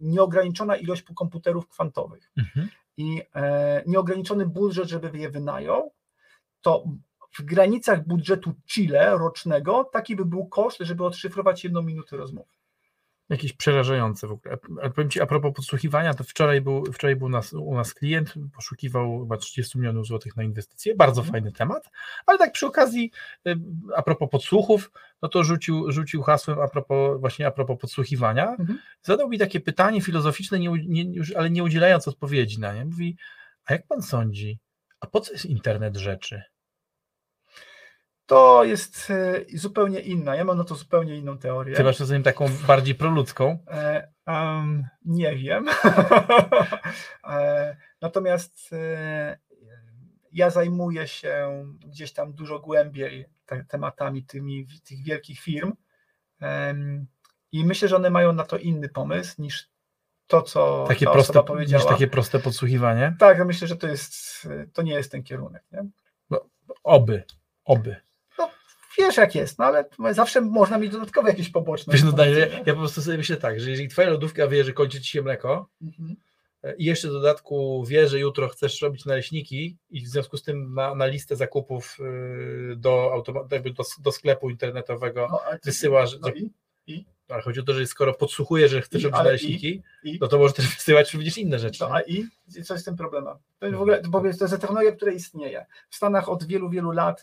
nieograniczona 0.00 0.76
ilość 0.76 1.02
komputerów 1.02 1.68
kwantowych 1.68 2.30
Mhm. 2.38 2.68
i 2.96 3.22
e, 3.34 3.82
nieograniczony 3.86 4.46
budżet, 4.46 4.88
żeby 4.88 5.18
je 5.18 5.30
wynajął, 5.30 5.92
to 6.60 6.84
w 7.38 7.42
granicach 7.42 8.06
budżetu 8.06 8.54
Chile 8.66 9.18
rocznego 9.18 9.84
taki 9.92 10.16
by 10.16 10.24
był 10.24 10.46
koszt, 10.46 10.78
żeby 10.80 11.04
odszyfrować 11.04 11.64
jedną 11.64 11.82
minutę 11.82 12.16
rozmowy. 12.16 12.57
Jakieś 13.28 13.52
przerażające 13.52 14.26
w 14.26 14.32
ogóle. 14.32 14.56
Powiem 14.94 15.10
Ci, 15.10 15.20
a 15.20 15.26
propos 15.26 15.52
podsłuchiwania, 15.56 16.14
to 16.14 16.24
wczoraj 16.24 16.60
był, 16.60 16.84
wczoraj 16.92 17.16
był 17.16 17.28
nas, 17.28 17.52
u 17.52 17.74
nas 17.74 17.94
klient, 17.94 18.34
poszukiwał 18.54 19.20
chyba 19.20 19.36
30 19.36 19.78
milionów 19.78 20.06
złotych 20.06 20.36
na 20.36 20.42
inwestycje, 20.42 20.94
bardzo 20.94 21.20
Mhm. 21.20 21.32
fajny 21.32 21.52
temat, 21.52 21.90
ale 22.26 22.38
tak 22.38 22.52
przy 22.52 22.66
okazji, 22.66 23.10
y, 23.48 23.56
a 23.96 24.02
propos 24.02 24.28
podsłuchów, 24.30 24.90
no 25.22 25.28
to 25.28 25.44
rzucił, 25.44 25.92
rzucił 25.92 26.22
hasłem 26.22 26.58
a 26.60 26.68
propos, 26.68 27.20
właśnie 27.20 27.46
a 27.46 27.50
propos 27.50 27.78
podsłuchiwania, 27.80 28.48
Mhm. 28.50 28.78
zadał 29.02 29.28
mi 29.28 29.38
takie 29.38 29.60
pytanie 29.60 30.00
filozoficzne, 30.00 30.58
nie, 30.58 30.70
nie, 30.86 31.02
już, 31.14 31.32
ale 31.36 31.50
nie 31.50 31.64
udzielając 31.64 32.08
odpowiedzi 32.08 32.60
na 32.60 32.74
nie, 32.74 32.84
mówi, 32.84 33.16
a 33.66 33.72
jak 33.72 33.86
Pan 33.86 34.02
sądzi, 34.02 34.58
a 35.00 35.06
po 35.06 35.20
co 35.20 35.32
jest 35.32 35.46
internet 35.46 35.96
rzeczy? 35.96 36.42
To 38.28 38.64
jest 38.64 39.10
e, 39.10 39.58
zupełnie 39.58 40.00
inna. 40.00 40.36
Ja 40.36 40.44
mam 40.44 40.58
na 40.58 40.64
to 40.64 40.74
zupełnie 40.74 41.16
inną 41.16 41.38
teorię. 41.38 41.76
Ty 41.76 41.84
masz 41.84 42.00
rozumiem 42.00 42.22
taką 42.22 42.46
bardziej 42.66 42.94
proludzką, 42.94 43.58
E, 43.66 44.08
em, 44.26 44.86
nie 45.04 45.36
wiem. 45.36 45.66
e, 47.28 47.76
natomiast 48.00 48.70
e, 48.72 49.38
ja 50.32 50.50
zajmuję 50.50 51.06
się 51.06 51.64
gdzieś 51.86 52.12
tam 52.12 52.32
dużo 52.32 52.58
głębiej 52.60 53.26
te, 53.46 53.64
tematami 53.64 54.24
tymi, 54.24 54.66
tych 54.84 55.02
wielkich 55.04 55.40
firm 55.40 55.72
i 57.52 57.64
myślę, 57.64 57.88
że 57.88 57.96
one 57.96 58.10
mają 58.10 58.32
na 58.32 58.44
to 58.44 58.58
inny 58.58 58.88
pomysł 58.88 59.42
niż 59.42 59.70
to, 60.26 60.42
co 60.42 60.84
takie 60.88 61.06
ta 61.06 61.12
proste, 61.12 61.32
osoba 61.32 61.42
niż 61.42 61.48
powiedziała. 61.48 61.92
takie 61.92 62.06
proste 62.06 62.38
podsłuchiwanie? 62.38 63.16
Tak, 63.18 63.38
ja 63.38 63.44
myślę, 63.44 63.68
że 63.68 63.76
to 63.76 63.88
jest, 63.88 64.48
to 64.72 64.82
nie 64.82 64.92
jest 64.92 65.12
ten 65.12 65.22
kierunek. 65.22 65.64
Nie? 65.72 65.84
Oby, 66.84 67.22
oby. 67.64 68.07
Wiesz 68.98 69.16
jak 69.16 69.34
jest, 69.34 69.58
no 69.58 69.64
ale 69.64 69.84
zawsze 70.12 70.40
można 70.40 70.78
mieć 70.78 70.92
dodatkowe 70.92 71.28
jakieś 71.30 71.50
poboczne. 71.50 71.92
Wiesz, 71.92 72.02
no, 72.04 72.24
nie? 72.26 72.62
ja 72.66 72.74
po 72.74 72.80
prostu 72.80 73.02
sobie 73.02 73.16
myślę 73.16 73.36
tak, 73.36 73.60
że 73.60 73.70
jeżeli 73.70 73.88
twoja 73.88 74.10
lodówka 74.10 74.46
wie, 74.48 74.64
że 74.64 74.72
kończy 74.72 75.00
ci 75.00 75.10
się 75.10 75.22
mleko 75.22 75.68
Mhm. 75.82 76.16
i 76.78 76.84
jeszcze 76.84 77.08
w 77.08 77.12
dodatku 77.12 77.84
wie, 77.88 78.08
że 78.08 78.18
jutro 78.18 78.48
chcesz 78.48 78.82
robić 78.82 79.04
naleśniki 79.04 79.76
i 79.90 80.00
w 80.04 80.08
związku 80.08 80.36
z 80.36 80.42
tym 80.42 80.74
na, 80.74 80.94
na 80.94 81.06
listę 81.06 81.36
zakupów 81.36 81.96
y, 82.72 82.76
do, 82.76 83.22
do, 83.26 83.48
do 84.02 84.12
sklepu 84.12 84.50
internetowego 84.50 85.28
No, 85.30 85.40
ale 85.46 85.58
ty- 85.58 85.70
wysyła, 85.70 86.06
że, 86.06 86.18
no 86.20 86.28
i, 86.86 87.04
ale 87.28 87.42
chodzi 87.42 87.60
o 87.60 87.62
to, 87.62 87.72
że 87.72 87.86
skoro 87.86 88.14
podsłuchuje, 88.14 88.68
że 88.68 88.82
chcesz 88.82 89.02
robić 89.02 89.18
ale 89.18 89.24
naleśniki, 89.24 89.82
i? 90.04 90.18
no 90.20 90.28
to 90.28 90.38
może 90.38 90.54
też 90.54 90.74
wysyłać 90.74 91.14
również 91.14 91.38
inne 91.38 91.58
rzeczy. 91.58 91.80
No, 91.80 91.94
a 91.94 92.00
i 92.00 92.26
co 92.64 92.74
jest 92.74 92.84
z 92.84 92.84
tym 92.84 92.96
problemem? 92.96 93.34
To 93.58 93.66
jest 93.66 93.78
w 93.78 93.80
ogóle 93.80 94.02
bo 94.08 94.20
to 94.20 94.26
jest 94.26 94.60
technologia, 94.60 94.92
która 94.92 95.12
istnieje. 95.12 95.66
W 95.90 95.96
Stanach 95.96 96.28
od 96.28 96.44
wielu, 96.44 96.70
wielu 96.70 96.90
lat, 96.90 97.20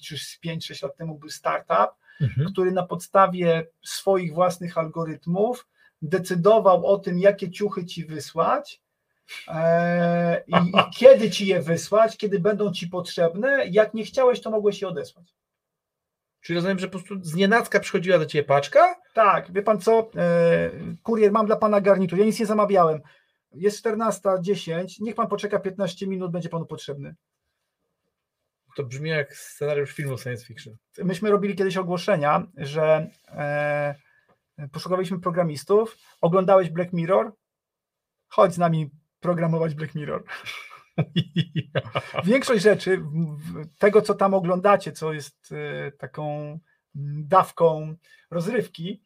z 0.00 0.40
5-6 0.46 0.82
lat 0.82 0.96
temu 0.96 1.18
był 1.18 1.30
startup, 1.30 1.90
Mhm. 2.20 2.52
który 2.52 2.72
na 2.72 2.82
podstawie 2.82 3.66
swoich 3.84 4.34
własnych 4.34 4.78
algorytmów 4.78 5.66
decydował 6.02 6.86
o 6.86 6.98
tym, 6.98 7.18
jakie 7.18 7.50
ciuchy 7.50 7.86
ci 7.86 8.04
wysłać 8.04 8.82
e, 9.48 10.44
i, 10.46 10.52
i 10.52 10.72
kiedy 10.98 11.30
ci 11.30 11.46
je 11.46 11.62
wysłać, 11.62 12.16
kiedy 12.16 12.40
będą 12.40 12.72
ci 12.72 12.88
potrzebne. 12.88 13.66
Jak 13.70 13.94
nie 13.94 14.04
chciałeś, 14.04 14.40
to 14.40 14.50
mogłeś 14.50 14.82
je 14.82 14.88
odesłać. 14.88 15.34
Czyli 16.40 16.54
rozumiem, 16.54 16.78
że 16.78 16.88
po 16.88 16.98
prostu 16.98 17.14
z 17.22 17.34
nienacka 17.34 17.80
przychodziła 17.80 18.18
do 18.18 18.26
ciebie 18.26 18.44
paczka, 18.44 18.94
Tak, 19.16 19.52
wie 19.52 19.62
pan 19.62 19.80
co? 19.80 20.10
E, 20.16 20.70
kurier, 21.02 21.32
mam 21.32 21.46
dla 21.46 21.56
pana 21.56 21.80
garnitur. 21.80 22.18
Ja 22.18 22.24
nic 22.24 22.40
nie 22.40 22.46
zamawiałem. 22.46 23.00
Jest 23.52 23.84
14.10, 23.86 24.86
niech 25.00 25.14
pan 25.14 25.28
poczeka 25.28 25.58
15 25.58 26.06
minut, 26.06 26.32
będzie 26.32 26.48
panu 26.48 26.66
potrzebny. 26.66 27.14
to 28.76 28.84
brzmi 28.84 29.10
jak 29.10 29.36
scenariusz 29.36 29.92
filmu 29.92 30.18
science 30.18 30.44
fiction. 30.44 30.76
myśmy 31.04 31.30
robili 31.30 31.54
kiedyś 31.54 31.76
ogłoszenia, 31.76 32.46
że 32.56 33.10
e, 33.28 33.94
programistów, 35.22 35.96
oglądałeś 36.20 36.70
Black 36.70 36.92
Mirror, 36.92 37.32
chodź 38.28 38.54
z 38.54 38.58
nami 38.58 38.90
programować 39.20 39.74
Black 39.74 39.94
Mirror. 39.94 40.24
Większość 42.24 42.62
rzeczy, 42.62 43.02
tego 43.78 44.02
co 44.02 44.14
tam 44.14 44.34
oglądacie, 44.34 44.92
co 44.92 45.12
jest 45.12 45.52
e, 45.52 45.92
taką 45.92 46.58
dawką 47.24 47.96
rozrywki, 48.30 49.05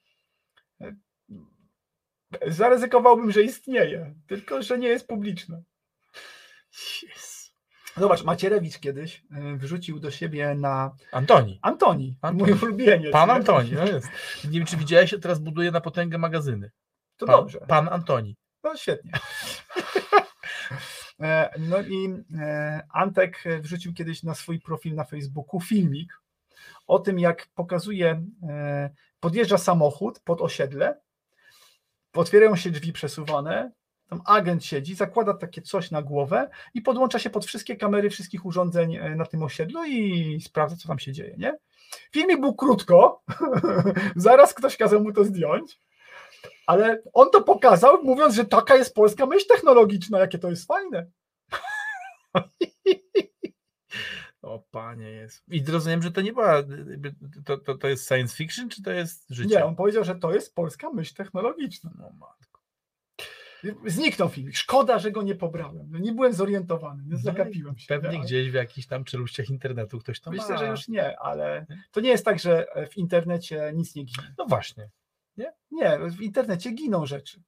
zaryzykowałbym, 2.47 3.33
że 3.33 3.43
istnieje, 3.43 4.14
tylko 4.26 4.62
że 4.62 4.78
nie 4.78 4.89
jest 4.89 5.07
publiczne. 5.07 5.62
Yes. 7.03 7.53
Zobacz, 7.97 8.24
Macierewicz 8.24 8.78
kiedyś 8.78 9.22
e, 9.33 9.57
wrzucił 9.57 10.01
do 10.01 10.11
siebie 10.11 10.55
na 10.55 10.95
Antoni. 11.12 11.59
Antoni, 11.62 12.18
Antoni. 12.22 12.53
mój 12.53 12.62
ulubieniec. 12.62 13.12
Pan? 13.12 13.31
Antoni, 13.31 13.72
no 13.72 13.87
jest. 13.87 14.09
Nie 14.45 14.59
wiem, 14.59 14.67
czy 14.67 14.76
widziałeś, 14.76 15.14
teraz 15.22 15.38
buduje 15.38 15.71
na 15.71 15.80
potęgę 15.80 16.18
magazyny. 16.18 16.71
To 17.17 17.26
Pan, 17.26 17.37
dobrze. 17.37 17.61
Pan 17.68 17.88
Antoni. 17.88 18.37
No 18.64 18.76
świetnie. 18.76 19.13
E, 21.22 21.50
No 21.59 21.80
i 21.80 22.14
e, 22.38 22.83
Antek 22.92 23.45
wrzucił 23.61 23.95
kiedyś 23.95 24.22
na 24.22 24.34
swój 24.34 24.61
profil 24.61 24.95
na 24.95 25.04
Facebooku 25.04 25.61
filmik 25.61 26.21
o 26.87 26.99
tym, 26.99 27.18
jak 27.18 27.46
pokazuje, 27.54 28.25
e, 28.49 28.91
podjeżdża 29.21 29.59
samochód 29.59 30.21
pod 30.21 30.41
osiedle, 30.41 31.00
otwierają 32.14 32.57
się 32.57 32.70
drzwi 32.70 32.92
przesuwane, 32.92 33.72
tam 34.08 34.22
agent 34.26 34.64
siedzi, 34.64 34.95
zakłada 34.95 35.34
takie 35.34 35.62
coś 35.62 35.91
na 35.91 36.03
głowę 36.03 36.50
i 36.74 36.82
podłącza 36.82 37.18
się 37.18 37.30
pod 37.30 37.46
wszystkie 37.46 37.76
kamery 37.76 38.11
wszystkich 38.11 38.46
urządzeń 38.46 38.96
e, 38.96 39.16
na 39.16 39.26
tym 39.26 39.42
osiedlu 39.42 39.84
i 39.84 40.41
sprawdza, 40.41 40.76
co 40.76 40.88
tam 40.88 40.99
się 40.99 41.12
dzieje, 41.12 41.34
nie? 41.38 41.58
Filmik 42.12 42.41
był 42.41 42.54
krótko, 42.54 43.22
zaraz 44.16 44.54
ktoś 44.54 44.76
kazał 44.76 45.00
mu 45.00 45.12
to 45.12 45.24
zdjąć, 45.24 45.80
ale 46.66 47.03
on 47.12 47.30
to 47.30 47.42
pokazał, 47.42 48.03
mówiąc, 48.04 48.34
że 48.34 48.45
taka 48.45 48.76
jest 48.76 48.95
polska 48.95 49.26
myśl 49.26 49.46
technologiczna, 49.46 50.18
jakie 50.18 50.38
to 50.38 50.50
jest 50.50 50.66
fajne. 50.66 51.07
O 54.42 54.58
panie 54.71 55.11
jest. 55.11 55.42
I 55.49 55.64
rozumiem, 55.64 56.03
że 56.03 56.11
to 56.11 56.21
nie 56.21 56.33
była, 56.33 56.62
to, 57.45 57.58
to, 57.58 57.75
to 57.79 57.88
jest 57.88 58.08
science 58.08 58.37
fiction, 58.37 58.68
czy 58.68 58.83
to 58.83 58.91
jest 58.92 59.26
życie? 59.30 59.54
Nie, 59.57 59.64
on 59.64 59.76
powiedział, 59.76 60.04
że 60.04 60.14
to 60.14 60.34
jest 60.34 60.54
polska 60.54 60.91
myśl 60.91 61.14
technologiczna. 61.14 61.91
No 61.99 62.11
matko. 62.18 62.61
Zniknął 63.87 64.29
filmik. 64.29 64.57
Szkoda, 64.57 64.99
że 64.99 65.11
go 65.11 65.22
nie 65.22 65.34
pobrałem. 65.34 65.88
No, 65.91 65.99
Nie 65.99 66.12
byłem 66.12 66.33
zorientowany, 66.33 67.03
więc 67.03 67.25
No 67.25 67.33
zagapiłem 67.33 67.79
się. 67.79 67.87
Pewnie 67.88 68.18
nie? 68.18 68.25
gdzieś 68.25 68.50
w 68.50 68.54
jakichś 68.54 68.87
tam 68.87 69.04
czeluściach 69.04 69.50
internetu 69.50 69.99
ktoś 69.99 70.21
to 70.21 70.30
Myślę, 70.30 70.49
ma. 70.49 70.57
że 70.58 70.67
już 70.68 70.88
nie, 70.88 71.18
ale 71.18 71.67
to 71.91 72.00
nie 72.00 72.11
jest 72.11 72.25
tak, 72.25 72.38
że 72.38 72.67
w 72.91 72.96
internecie 72.96 73.72
nic 73.75 73.95
nie 73.95 74.04
ginie. 74.04 74.34
No 74.38 74.46
właśnie. 74.46 74.91
Nie, 75.71 75.99
w 76.11 76.21
internecie 76.21 76.71
giną 76.72 77.07
rzeczy. 77.07 77.42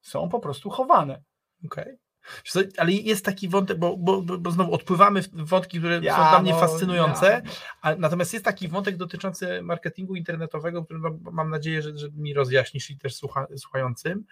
Są 0.00 0.28
po 0.28 0.40
prostu 0.40 0.70
chowane. 0.70 1.22
Okej. 1.66 1.96
Ale 2.76 2.92
jest 2.92 3.24
taki 3.24 3.48
wątek, 3.48 3.78
bo, 3.78 3.96
bo, 3.96 4.22
bo 4.22 4.50
znowu 4.50 4.74
odpływamy 4.74 5.22
w 5.22 5.48
wątki, 5.48 5.78
które 5.78 6.00
ja, 6.02 6.16
są 6.16 6.30
dla 6.30 6.42
mnie 6.42 6.52
no, 6.52 6.60
fascynujące, 6.60 7.42
ja. 7.44 7.50
a, 7.82 7.94
natomiast 7.94 8.32
jest 8.32 8.44
taki 8.44 8.68
wątek 8.68 8.96
dotyczący 8.96 9.62
marketingu 9.62 10.14
internetowego, 10.14 10.84
który 10.84 11.00
mam 11.32 11.50
nadzieję, 11.50 11.82
że, 11.82 11.98
że 11.98 12.08
mi 12.10 12.34
rozjaśnisz 12.34 12.90
i 12.90 12.98
też 12.98 13.14
słucha, 13.14 13.46
słuchającym 13.56 14.24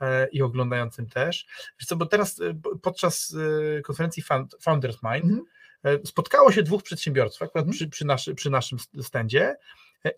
e, 0.00 0.28
i 0.28 0.42
oglądającym 0.42 1.06
też. 1.06 1.46
Wiesz 1.80 1.86
co, 1.86 1.96
bo 1.96 2.06
teraz 2.06 2.40
e, 2.40 2.54
podczas 2.82 3.36
e, 3.78 3.82
konferencji 3.82 4.22
Founders 4.60 4.98
Mind 5.02 5.24
mhm. 5.24 5.44
e, 5.82 6.06
spotkało 6.06 6.52
się 6.52 6.62
dwóch 6.62 6.82
przedsiębiorców 6.82 7.42
akurat 7.42 7.62
mhm. 7.62 7.72
przy, 7.72 7.88
przy, 7.88 8.06
naszy, 8.06 8.34
przy 8.34 8.50
naszym 8.50 8.78
stędzie 9.02 9.56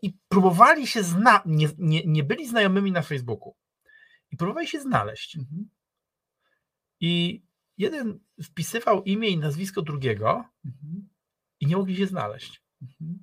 i 0.02 0.14
próbowali 0.28 0.86
się 0.86 1.02
zna, 1.02 1.42
nie, 1.46 1.68
nie, 1.78 2.02
nie 2.06 2.24
byli 2.24 2.48
znajomymi 2.48 2.92
na 2.92 3.02
Facebooku 3.02 3.54
i 4.30 4.36
próbowali 4.36 4.68
się 4.68 4.80
znaleźć. 4.80 5.36
Mhm. 5.36 5.68
I 7.00 7.42
jeden 7.78 8.20
wpisywał 8.42 9.02
imię 9.02 9.28
i 9.28 9.38
nazwisko 9.38 9.82
drugiego 9.82 10.44
mhm. 10.64 11.08
i 11.60 11.66
nie 11.66 11.76
mogli 11.76 11.96
się 11.96 12.06
znaleźć. 12.06 12.62
Mhm. 12.82 13.22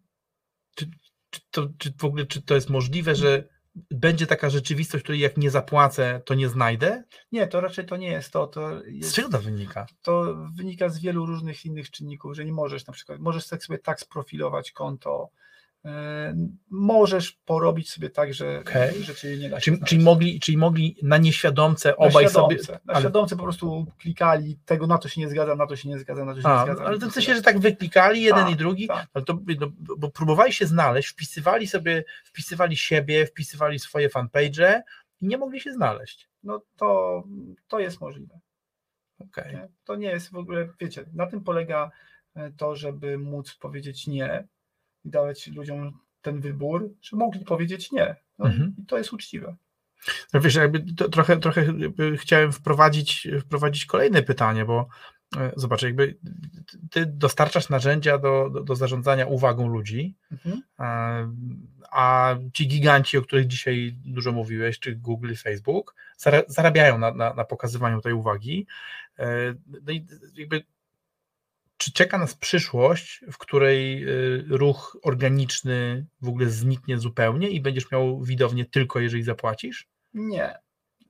Czy, 0.75 0.89
czy, 1.29 1.41
to, 1.51 1.69
czy 1.77 1.93
w 1.97 2.05
ogóle 2.05 2.25
czy 2.25 2.41
to 2.41 2.55
jest 2.55 2.69
możliwe, 2.69 3.15
że 3.15 3.53
będzie 3.91 4.27
taka 4.27 4.49
rzeczywistość, 4.49 5.03
której 5.03 5.21
jak 5.21 5.37
nie 5.37 5.51
zapłacę, 5.51 6.21
to 6.25 6.33
nie 6.33 6.49
znajdę? 6.49 7.03
Nie, 7.31 7.47
to 7.47 7.61
raczej 7.61 7.85
to 7.85 7.97
nie 7.97 8.07
jest 8.07 8.31
to. 8.31 8.47
to 8.47 8.83
jest, 8.83 9.11
z 9.11 9.13
czego 9.13 9.29
to 9.29 9.41
wynika? 9.41 9.85
To 10.01 10.35
wynika 10.55 10.89
z 10.89 10.99
wielu 10.99 11.25
różnych 11.25 11.65
innych 11.65 11.91
czynników, 11.91 12.35
że 12.35 12.45
nie 12.45 12.53
możesz 12.53 12.87
na 12.87 12.93
przykład, 12.93 13.19
możesz 13.19 13.45
sobie 13.45 13.79
tak 13.79 13.99
sprofilować 13.99 14.71
konto, 14.71 15.29
możesz 16.69 17.31
porobić 17.31 17.91
sobie 17.91 18.09
tak, 18.09 18.33
że, 18.33 18.59
okay. 18.59 18.93
nie 19.39 19.49
da 19.49 19.59
się 19.59 19.71
czyli, 19.71 19.83
czyli, 19.85 20.03
mogli, 20.03 20.39
czyli 20.39 20.57
mogli 20.57 20.97
na 21.03 21.17
nieświadomce 21.17 21.97
obaj 21.97 22.23
na 22.23 22.29
sobie... 22.29 22.57
Na 22.85 22.99
świadomce 22.99 23.35
po 23.35 23.43
prostu 23.43 23.85
klikali, 23.99 24.59
tego 24.65 24.87
na 24.87 24.97
to 24.97 25.07
się 25.07 25.21
nie 25.21 25.29
zgadza, 25.29 25.55
na 25.55 25.67
to 25.67 25.75
się 25.75 25.89
nie 25.89 25.99
zgadza, 25.99 26.25
na 26.25 26.33
to 26.33 26.41
się 26.41 26.47
A, 26.47 26.59
nie 26.59 26.65
zgadza. 26.65 26.85
Ale 26.85 26.99
to 26.99 27.09
w 27.09 27.13
sensie, 27.13 27.35
że 27.35 27.41
tak 27.41 27.59
wyklikali 27.59 28.21
jeden 28.21 28.49
i 28.49 28.55
drugi, 28.55 28.87
ale 29.13 29.25
to, 29.25 29.39
no, 29.59 29.71
bo 29.97 30.11
próbowali 30.11 30.53
się 30.53 30.65
znaleźć, 30.65 31.09
wpisywali 31.09 31.67
sobie, 31.67 32.03
wpisywali 32.23 32.77
siebie, 32.77 33.25
wpisywali 33.25 33.79
swoje 33.79 34.09
fanpage 34.09 34.83
i 35.21 35.27
nie 35.27 35.37
mogli 35.37 35.59
się 35.59 35.73
znaleźć. 35.73 36.29
No 36.43 36.61
to, 36.77 37.23
to 37.67 37.79
jest 37.79 38.01
możliwe. 38.01 38.39
Okay. 39.19 39.53
Nie? 39.53 39.67
To 39.83 39.95
nie 39.95 40.07
jest 40.07 40.31
w 40.31 40.35
ogóle, 40.35 40.69
wiecie, 40.79 41.05
na 41.13 41.27
tym 41.27 41.43
polega 41.43 41.91
e, 42.35 42.51
to, 42.51 42.75
żeby 42.75 43.17
móc 43.17 43.55
powiedzieć 43.55 44.07
nie, 44.07 44.47
i 45.05 45.09
dawać 45.09 45.47
ludziom 45.47 45.99
ten 46.21 46.39
wybór, 46.39 46.93
że 47.01 47.17
mogli 47.17 47.45
powiedzieć 47.45 47.91
nie. 47.91 48.15
No, 48.39 48.45
mhm. 48.45 48.75
I 48.77 48.85
to 48.85 48.97
jest 48.97 49.13
uczciwe. 49.13 49.55
No 50.33 50.41
wiesz, 50.41 50.55
jakby 50.55 50.93
to, 50.93 51.09
trochę, 51.09 51.39
trochę 51.39 51.65
chciałem 52.17 52.51
wprowadzić, 52.51 53.27
wprowadzić 53.41 53.85
kolejne 53.85 54.23
pytanie, 54.23 54.65
bo 54.65 54.87
e, 55.37 55.51
zobacz, 55.55 55.81
jakby 55.81 56.17
ty 56.91 57.05
dostarczasz 57.05 57.69
narzędzia 57.69 58.17
do, 58.17 58.49
do, 58.49 58.63
do 58.63 58.75
zarządzania 58.75 59.25
uwagą 59.25 59.67
ludzi, 59.67 60.15
mhm. 60.31 60.61
a, 60.77 61.17
a, 61.91 62.35
ci 62.53 62.67
giganci, 62.67 63.17
o 63.17 63.21
których 63.21 63.47
dzisiaj 63.47 63.95
dużo 64.05 64.31
mówiłeś, 64.31 64.79
czy 64.79 64.95
Google 64.95 65.31
i 65.31 65.35
Facebook, 65.35 65.95
zarabiają 66.47 66.97
na, 66.97 67.13
na, 67.13 67.33
na 67.33 67.45
pokazywaniu 67.45 68.01
tej 68.01 68.13
uwagi. 68.13 68.67
E, 69.19 69.55
no 69.85 69.91
i 69.91 70.05
jakby 70.35 70.63
czy 71.83 71.91
czeka 71.91 72.17
nas 72.17 72.35
przyszłość, 72.35 73.25
w 73.31 73.37
której 73.37 74.09
y, 74.09 74.45
ruch 74.49 74.97
organiczny 75.03 76.05
w 76.21 76.29
ogóle 76.29 76.49
zniknie 76.49 76.97
zupełnie 76.97 77.49
i 77.49 77.61
będziesz 77.61 77.91
miał 77.91 78.21
widownię 78.21 78.65
tylko 78.65 78.99
jeżeli 78.99 79.23
zapłacisz? 79.23 79.87
Nie, 80.13 80.55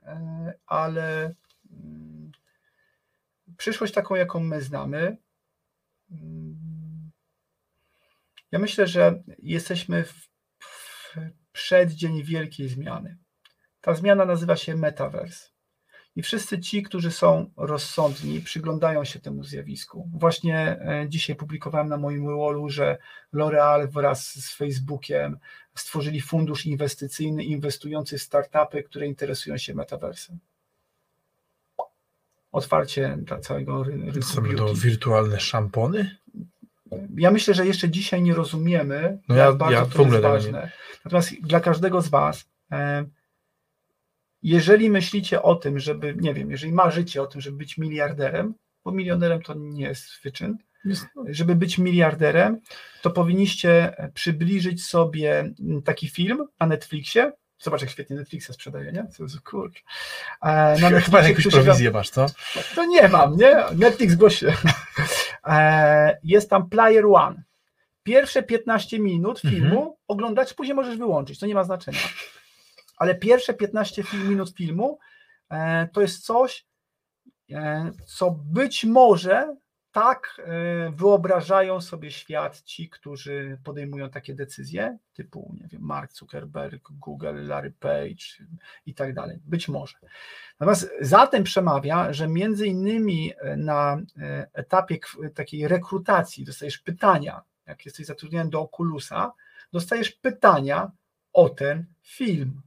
e, 0.04 0.54
ale 0.66 1.36
mm, 1.72 2.32
przyszłość 3.58 3.94
taką, 3.94 4.16
jaką 4.16 4.40
my 4.40 4.62
znamy, 4.62 5.18
mm, 6.12 7.12
ja 8.52 8.60
myślę, 8.60 8.88
że 8.88 9.24
jesteśmy 9.40 10.04
w, 10.04 10.30
przeddzień 11.52 12.24
wielkiej 12.24 12.70
zmiany. 12.70 13.18
Ta 13.82 13.94
zmiana 13.94 14.26
nazywa 14.26 14.56
się 14.56 14.76
metaverse. 14.76 15.53
I 16.16 16.22
wszyscy 16.22 16.60
ci, 16.60 16.84
którzy 16.84 17.12
są 17.12 17.52
rozsądni, 17.58 18.42
przyglądają 18.42 19.06
się 19.06 19.20
temu 19.20 19.44
zjawisku. 19.44 20.10
Właśnie 20.14 20.58
e, 20.58 21.06
dzisiaj 21.10 21.36
publikowałem 21.36 21.90
na 21.90 21.98
moim 21.98 22.26
wallu, 22.26 22.70
że 22.70 22.98
L'Oreal 23.34 23.88
wraz 23.88 24.26
z 24.26 24.56
Facebookiem 24.56 25.38
stworzyli 25.76 26.22
fundusz 26.22 26.66
inwestycyjny 26.66 27.44
inwestujący 27.44 28.18
w 28.18 28.22
startupy, 28.22 28.84
które 28.84 29.08
interesują 29.08 29.58
się 29.58 29.76
metaversem. 29.76 30.40
Otwarcie 32.52 33.18
dla 33.18 33.40
całego 33.40 33.84
rynku. 33.84 34.22
Są 34.22 34.56
to 34.58 34.74
wirtualne 34.74 35.40
szampony? 35.40 36.18
Ja 37.18 37.32
myślę, 37.32 37.54
że 37.54 37.66
jeszcze 37.66 37.90
dzisiaj 37.90 38.22
nie 38.22 38.34
rozumiemy, 38.34 39.18
no 39.30 39.36
ja, 39.36 39.46
jak 39.46 39.58
bardzo 39.58 39.80
ja 39.80 39.86
to 39.86 40.04
jest 40.04 40.22
ważne. 40.22 40.72
Natomiast 41.06 41.42
dla 41.42 41.60
każdego 41.60 42.02
z 42.02 42.10
Was 42.10 42.46
jeżeli 44.44 44.90
myślicie 44.90 45.42
o 45.42 45.56
tym, 45.56 45.80
żeby, 45.80 46.16
nie 46.20 46.34
wiem, 46.34 46.52
jeżeli 46.52 46.74
marzycie 46.74 47.22
o 47.22 47.28
tym, 47.28 47.42
żeby 47.42 47.58
być 47.58 47.78
miliarderem, 47.78 48.54
bo 48.86 48.92
milionerem 48.92 49.42
to 49.42 49.54
nie 49.54 49.86
jest 49.86 50.06
wyczyn, 50.24 50.58
żeby 51.30 51.56
być 51.56 51.78
miliarderem, 51.78 52.60
to 53.02 53.10
powinniście 53.10 53.96
przybliżyć 54.14 54.86
sobie 54.86 55.54
taki 55.86 56.10
film 56.10 56.46
na 56.60 56.68
Netflixie. 56.68 57.32
Zobacz, 57.60 57.82
jak 57.82 57.90
świetnie 57.90 58.16
Netflixa 58.16 58.54
sprzedaje, 58.54 58.92
nie? 58.92 59.08
Co 59.08 59.28
za 59.28 59.40
kurczę. 59.40 59.82
E, 60.42 60.76
na 60.82 61.00
Chyba 61.02 61.22
jakąś 61.22 61.48
prowizję 61.48 61.92
masz, 61.92 62.10
co? 62.10 62.26
To 62.76 62.86
nie 62.86 63.08
mam, 63.08 63.38
nie? 63.38 63.56
Netflix 63.76 64.16
głosi. 64.16 64.46
E, 65.48 66.18
jest 66.24 66.50
tam 66.50 66.70
Player 66.70 67.06
One. 67.06 67.44
Pierwsze 68.04 68.44
15 68.44 69.00
minut 69.00 69.40
filmu 69.40 69.78
mhm. 69.78 69.92
oglądać, 70.08 70.54
później 70.54 70.76
możesz 70.76 70.98
wyłączyć, 70.98 71.40
to 71.40 71.46
nie 71.46 71.56
ma 71.56 71.64
znaczenia 71.64 72.00
ale 73.04 73.16
pierwsze 73.16 73.54
15 73.54 74.04
minut 74.14 74.56
filmu 74.56 75.00
e, 75.50 75.88
to 75.88 76.02
jest 76.02 76.26
coś, 76.26 76.66
e, 77.52 77.92
co 78.06 78.32
być 78.32 78.86
może 78.86 79.56
tak 79.92 80.42
e, 80.46 80.92
wyobrażają 80.92 81.82
sobie 81.82 82.12
świat 82.12 82.62
ci, 82.62 82.90
którzy 82.90 83.58
podejmują 83.64 84.10
takie 84.10 84.36
decyzje, 84.36 84.98
typu, 85.14 85.56
nie 85.62 85.68
wiem, 85.68 85.82
Mark 85.82 86.14
Zuckerberg, 86.14 86.90
Google, 86.92 87.48
Larry 87.48 87.72
Page 87.80 88.46
i 88.86 88.94
tak 88.94 89.14
dalej. 89.14 89.40
Być 89.46 89.68
może. 89.68 89.98
Natomiast 90.60 90.92
zatem 91.02 91.44
przemawia, 91.44 92.14
że 92.14 92.28
między 92.28 92.68
innymi 92.68 93.34
na 93.58 94.02
etapie 94.54 94.98
takiej 95.36 95.68
rekrutacji 95.68 96.46
dostajesz 96.46 96.78
pytania, 96.78 97.42
jak 97.66 97.86
jesteś 97.86 98.06
zatrudniony 98.06 98.50
do 98.50 98.62
Oculusa, 98.62 99.34
dostajesz 99.74 100.12
pytania 100.12 100.92
o 101.34 101.50
ten 101.50 101.86
film. 102.02 102.62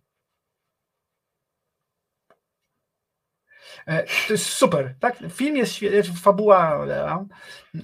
To 4.27 4.33
jest 4.33 4.47
super, 4.47 4.95
tak? 5.01 5.19
Film 5.31 5.57
jest 5.57 5.75
świetny, 5.75 6.03
fabuła, 6.03 6.87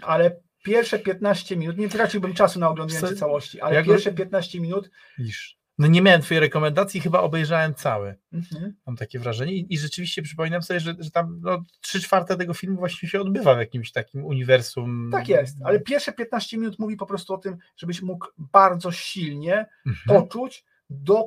ale 0.02 0.36
pierwsze 0.62 0.98
15 0.98 1.56
minut, 1.56 1.78
nie 1.78 1.89
traciłbym 1.89 2.35
czasu 2.35 2.60
na 2.60 2.69
oglądanie 2.69 3.16
całości, 3.16 3.60
ale 3.60 3.74
Jak 3.74 3.86
pierwsze 3.86 4.12
15 4.12 4.60
minut. 4.60 4.90
Iż. 5.19 5.62
No 5.78 5.86
nie 5.86 6.02
miałem 6.02 6.23
twojej 6.23 6.40
rekomendacji, 6.40 7.01
chyba 7.01 7.20
obejrzałem 7.20 7.74
cały. 7.74 8.14
Mhm. 8.32 8.77
Mam 8.86 8.97
takie 8.97 9.19
wrażenie 9.19 9.52
I, 9.52 9.74
i, 9.74 9.78
rzeczywiście 9.78 10.23
przypominam 10.23 10.62
sobie, 10.62 10.81
że, 10.81 10.94
że 10.98 11.10
tam 11.10 11.40
no, 11.43 11.64
3 11.81 12.01
czwarte 12.01 12.36
tego 12.36 12.55
filmu 12.55 12.78
właściwie 12.78 13.10
się 13.10 13.20
odbywa 13.20 13.55
w 13.55 13.59
jakimś 13.59 13.93
takim 13.93 14.24
uniwersum. 14.24 15.09
Tak 15.12 15.28
jest, 15.28 15.56
ale 15.64 15.81
pierwsze 15.81 16.12
15 16.12 16.59
minut 16.59 16.78
mówi 16.78 16.97
po 16.97 17.06
prostu 17.06 17.35
o 17.35 17.39
tym, 17.39 17.59
żebyś 17.77 18.02
mógł 18.02 18.27
bardzo 18.39 18.93
silnie 18.93 19.66
mhm. 19.86 20.20
poczuć, 20.20 20.64
do, 20.90 21.24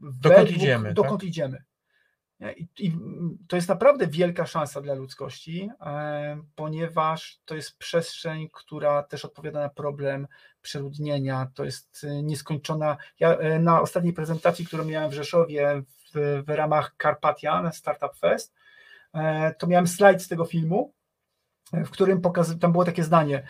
dokąd 0.00 0.50
idziemy. 0.50 0.94
Dokąd 0.94 1.20
tak? 1.20 1.28
idziemy. 1.28 1.62
I, 2.50 2.68
I, 2.78 2.92
to 3.48 3.56
jest 3.56 3.68
naprawdę 3.68 4.06
wielka 4.06 4.46
szansa 4.46 4.80
dla 4.80 4.94
ludzkości, 4.94 5.70
e, 5.80 6.42
ponieważ 6.54 7.40
to 7.44 7.54
jest 7.54 7.78
przestrzeń, 7.78 8.48
która 8.52 9.02
też 9.02 9.24
odpowiada 9.24 9.60
na 9.60 9.68
problem 9.68 10.26
przeludnienia. 10.62 11.50
To 11.54 11.64
jest 11.64 12.04
e, 12.04 12.22
nieskończona. 12.22 12.96
Ja 13.20 13.36
e, 13.36 13.58
na 13.58 13.80
ostatniej 13.80 14.12
prezentacji, 14.12 14.66
którą 14.66 14.84
miałem 14.84 15.10
w 15.10 15.14
Rzeszowie 15.14 15.82
w, 16.14 16.42
w 16.46 16.48
ramach 16.48 16.94
Karpatia 16.96 17.62
na 17.62 17.72
Startup 17.72 18.16
Fest, 18.16 18.54
to 19.58 19.66
miałem 19.66 19.86
slajd 19.86 20.22
z 20.22 20.28
tego 20.28 20.44
filmu, 20.44 20.92
w 21.72 21.90
którym 21.90 22.20
pokaz... 22.20 22.58
tam 22.58 22.72
było 22.72 22.84
takie 22.84 23.04
zdanie. 23.04 23.46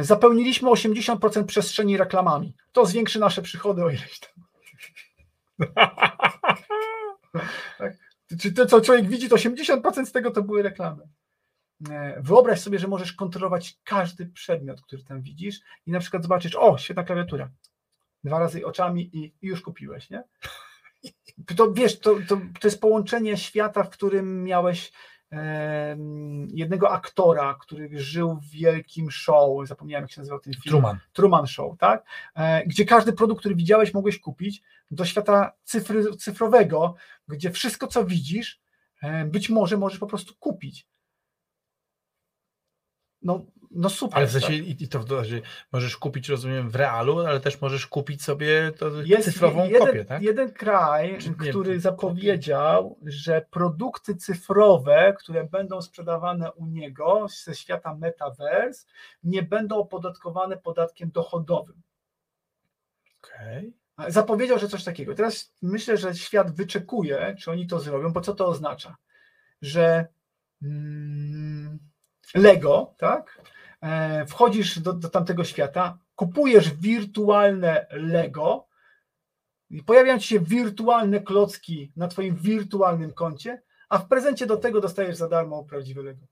Zapełniliśmy 0.00 0.68
80% 0.68 1.44
przestrzeni 1.44 1.96
reklamami. 1.96 2.54
To 2.72 2.86
zwiększy 2.86 3.20
nasze 3.20 3.42
przychody 3.42 3.84
o 3.84 3.90
ileś 3.90 4.20
tam. 4.20 4.44
tak. 7.78 8.03
Czy 8.40 8.52
to, 8.52 8.66
co 8.66 8.80
człowiek 8.80 9.08
widzi, 9.08 9.28
to 9.28 9.36
80% 9.36 10.06
z 10.06 10.12
tego 10.12 10.30
to 10.30 10.42
były 10.42 10.62
reklamy. 10.62 11.08
E, 11.90 12.22
wyobraź 12.22 12.60
sobie, 12.60 12.78
że 12.78 12.88
możesz 12.88 13.12
kontrolować 13.12 13.78
każdy 13.84 14.26
przedmiot, 14.26 14.82
który 14.82 15.04
tam 15.04 15.22
widzisz 15.22 15.60
i 15.86 15.90
na 15.90 16.00
przykład 16.00 16.22
zobaczysz, 16.22 16.56
o, 16.56 16.78
świetna 16.78 17.04
klawiatura. 17.04 17.50
Dwa 18.24 18.38
razy 18.38 18.66
oczami 18.66 19.10
i, 19.16 19.34
i 19.42 19.46
już 19.46 19.60
kupiłeś, 19.60 20.10
nie? 20.10 20.22
To 21.56 21.72
wiesz, 21.72 21.98
to, 21.98 22.16
to, 22.28 22.36
to 22.60 22.68
jest 22.68 22.80
połączenie 22.80 23.36
świata, 23.36 23.82
w 23.82 23.90
którym 23.90 24.44
miałeś 24.44 24.92
jednego 26.48 26.90
aktora, 26.90 27.56
który 27.60 27.98
żył 27.98 28.34
w 28.34 28.50
wielkim 28.50 29.10
show, 29.10 29.68
zapomniałem 29.68 30.02
jak 30.02 30.10
się 30.10 30.20
nazywał 30.20 30.40
ten 30.40 30.52
film. 30.52 30.62
Truman. 30.62 30.98
Truman 31.12 31.46
Show, 31.46 31.78
tak? 31.78 32.04
E, 32.34 32.66
gdzie 32.66 32.84
każdy 32.84 33.12
produkt, 33.12 33.40
który 33.40 33.54
widziałeś, 33.54 33.94
mogłeś 33.94 34.18
kupić 34.18 34.62
do 34.90 35.04
świata 35.04 35.52
cyfry, 35.64 36.16
cyfrowego, 36.16 36.94
gdzie 37.28 37.50
wszystko, 37.50 37.86
co 37.86 38.04
widzisz, 38.04 38.60
e, 39.02 39.24
być 39.24 39.50
może 39.50 39.76
możesz 39.76 39.98
po 39.98 40.06
prostu 40.06 40.34
kupić. 40.38 40.86
No, 43.24 43.46
no 43.70 43.90
super. 43.90 44.18
Ale 44.18 44.26
w 44.26 44.32
sensie 44.32 44.48
tak? 44.48 44.80
i 44.80 44.88
to 44.88 45.02
znaczy, 45.02 45.42
możesz 45.72 45.96
kupić, 45.96 46.28
rozumiem, 46.28 46.70
w 46.70 46.76
realu, 46.76 47.18
ale 47.18 47.40
też 47.40 47.60
możesz 47.60 47.86
kupić 47.86 48.22
sobie 48.22 48.72
to 48.78 49.02
Jest 49.02 49.24
cyfrową 49.24 49.64
jeden, 49.64 49.86
kopię, 49.86 50.04
tak? 50.04 50.22
Jeden 50.22 50.52
kraj, 50.52 51.18
Czy, 51.18 51.34
który 51.34 51.74
nie, 51.74 51.80
zapowiedział, 51.80 52.98
że 53.06 53.46
produkty 53.50 54.16
cyfrowe, 54.16 55.14
które 55.18 55.44
będą 55.44 55.82
sprzedawane 55.82 56.52
u 56.52 56.66
niego 56.66 57.26
ze 57.44 57.54
świata 57.54 57.94
metaverse, 57.94 58.86
nie 59.24 59.42
będą 59.42 59.76
opodatkowane 59.76 60.56
podatkiem 60.56 61.10
dochodowym. 61.10 61.82
Okej. 63.24 63.72
Okay. 63.96 64.12
Zapowiedział, 64.12 64.58
że 64.58 64.68
coś 64.68 64.84
takiego. 64.84 65.14
Teraz 65.14 65.52
myślę, 65.62 65.96
że 65.96 66.14
świat 66.14 66.56
wyczekuje, 66.56 67.36
czy 67.38 67.50
oni 67.50 67.66
to 67.66 67.80
zrobią, 67.80 68.12
bo 68.12 68.20
co 68.20 68.34
to 68.34 68.46
oznacza? 68.46 68.96
Że 69.62 70.06
mm, 70.62 71.78
Lego, 72.34 72.94
tak? 72.98 73.42
E, 73.82 74.26
wchodzisz 74.26 74.78
do, 74.78 74.92
do 74.92 75.08
tamtego 75.08 75.44
świata, 75.44 75.98
kupujesz 76.14 76.74
wirtualne 76.74 77.86
Lego 77.90 78.66
i 79.70 79.82
pojawiają 79.82 80.18
ci 80.18 80.28
się 80.28 80.40
wirtualne 80.40 81.20
klocki 81.20 81.92
na 81.96 82.08
twoim 82.08 82.36
wirtualnym 82.36 83.12
koncie, 83.12 83.62
a 83.88 83.98
w 83.98 84.08
prezencie 84.08 84.46
do 84.46 84.56
tego 84.56 84.80
dostajesz 84.80 85.16
za 85.16 85.28
darmo 85.28 85.64
prawdziwe 85.64 86.02
Lego. 86.02 86.26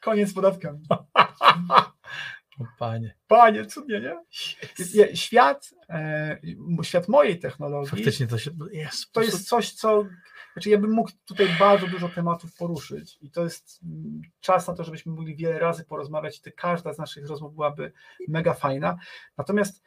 Koniec 0.00 0.28
z 0.28 0.34
podatkami. 0.34 0.80
Panie. 2.78 3.14
Panie, 3.26 3.66
cudnie, 3.66 4.00
nie? 4.00 4.16
Świat, 5.14 5.70
e, 5.88 6.40
świat 6.82 7.08
mojej 7.08 7.38
technologii. 7.38 7.90
Faktycznie 7.90 8.26
to 8.26 8.38
się. 8.38 8.50
Jest, 8.72 9.12
to 9.12 9.22
jest 9.22 9.48
coś, 9.48 9.72
co 9.72 10.04
znaczy 10.52 10.70
ja 10.70 10.78
bym 10.78 10.90
mógł 10.90 11.10
tutaj 11.24 11.48
bardzo 11.58 11.86
dużo 11.86 12.08
tematów 12.08 12.56
poruszyć 12.56 13.18
i 13.20 13.30
to 13.30 13.44
jest 13.44 13.80
mm, 13.84 14.22
czas 14.40 14.68
na 14.68 14.74
to, 14.74 14.84
żebyśmy 14.84 15.12
mogli 15.12 15.36
wiele 15.36 15.58
razy 15.58 15.84
porozmawiać 15.84 16.42
i 16.46 16.52
każda 16.52 16.92
z 16.92 16.98
naszych 16.98 17.26
rozmów 17.26 17.54
byłaby 17.54 17.92
mega 18.28 18.54
fajna. 18.54 18.98
Natomiast 19.36 19.82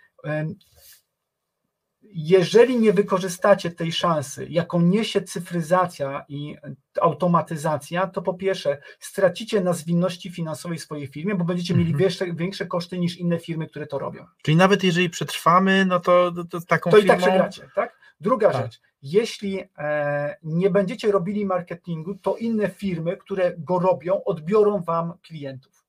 jeżeli 2.03 2.79
nie 2.79 2.93
wykorzystacie 2.93 3.71
tej 3.71 3.91
szansy, 3.91 4.47
jaką 4.49 4.81
niesie 4.81 5.21
cyfryzacja 5.21 6.25
i 6.29 6.55
automatyzacja, 7.01 8.07
to 8.07 8.21
po 8.21 8.33
pierwsze 8.33 8.77
stracicie 8.99 9.61
na 9.61 9.73
zwinności 9.73 10.31
finansowej 10.31 10.79
swojej 10.79 11.07
firmie, 11.07 11.35
bo 11.35 11.45
będziecie 11.45 11.73
mieli 11.73 11.91
mhm. 11.91 11.99
większe, 11.99 12.33
większe 12.33 12.65
koszty 12.65 12.99
niż 12.99 13.17
inne 13.17 13.39
firmy, 13.39 13.67
które 13.67 13.87
to 13.87 13.99
robią. 13.99 14.25
Czyli 14.41 14.57
nawet 14.57 14.83
jeżeli 14.83 15.09
przetrwamy, 15.09 15.85
no 15.85 15.99
to, 15.99 16.31
to, 16.31 16.43
to 16.43 16.61
taką 16.61 16.91
to 16.91 16.97
firmą... 16.97 17.13
i 17.13 17.17
tak 17.17 17.27
przegracie, 17.27 17.69
tak? 17.75 17.97
Druga 18.19 18.51
tak. 18.51 18.61
rzecz, 18.61 18.81
jeśli 19.03 19.59
e, 19.77 20.37
nie 20.43 20.69
będziecie 20.69 21.11
robili 21.11 21.45
marketingu, 21.45 22.15
to 22.15 22.37
inne 22.37 22.69
firmy, 22.69 23.17
które 23.17 23.53
go 23.57 23.79
robią, 23.79 24.23
odbiorą 24.23 24.81
wam 24.81 25.13
klientów. 25.21 25.83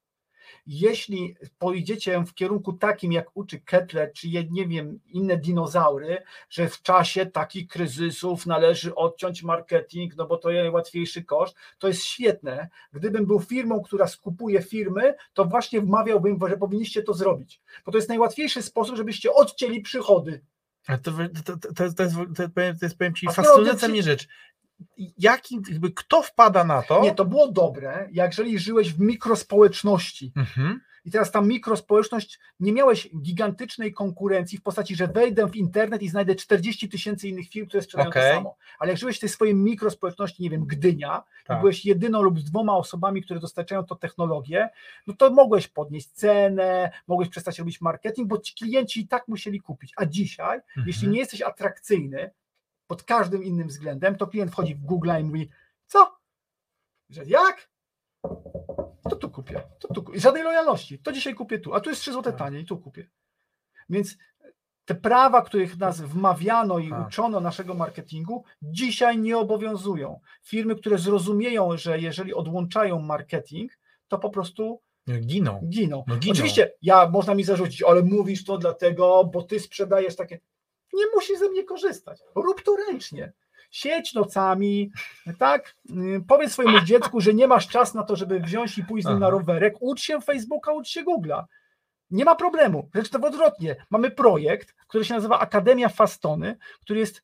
Jeśli 0.67 1.37
pójdziecie 1.59 2.25
w 2.27 2.35
kierunku 2.35 2.73
takim, 2.73 3.13
jak 3.13 3.31
uczy 3.35 3.61
Kepler, 3.61 4.13
czy 4.13 4.29
nie 4.51 4.69
wiem, 4.69 5.01
inne 5.07 5.37
dinozaury, 5.37 6.23
że 6.51 6.69
w 6.69 6.83
czasie 6.83 7.27
takich 7.27 7.69
kryzysów 7.69 8.47
należy 8.47 8.95
odciąć 8.95 9.43
marketing, 9.43 10.17
no 10.17 10.27
bo 10.27 10.37
to 10.37 10.51
jest 10.51 10.73
łatwiejszy 10.73 11.25
koszt, 11.25 11.57
to 11.79 11.89
jest 11.89 12.03
świetne. 12.03 12.69
Gdybym 12.93 13.27
był 13.27 13.41
firmą, 13.41 13.83
która 13.83 14.07
skupuje 14.07 14.63
firmy, 14.63 15.15
to 15.35 15.45
właśnie 15.45 15.81
wmawiałbym, 15.81 16.39
że 16.49 16.57
powinniście 16.57 17.03
to 17.03 17.15
zrobić, 17.15 17.61
bo 17.87 17.93
to 17.93 17.99
jest 17.99 18.09
najłatwiejszy 18.09 18.63
sposób, 18.63 18.97
żebyście 18.97 19.33
odcięli 19.33 19.81
przychody 19.81 20.41
ale 20.87 20.99
to, 20.99 21.13
to, 21.45 21.57
to, 21.57 21.73
to, 21.75 21.85
jest, 21.85 21.97
to 22.55 22.83
jest, 22.83 22.99
powiem 22.99 23.15
Ci, 23.15 23.27
fascynująca 23.27 23.89
mnie 23.89 24.03
rzecz. 24.03 24.29
Jaki, 25.19 25.59
jakby, 25.69 25.91
kto 25.91 26.23
wpada 26.23 26.65
na 26.65 26.83
to? 26.83 27.03
Nie, 27.03 27.15
to 27.15 27.25
było 27.25 27.53
dobre, 27.53 28.09
jeżeli 28.13 28.59
żyłeś 28.59 28.93
w 28.93 29.01
mikrospołeczności. 29.01 30.33
Mhm. 30.37 30.81
I 31.05 31.11
teraz 31.11 31.31
ta 31.31 31.41
mikrospołeczność, 31.41 32.41
nie 32.61 32.73
miałeś 32.73 33.09
gigantycznej 33.17 33.93
konkurencji 33.93 34.59
w 34.59 34.63
postaci, 34.63 34.97
że 34.97 35.09
wejdę 35.09 35.49
w 35.49 35.57
internet 35.57 36.03
i 36.03 36.09
znajdę 36.09 36.35
40 36.35 36.89
tysięcy 36.89 37.29
innych 37.29 37.49
firm, 37.49 37.67
które 37.67 37.83
sprzedają 37.83 38.09
okay. 38.09 38.31
to 38.31 38.35
samo. 38.35 38.57
Ale 38.79 38.91
jak 38.91 38.99
żyłeś 38.99 39.17
w 39.17 39.21
tej 39.21 39.29
swojej 39.29 39.55
mikrospołeczności, 39.55 40.43
nie 40.43 40.51
wiem, 40.51 40.67
Gdynia, 40.67 41.23
tak. 41.45 41.59
i 41.59 41.61
byłeś 41.61 41.85
jedyną 41.85 42.23
lub 42.23 42.41
z 42.41 42.45
dwoma 42.45 42.77
osobami, 42.77 43.23
które 43.23 43.41
dostarczają 43.41 43.85
to 43.85 43.95
technologię, 43.95 44.69
no 45.07 45.15
to 45.15 45.31
mogłeś 45.31 45.69
podnieść 45.69 46.11
cenę, 46.11 46.91
mogłeś 47.07 47.29
przestać 47.29 47.59
robić 47.59 47.81
marketing, 47.81 48.29
bo 48.29 48.39
ci 48.39 48.55
klienci 48.55 49.01
i 49.01 49.09
tak 49.09 49.29
musieli 49.29 49.61
kupić. 49.61 49.93
A 49.97 50.07
dzisiaj, 50.07 50.57
mhm. 50.57 50.87
jeśli 50.87 51.09
nie 51.09 51.19
jesteś 51.19 51.43
atrakcyjny 51.43 52.31
pod 52.87 53.03
każdym 53.03 53.45
innym 53.45 53.69
względem, 53.69 54.17
to 54.17 54.27
klient 54.27 54.53
wchodzi 54.53 54.75
w 54.75 54.85
Google 54.85 55.11
i 55.21 55.25
mówi, 55.25 55.51
co? 55.87 56.17
Że 57.11 57.25
jak? 57.25 57.74
To 59.11 59.17
tu 59.17 59.31
kupię. 59.31 59.63
To 59.79 59.95
tu, 59.95 60.05
żadnej 60.15 60.43
lojalności. 60.43 60.99
To 60.99 61.13
dzisiaj 61.13 61.35
kupię 61.35 61.59
tu, 61.59 61.75
a 61.75 61.81
tu 61.81 61.91
jest 61.91 62.03
3 62.03 62.13
zł 62.13 62.23
tak. 62.23 62.37
taniej, 62.39 62.65
tu 62.65 62.79
kupię. 62.79 63.09
Więc 63.89 64.17
te 64.85 64.95
prawa, 64.95 65.43
których 65.43 65.79
nas 65.79 66.01
wmawiano 66.01 66.79
i 66.79 66.91
tak. 66.91 67.07
uczono 67.07 67.41
naszego 67.41 67.75
marketingu, 67.75 68.45
dzisiaj 68.63 69.19
nie 69.19 69.39
obowiązują. 69.39 70.21
Firmy, 70.43 70.77
które 70.77 70.99
zrozumieją, 70.99 71.77
że 71.77 71.99
jeżeli 71.99 72.35
odłączają 72.35 72.99
marketing, 72.99 73.73
to 74.09 74.19
po 74.19 74.31
prostu 74.31 74.81
giną. 75.21 75.61
giną. 75.69 76.05
No, 76.09 76.17
giną. 76.17 76.33
Oczywiście, 76.33 76.73
ja 76.83 77.11
można 77.11 77.35
mi 77.35 77.45
zarzucić, 77.45 77.83
ale 77.83 78.03
mówisz 78.03 78.45
to 78.45 78.59
dlatego, 78.59 79.25
bo 79.25 79.43
ty 79.43 79.61
sprzedajesz 79.61 80.17
takie. 80.17 80.41
Nie 80.93 81.05
musisz 81.15 81.39
ze 81.39 81.49
mnie 81.49 81.65
korzystać. 81.65 82.21
Rób 82.35 82.63
to 82.63 82.77
ręcznie 82.77 83.33
sieć 83.75 84.15
nocami, 84.15 84.91
tak? 85.39 85.77
Powiedz 86.29 86.53
swojemu 86.53 86.81
dziecku, 86.81 87.21
że 87.21 87.35
nie 87.35 87.49
masz 87.49 87.69
czas 87.69 87.95
na 87.95 88.03
to, 88.03 88.17
żeby 88.17 88.41
wziąć 88.41 88.79
i 88.79 88.85
pójść 88.85 89.07
z 89.07 89.11
nim 89.11 89.19
na 89.19 89.31
rowerek, 89.31 89.75
ucz 89.81 90.01
się 90.01 90.21
Facebooka, 90.21 90.73
ucz 90.73 90.89
się 90.89 91.03
Google'a. 91.05 91.45
Nie 92.11 92.25
ma 92.25 92.35
problemu. 92.35 92.91
Rzecz 92.95 93.09
to 93.09 93.27
odwrotnie. 93.27 93.77
Mamy 93.91 94.11
projekt, 94.11 94.75
który 94.89 95.05
się 95.05 95.15
nazywa 95.15 95.39
Akademia 95.39 95.89
Fastony, 95.89 96.57
który 96.81 97.01
jest 97.01 97.23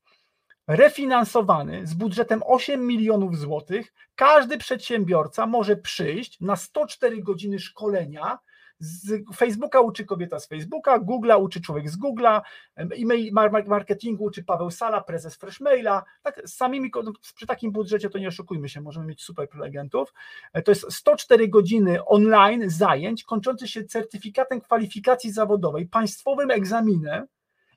refinansowany 0.66 1.86
z 1.86 1.94
budżetem 1.94 2.42
8 2.46 2.86
milionów 2.86 3.38
złotych. 3.38 3.92
Każdy 4.14 4.58
przedsiębiorca 4.58 5.46
może 5.46 5.76
przyjść 5.76 6.40
na 6.40 6.56
104 6.56 7.22
godziny 7.22 7.58
szkolenia 7.58 8.38
z 8.80 9.24
Facebooka 9.36 9.80
uczy 9.80 10.04
kobieta 10.04 10.40
z 10.40 10.46
Facebooka, 10.46 10.98
Google'a 10.98 11.42
uczy 11.42 11.60
człowiek 11.60 11.90
z 11.90 11.98
Google'a, 11.98 12.40
e-mail 12.76 13.32
marketingu 13.66 14.24
uczy 14.24 14.44
Paweł 14.44 14.70
Sala, 14.70 15.00
prezes 15.00 15.36
Freshmaila. 15.36 16.04
Tak, 16.22 16.42
samymi, 16.46 16.90
no, 17.04 17.12
przy 17.34 17.46
takim 17.46 17.72
budżecie 17.72 18.10
to 18.10 18.18
nie 18.18 18.28
oszukujmy 18.28 18.68
się, 18.68 18.80
możemy 18.80 19.06
mieć 19.06 19.22
super 19.22 19.48
prelegentów. 19.48 20.14
E, 20.52 20.62
to 20.62 20.70
jest 20.70 20.92
104 20.92 21.48
godziny 21.48 22.04
online 22.04 22.70
zajęć, 22.70 23.24
kończący 23.24 23.68
się 23.68 23.84
certyfikatem 23.84 24.60
kwalifikacji 24.60 25.32
zawodowej, 25.32 25.86
państwowym 25.86 26.50
egzaminem, 26.50 27.26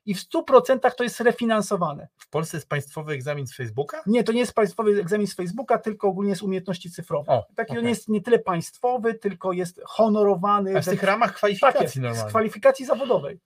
i 0.06 0.14
w 0.14 0.18
100% 0.18 0.90
to 0.96 1.04
jest 1.04 1.20
refinansowane. 1.20 2.08
W 2.16 2.28
Polsce 2.28 2.56
jest 2.56 2.68
państwowy 2.68 3.12
egzamin 3.12 3.46
z 3.46 3.56
Facebooka? 3.56 4.02
Nie, 4.06 4.24
to 4.24 4.32
nie 4.32 4.40
jest 4.40 4.54
państwowy 4.54 5.00
egzamin 5.00 5.26
z 5.26 5.34
Facebooka, 5.34 5.78
tylko 5.78 6.08
ogólnie 6.08 6.30
jest 6.30 6.42
umiejętności 6.42 6.90
cyfrowe. 6.90 7.32
O, 7.32 7.46
Taki 7.56 7.72
okay. 7.72 7.82
on 7.82 7.88
jest 7.88 8.08
nie 8.08 8.20
tyle 8.20 8.38
państwowy, 8.38 9.14
tylko 9.14 9.52
jest 9.52 9.80
honorowany. 9.84 10.76
A 10.76 10.82
w 10.82 10.84
tych 10.84 11.02
ramach 11.02 11.34
kwalifikacji 11.34 12.02
tak 12.02 12.10
jest, 12.10 12.20
z 12.20 12.24
kwalifikacji 12.24 12.86
zawodowej. 12.86 13.40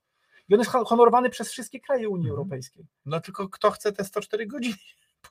I 0.48 0.55
on 0.55 0.60
jest 0.60 0.70
honorowany 0.70 1.30
przez 1.30 1.51
wszystkie 1.51 1.80
kraje 1.80 2.09
Unii 2.09 2.28
mhm. 2.28 2.39
Europejskiej. 2.39 2.86
No 3.06 3.20
tylko 3.20 3.48
kto 3.48 3.70
chce 3.70 3.93
te 3.93 4.05
104 4.05 4.47
godziny? 4.47 4.76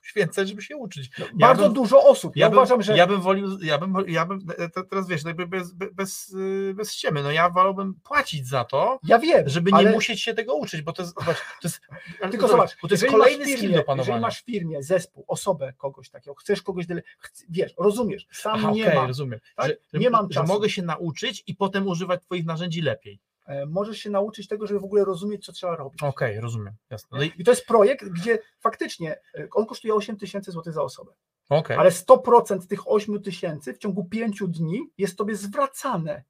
Poświęcać, 0.00 0.48
żeby 0.48 0.62
się 0.62 0.76
uczyć. 0.76 1.10
No, 1.18 1.24
ja 1.24 1.32
bardzo 1.46 1.62
bym, 1.62 1.72
dużo 1.72 2.04
osób. 2.04 2.36
Ja, 2.36 2.46
ja 2.46 2.50
bym, 2.50 2.58
uważam, 2.58 2.82
że. 2.82 2.96
Ja 2.96 3.06
bym 3.06 3.20
wolił, 3.20 3.58
ja 3.62 3.78
bym, 3.78 3.94
ja 4.06 4.26
bym 4.26 4.46
teraz 4.90 5.08
wiesz, 5.08 5.24
jakby 5.24 5.46
bez, 5.46 5.72
bez, 5.72 6.36
bez 6.74 6.92
ściemy, 6.92 7.22
no 7.22 7.32
ja 7.32 7.50
wolałbym 7.50 7.94
płacić 7.94 8.48
za 8.48 8.64
to, 8.64 8.98
ja 9.04 9.18
wiem, 9.18 9.48
żeby 9.48 9.70
ale... 9.72 9.84
nie 9.84 9.94
musieć 9.94 10.22
się 10.22 10.34
tego 10.34 10.54
uczyć, 10.54 10.82
bo 10.82 10.92
to 10.92 11.02
jest. 11.02 11.14
Zobacz, 11.18 11.36
to 11.36 11.68
jest 11.68 11.80
Tylko 12.30 12.48
zobacz, 12.48 12.76
bo 12.82 12.88
to 12.88 12.94
jest 12.94 13.06
kolejny 13.06 13.44
firmie, 13.44 13.58
skill 13.58 13.72
do 13.72 13.82
panowania. 13.82 14.00
Jeżeli 14.00 14.22
masz 14.22 14.42
w 14.42 14.44
firmie 14.44 14.82
zespół, 14.82 15.24
osobę, 15.28 15.72
kogoś 15.76 16.10
takiego, 16.10 16.34
chcesz 16.34 16.62
kogoś, 16.62 16.86
dele... 16.86 17.02
wiesz, 17.48 17.74
rozumiesz, 17.78 18.26
sam 18.32 18.52
Aha, 18.54 18.70
nie 18.70 18.84
okay, 18.84 18.94
mam. 18.94 19.06
rozumiem. 19.06 19.40
Tak? 19.56 19.68
Że, 19.68 19.98
nie 19.98 20.10
mam 20.10 20.28
czasu. 20.28 20.46
Że 20.46 20.52
mogę 20.52 20.70
się 20.70 20.82
nauczyć 20.82 21.44
i 21.46 21.54
potem 21.54 21.88
używać 21.88 22.22
twoich 22.22 22.46
narzędzi 22.46 22.82
lepiej. 22.82 23.20
E, 23.48 23.66
możesz 23.66 23.98
się 23.98 24.10
nauczyć 24.10 24.48
tego, 24.48 24.66
żeby 24.66 24.80
w 24.80 24.84
ogóle 24.84 25.04
rozumieć, 25.04 25.44
co 25.44 25.52
trzeba 25.52 25.76
robić. 25.76 26.02
Okej, 26.02 26.30
okay, 26.30 26.40
rozumiem. 26.40 26.74
Jasne. 26.90 27.26
I... 27.26 27.32
I... 27.38 27.44
to 27.44 27.50
jest 27.50 27.66
projekt, 27.66 28.08
gdzie 28.08 28.38
faktycznie 28.60 29.20
e, 29.34 29.48
on 29.52 29.66
kosztuje 29.66 29.94
8 29.94 30.16
tysięcy 30.16 30.50
złotych 30.52 30.72
za 30.72 30.82
osobę. 30.82 31.12
Okay. 31.48 31.78
Ale 31.78 31.90
100% 31.90 32.66
tych 32.66 32.90
8 32.90 33.22
tysięcy 33.22 33.74
w 33.74 33.78
ciągu 33.78 34.04
5 34.04 34.42
dni 34.48 34.90
jest 34.98 35.18
tobie 35.18 35.36
zwracane. 35.36 36.24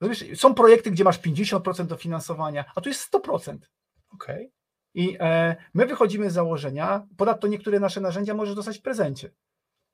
Rozumiesz, 0.00 0.40
są 0.40 0.54
projekty, 0.54 0.90
gdzie 0.90 1.04
masz 1.04 1.20
50% 1.20 1.86
dofinansowania, 1.86 2.64
a 2.74 2.80
tu 2.80 2.88
jest 2.88 3.14
100%. 3.14 3.58
Okay. 4.10 4.50
I 4.94 5.16
e, 5.20 5.56
my 5.74 5.86
wychodzimy 5.86 6.30
z 6.30 6.32
założenia, 6.32 7.06
ponadto 7.16 7.46
niektóre 7.46 7.80
nasze 7.80 8.00
narzędzia 8.00 8.34
możesz 8.34 8.54
dostać 8.54 8.78
w 8.78 8.82
prezencie. 8.82 9.30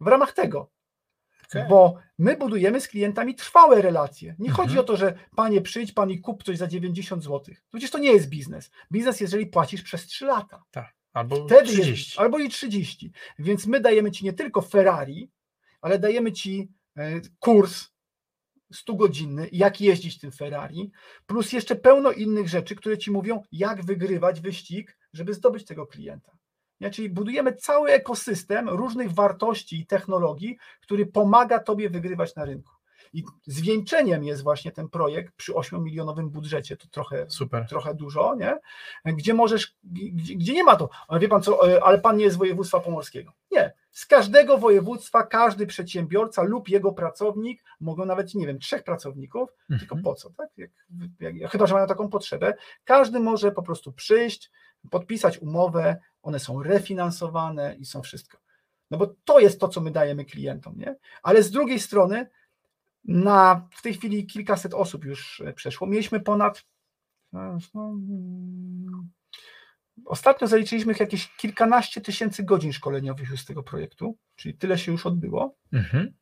w 0.01 0.07
ramach 0.07 0.33
tego. 0.33 0.71
Okej. 1.49 1.69
Bo 1.69 1.95
my 2.19 2.37
budujemy 2.37 2.81
z 2.81 2.89
klientami 2.89 3.35
trwałe 3.35 3.83
relacje. 3.83 4.35
Nie 4.39 4.49
Mhm. 4.51 4.57
chodzi 4.69 4.79
o 4.79 4.83
to, 4.85 4.97
że 4.97 5.19
panie 5.37 5.61
przyjdź, 5.61 5.93
pan 5.93 6.11
i 6.11 6.21
kup 6.21 6.43
coś 6.43 6.59
za 6.59 6.67
90 6.67 7.25
zł. 7.25 7.55
Przecież 7.71 7.91
to 7.91 7.99
nie 7.99 8.13
jest 8.13 8.29
biznes. 8.29 8.71
Biznes, 8.93 9.21
jeżeli 9.21 9.47
płacisz 9.47 9.83
przez 9.83 10.07
3 10.07 10.25
lata. 10.27 10.63
Albo 11.13 11.47
Wtedy 11.47 11.69
30. 11.69 11.91
Jest, 11.91 12.21
albo 12.21 12.39
i 12.39 12.49
30. 12.49 13.13
Więc 13.39 13.67
my 13.67 13.81
dajemy 13.81 14.11
ci 14.11 14.25
nie 14.25 14.33
tylko 14.33 14.63
Ferrari, 14.63 15.31
ale 15.81 15.99
dajemy 15.99 16.33
ci 16.33 16.69
e, 16.97 17.21
kurs 17.39 17.85
100-godzinny, 18.75 19.49
jak 19.53 19.81
jeździć 19.81 20.19
tym 20.19 20.33
Ferrari, 20.33 20.91
plus 21.27 21.53
jeszcze 21.53 21.77
pełno 21.77 22.13
innych 22.13 22.49
rzeczy, 22.49 22.77
które 22.77 22.99
ci 22.99 23.11
mówią, 23.11 23.43
jak 23.53 23.85
wygrywać 23.85 24.41
wyścig, 24.41 24.99
żeby 25.13 25.35
zdobyć 25.35 25.65
tego 25.65 25.87
klienta. 25.87 26.33
Nie? 26.81 26.91
Czyli 26.91 27.11
budujemy 27.11 27.53
cały 27.53 27.91
ekosystem 27.91 28.69
różnych 28.69 29.13
wartości 29.13 29.81
i 29.81 29.87
technologii, 29.87 30.59
który 30.81 31.07
pomaga 31.07 31.59
tobie 31.59 31.91
wygrywać 31.91 32.35
na 32.35 32.45
rynku. 32.45 32.73
I 33.13 33.25
zwieńczeniem 33.47 34.25
jest 34.25 34.43
właśnie 34.43 34.73
ten 34.73 34.89
projekt 34.89 35.35
przy 35.37 35.53
8-milionowym 35.53 36.29
budżecie, 36.29 36.77
to 36.77 36.89
trochę 36.89 37.31
Super. 37.31 37.67
trochę 37.69 37.95
dużo, 37.95 38.35
nie? 38.35 38.59
Gdzie 39.05 39.35
możesz, 39.35 39.75
gdzie, 39.85 40.35
gdzie 40.35 40.53
nie 40.53 40.65
ma 40.65 40.77
to, 40.77 40.89
ale 41.09 41.21
wie 41.21 41.29
pan 41.29 41.43
co, 41.43 41.71
e, 41.77 41.85
ale 41.85 42.01
pan 42.01 42.17
nie 42.17 42.25
jest 42.25 42.37
z 42.37 42.39
województwa 42.39 42.81
pomorskiego. 42.81 43.33
Nie. 43.51 43.73
Z 43.91 44.07
każdego 44.07 44.59
województwa 44.59 45.23
każdy 45.23 45.67
przedsiębiorca 45.67 46.43
lub 46.43 46.69
jego 46.69 46.93
pracownik, 46.93 47.65
mogą 47.81 48.05
nawet, 48.07 48.35
nie 48.35 48.47
wiem, 48.47 48.59
trzech 48.59 48.85
pracowników, 48.85 49.49
tylko 49.69 49.95
Mhm. 49.95 50.03
po 50.03 50.15
co, 50.15 50.31
tak? 50.31 50.49
Jak, 50.57 50.71
jak, 51.21 51.51
chyba, 51.51 51.67
że 51.67 51.75
mają 51.75 51.87
taką 51.87 52.09
potrzebę, 52.09 52.55
każdy 52.85 53.21
może 53.21 53.53
po 53.53 53.63
prostu 53.63 53.93
przyjść, 53.93 54.51
podpisać 54.91 55.39
umowę, 55.39 55.97
one 56.27 56.39
są 56.39 56.63
refinansowane 56.63 57.77
i 57.77 57.85
są 57.85 58.03
wszystko. 58.03 58.39
No 58.91 58.99
bo 58.99 59.15
to 59.25 59.41
jest 59.41 59.61
to, 59.61 59.69
co 59.69 59.81
my 59.81 59.91
dajemy 59.91 60.25
klientom, 60.25 60.79
nie? 60.79 60.97
Ale 61.23 61.43
z 61.43 61.51
drugiej 61.51 61.81
strony, 61.81 62.27
na, 63.05 63.69
w 63.71 63.83
tej 63.83 63.95
chwili 63.95 64.27
kilkaset 64.27 64.75
osób 64.75 65.05
już 65.05 65.41
e, 65.41 65.53
przeszło. 65.53 65.87
Mieliśmy 65.87 66.21
ponad. 66.21 66.65
no, 67.33 67.59
no, 67.75 67.89
mm, 67.89 69.11
Ostatnio 70.05 70.47
zaliczyliśmy 70.47 70.95
jakieś 71.01 71.29
kilkanaście 71.37 72.01
tysięcy 72.01 72.43
godzin 72.43 72.73
szkoleniowych 72.73 73.31
już 73.31 73.41
z 73.41 73.45
tego 73.45 73.63
projektu, 73.63 74.17
czyli 74.37 74.55
tyle 74.55 74.79
się 74.79 74.93
już 74.93 75.07
odbyło. 75.07 75.57
Mhm. 75.73 76.15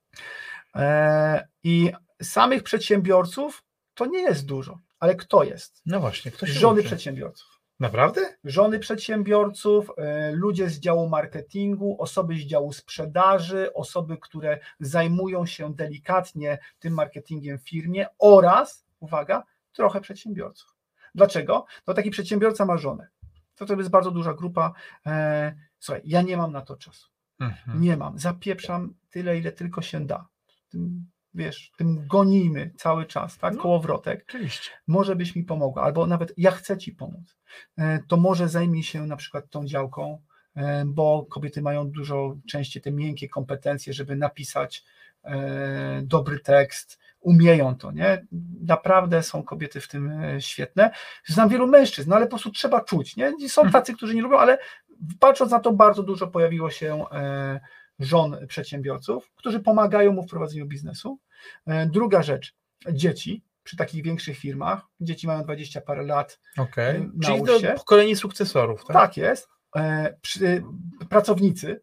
E, 0.75 1.49
I 1.63 1.93
samych 2.23 2.63
przedsiębiorców 2.63 3.65
to 3.95 4.07
nie 4.07 4.21
jest 4.21 4.47
dużo, 4.47 4.81
ale 4.99 5.15
kto 5.15 5.45
jest? 5.45 5.83
No 5.87 6.01
właśnie, 6.01 6.31
ktoś 6.31 6.51
Żony 6.51 6.81
uczy. 6.81 6.87
przedsiębiorców. 6.89 7.54
Naprawdę? 7.85 8.21
Żony 8.45 8.79
przedsiębiorców, 8.79 9.91
e, 9.97 10.33
ludzie 10.33 10.71
z 10.71 10.81
działu 10.81 11.09
marketingu, 11.09 11.97
osoby 12.03 12.35
z 12.35 12.41
działu 12.41 12.73
sprzedaży, 12.73 13.73
osoby, 13.75 14.19
które 14.19 14.59
zajmują 14.81 15.47
się 15.47 15.75
delikatnie 15.75 16.59
tym 16.79 16.95
marketingiem 16.95 17.59
w 17.59 17.69
firmie 17.69 18.07
oraz, 18.19 18.87
uwaga, 19.01 19.45
trochę 19.73 20.01
przedsiębiorców. 20.01 20.75
Dlaczego? 21.15 21.65
No 21.87 21.95
taki 21.95 22.11
przedsiębiorca 22.11 22.65
ma 22.65 22.77
żonę. 22.77 23.09
To 23.55 23.67
to 23.67 23.75
jest 23.75 23.91
bardzo 23.91 24.11
duża 24.11 24.35
grupa. 24.35 24.73
E, 25.07 25.55
Słuchaj, 25.79 26.03
ja 26.05 26.23
nie 26.23 26.37
mam 26.37 26.53
na 26.53 26.61
to 26.61 26.77
czasu. 26.77 27.09
Mhm. 27.41 27.81
Nie 27.81 27.97
mam. 27.97 28.19
Zapieprzam 28.19 28.95
tyle, 29.11 29.39
ile 29.39 29.53
tylko 29.53 29.83
się 29.83 30.07
da. 30.07 30.27
Wiesz, 31.35 31.73
tym 31.77 32.07
gonimy 32.07 32.71
cały 32.77 33.07
czas, 33.07 33.39
tak? 33.39 33.55
No. 33.55 33.63
Kołowrotek 33.63 34.25
Oczywiście. 34.29 34.71
może 34.87 35.17
byś 35.17 35.37
mi 35.37 35.45
pomogła, 35.45 35.83
albo 35.83 36.07
nawet 36.07 36.35
ja 36.37 36.51
chcę 36.51 36.79
ci 36.79 36.93
pomóc, 36.93 37.37
E, 37.79 37.99
to 38.09 38.17
może 38.17 38.49
zajmij 38.49 38.83
się 38.83 39.07
na 39.07 39.17
przykład 39.17 39.51
tą 39.51 39.67
działką, 39.67 40.19
e, 40.57 40.85
bo 40.87 41.27
kobiety 41.31 41.63
mają 41.63 41.91
dużo 41.91 42.37
częściej 42.51 42.83
te 42.83 42.93
miękkie 42.93 43.29
kompetencje, 43.29 43.93
żeby 43.93 44.17
napisać 44.17 44.85
e, 45.25 46.03
dobry 46.03 46.41
tekst, 46.41 46.99
umieją 47.21 47.77
to, 47.77 47.93
nie? 47.93 48.27
Naprawdę 48.67 49.23
są 49.23 49.43
kobiety 49.43 49.81
w 49.81 49.89
tym 49.89 50.13
świetne. 50.39 50.91
Znam 51.27 51.49
wielu 51.49 51.67
mężczyzn, 51.67 52.11
no 52.11 52.17
ale 52.17 52.27
po 52.27 52.31
prostu 52.31 52.51
trzeba 52.51 52.81
czuć, 52.81 53.17
nie? 53.17 53.49
Są 53.49 53.71
tacy, 53.71 53.95
którzy 53.95 54.15
nie 54.15 54.23
lubią, 54.23 54.39
ale 54.39 54.59
patrząc 55.21 55.53
na 55.53 55.61
to, 55.61 55.73
bardzo 55.73 56.03
dużo 56.03 56.27
pojawiło 56.27 56.71
się 56.71 57.05
żon 57.99 58.47
przedsiębiorców, 58.47 59.33
którzy 59.35 59.61
pomagają 59.61 60.13
mu 60.13 60.23
w 60.23 60.31
prowadzeniu 60.31 60.67
biznesu. 60.67 61.19
E, 61.67 61.87
Druga 61.87 62.23
rzecz, 62.23 62.55
dzieci 62.93 63.45
przy 63.63 63.77
takich 63.77 64.03
większych 64.05 64.39
firmach, 64.39 64.87
dzieci 65.01 65.27
mają 65.27 65.43
20 65.43 65.81
parę 65.81 66.03
lat, 66.03 66.41
Okej. 66.59 67.01
Y, 67.01 67.11
Czyli 67.25 67.43
do 67.43 67.61
pokolenie 67.77 68.17
sukcesorów, 68.17 68.85
tak? 68.85 68.95
tak, 68.95 69.17
jest, 69.17 69.49
e, 69.77 70.17
przy, 70.21 70.63
pracownicy, 71.09 71.81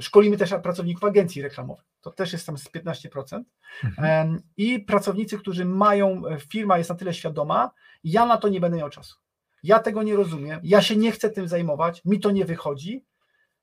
szkolimy 0.00 0.36
też 0.36 0.50
pracowników 0.62 1.04
agencji 1.04 1.42
reklamowych, 1.42 1.84
to 2.00 2.10
też 2.10 2.32
jest 2.32 2.46
tam 2.46 2.58
z 2.58 2.68
15%, 2.68 3.42
Mhm. 3.84 4.42
I 4.56 4.80
pracownicy, 4.80 5.38
którzy 5.38 5.64
mają, 5.64 6.26
e, 6.26 6.40
firma 6.40 6.78
jest 6.78 6.90
na 6.90 6.96
tyle 6.96 7.14
świadoma, 7.14 7.70
ja 8.04 8.26
na 8.26 8.36
to 8.36 8.48
nie 8.48 8.60
będę 8.60 8.78
miał 8.78 8.90
czasu. 8.90 9.16
Ja 9.62 9.78
tego 9.78 10.02
nie 10.02 10.16
rozumiem, 10.16 10.60
ja 10.62 10.82
się 10.82 10.96
nie 10.96 11.12
chcę 11.12 11.30
tym 11.30 11.48
zajmować, 11.48 12.04
mi 12.04 12.20
to 12.20 12.30
nie 12.30 12.44
wychodzi. 12.44 13.04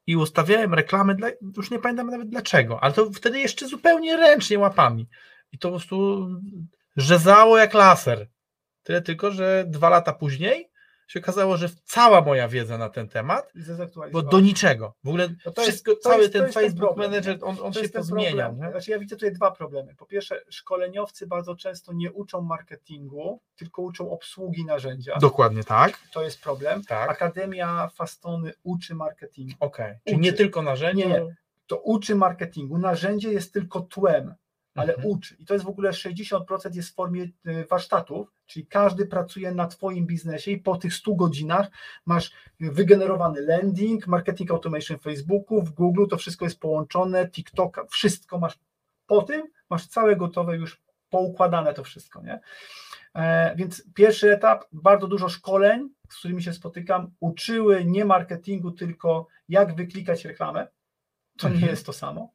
I 0.08 0.16
ustawiałem 0.16 0.74
reklamy, 0.74 1.16
dla, 1.16 1.30
już 1.58 1.72
nie 1.72 1.80
pamiętam 1.80 2.08
nawet 2.10 2.30
dlaczego, 2.30 2.84
ale 2.84 2.94
to 2.94 3.12
wtedy 3.12 3.40
jeszcze 3.40 3.68
zupełnie 3.68 4.18
ręcznie 4.18 4.60
łapami. 4.60 5.08
I 5.52 5.58
to 5.60 5.68
po 5.68 5.72
prostu 5.76 6.28
rzezało 6.98 7.58
jak 7.58 7.74
laser. 7.74 8.28
Tyle 8.84 9.02
tylko, 9.02 9.32
że 9.32 9.66
dwa 9.68 9.90
lata 9.90 10.14
później 10.14 10.69
się 11.10 11.20
okazało, 11.20 11.58
że 11.58 11.70
cała 11.84 12.22
moja 12.22 12.48
wiedza 12.48 12.78
na 12.78 12.90
ten 12.90 13.08
temat 13.08 13.54
bo 14.12 14.22
do 14.22 14.40
niczego. 14.40 14.94
W 15.04 15.08
ogóle 15.08 15.30
No 15.46 15.52
to 15.52 15.62
wszystko, 15.62 15.96
cały 15.96 16.22
jest- 16.22 16.34
to 16.34 16.40
ten 16.40 16.46
jest 16.48 16.54
ten 16.58 16.64
Facebook 16.64 16.88
problem, 16.88 17.12
Manager, 17.12 17.38
nie? 17.38 17.44
on, 17.44 17.58
on 17.62 17.74
To 17.74 17.84
się 17.84 17.90
ten. 17.90 18.04
Nie? 18.60 18.72
Znaczy 18.72 18.92
ja 18.92 19.00
widzę 19.00 19.16
tutaj 19.16 19.32
dwa 19.34 19.52
problemy. 19.52 19.96
Po 19.96 20.06
pierwsze, 20.06 20.42
szkoleniowcy 20.50 21.28
bardzo 21.28 21.56
często 21.56 21.94
nie 21.94 22.12
uczą 22.12 22.42
marketingu, 22.42 23.40
tylko 23.56 23.82
uczą 23.82 24.12
obsługi 24.12 24.66
narzędzia. 24.66 25.18
Dokładnie 25.22 25.64
tak. 25.64 26.00
To 26.14 26.24
jest 26.24 26.42
problem. 26.42 26.84
tak. 26.84 27.10
Akademia 27.10 27.88
Fastony 27.94 28.54
uczy 28.64 28.96
marketingu. 28.96 29.56
Okej. 29.60 29.96
Czyli 30.06 30.20
nie 30.20 30.30
Uczy. 30.30 30.38
tylko 30.38 30.62
narzędzie. 30.62 31.08
Nie, 31.08 31.14
nie. 31.14 31.36
To 31.68 31.78
uczy 31.78 32.16
marketingu. 32.16 32.78
Narzędzie 32.78 33.32
jest 33.34 33.54
tylko 33.54 33.82
tłem. 33.82 34.36
Ale 34.76 34.96
mhm. 34.96 35.12
uczy. 35.12 35.36
I 35.40 35.46
to 35.46 35.54
jest 35.54 35.66
w 35.66 35.70
ogóle 35.70 35.92
60% 35.92 36.76
jest 36.76 36.90
w 36.90 36.96
formie 36.96 37.24
y, 37.24 37.66
warsztatów, 37.70 38.32
czyli 38.46 38.68
każdy 38.68 39.06
pracuje 39.06 39.52
na 39.52 39.68
Twoim 39.68 40.08
biznesie 40.08 40.52
i 40.52 40.58
po 40.58 40.78
tych 40.78 40.94
100 40.94 41.16
godzinach 41.16 41.68
masz 42.06 42.32
wygenerowany 42.60 43.42
landing, 43.42 44.08
marketing 44.08 44.52
automation 44.52 44.98
w 44.98 45.02
Facebooku, 45.02 45.62
w 45.62 45.72
Google, 45.72 46.08
to 46.10 46.18
wszystko 46.18 46.46
jest 46.46 46.60
połączone, 46.60 47.30
TikTok, 47.30 47.86
wszystko 47.90 48.40
masz 48.40 48.60
po 49.08 49.22
tym, 49.22 49.48
masz 49.70 49.88
całe 49.88 50.16
gotowe 50.16 50.58
już 50.58 50.82
poukładane 51.10 51.74
to 51.74 51.84
wszystko, 51.84 52.22
nie? 52.22 52.40
E, 53.16 53.56
więc 53.56 53.84
pierwszy 53.94 54.32
etap, 54.32 54.66
bardzo 54.72 55.08
dużo 55.08 55.30
szkoleń, 55.30 55.90
z 56.10 56.18
którymi 56.18 56.44
się 56.44 56.54
spotykam, 56.54 57.12
uczyły 57.20 57.86
nie 57.86 58.06
marketingu, 58.06 58.72
tylko 58.72 59.28
jak 59.50 59.76
wyklikać 59.76 60.26
reklamę. 60.26 60.68
To 61.38 61.48
mhm. 61.48 61.66
nie 61.66 61.70
jest 61.70 61.86
to 61.86 61.94
samo. 61.94 62.30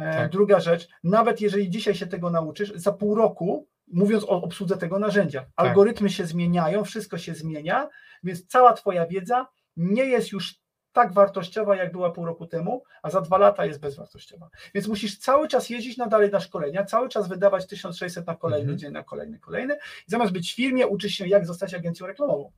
E, 0.00 0.14
tak. 0.14 0.30
Druga 0.30 0.60
rzecz, 0.60 0.88
nawet 1.04 1.40
jeżeli 1.40 1.70
dzisiaj 1.70 1.94
się 1.94 2.06
tego 2.06 2.30
nauczysz, 2.30 2.72
za 2.74 2.92
pół 2.92 3.14
roku, 3.14 3.68
mówiąc 3.92 4.24
o 4.24 4.42
obsłudze 4.42 4.76
tego 4.76 4.98
narzędzia, 4.98 5.40
tak. 5.40 5.50
algorytmy 5.56 6.10
się 6.10 6.26
zmieniają, 6.26 6.84
wszystko 6.84 7.18
się 7.18 7.34
zmienia, 7.34 7.88
więc 8.22 8.46
cała 8.46 8.72
Twoja 8.72 9.06
wiedza 9.06 9.46
nie 9.76 10.04
jest 10.04 10.32
już 10.32 10.60
tak 10.92 11.12
wartościowa, 11.12 11.76
jak 11.76 11.92
była 11.92 12.10
pół 12.10 12.26
roku 12.26 12.46
temu, 12.46 12.82
a 13.02 13.10
za 13.10 13.20
dwa 13.20 13.38
lata 13.38 13.66
jest 13.66 13.80
bezwartościowa. 13.80 14.48
Więc 14.74 14.88
musisz 14.88 15.18
cały 15.18 15.48
czas 15.48 15.70
jeździć 15.70 15.96
na 15.96 16.06
dalej 16.06 16.30
na 16.30 16.40
szkolenia, 16.40 16.84
cały 16.84 17.08
czas 17.08 17.28
wydawać 17.28 17.66
1600 17.66 18.26
na 18.26 18.34
kolejny 18.34 18.62
mhm. 18.62 18.78
dzień, 18.78 18.92
na 18.92 19.04
kolejny, 19.04 19.38
kolejny. 19.38 19.74
I 19.74 20.10
zamiast 20.10 20.32
być 20.32 20.52
w 20.52 20.56
firmie, 20.56 20.86
uczysz 20.86 21.12
się, 21.12 21.28
jak 21.28 21.46
zostać 21.46 21.74
agencją 21.74 22.06
reklamową. 22.06 22.52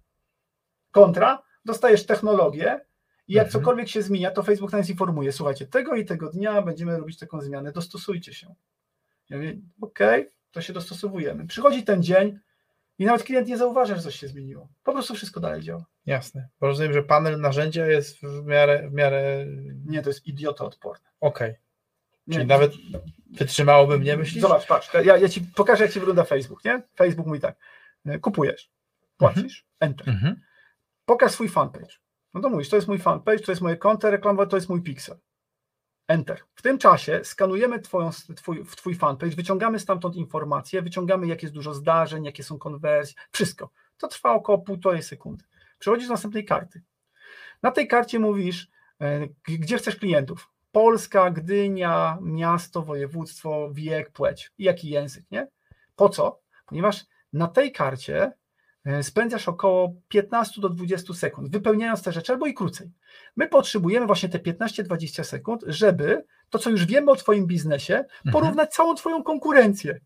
Kontra, 0.90 1.42
dostajesz 1.64 2.06
technologię, 2.06 2.80
i 3.32 3.34
jak 3.34 3.46
mhm. 3.46 3.62
cokolwiek 3.62 3.88
się 3.88 4.02
zmienia, 4.02 4.30
to 4.30 4.42
Facebook 4.42 4.72
nas 4.72 4.90
informuje, 4.90 5.32
słuchajcie, 5.32 5.66
tego 5.66 5.94
i 5.94 6.04
tego 6.04 6.30
dnia 6.30 6.62
będziemy 6.62 6.98
robić 6.98 7.18
taką 7.18 7.40
zmianę, 7.40 7.72
dostosujcie 7.72 8.34
się. 8.34 8.54
Ja 9.30 9.36
mówię, 9.36 9.56
okej, 9.80 10.20
okay, 10.20 10.32
to 10.50 10.60
się 10.60 10.72
dostosowujemy. 10.72 11.46
Przychodzi 11.46 11.82
ten 11.84 12.02
dzień 12.02 12.38
i 12.98 13.04
nawet 13.04 13.22
klient 13.22 13.48
nie 13.48 13.56
zauważa, 13.56 13.96
że 13.96 14.02
coś 14.02 14.16
się 14.20 14.28
zmieniło. 14.28 14.68
Po 14.84 14.92
prostu 14.92 15.14
wszystko 15.14 15.40
dalej 15.40 15.62
działa. 15.62 15.84
Jasne. 16.06 16.48
Bo 16.60 16.66
rozumiem, 16.66 16.92
że 16.92 17.02
panel 17.02 17.40
narzędzia 17.40 17.86
jest 17.86 18.20
w 18.20 18.44
miarę... 18.44 18.88
W 18.88 18.92
miarę... 18.92 19.46
Nie, 19.86 20.02
to 20.02 20.10
jest 20.10 20.26
idiotoodporne. 20.26 21.08
Okej. 21.20 21.50
Okay. 21.50 21.62
Czyli 22.24 22.38
nie, 22.38 22.44
nawet 22.44 22.72
wytrzymałoby 23.30 23.98
mnie, 23.98 24.16
myślisz? 24.16 24.42
Zobacz, 24.42 24.66
patrz, 24.66 24.94
ja, 25.04 25.16
ja 25.16 25.28
ci 25.28 25.40
pokażę, 25.40 25.84
jak 25.84 25.92
ci 25.92 26.00
wygląda 26.00 26.24
Facebook, 26.24 26.64
nie? 26.64 26.82
Facebook 26.96 27.26
mówi 27.26 27.40
tak, 27.40 27.56
kupujesz, 28.20 28.70
płacisz, 29.16 29.66
mhm. 29.80 29.92
enter. 29.92 30.08
Mhm. 30.08 30.40
Pokaż 31.04 31.32
swój 31.32 31.48
fanpage. 31.48 32.01
No 32.34 32.40
to 32.40 32.48
mówisz, 32.48 32.68
to 32.68 32.76
jest 32.76 32.88
mój 32.88 32.98
fanpage, 32.98 33.38
to 33.38 33.52
jest 33.52 33.62
moje 33.62 33.76
konto 33.76 34.10
reklamowe, 34.10 34.46
to 34.46 34.56
jest 34.56 34.68
mój 34.68 34.82
pixel. 34.82 35.18
Enter. 36.08 36.40
W 36.54 36.62
tym 36.62 36.78
czasie 36.78 37.20
skanujemy 37.24 37.80
twoją, 37.80 38.10
twój, 38.36 38.64
twój 38.76 38.94
fanpage, 38.94 39.36
wyciągamy 39.36 39.78
stamtąd 39.78 40.16
informacje, 40.16 40.82
wyciągamy, 40.82 41.26
jak 41.26 41.42
jest 41.42 41.54
dużo 41.54 41.74
zdarzeń, 41.74 42.24
jakie 42.24 42.42
są 42.42 42.58
konwersje, 42.58 43.14
wszystko. 43.30 43.70
To 43.96 44.08
trwa 44.08 44.32
około 44.32 44.58
półtorej 44.58 45.02
sekundy. 45.02 45.44
Przechodzisz 45.78 46.08
do 46.08 46.14
następnej 46.14 46.44
karty. 46.44 46.82
Na 47.62 47.70
tej 47.70 47.88
karcie 47.88 48.18
mówisz, 48.18 48.68
e, 49.00 49.28
gdzie 49.44 49.78
chcesz 49.78 49.96
klientów. 49.96 50.48
Polska, 50.72 51.30
Gdynia, 51.30 52.18
miasto, 52.22 52.82
województwo, 52.82 53.70
wiek, 53.72 54.10
płeć 54.10 54.52
i 54.58 54.64
jaki 54.64 54.90
język, 54.90 55.24
nie? 55.30 55.48
Po 55.96 56.08
co? 56.08 56.40
Ponieważ 56.66 57.04
na 57.32 57.48
tej 57.48 57.72
karcie 57.72 58.32
spędzasz 59.02 59.48
około 59.48 59.94
15 60.08 60.60
do 60.60 60.68
20 60.68 61.14
sekund, 61.14 61.50
wypełniając 61.50 62.02
te 62.02 62.12
rzeczy, 62.12 62.32
albo 62.32 62.46
i 62.46 62.54
krócej. 62.54 62.92
My 63.36 63.48
potrzebujemy 63.48 64.06
właśnie 64.06 64.28
te 64.28 64.38
15-20 64.38 65.24
sekund, 65.24 65.64
żeby 65.66 66.24
to, 66.50 66.58
co 66.58 66.70
już 66.70 66.86
wiemy 66.86 67.10
o 67.10 67.16
Twoim 67.16 67.46
biznesie, 67.46 67.94
mhm. 67.94 68.32
porównać 68.32 68.74
całą 68.74 68.94
Twoją 68.94 69.22
konkurencję. 69.22 70.00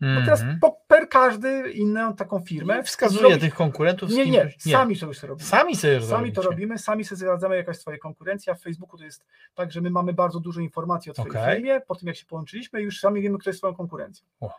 Bo 0.00 0.20
teraz 0.24 0.40
mhm. 0.40 0.58
po, 0.60 0.80
per 0.86 1.08
każdy 1.08 1.70
inną 1.70 2.14
taką 2.14 2.40
firmę. 2.40 2.82
wskazuje 2.82 3.20
zrobić... 3.20 3.40
tych 3.40 3.54
konkurentów. 3.54 4.10
Nie, 4.10 4.26
nie, 4.26 4.50
nie, 4.66 4.72
sami 4.72 4.96
sobie 4.96 5.14
to 5.14 5.26
robimy. 5.26 5.48
Sami 5.48 5.76
sobie 5.76 6.02
Sami 6.02 6.32
to 6.32 6.42
robimy, 6.42 6.78
sami 6.78 7.04
sobie 7.04 7.18
zwiedzamy 7.18 7.56
jakaś 7.56 7.78
Twoja 7.78 7.98
konkurencja. 7.98 8.54
W 8.54 8.62
Facebooku 8.62 8.98
to 8.98 9.04
jest 9.04 9.24
tak, 9.54 9.72
że 9.72 9.80
my 9.80 9.90
mamy 9.90 10.12
bardzo 10.12 10.40
dużo 10.40 10.60
informacji 10.60 11.10
o 11.10 11.14
Twojej 11.14 11.30
okay. 11.30 11.54
firmie. 11.54 11.80
Po 11.80 11.94
tym, 11.94 12.06
jak 12.06 12.16
się 12.16 12.26
połączyliśmy, 12.26 12.82
już 12.82 13.00
sami 13.00 13.22
wiemy, 13.22 13.38
kto 13.38 13.50
jest 13.50 13.60
Twoją 13.60 13.74
konkurencją. 13.74 14.26
Oh. 14.40 14.54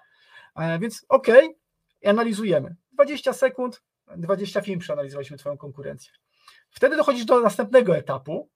Więc 0.79 1.05
okej, 1.09 1.45
okay, 1.45 2.09
analizujemy. 2.09 2.75
20 3.01 3.33
sekund, 3.33 3.83
20 4.17 4.61
film 4.61 4.79
przeanalizowaliśmy 4.79 5.37
Twoją 5.37 5.57
konkurencję. 5.57 6.13
Wtedy 6.69 6.97
dochodzisz 6.97 7.25
do 7.25 7.39
następnego 7.41 7.97
etapu, 7.97 8.49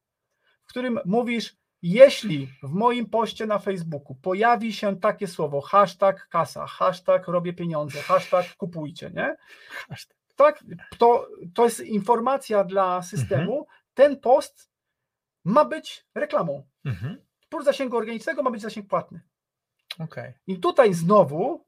w 0.66 0.70
którym 0.70 1.00
mówisz, 1.06 1.56
jeśli 1.82 2.48
w 2.64 2.72
moim 2.72 3.10
poście 3.10 3.46
na 3.46 3.60
Facebooku 3.60 4.16
pojawi 4.16 4.74
się 4.74 5.00
takie 5.00 5.28
słowo 5.28 5.62
hashtag 5.62 6.28
kasa, 6.28 6.68
hashtag 6.68 7.28
robię 7.28 7.54
pieniądze, 7.54 8.02
hashtag 8.02 8.46
kupujcie, 8.58 9.12
nie? 9.14 9.36
Tak, 10.36 10.64
to, 10.98 11.28
to 11.54 11.64
jest 11.64 11.80
informacja 11.80 12.64
dla 12.64 13.02
systemu. 13.02 13.60
Mhm. 13.60 13.64
Ten 13.94 14.20
post 14.20 14.70
ma 15.46 15.66
być 15.66 16.06
reklamą. 16.16 16.64
Mhm. 16.86 17.22
Plus 17.50 17.66
zasięgu 17.66 17.98
organicznego 17.98 18.44
ma 18.44 18.52
być 18.52 18.62
zasięg 18.62 18.88
płatny. 18.88 19.22
Okay. 20.00 20.34
I 20.48 20.60
tutaj 20.60 20.94
znowu 20.94 21.66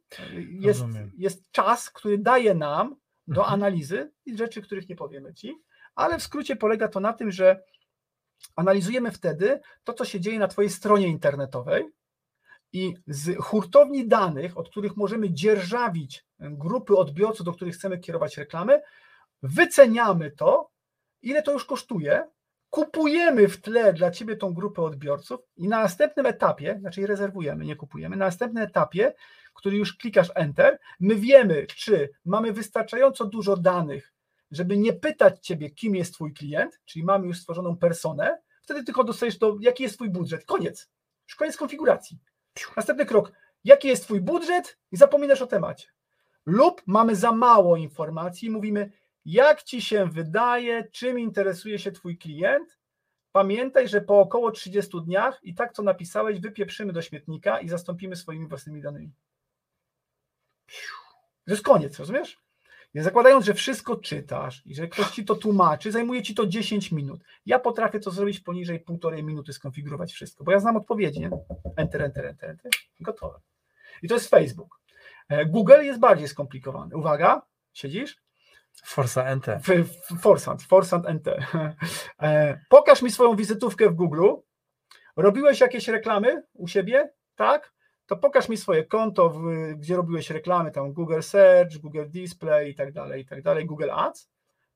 jest, 0.49 0.83
jest 1.17 1.51
czas, 1.51 1.89
który 1.89 2.17
daje 2.17 2.55
nam 2.55 2.95
do 3.27 3.41
mhm. 3.41 3.53
analizy 3.53 4.11
i 4.25 4.37
rzeczy, 4.37 4.61
których 4.61 4.89
nie 4.89 4.95
powiemy 4.95 5.33
ci, 5.33 5.61
ale 5.95 6.19
w 6.19 6.23
skrócie 6.23 6.55
polega 6.55 6.87
to 6.87 6.99
na 6.99 7.13
tym, 7.13 7.31
że 7.31 7.63
analizujemy 8.55 9.11
wtedy 9.11 9.59
to, 9.83 9.93
co 9.93 10.05
się 10.05 10.19
dzieje 10.19 10.39
na 10.39 10.47
Twojej 10.47 10.69
stronie 10.69 11.07
internetowej 11.07 11.89
i 12.73 12.93
z 13.07 13.37
hurtowni 13.37 14.07
danych, 14.07 14.57
od 14.57 14.69
których 14.69 14.97
możemy 14.97 15.33
dzierżawić 15.33 16.25
grupy 16.39 16.97
odbiorców, 16.97 17.45
do 17.45 17.53
których 17.53 17.75
chcemy 17.75 17.97
kierować 17.97 18.37
reklamy, 18.37 18.81
wyceniamy 19.43 20.31
to, 20.31 20.69
ile 21.21 21.43
to 21.43 21.51
już 21.51 21.65
kosztuje, 21.65 22.27
kupujemy 22.69 23.47
w 23.47 23.61
tle 23.61 23.93
dla 23.93 24.11
ciebie 24.11 24.35
tą 24.35 24.53
grupę 24.53 24.81
odbiorców 24.81 25.39
i 25.55 25.67
na 25.67 25.81
następnym 25.81 26.25
etapie, 26.25 26.77
znaczy 26.79 27.07
rezerwujemy, 27.07 27.65
nie 27.65 27.75
kupujemy, 27.75 28.15
na 28.15 28.25
następnym 28.25 28.63
etapie, 28.63 29.13
który 29.53 29.77
już 29.77 29.97
klikasz 29.97 30.31
Enter, 30.35 30.79
my 30.99 31.15
wiemy, 31.15 31.67
czy 31.67 32.09
mamy 32.25 32.53
wystarczająco 32.53 33.25
dużo 33.25 33.57
danych, 33.57 34.13
żeby 34.51 34.77
nie 34.77 34.93
pytać 34.93 35.39
ciebie, 35.39 35.69
kim 35.69 35.95
jest 35.95 36.13
twój 36.13 36.33
klient, 36.33 36.79
czyli 36.85 37.05
mamy 37.05 37.27
już 37.27 37.37
stworzoną 37.37 37.77
personę, 37.77 38.37
wtedy 38.61 38.83
tylko 38.83 39.03
dostajesz 39.03 39.37
to, 39.37 39.57
jaki 39.59 39.83
jest 39.83 39.95
twój 39.95 40.09
budżet. 40.09 40.45
Koniec. 40.45 40.89
Już 41.27 41.35
koniec 41.35 41.57
konfiguracji. 41.57 42.19
Następny 42.77 43.05
krok, 43.05 43.31
jaki 43.63 43.87
jest 43.87 44.03
twój 44.03 44.21
budżet 44.21 44.77
i 44.91 44.97
zapominasz 44.97 45.41
o 45.41 45.47
temacie. 45.47 45.87
Lub 46.45 46.81
mamy 46.85 47.15
za 47.15 47.31
mało 47.31 47.77
informacji 47.77 48.47
i 48.47 48.51
mówimy, 48.51 48.91
jak 49.27 49.63
ci 49.63 49.81
się 49.81 50.05
wydaje, 50.05 50.87
czym 50.91 51.19
interesuje 51.19 51.79
się 51.79 51.91
twój 51.91 52.17
klient? 52.17 52.77
Pamiętaj, 53.31 53.87
że 53.87 54.01
po 54.01 54.19
około 54.19 54.51
30 54.51 55.01
dniach 55.05 55.39
i 55.43 55.55
tak, 55.55 55.73
co 55.73 55.83
napisałeś, 55.83 56.39
wypieprzymy 56.39 56.93
do 56.93 57.01
śmietnika 57.01 57.59
i 57.59 57.69
zastąpimy 57.69 58.15
swoimi 58.15 58.47
własnymi 58.47 58.81
danymi. 58.81 59.11
To 61.45 61.51
jest 61.51 61.63
koniec, 61.63 61.99
rozumiesz? 61.99 62.37
Ja 62.93 63.03
zakładając, 63.03 63.45
że 63.45 63.53
wszystko 63.53 63.95
czytasz 63.95 64.61
i 64.65 64.75
że 64.75 64.87
ktoś 64.87 65.09
ci 65.09 65.25
to 65.25 65.35
tłumaczy, 65.35 65.91
zajmuje 65.91 66.23
ci 66.23 66.35
to 66.35 66.47
10 66.47 66.91
minut. 66.91 67.23
Ja 67.45 67.59
potrafię 67.59 67.99
to 67.99 68.11
zrobić 68.11 68.39
poniżej 68.39 68.79
półtorej 68.79 69.23
minuty, 69.23 69.53
skonfigurować 69.53 70.13
wszystko, 70.13 70.43
bo 70.43 70.51
ja 70.51 70.59
znam 70.59 70.77
odpowiedzi. 70.77 71.19
Nie? 71.19 71.29
Enter, 71.75 72.01
enter, 72.01 72.25
enter, 72.25 72.49
enter. 72.49 72.71
Gotowe. 72.99 73.39
I 74.01 74.07
to 74.07 74.13
jest 74.13 74.29
Facebook. 74.29 74.79
E, 75.29 75.45
Google 75.45 75.81
jest 75.81 75.99
bardziej 75.99 76.27
skomplikowany. 76.27 76.97
Uwaga, 76.97 77.41
siedzisz? 77.73 78.26
Forsa 78.83 79.35
NT. 79.35 79.45
Forsant, 80.21 80.63
Forsant 80.63 81.05
NT. 81.09 81.27
E, 82.21 82.59
pokaż 82.69 83.01
mi 83.01 83.11
swoją 83.11 83.35
wizytówkę 83.35 83.89
w 83.89 83.93
Google. 83.93 84.29
Robiłeś 85.15 85.59
jakieś 85.59 85.87
reklamy 85.87 86.43
u 86.53 86.67
siebie? 86.67 87.13
Tak? 87.35 87.73
To 88.05 88.17
pokaż 88.17 88.49
mi 88.49 88.57
swoje 88.57 88.85
konto, 88.85 89.41
gdzie 89.75 89.95
robiłeś 89.95 90.29
reklamy, 90.29 90.71
tam 90.71 90.93
Google 90.93 91.21
Search, 91.21 91.77
Google 91.77 92.05
Display 92.07 92.69
i 92.69 92.75
tak 92.75 92.93
dalej, 92.93 93.21
i 93.21 93.25
tak 93.25 93.41
dalej, 93.41 93.65
Google 93.65 93.91
Ads. 93.91 94.29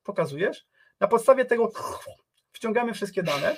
Pokazujesz. 0.03 0.65
Na 0.99 1.07
podstawie 1.07 1.45
tego 1.45 1.71
wciągamy 2.51 2.93
wszystkie 2.93 3.23
dane. 3.23 3.55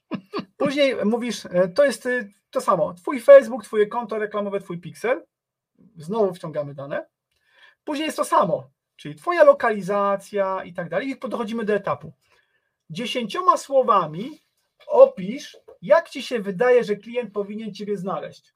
Później 0.56 0.96
mówisz, 1.04 1.46
e, 1.46 1.68
to 1.68 1.84
jest 1.84 2.06
y, 2.06 2.30
to 2.50 2.60
samo. 2.60 2.94
Twój 2.94 3.20
Facebook, 3.20 3.64
twoje 3.64 3.86
konto 3.86 4.18
reklamowe, 4.18 4.60
twój 4.60 4.80
pixel. 4.80 5.24
Znowu 5.96 6.34
wciągamy 6.34 6.74
dane. 6.74 7.06
Później 7.84 8.06
jest 8.06 8.16
to 8.16 8.24
samo 8.24 8.70
czyli 8.96 9.14
Twoja 9.14 9.44
lokalizacja 9.44 10.64
i 10.64 10.72
tak 10.72 10.88
dalej. 10.88 11.08
I 11.08 11.28
dochodzimy 11.28 11.64
do 11.64 11.74
etapu. 11.74 12.12
Dziesięcioma 12.90 13.56
słowami 13.56 14.42
opisz, 14.86 15.56
jak 15.82 16.10
Ci 16.10 16.22
się 16.22 16.40
wydaje, 16.40 16.84
że 16.84 16.96
klient 16.96 17.32
powinien 17.32 17.74
Ciebie 17.74 17.96
znaleźć. 17.96 18.54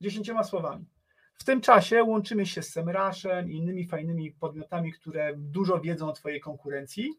Dziesięcioma 0.00 0.44
słowami. 0.44 0.86
W 1.34 1.44
tym 1.44 1.60
czasie 1.60 2.02
łączymy 2.02 2.46
się 2.46 2.62
z 2.62 2.72
Semraszem 2.72 3.50
i 3.50 3.56
innymi 3.56 3.88
fajnymi 3.88 4.32
podmiotami, 4.32 4.92
które 4.92 5.34
dużo 5.36 5.80
wiedzą 5.80 6.08
o 6.08 6.12
Twojej 6.12 6.40
konkurencji 6.40 7.12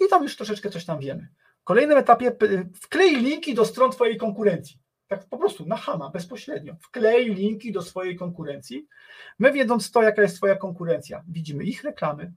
i 0.00 0.08
tam 0.10 0.22
już 0.22 0.36
troszeczkę 0.36 0.70
coś 0.70 0.84
tam 0.84 1.00
wiemy. 1.00 1.28
W 1.60 1.64
kolejnym 1.64 1.98
etapie 1.98 2.36
wklej 2.82 3.16
linki 3.16 3.54
do 3.54 3.64
stron 3.64 3.90
Twojej 3.90 4.16
konkurencji. 4.16 4.78
Tak 5.08 5.28
po 5.28 5.38
prostu 5.38 5.66
na 5.66 5.76
hama, 5.76 6.10
bezpośrednio. 6.10 6.74
Wklej 6.80 7.34
linki 7.34 7.72
do 7.72 7.82
swojej 7.82 8.16
konkurencji. 8.16 8.86
My 9.38 9.52
wiedząc 9.52 9.90
to, 9.90 10.02
jaka 10.02 10.22
jest 10.22 10.36
Twoja 10.36 10.56
konkurencja, 10.56 11.24
widzimy 11.28 11.64
ich 11.64 11.84
reklamy, 11.84 12.32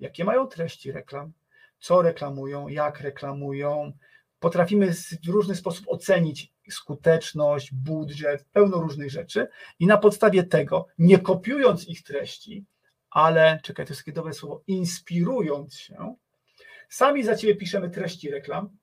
jakie 0.00 0.24
mają 0.24 0.46
treści 0.46 0.92
reklam, 0.92 1.32
co 1.78 2.02
reklamują, 2.02 2.68
jak 2.68 3.00
reklamują. 3.00 3.92
Potrafimy 4.38 4.92
w 5.24 5.28
różny 5.28 5.54
sposób 5.54 5.84
ocenić 5.88 6.52
skuteczność, 6.70 7.74
budżet, 7.74 8.46
pełno 8.52 8.80
różnych 8.80 9.10
rzeczy 9.10 9.48
i 9.78 9.86
na 9.86 9.98
podstawie 9.98 10.44
tego, 10.44 10.86
nie 10.98 11.18
kopiując 11.18 11.88
ich 11.88 12.02
treści, 12.02 12.64
ale, 13.10 13.60
czekaj, 13.62 13.86
to 13.86 13.92
jest 13.92 14.00
takie 14.00 14.12
dobre 14.12 14.32
słowo, 14.32 14.62
inspirując 14.66 15.78
się, 15.78 16.14
sami 16.88 17.24
za 17.24 17.36
Ciebie 17.36 17.54
piszemy 17.54 17.90
treści 17.90 18.30
reklam, 18.30 18.76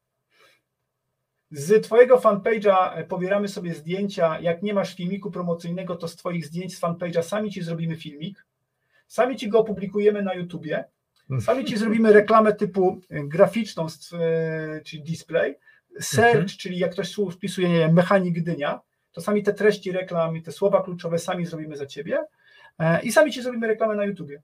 z 1.54 1.84
Twojego 1.84 2.18
fanpage'a 2.18 3.04
pobieramy 3.08 3.48
sobie 3.48 3.74
zdjęcia. 3.74 4.40
Jak 4.40 4.64
nie 4.64 4.74
masz 4.74 4.96
filmiku 4.96 5.32
promocyjnego, 5.32 5.96
to 5.96 6.08
z 6.08 6.16
Twoich 6.16 6.46
zdjęć 6.46 6.78
z 6.78 6.82
fanpage'a 6.82 7.24
sami 7.24 7.52
Ci 7.52 7.62
zrobimy 7.62 7.96
filmik. 7.96 8.46
Sami 9.08 9.36
Ci 9.36 9.50
go 9.50 9.60
opublikujemy 9.60 10.22
na 10.22 10.34
YouTubie. 10.34 10.86
Sami 11.40 11.66
Ci 11.66 11.78
zrobimy 11.78 12.14
reklamę 12.14 12.54
typu 12.54 13.02
graficzną, 13.10 13.88
czyli 14.86 15.04
display. 15.04 15.56
Search, 16.00 16.36
mhm. 16.36 16.48
czyli 16.48 16.80
jak 16.80 16.92
ktoś 16.92 17.16
wpisuje, 17.32 17.70
nie 17.70 17.80
wiem, 17.80 17.94
mechanik 17.94 18.36
Gdynia, 18.36 18.82
to 19.12 19.22
sami 19.22 19.44
te 19.44 19.54
treści 19.54 19.92
reklam, 19.92 20.42
te 20.42 20.52
słowa 20.52 20.84
kluczowe 20.84 21.20
sami 21.20 21.46
zrobimy 21.46 21.78
za 21.78 21.86
Ciebie 21.86 22.24
e, 22.80 23.02
i 23.02 23.12
sami 23.12 23.32
Ci 23.32 23.42
zrobimy 23.42 23.68
reklamę 23.68 23.96
na 23.96 24.06
YouTubie. 24.06 24.42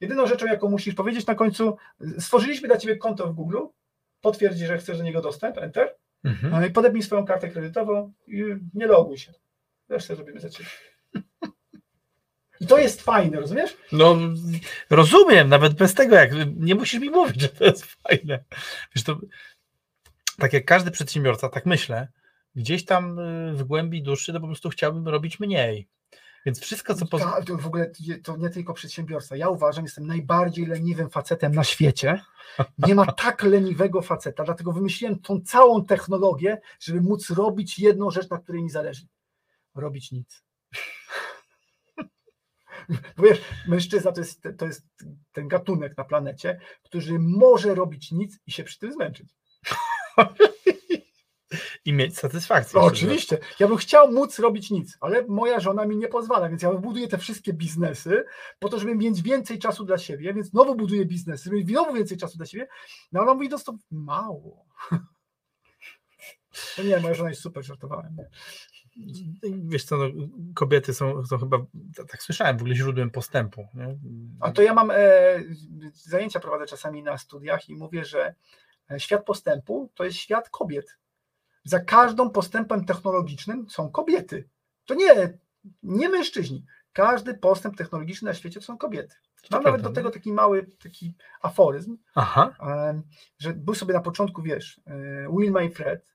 Jedyną 0.00 0.26
rzeczą, 0.26 0.46
jaką 0.46 0.70
musisz 0.70 0.94
powiedzieć 0.94 1.26
na 1.26 1.34
końcu, 1.34 1.76
stworzyliśmy 2.18 2.68
dla 2.68 2.76
Ciebie 2.76 2.96
konto 2.96 3.26
w 3.26 3.34
Google, 3.34 3.58
potwierdź, 4.20 4.58
że 4.58 4.78
chcesz 4.78 4.98
do 4.98 5.04
niego 5.04 5.20
dostęp, 5.20 5.58
enter, 5.58 5.94
Mhm. 6.24 6.50
No 6.50 6.70
podepnij 6.70 7.02
swoją 7.02 7.26
kartę 7.26 7.48
kredytową 7.48 8.12
i 8.26 8.44
nie 8.74 8.86
loguj 8.86 9.18
się. 9.18 9.32
Resztę 9.88 10.16
zrobimy 10.16 10.40
za 10.40 10.50
ciebie. 10.50 10.68
I 12.60 12.66
to 12.66 12.78
jest 12.78 13.02
fajne, 13.02 13.40
rozumiesz? 13.40 13.76
No, 13.92 14.18
rozumiem, 14.90 15.48
nawet 15.48 15.74
bez 15.74 15.94
tego, 15.94 16.16
jak 16.16 16.30
nie 16.56 16.74
musisz 16.74 17.00
mi 17.00 17.10
mówić, 17.10 17.40
że 17.40 17.48
to 17.48 17.64
jest 17.64 17.84
fajne. 17.84 18.44
Wiesz, 18.94 19.04
to 19.04 19.20
tak 20.38 20.52
jak 20.52 20.64
każdy 20.64 20.90
przedsiębiorca, 20.90 21.48
tak 21.48 21.66
myślę, 21.66 22.08
gdzieś 22.54 22.84
tam 22.84 23.18
y, 23.18 23.54
w 23.54 23.64
głębi 23.64 24.02
duszy 24.02 24.32
to 24.32 24.40
po 24.40 24.46
prostu 24.46 24.68
chciałbym 24.68 25.08
robić 25.08 25.40
mniej. 25.40 25.88
Więc 26.48 26.60
wszystko, 26.60 26.94
co 26.94 27.06
pozwala. 27.06 27.40
W 27.58 27.66
ogóle 27.66 27.90
to 28.24 28.36
nie 28.36 28.50
tylko 28.50 28.74
przedsiębiorca. 28.74 29.36
Ja 29.36 29.48
uważam, 29.48 29.84
jestem 29.84 30.06
najbardziej 30.06 30.66
leniwym 30.66 31.10
facetem 31.10 31.54
na 31.54 31.64
świecie. 31.64 32.22
Nie 32.78 32.94
ma 32.94 33.12
tak 33.24 33.42
leniwego 33.42 34.02
faceta, 34.02 34.44
dlatego 34.44 34.72
wymyśliłem 34.72 35.18
tą 35.18 35.40
całą 35.40 35.84
technologię, 35.84 36.60
żeby 36.80 37.00
móc 37.00 37.30
robić 37.30 37.78
jedną 37.78 38.10
rzecz, 38.10 38.30
na 38.30 38.38
której 38.38 38.62
mi 38.62 38.70
zależy. 38.70 39.06
Robić 39.74 40.12
nic. 40.12 40.42
Bo 43.16 43.22
wiesz, 43.22 43.40
mężczyzna 43.66 44.12
to 44.12 44.20
jest, 44.20 44.42
to 44.58 44.66
jest 44.66 44.86
ten 45.32 45.48
gatunek 45.48 45.96
na 45.96 46.04
planecie, 46.04 46.60
który 46.82 47.18
może 47.18 47.74
robić 47.74 48.12
nic 48.12 48.38
i 48.46 48.52
się 48.52 48.64
przy 48.64 48.78
tym 48.78 48.92
zmęczyć. 48.92 49.28
i 51.88 51.92
mieć 51.92 52.18
satysfakcję. 52.18 52.80
No, 52.80 52.86
oczywiście. 52.86 53.38
Ja 53.60 53.68
bym 53.68 53.76
chciał 53.76 54.12
móc 54.12 54.38
robić 54.38 54.70
nic, 54.70 54.96
ale 55.00 55.24
moja 55.26 55.60
żona 55.60 55.86
mi 55.86 55.96
nie 55.96 56.08
pozwala, 56.08 56.48
więc 56.48 56.62
ja 56.62 56.72
buduję 56.72 57.08
te 57.08 57.18
wszystkie 57.18 57.52
biznesy 57.52 58.24
po 58.58 58.68
to, 58.68 58.78
żeby 58.78 58.94
mieć 58.94 59.22
więcej 59.22 59.58
czasu 59.58 59.84
dla 59.84 59.98
siebie, 59.98 60.34
więc 60.34 60.46
znowu 60.46 60.74
buduję 60.74 61.06
biznesy, 61.06 61.44
żeby 61.44 61.56
mieć 61.56 61.68
znowu 61.68 61.94
więcej 61.94 62.18
czasu 62.18 62.36
dla 62.36 62.46
siebie. 62.46 62.68
No 63.12 63.22
ona 63.22 63.34
mówi, 63.34 63.48
to 63.48 63.74
mało. 63.90 64.64
No 66.78 66.84
nie, 66.84 67.00
moja 67.00 67.14
żona 67.14 67.28
jest 67.30 67.42
super, 67.42 67.64
żartowałem. 67.64 68.16
Nie? 68.16 68.28
Wiesz 69.64 69.84
co, 69.84 69.96
no, 69.96 70.06
kobiety 70.54 70.94
są, 70.94 71.24
są 71.24 71.38
chyba, 71.38 71.58
tak 72.08 72.22
słyszałem, 72.22 72.58
w 72.58 72.60
ogóle 72.60 72.74
źródłem 72.74 73.10
postępu. 73.10 73.68
Nie? 73.74 73.96
A 74.40 74.52
to 74.52 74.62
ja 74.62 74.74
mam, 74.74 74.90
e, 74.90 74.96
zajęcia 75.92 76.40
prowadzę 76.40 76.66
czasami 76.66 77.02
na 77.02 77.18
studiach 77.18 77.68
i 77.68 77.74
mówię, 77.76 78.04
że 78.04 78.34
e, 78.90 79.00
świat 79.00 79.24
postępu 79.24 79.90
to 79.94 80.04
jest 80.04 80.16
świat 80.16 80.50
kobiet 80.50 80.98
za 81.68 81.80
każdym 81.80 82.30
postępem 82.30 82.84
technologicznym 82.84 83.70
są 83.70 83.90
kobiety. 83.90 84.48
To 84.84 84.94
nie, 84.94 85.38
nie 85.82 86.08
mężczyźni. 86.08 86.64
Każdy 86.92 87.34
postęp 87.34 87.76
technologiczny 87.76 88.28
na 88.28 88.34
świecie 88.34 88.60
to 88.60 88.66
są 88.66 88.78
kobiety. 88.78 89.16
Mam 89.50 89.62
nawet 89.62 89.82
do 89.82 89.90
tego 89.90 90.10
taki 90.10 90.32
mały 90.32 90.66
taki 90.82 91.14
aforyzm, 91.42 91.98
Aha. 92.14 92.54
że 93.38 93.52
był 93.52 93.74
sobie 93.74 93.94
na 93.94 94.00
początku, 94.00 94.42
wiesz, 94.42 94.80
e, 94.86 94.92
Wilma 95.38 95.62
i 95.62 95.70
Fred. 95.70 96.14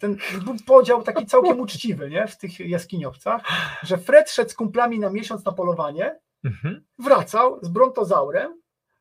Ten 0.00 0.16
był 0.44 0.56
podział 0.66 1.02
taki 1.02 1.26
całkiem 1.26 1.60
uczciwy 1.60 2.10
nie? 2.10 2.26
w 2.26 2.38
tych 2.38 2.60
jaskiniowcach, 2.60 3.42
że 3.82 3.98
Fred 3.98 4.30
szedł 4.30 4.50
z 4.50 4.54
kumplami 4.54 4.98
na 4.98 5.10
miesiąc 5.10 5.44
na 5.44 5.52
polowanie, 5.52 6.20
mhm. 6.44 6.84
wracał 6.98 7.58
z 7.62 7.68
brontozaurem 7.68 8.60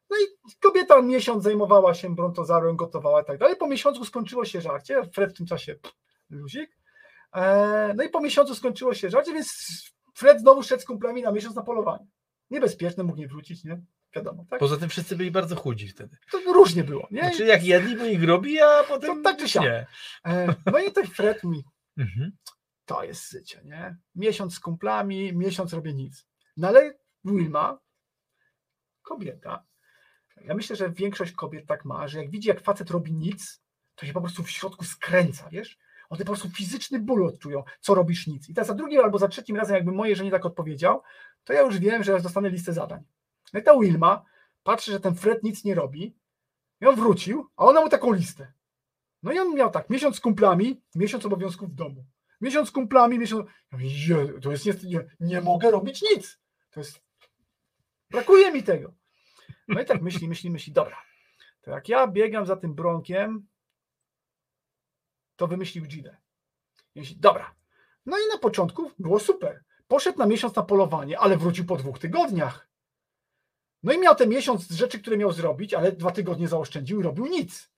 no 0.10 0.18
i 0.18 0.56
kobieta 0.60 1.02
miesiąc 1.02 1.44
zajmowała 1.44 1.94
się 1.94 2.16
brontozaurem, 2.16 2.76
gotowała 2.76 3.22
i 3.22 3.26
tak 3.26 3.38
dalej. 3.38 3.56
Po 3.56 3.68
miesiącu 3.68 4.06
skończyło 4.06 4.46
się 4.46 4.62
żarcie, 4.62 5.04
Fred 5.14 5.34
w 5.34 5.38
tym 5.38 5.46
czasie 5.46 5.76
luzik. 6.30 6.78
E, 7.36 7.94
no 7.98 8.04
i 8.04 8.10
po 8.10 8.22
miesiącu 8.22 8.56
skończyło 8.56 8.94
się 8.94 9.10
żarcie, 9.10 9.34
więc 9.34 9.52
Fred 10.16 10.40
znowu 10.40 10.64
szedł 10.64 10.82
z 10.82 10.86
kumplami 10.86 11.22
na 11.22 11.32
miesiąc 11.32 11.56
na 11.56 11.64
polowanie. 11.64 12.08
Niebezpieczne, 12.50 13.04
mógł 13.04 13.18
nie 13.18 13.28
wrócić, 13.28 13.64
nie? 13.64 13.82
Wiadomo, 14.16 14.46
tak? 14.50 14.60
Poza 14.60 14.78
tym 14.78 14.90
wszyscy 14.90 15.16
byli 15.16 15.32
bardzo 15.32 15.56
chudzi 15.56 15.88
wtedy. 15.88 16.18
To 16.32 16.54
różnie 16.54 16.84
było, 16.84 17.08
nie? 17.12 17.22
Znaczy 17.22 17.46
jak 17.46 17.64
jedli, 17.64 17.98
bo 17.98 18.06
ich 18.06 18.24
robi, 18.24 18.62
a 18.62 18.84
potem 18.88 19.18
to 19.18 19.24
tak 19.24 19.38
czy 19.38 19.50
siak. 19.50 19.64
nie. 19.64 19.88
E, 20.26 20.56
no 20.72 20.80
i 20.80 20.92
ten 20.92 21.08
Fred 21.08 21.44
mi, 21.44 21.64
mhm. 21.98 22.32
to 22.86 23.04
jest 23.04 23.32
życie, 23.32 23.62
nie? 23.66 23.98
Miesiąc 24.16 24.56
z 24.56 24.60
kumplami, 24.60 25.34
miesiąc 25.34 25.74
robię 25.74 25.94
nic. 25.94 26.28
No 26.58 26.68
ale 26.68 26.98
Wilma, 27.24 27.80
kobieta, 29.02 29.67
ja 30.46 30.56
myślę, 30.56 30.76
że 30.76 30.90
większość 30.90 31.32
kobiet 31.32 31.66
tak 31.66 31.86
ma, 31.86 32.08
że 32.08 32.20
jak 32.20 32.30
widzi, 32.30 32.50
jak 32.50 32.62
facet 32.62 32.92
robi 32.92 33.14
nic, 33.14 33.62
to 33.96 34.06
się 34.06 34.14
po 34.14 34.22
prostu 34.22 34.44
w 34.44 34.50
środku 34.50 34.86
skręca, 34.86 35.50
wiesz? 35.50 35.78
One 36.10 36.20
po 36.20 36.26
prostu 36.26 36.50
fizyczny 36.50 37.00
ból 37.00 37.28
odczują, 37.28 37.64
co 37.80 37.96
robisz 37.96 38.28
nic. 38.28 38.50
I 38.50 38.54
teraz 38.54 38.68
za 38.68 38.74
drugim 38.74 39.00
albo 39.00 39.18
za 39.18 39.28
trzecim 39.28 39.56
razem, 39.56 39.76
jakby 39.76 39.92
mojej 39.92 40.16
żonie 40.16 40.32
tak 40.32 40.46
odpowiedział, 40.46 41.02
to 41.44 41.54
ja 41.54 41.62
już 41.62 41.80
wiem, 41.80 42.04
że 42.04 42.22
dostanę 42.22 42.50
listę 42.50 42.74
zadań. 42.74 43.04
Jak 43.54 43.66
ta 43.66 43.80
Wilma 43.80 44.26
patrzy, 44.64 44.92
że 44.92 45.00
ten 45.00 45.16
Fred 45.16 45.44
nic 45.44 45.64
nie 45.64 45.76
robi, 45.76 46.18
i 46.82 46.86
on 46.86 46.96
wrócił, 46.96 47.50
a 47.56 47.66
ona 47.66 47.82
mu 47.82 47.90
taką 47.90 48.12
listę. 48.12 48.54
No 49.24 49.32
i 49.32 49.40
on 49.40 49.56
miał 49.56 49.72
tak, 49.72 49.90
miesiąc 49.90 50.16
z 50.16 50.20
kumplami, 50.20 50.82
miesiąc 50.96 51.26
obowiązków 51.26 51.70
w 51.70 51.76
domu. 51.76 52.06
Miesiąc 52.42 52.70
z 52.70 52.72
kumplami, 52.72 53.20
miesiąc... 53.20 53.50
Mówię, 53.72 53.90
to 54.42 54.52
jest, 54.52 54.84
nie, 54.84 55.06
nie 55.20 55.42
mogę 55.42 55.72
robić 55.72 56.02
nic. 56.02 56.40
To 56.72 56.80
jest... 56.80 57.02
Brakuje 58.10 58.52
mi 58.52 58.64
tego. 58.64 58.94
No 59.68 59.82
i 59.82 59.86
tak 59.86 60.02
myśli, 60.02 60.28
myśli, 60.28 60.50
myśli, 60.50 60.74
dobra, 60.74 60.98
to 61.62 61.72
jak 61.72 61.90
ja 61.90 62.08
biegam 62.08 62.46
za 62.46 62.56
tym 62.56 62.76
bronkiem, 62.76 63.48
to 65.36 65.48
wymyślił 65.48 65.86
Gidę. 65.86 66.18
Myśli, 66.96 67.18
dobra. 67.18 67.56
No 68.06 68.18
i 68.18 68.22
na 68.34 68.38
początku 68.38 68.92
było 69.00 69.20
super. 69.20 69.64
Poszedł 69.88 70.20
na 70.20 70.26
miesiąc 70.26 70.56
na 70.56 70.64
polowanie, 70.64 71.20
ale 71.20 71.38
wrócił 71.38 71.66
po 71.66 71.76
dwóch 71.76 72.00
tygodniach. 72.00 72.68
No 73.84 73.94
i 73.94 74.00
miał 74.00 74.16
ten 74.16 74.30
miesiąc 74.30 74.70
rzeczy, 74.70 75.00
które 75.00 75.18
miał 75.18 75.32
zrobić, 75.32 75.74
ale 75.74 75.92
dwa 75.92 76.12
tygodnie 76.12 76.48
zaoszczędził 76.48 77.00
i 77.00 77.04
robił 77.04 77.26
nic. 77.26 77.70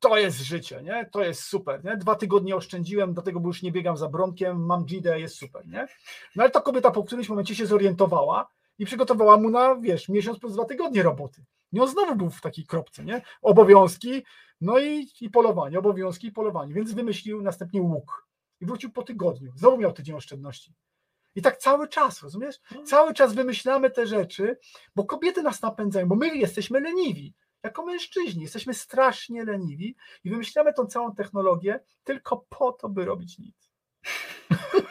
To 0.00 0.16
jest 0.16 0.40
życie, 0.40 0.82
nie? 0.82 1.08
To 1.12 1.24
jest 1.24 1.42
super, 1.42 1.84
nie? 1.84 1.96
Dwa 1.96 2.14
tygodnie 2.14 2.56
oszczędziłem, 2.56 3.14
dlatego 3.14 3.40
bo 3.40 3.48
już 3.48 3.62
nie 3.62 3.72
biegam 3.72 3.96
za 3.96 4.08
bronkiem, 4.08 4.66
mam 4.66 4.84
Gidę, 4.84 5.20
jest 5.20 5.38
super, 5.38 5.66
nie? 5.66 5.86
No 6.36 6.42
ale 6.42 6.50
ta 6.50 6.60
kobieta 6.60 6.90
po 6.90 7.04
którymś 7.04 7.28
momencie 7.28 7.54
się 7.54 7.66
zorientowała, 7.66 8.48
i 8.78 8.86
przygotowała 8.86 9.36
mu 9.36 9.50
na, 9.50 9.76
wiesz, 9.76 10.08
miesiąc 10.08 10.38
plus 10.38 10.52
dwa 10.52 10.64
tygodnie 10.64 11.02
roboty. 11.02 11.44
I 11.72 11.80
on 11.80 11.88
znowu 11.88 12.16
był 12.16 12.30
w 12.30 12.40
takiej 12.40 12.66
kropce, 12.66 13.04
nie? 13.04 13.22
Obowiązki, 13.42 14.22
no 14.60 14.78
i, 14.78 15.08
i 15.20 15.30
polowanie, 15.30 15.78
obowiązki 15.78 16.26
i 16.26 16.32
polowanie. 16.32 16.74
Więc 16.74 16.92
wymyślił 16.92 17.42
następnie 17.42 17.82
łuk. 17.82 18.28
I 18.60 18.66
wrócił 18.66 18.92
po 18.92 19.02
tygodniu. 19.02 19.52
Znowu 19.56 19.76
miał 19.78 19.92
tydzień 19.92 20.16
oszczędności. 20.16 20.74
I 21.34 21.42
tak 21.42 21.56
cały 21.56 21.88
czas, 21.88 22.22
rozumiesz? 22.22 22.56
No. 22.74 22.82
Cały 22.82 23.14
czas 23.14 23.34
wymyślamy 23.34 23.90
te 23.90 24.06
rzeczy, 24.06 24.58
bo 24.96 25.04
kobiety 25.04 25.42
nas 25.42 25.62
napędzają, 25.62 26.08
bo 26.08 26.14
my 26.14 26.36
jesteśmy 26.36 26.80
leniwi. 26.80 27.34
Jako 27.62 27.86
mężczyźni 27.86 28.42
jesteśmy 28.42 28.74
strasznie 28.74 29.44
leniwi 29.44 29.96
i 30.24 30.30
wymyślamy 30.30 30.72
tą 30.72 30.86
całą 30.86 31.14
technologię 31.14 31.80
tylko 32.04 32.46
po 32.48 32.72
to, 32.72 32.88
by 32.88 33.04
robić 33.04 33.38
nic. 33.38 33.70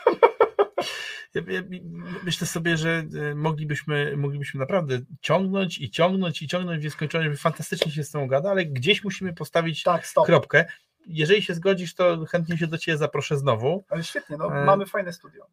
Myślę 2.24 2.48
sobie, 2.48 2.78
że 2.78 3.04
e, 3.32 3.36
moglibyśmy, 3.36 4.18
moglibyśmy 4.18 4.60
naprawdę 4.60 5.00
ciągnąć 5.22 5.78
i 5.80 5.90
ciągnąć 5.90 6.42
i 6.42 6.48
ciągnąć 6.48 6.82
w 6.82 6.84
nieskończoność, 6.84 7.42
fantastycznie 7.42 7.92
się 7.92 8.04
z 8.04 8.12
tą 8.12 8.28
gada, 8.28 8.52
ale 8.52 8.66
gdzieś 8.66 9.04
musimy 9.04 9.34
postawić 9.34 9.84
tak, 9.84 10.08
kropkę. 10.26 10.66
Jeżeli 11.08 11.42
się 11.42 11.54
zgodzisz, 11.54 11.96
to 11.96 12.26
chętnie 12.26 12.58
się 12.58 12.68
do 12.68 12.78
Ciebie 12.78 12.98
zaproszę 12.98 13.38
znowu. 13.38 13.84
Ale 13.90 14.04
świetnie, 14.04 14.38
no, 14.38 14.62
e... 14.62 14.66
mamy 14.66 14.86
fajne 14.86 15.14
studio. 15.14 15.46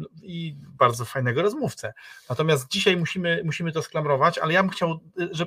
No 0.00 0.08
i 0.22 0.56
bardzo 0.78 1.04
fajnego 1.04 1.42
rozmówcę. 1.42 1.92
Natomiast 2.28 2.68
dzisiaj 2.68 2.96
musimy, 2.96 3.42
musimy 3.44 3.72
to 3.72 3.82
sklamrować, 3.82 4.38
ale 4.38 4.52
ja 4.52 4.62
bym 4.62 4.70
chciał, 4.70 5.00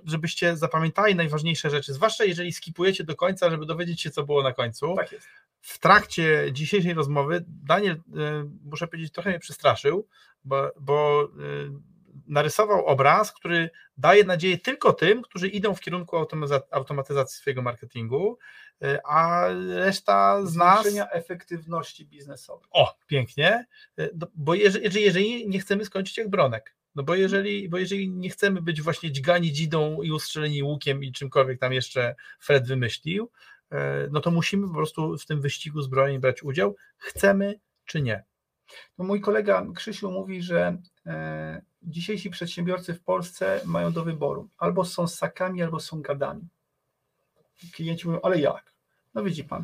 żebyście 0.06 0.58
zapamiętali 0.58 1.16
najważniejsze 1.16 1.70
rzeczy, 1.70 1.94
zwłaszcza 1.94 2.24
jeżeli 2.24 2.54
skipujecie 2.54 3.04
do 3.04 3.16
końca, 3.16 3.50
żeby 3.50 3.66
dowiedzieć 3.66 4.02
się, 4.02 4.12
co 4.12 4.24
było 4.24 4.44
na 4.44 4.54
końcu. 4.54 4.96
Tak 4.96 5.12
jest. 5.12 5.28
W 5.62 5.80
trakcie 5.80 6.50
dzisiejszej 6.52 6.94
rozmowy 6.94 7.46
Daniel, 7.48 8.02
muszę 8.66 8.88
powiedzieć, 8.88 9.14
trochę 9.14 9.30
mnie 9.30 9.40
przestraszył, 9.40 10.08
bo, 10.44 10.72
bo 10.80 11.28
narysował 12.28 12.86
obraz, 12.86 13.32
który 13.32 13.70
daje 13.98 14.24
nadzieję 14.24 14.58
tylko 14.58 14.94
tym, 14.94 15.22
którzy 15.22 15.48
idą 15.48 15.76
w 15.76 15.80
kierunku 15.80 16.18
automatyzacji 16.72 17.38
swojego 17.38 17.62
marketingu, 17.62 18.38
y, 18.38 18.63
a 19.04 19.48
reszta 19.76 20.46
z 20.46 20.56
nas. 20.56 20.82
Zwiększenia 20.82 21.10
efektywności 21.10 22.06
biznesowej. 22.06 22.68
O, 22.72 22.96
pięknie, 23.08 23.66
y, 24.00 24.12
bo 24.36 24.54
jeżeli, 24.54 25.02
jeżeli 25.02 25.50
nie 25.50 25.60
chcemy 25.60 25.86
skończyć 25.86 26.18
jak 26.18 26.30
Bronek, 26.30 26.76
no 26.96 27.04
bo 27.04 27.16
jeżeli, 27.16 27.70
bo 27.70 27.78
jeżeli 27.78 28.10
nie 28.10 28.30
chcemy 28.30 28.62
być 28.62 28.82
właśnie 28.82 29.12
dźgani 29.12 29.52
dzidą 29.52 30.02
i 30.02 30.12
ustrzeleni 30.12 30.64
łukiem 30.64 31.04
i 31.04 31.12
czymkolwiek 31.12 31.60
tam 31.60 31.74
jeszcze 31.74 32.16
Fred 32.40 32.68
wymyślił, 32.68 33.32
y, 33.74 33.78
no 34.12 34.20
to 34.20 34.32
musimy 34.32 34.68
po 34.68 34.74
prostu 34.74 35.18
w 35.18 35.26
tym 35.26 35.42
wyścigu 35.42 35.82
zbrojeń 35.82 36.20
brać 36.20 36.44
udział, 36.44 36.76
chcemy 36.98 37.60
czy 37.86 38.02
nie. 38.02 38.24
No 38.98 39.06
mój 39.06 39.22
kolega 39.22 39.66
Krzysiu 39.76 40.12
mówi, 40.12 40.42
że 40.42 40.78
e, 41.06 41.62
dzisiejsi 41.84 42.30
przedsiębiorcy 42.30 42.94
w 42.94 43.04
Polsce 43.04 43.62
mają 43.66 43.92
do 43.92 44.04
wyboru. 44.04 44.50
Albo 44.58 44.86
są 44.86 45.08
ssakami, 45.08 45.62
albo 45.62 45.80
są 45.80 46.02
gadami. 46.02 46.48
Klienci 47.74 48.08
mówią, 48.08 48.20
ale 48.24 48.40
jak? 48.40 48.73
No 49.14 49.24
widzi 49.24 49.44
pan. 49.44 49.64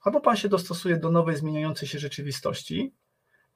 Albo 0.00 0.20
pan 0.20 0.36
się 0.36 0.48
dostosuje 0.48 0.96
do 0.96 1.10
nowej, 1.10 1.36
zmieniającej 1.36 1.88
się 1.88 1.98
rzeczywistości 1.98 2.94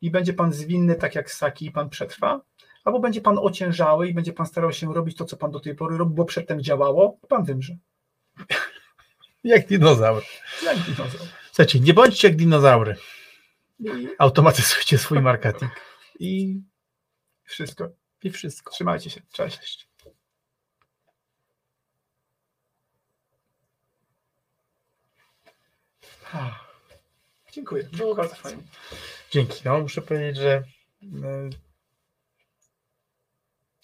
i 0.00 0.10
będzie 0.10 0.32
pan 0.32 0.52
zwinny 0.52 0.94
tak 0.94 1.14
jak 1.14 1.30
ssaki 1.30 1.66
i 1.66 1.70
pan 1.70 1.90
przetrwa, 1.90 2.40
albo 2.84 3.00
będzie 3.00 3.20
pan 3.20 3.38
ociężały 3.38 4.08
i 4.08 4.14
będzie 4.14 4.32
pan 4.32 4.46
starał 4.46 4.72
się 4.72 4.94
robić 4.94 5.16
to, 5.16 5.24
co 5.24 5.36
pan 5.36 5.50
do 5.50 5.60
tej 5.60 5.74
pory 5.74 5.98
robił, 5.98 6.14
bo 6.14 6.24
przedtem 6.24 6.62
działało, 6.62 7.18
i 7.24 7.26
pan 7.26 7.44
wymrze. 7.44 7.76
jak 9.44 9.66
dinozaur. 9.66 10.22
Jak 10.64 10.78
dinozaur. 10.78 11.28
Słuchajcie, 11.46 11.80
nie 11.80 11.94
bądźcie 11.94 12.28
jak 12.28 12.36
dinozaury. 12.36 12.96
Automatyzujcie 14.18 14.98
swój 14.98 15.20
marketing. 15.20 15.72
I 16.20 16.62
wszystko. 17.42 17.88
I 18.22 18.30
wszystko. 18.30 18.72
Trzymajcie 18.72 19.10
się. 19.10 19.20
Cześć. 19.32 19.88
Dziękuję. 27.52 27.88
Było 27.92 28.14
bardzo 28.14 28.34
fajnie. 28.34 28.62
Dzięki. 29.30 29.62
No, 29.64 29.80
muszę 29.80 30.02
powiedzieć, 30.02 30.36
że 30.36 30.62
e, 31.24 31.50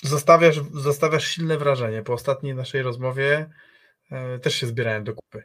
zostawiasz, 0.03 0.61
zostawiasz 0.75 1.25
silne 1.25 1.59
wrażenie. 1.59 2.03
Po 2.03 2.13
ostatniej 2.13 2.55
naszej 2.55 2.83
rozmowie 2.83 3.51
e, 4.11 4.39
też 4.39 4.55
się 4.55 4.67
zbierałem 4.67 5.05
do 5.05 5.15
kupy. 5.15 5.45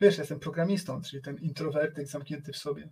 Wiesz, 0.00 0.18
jestem 0.18 0.40
programistą, 0.40 1.02
czyli 1.02 1.22
ten 1.22 1.38
introwertyk 1.38 2.08
zamknięty 2.08 2.52
w 2.52 2.56
sobie. 2.56 2.84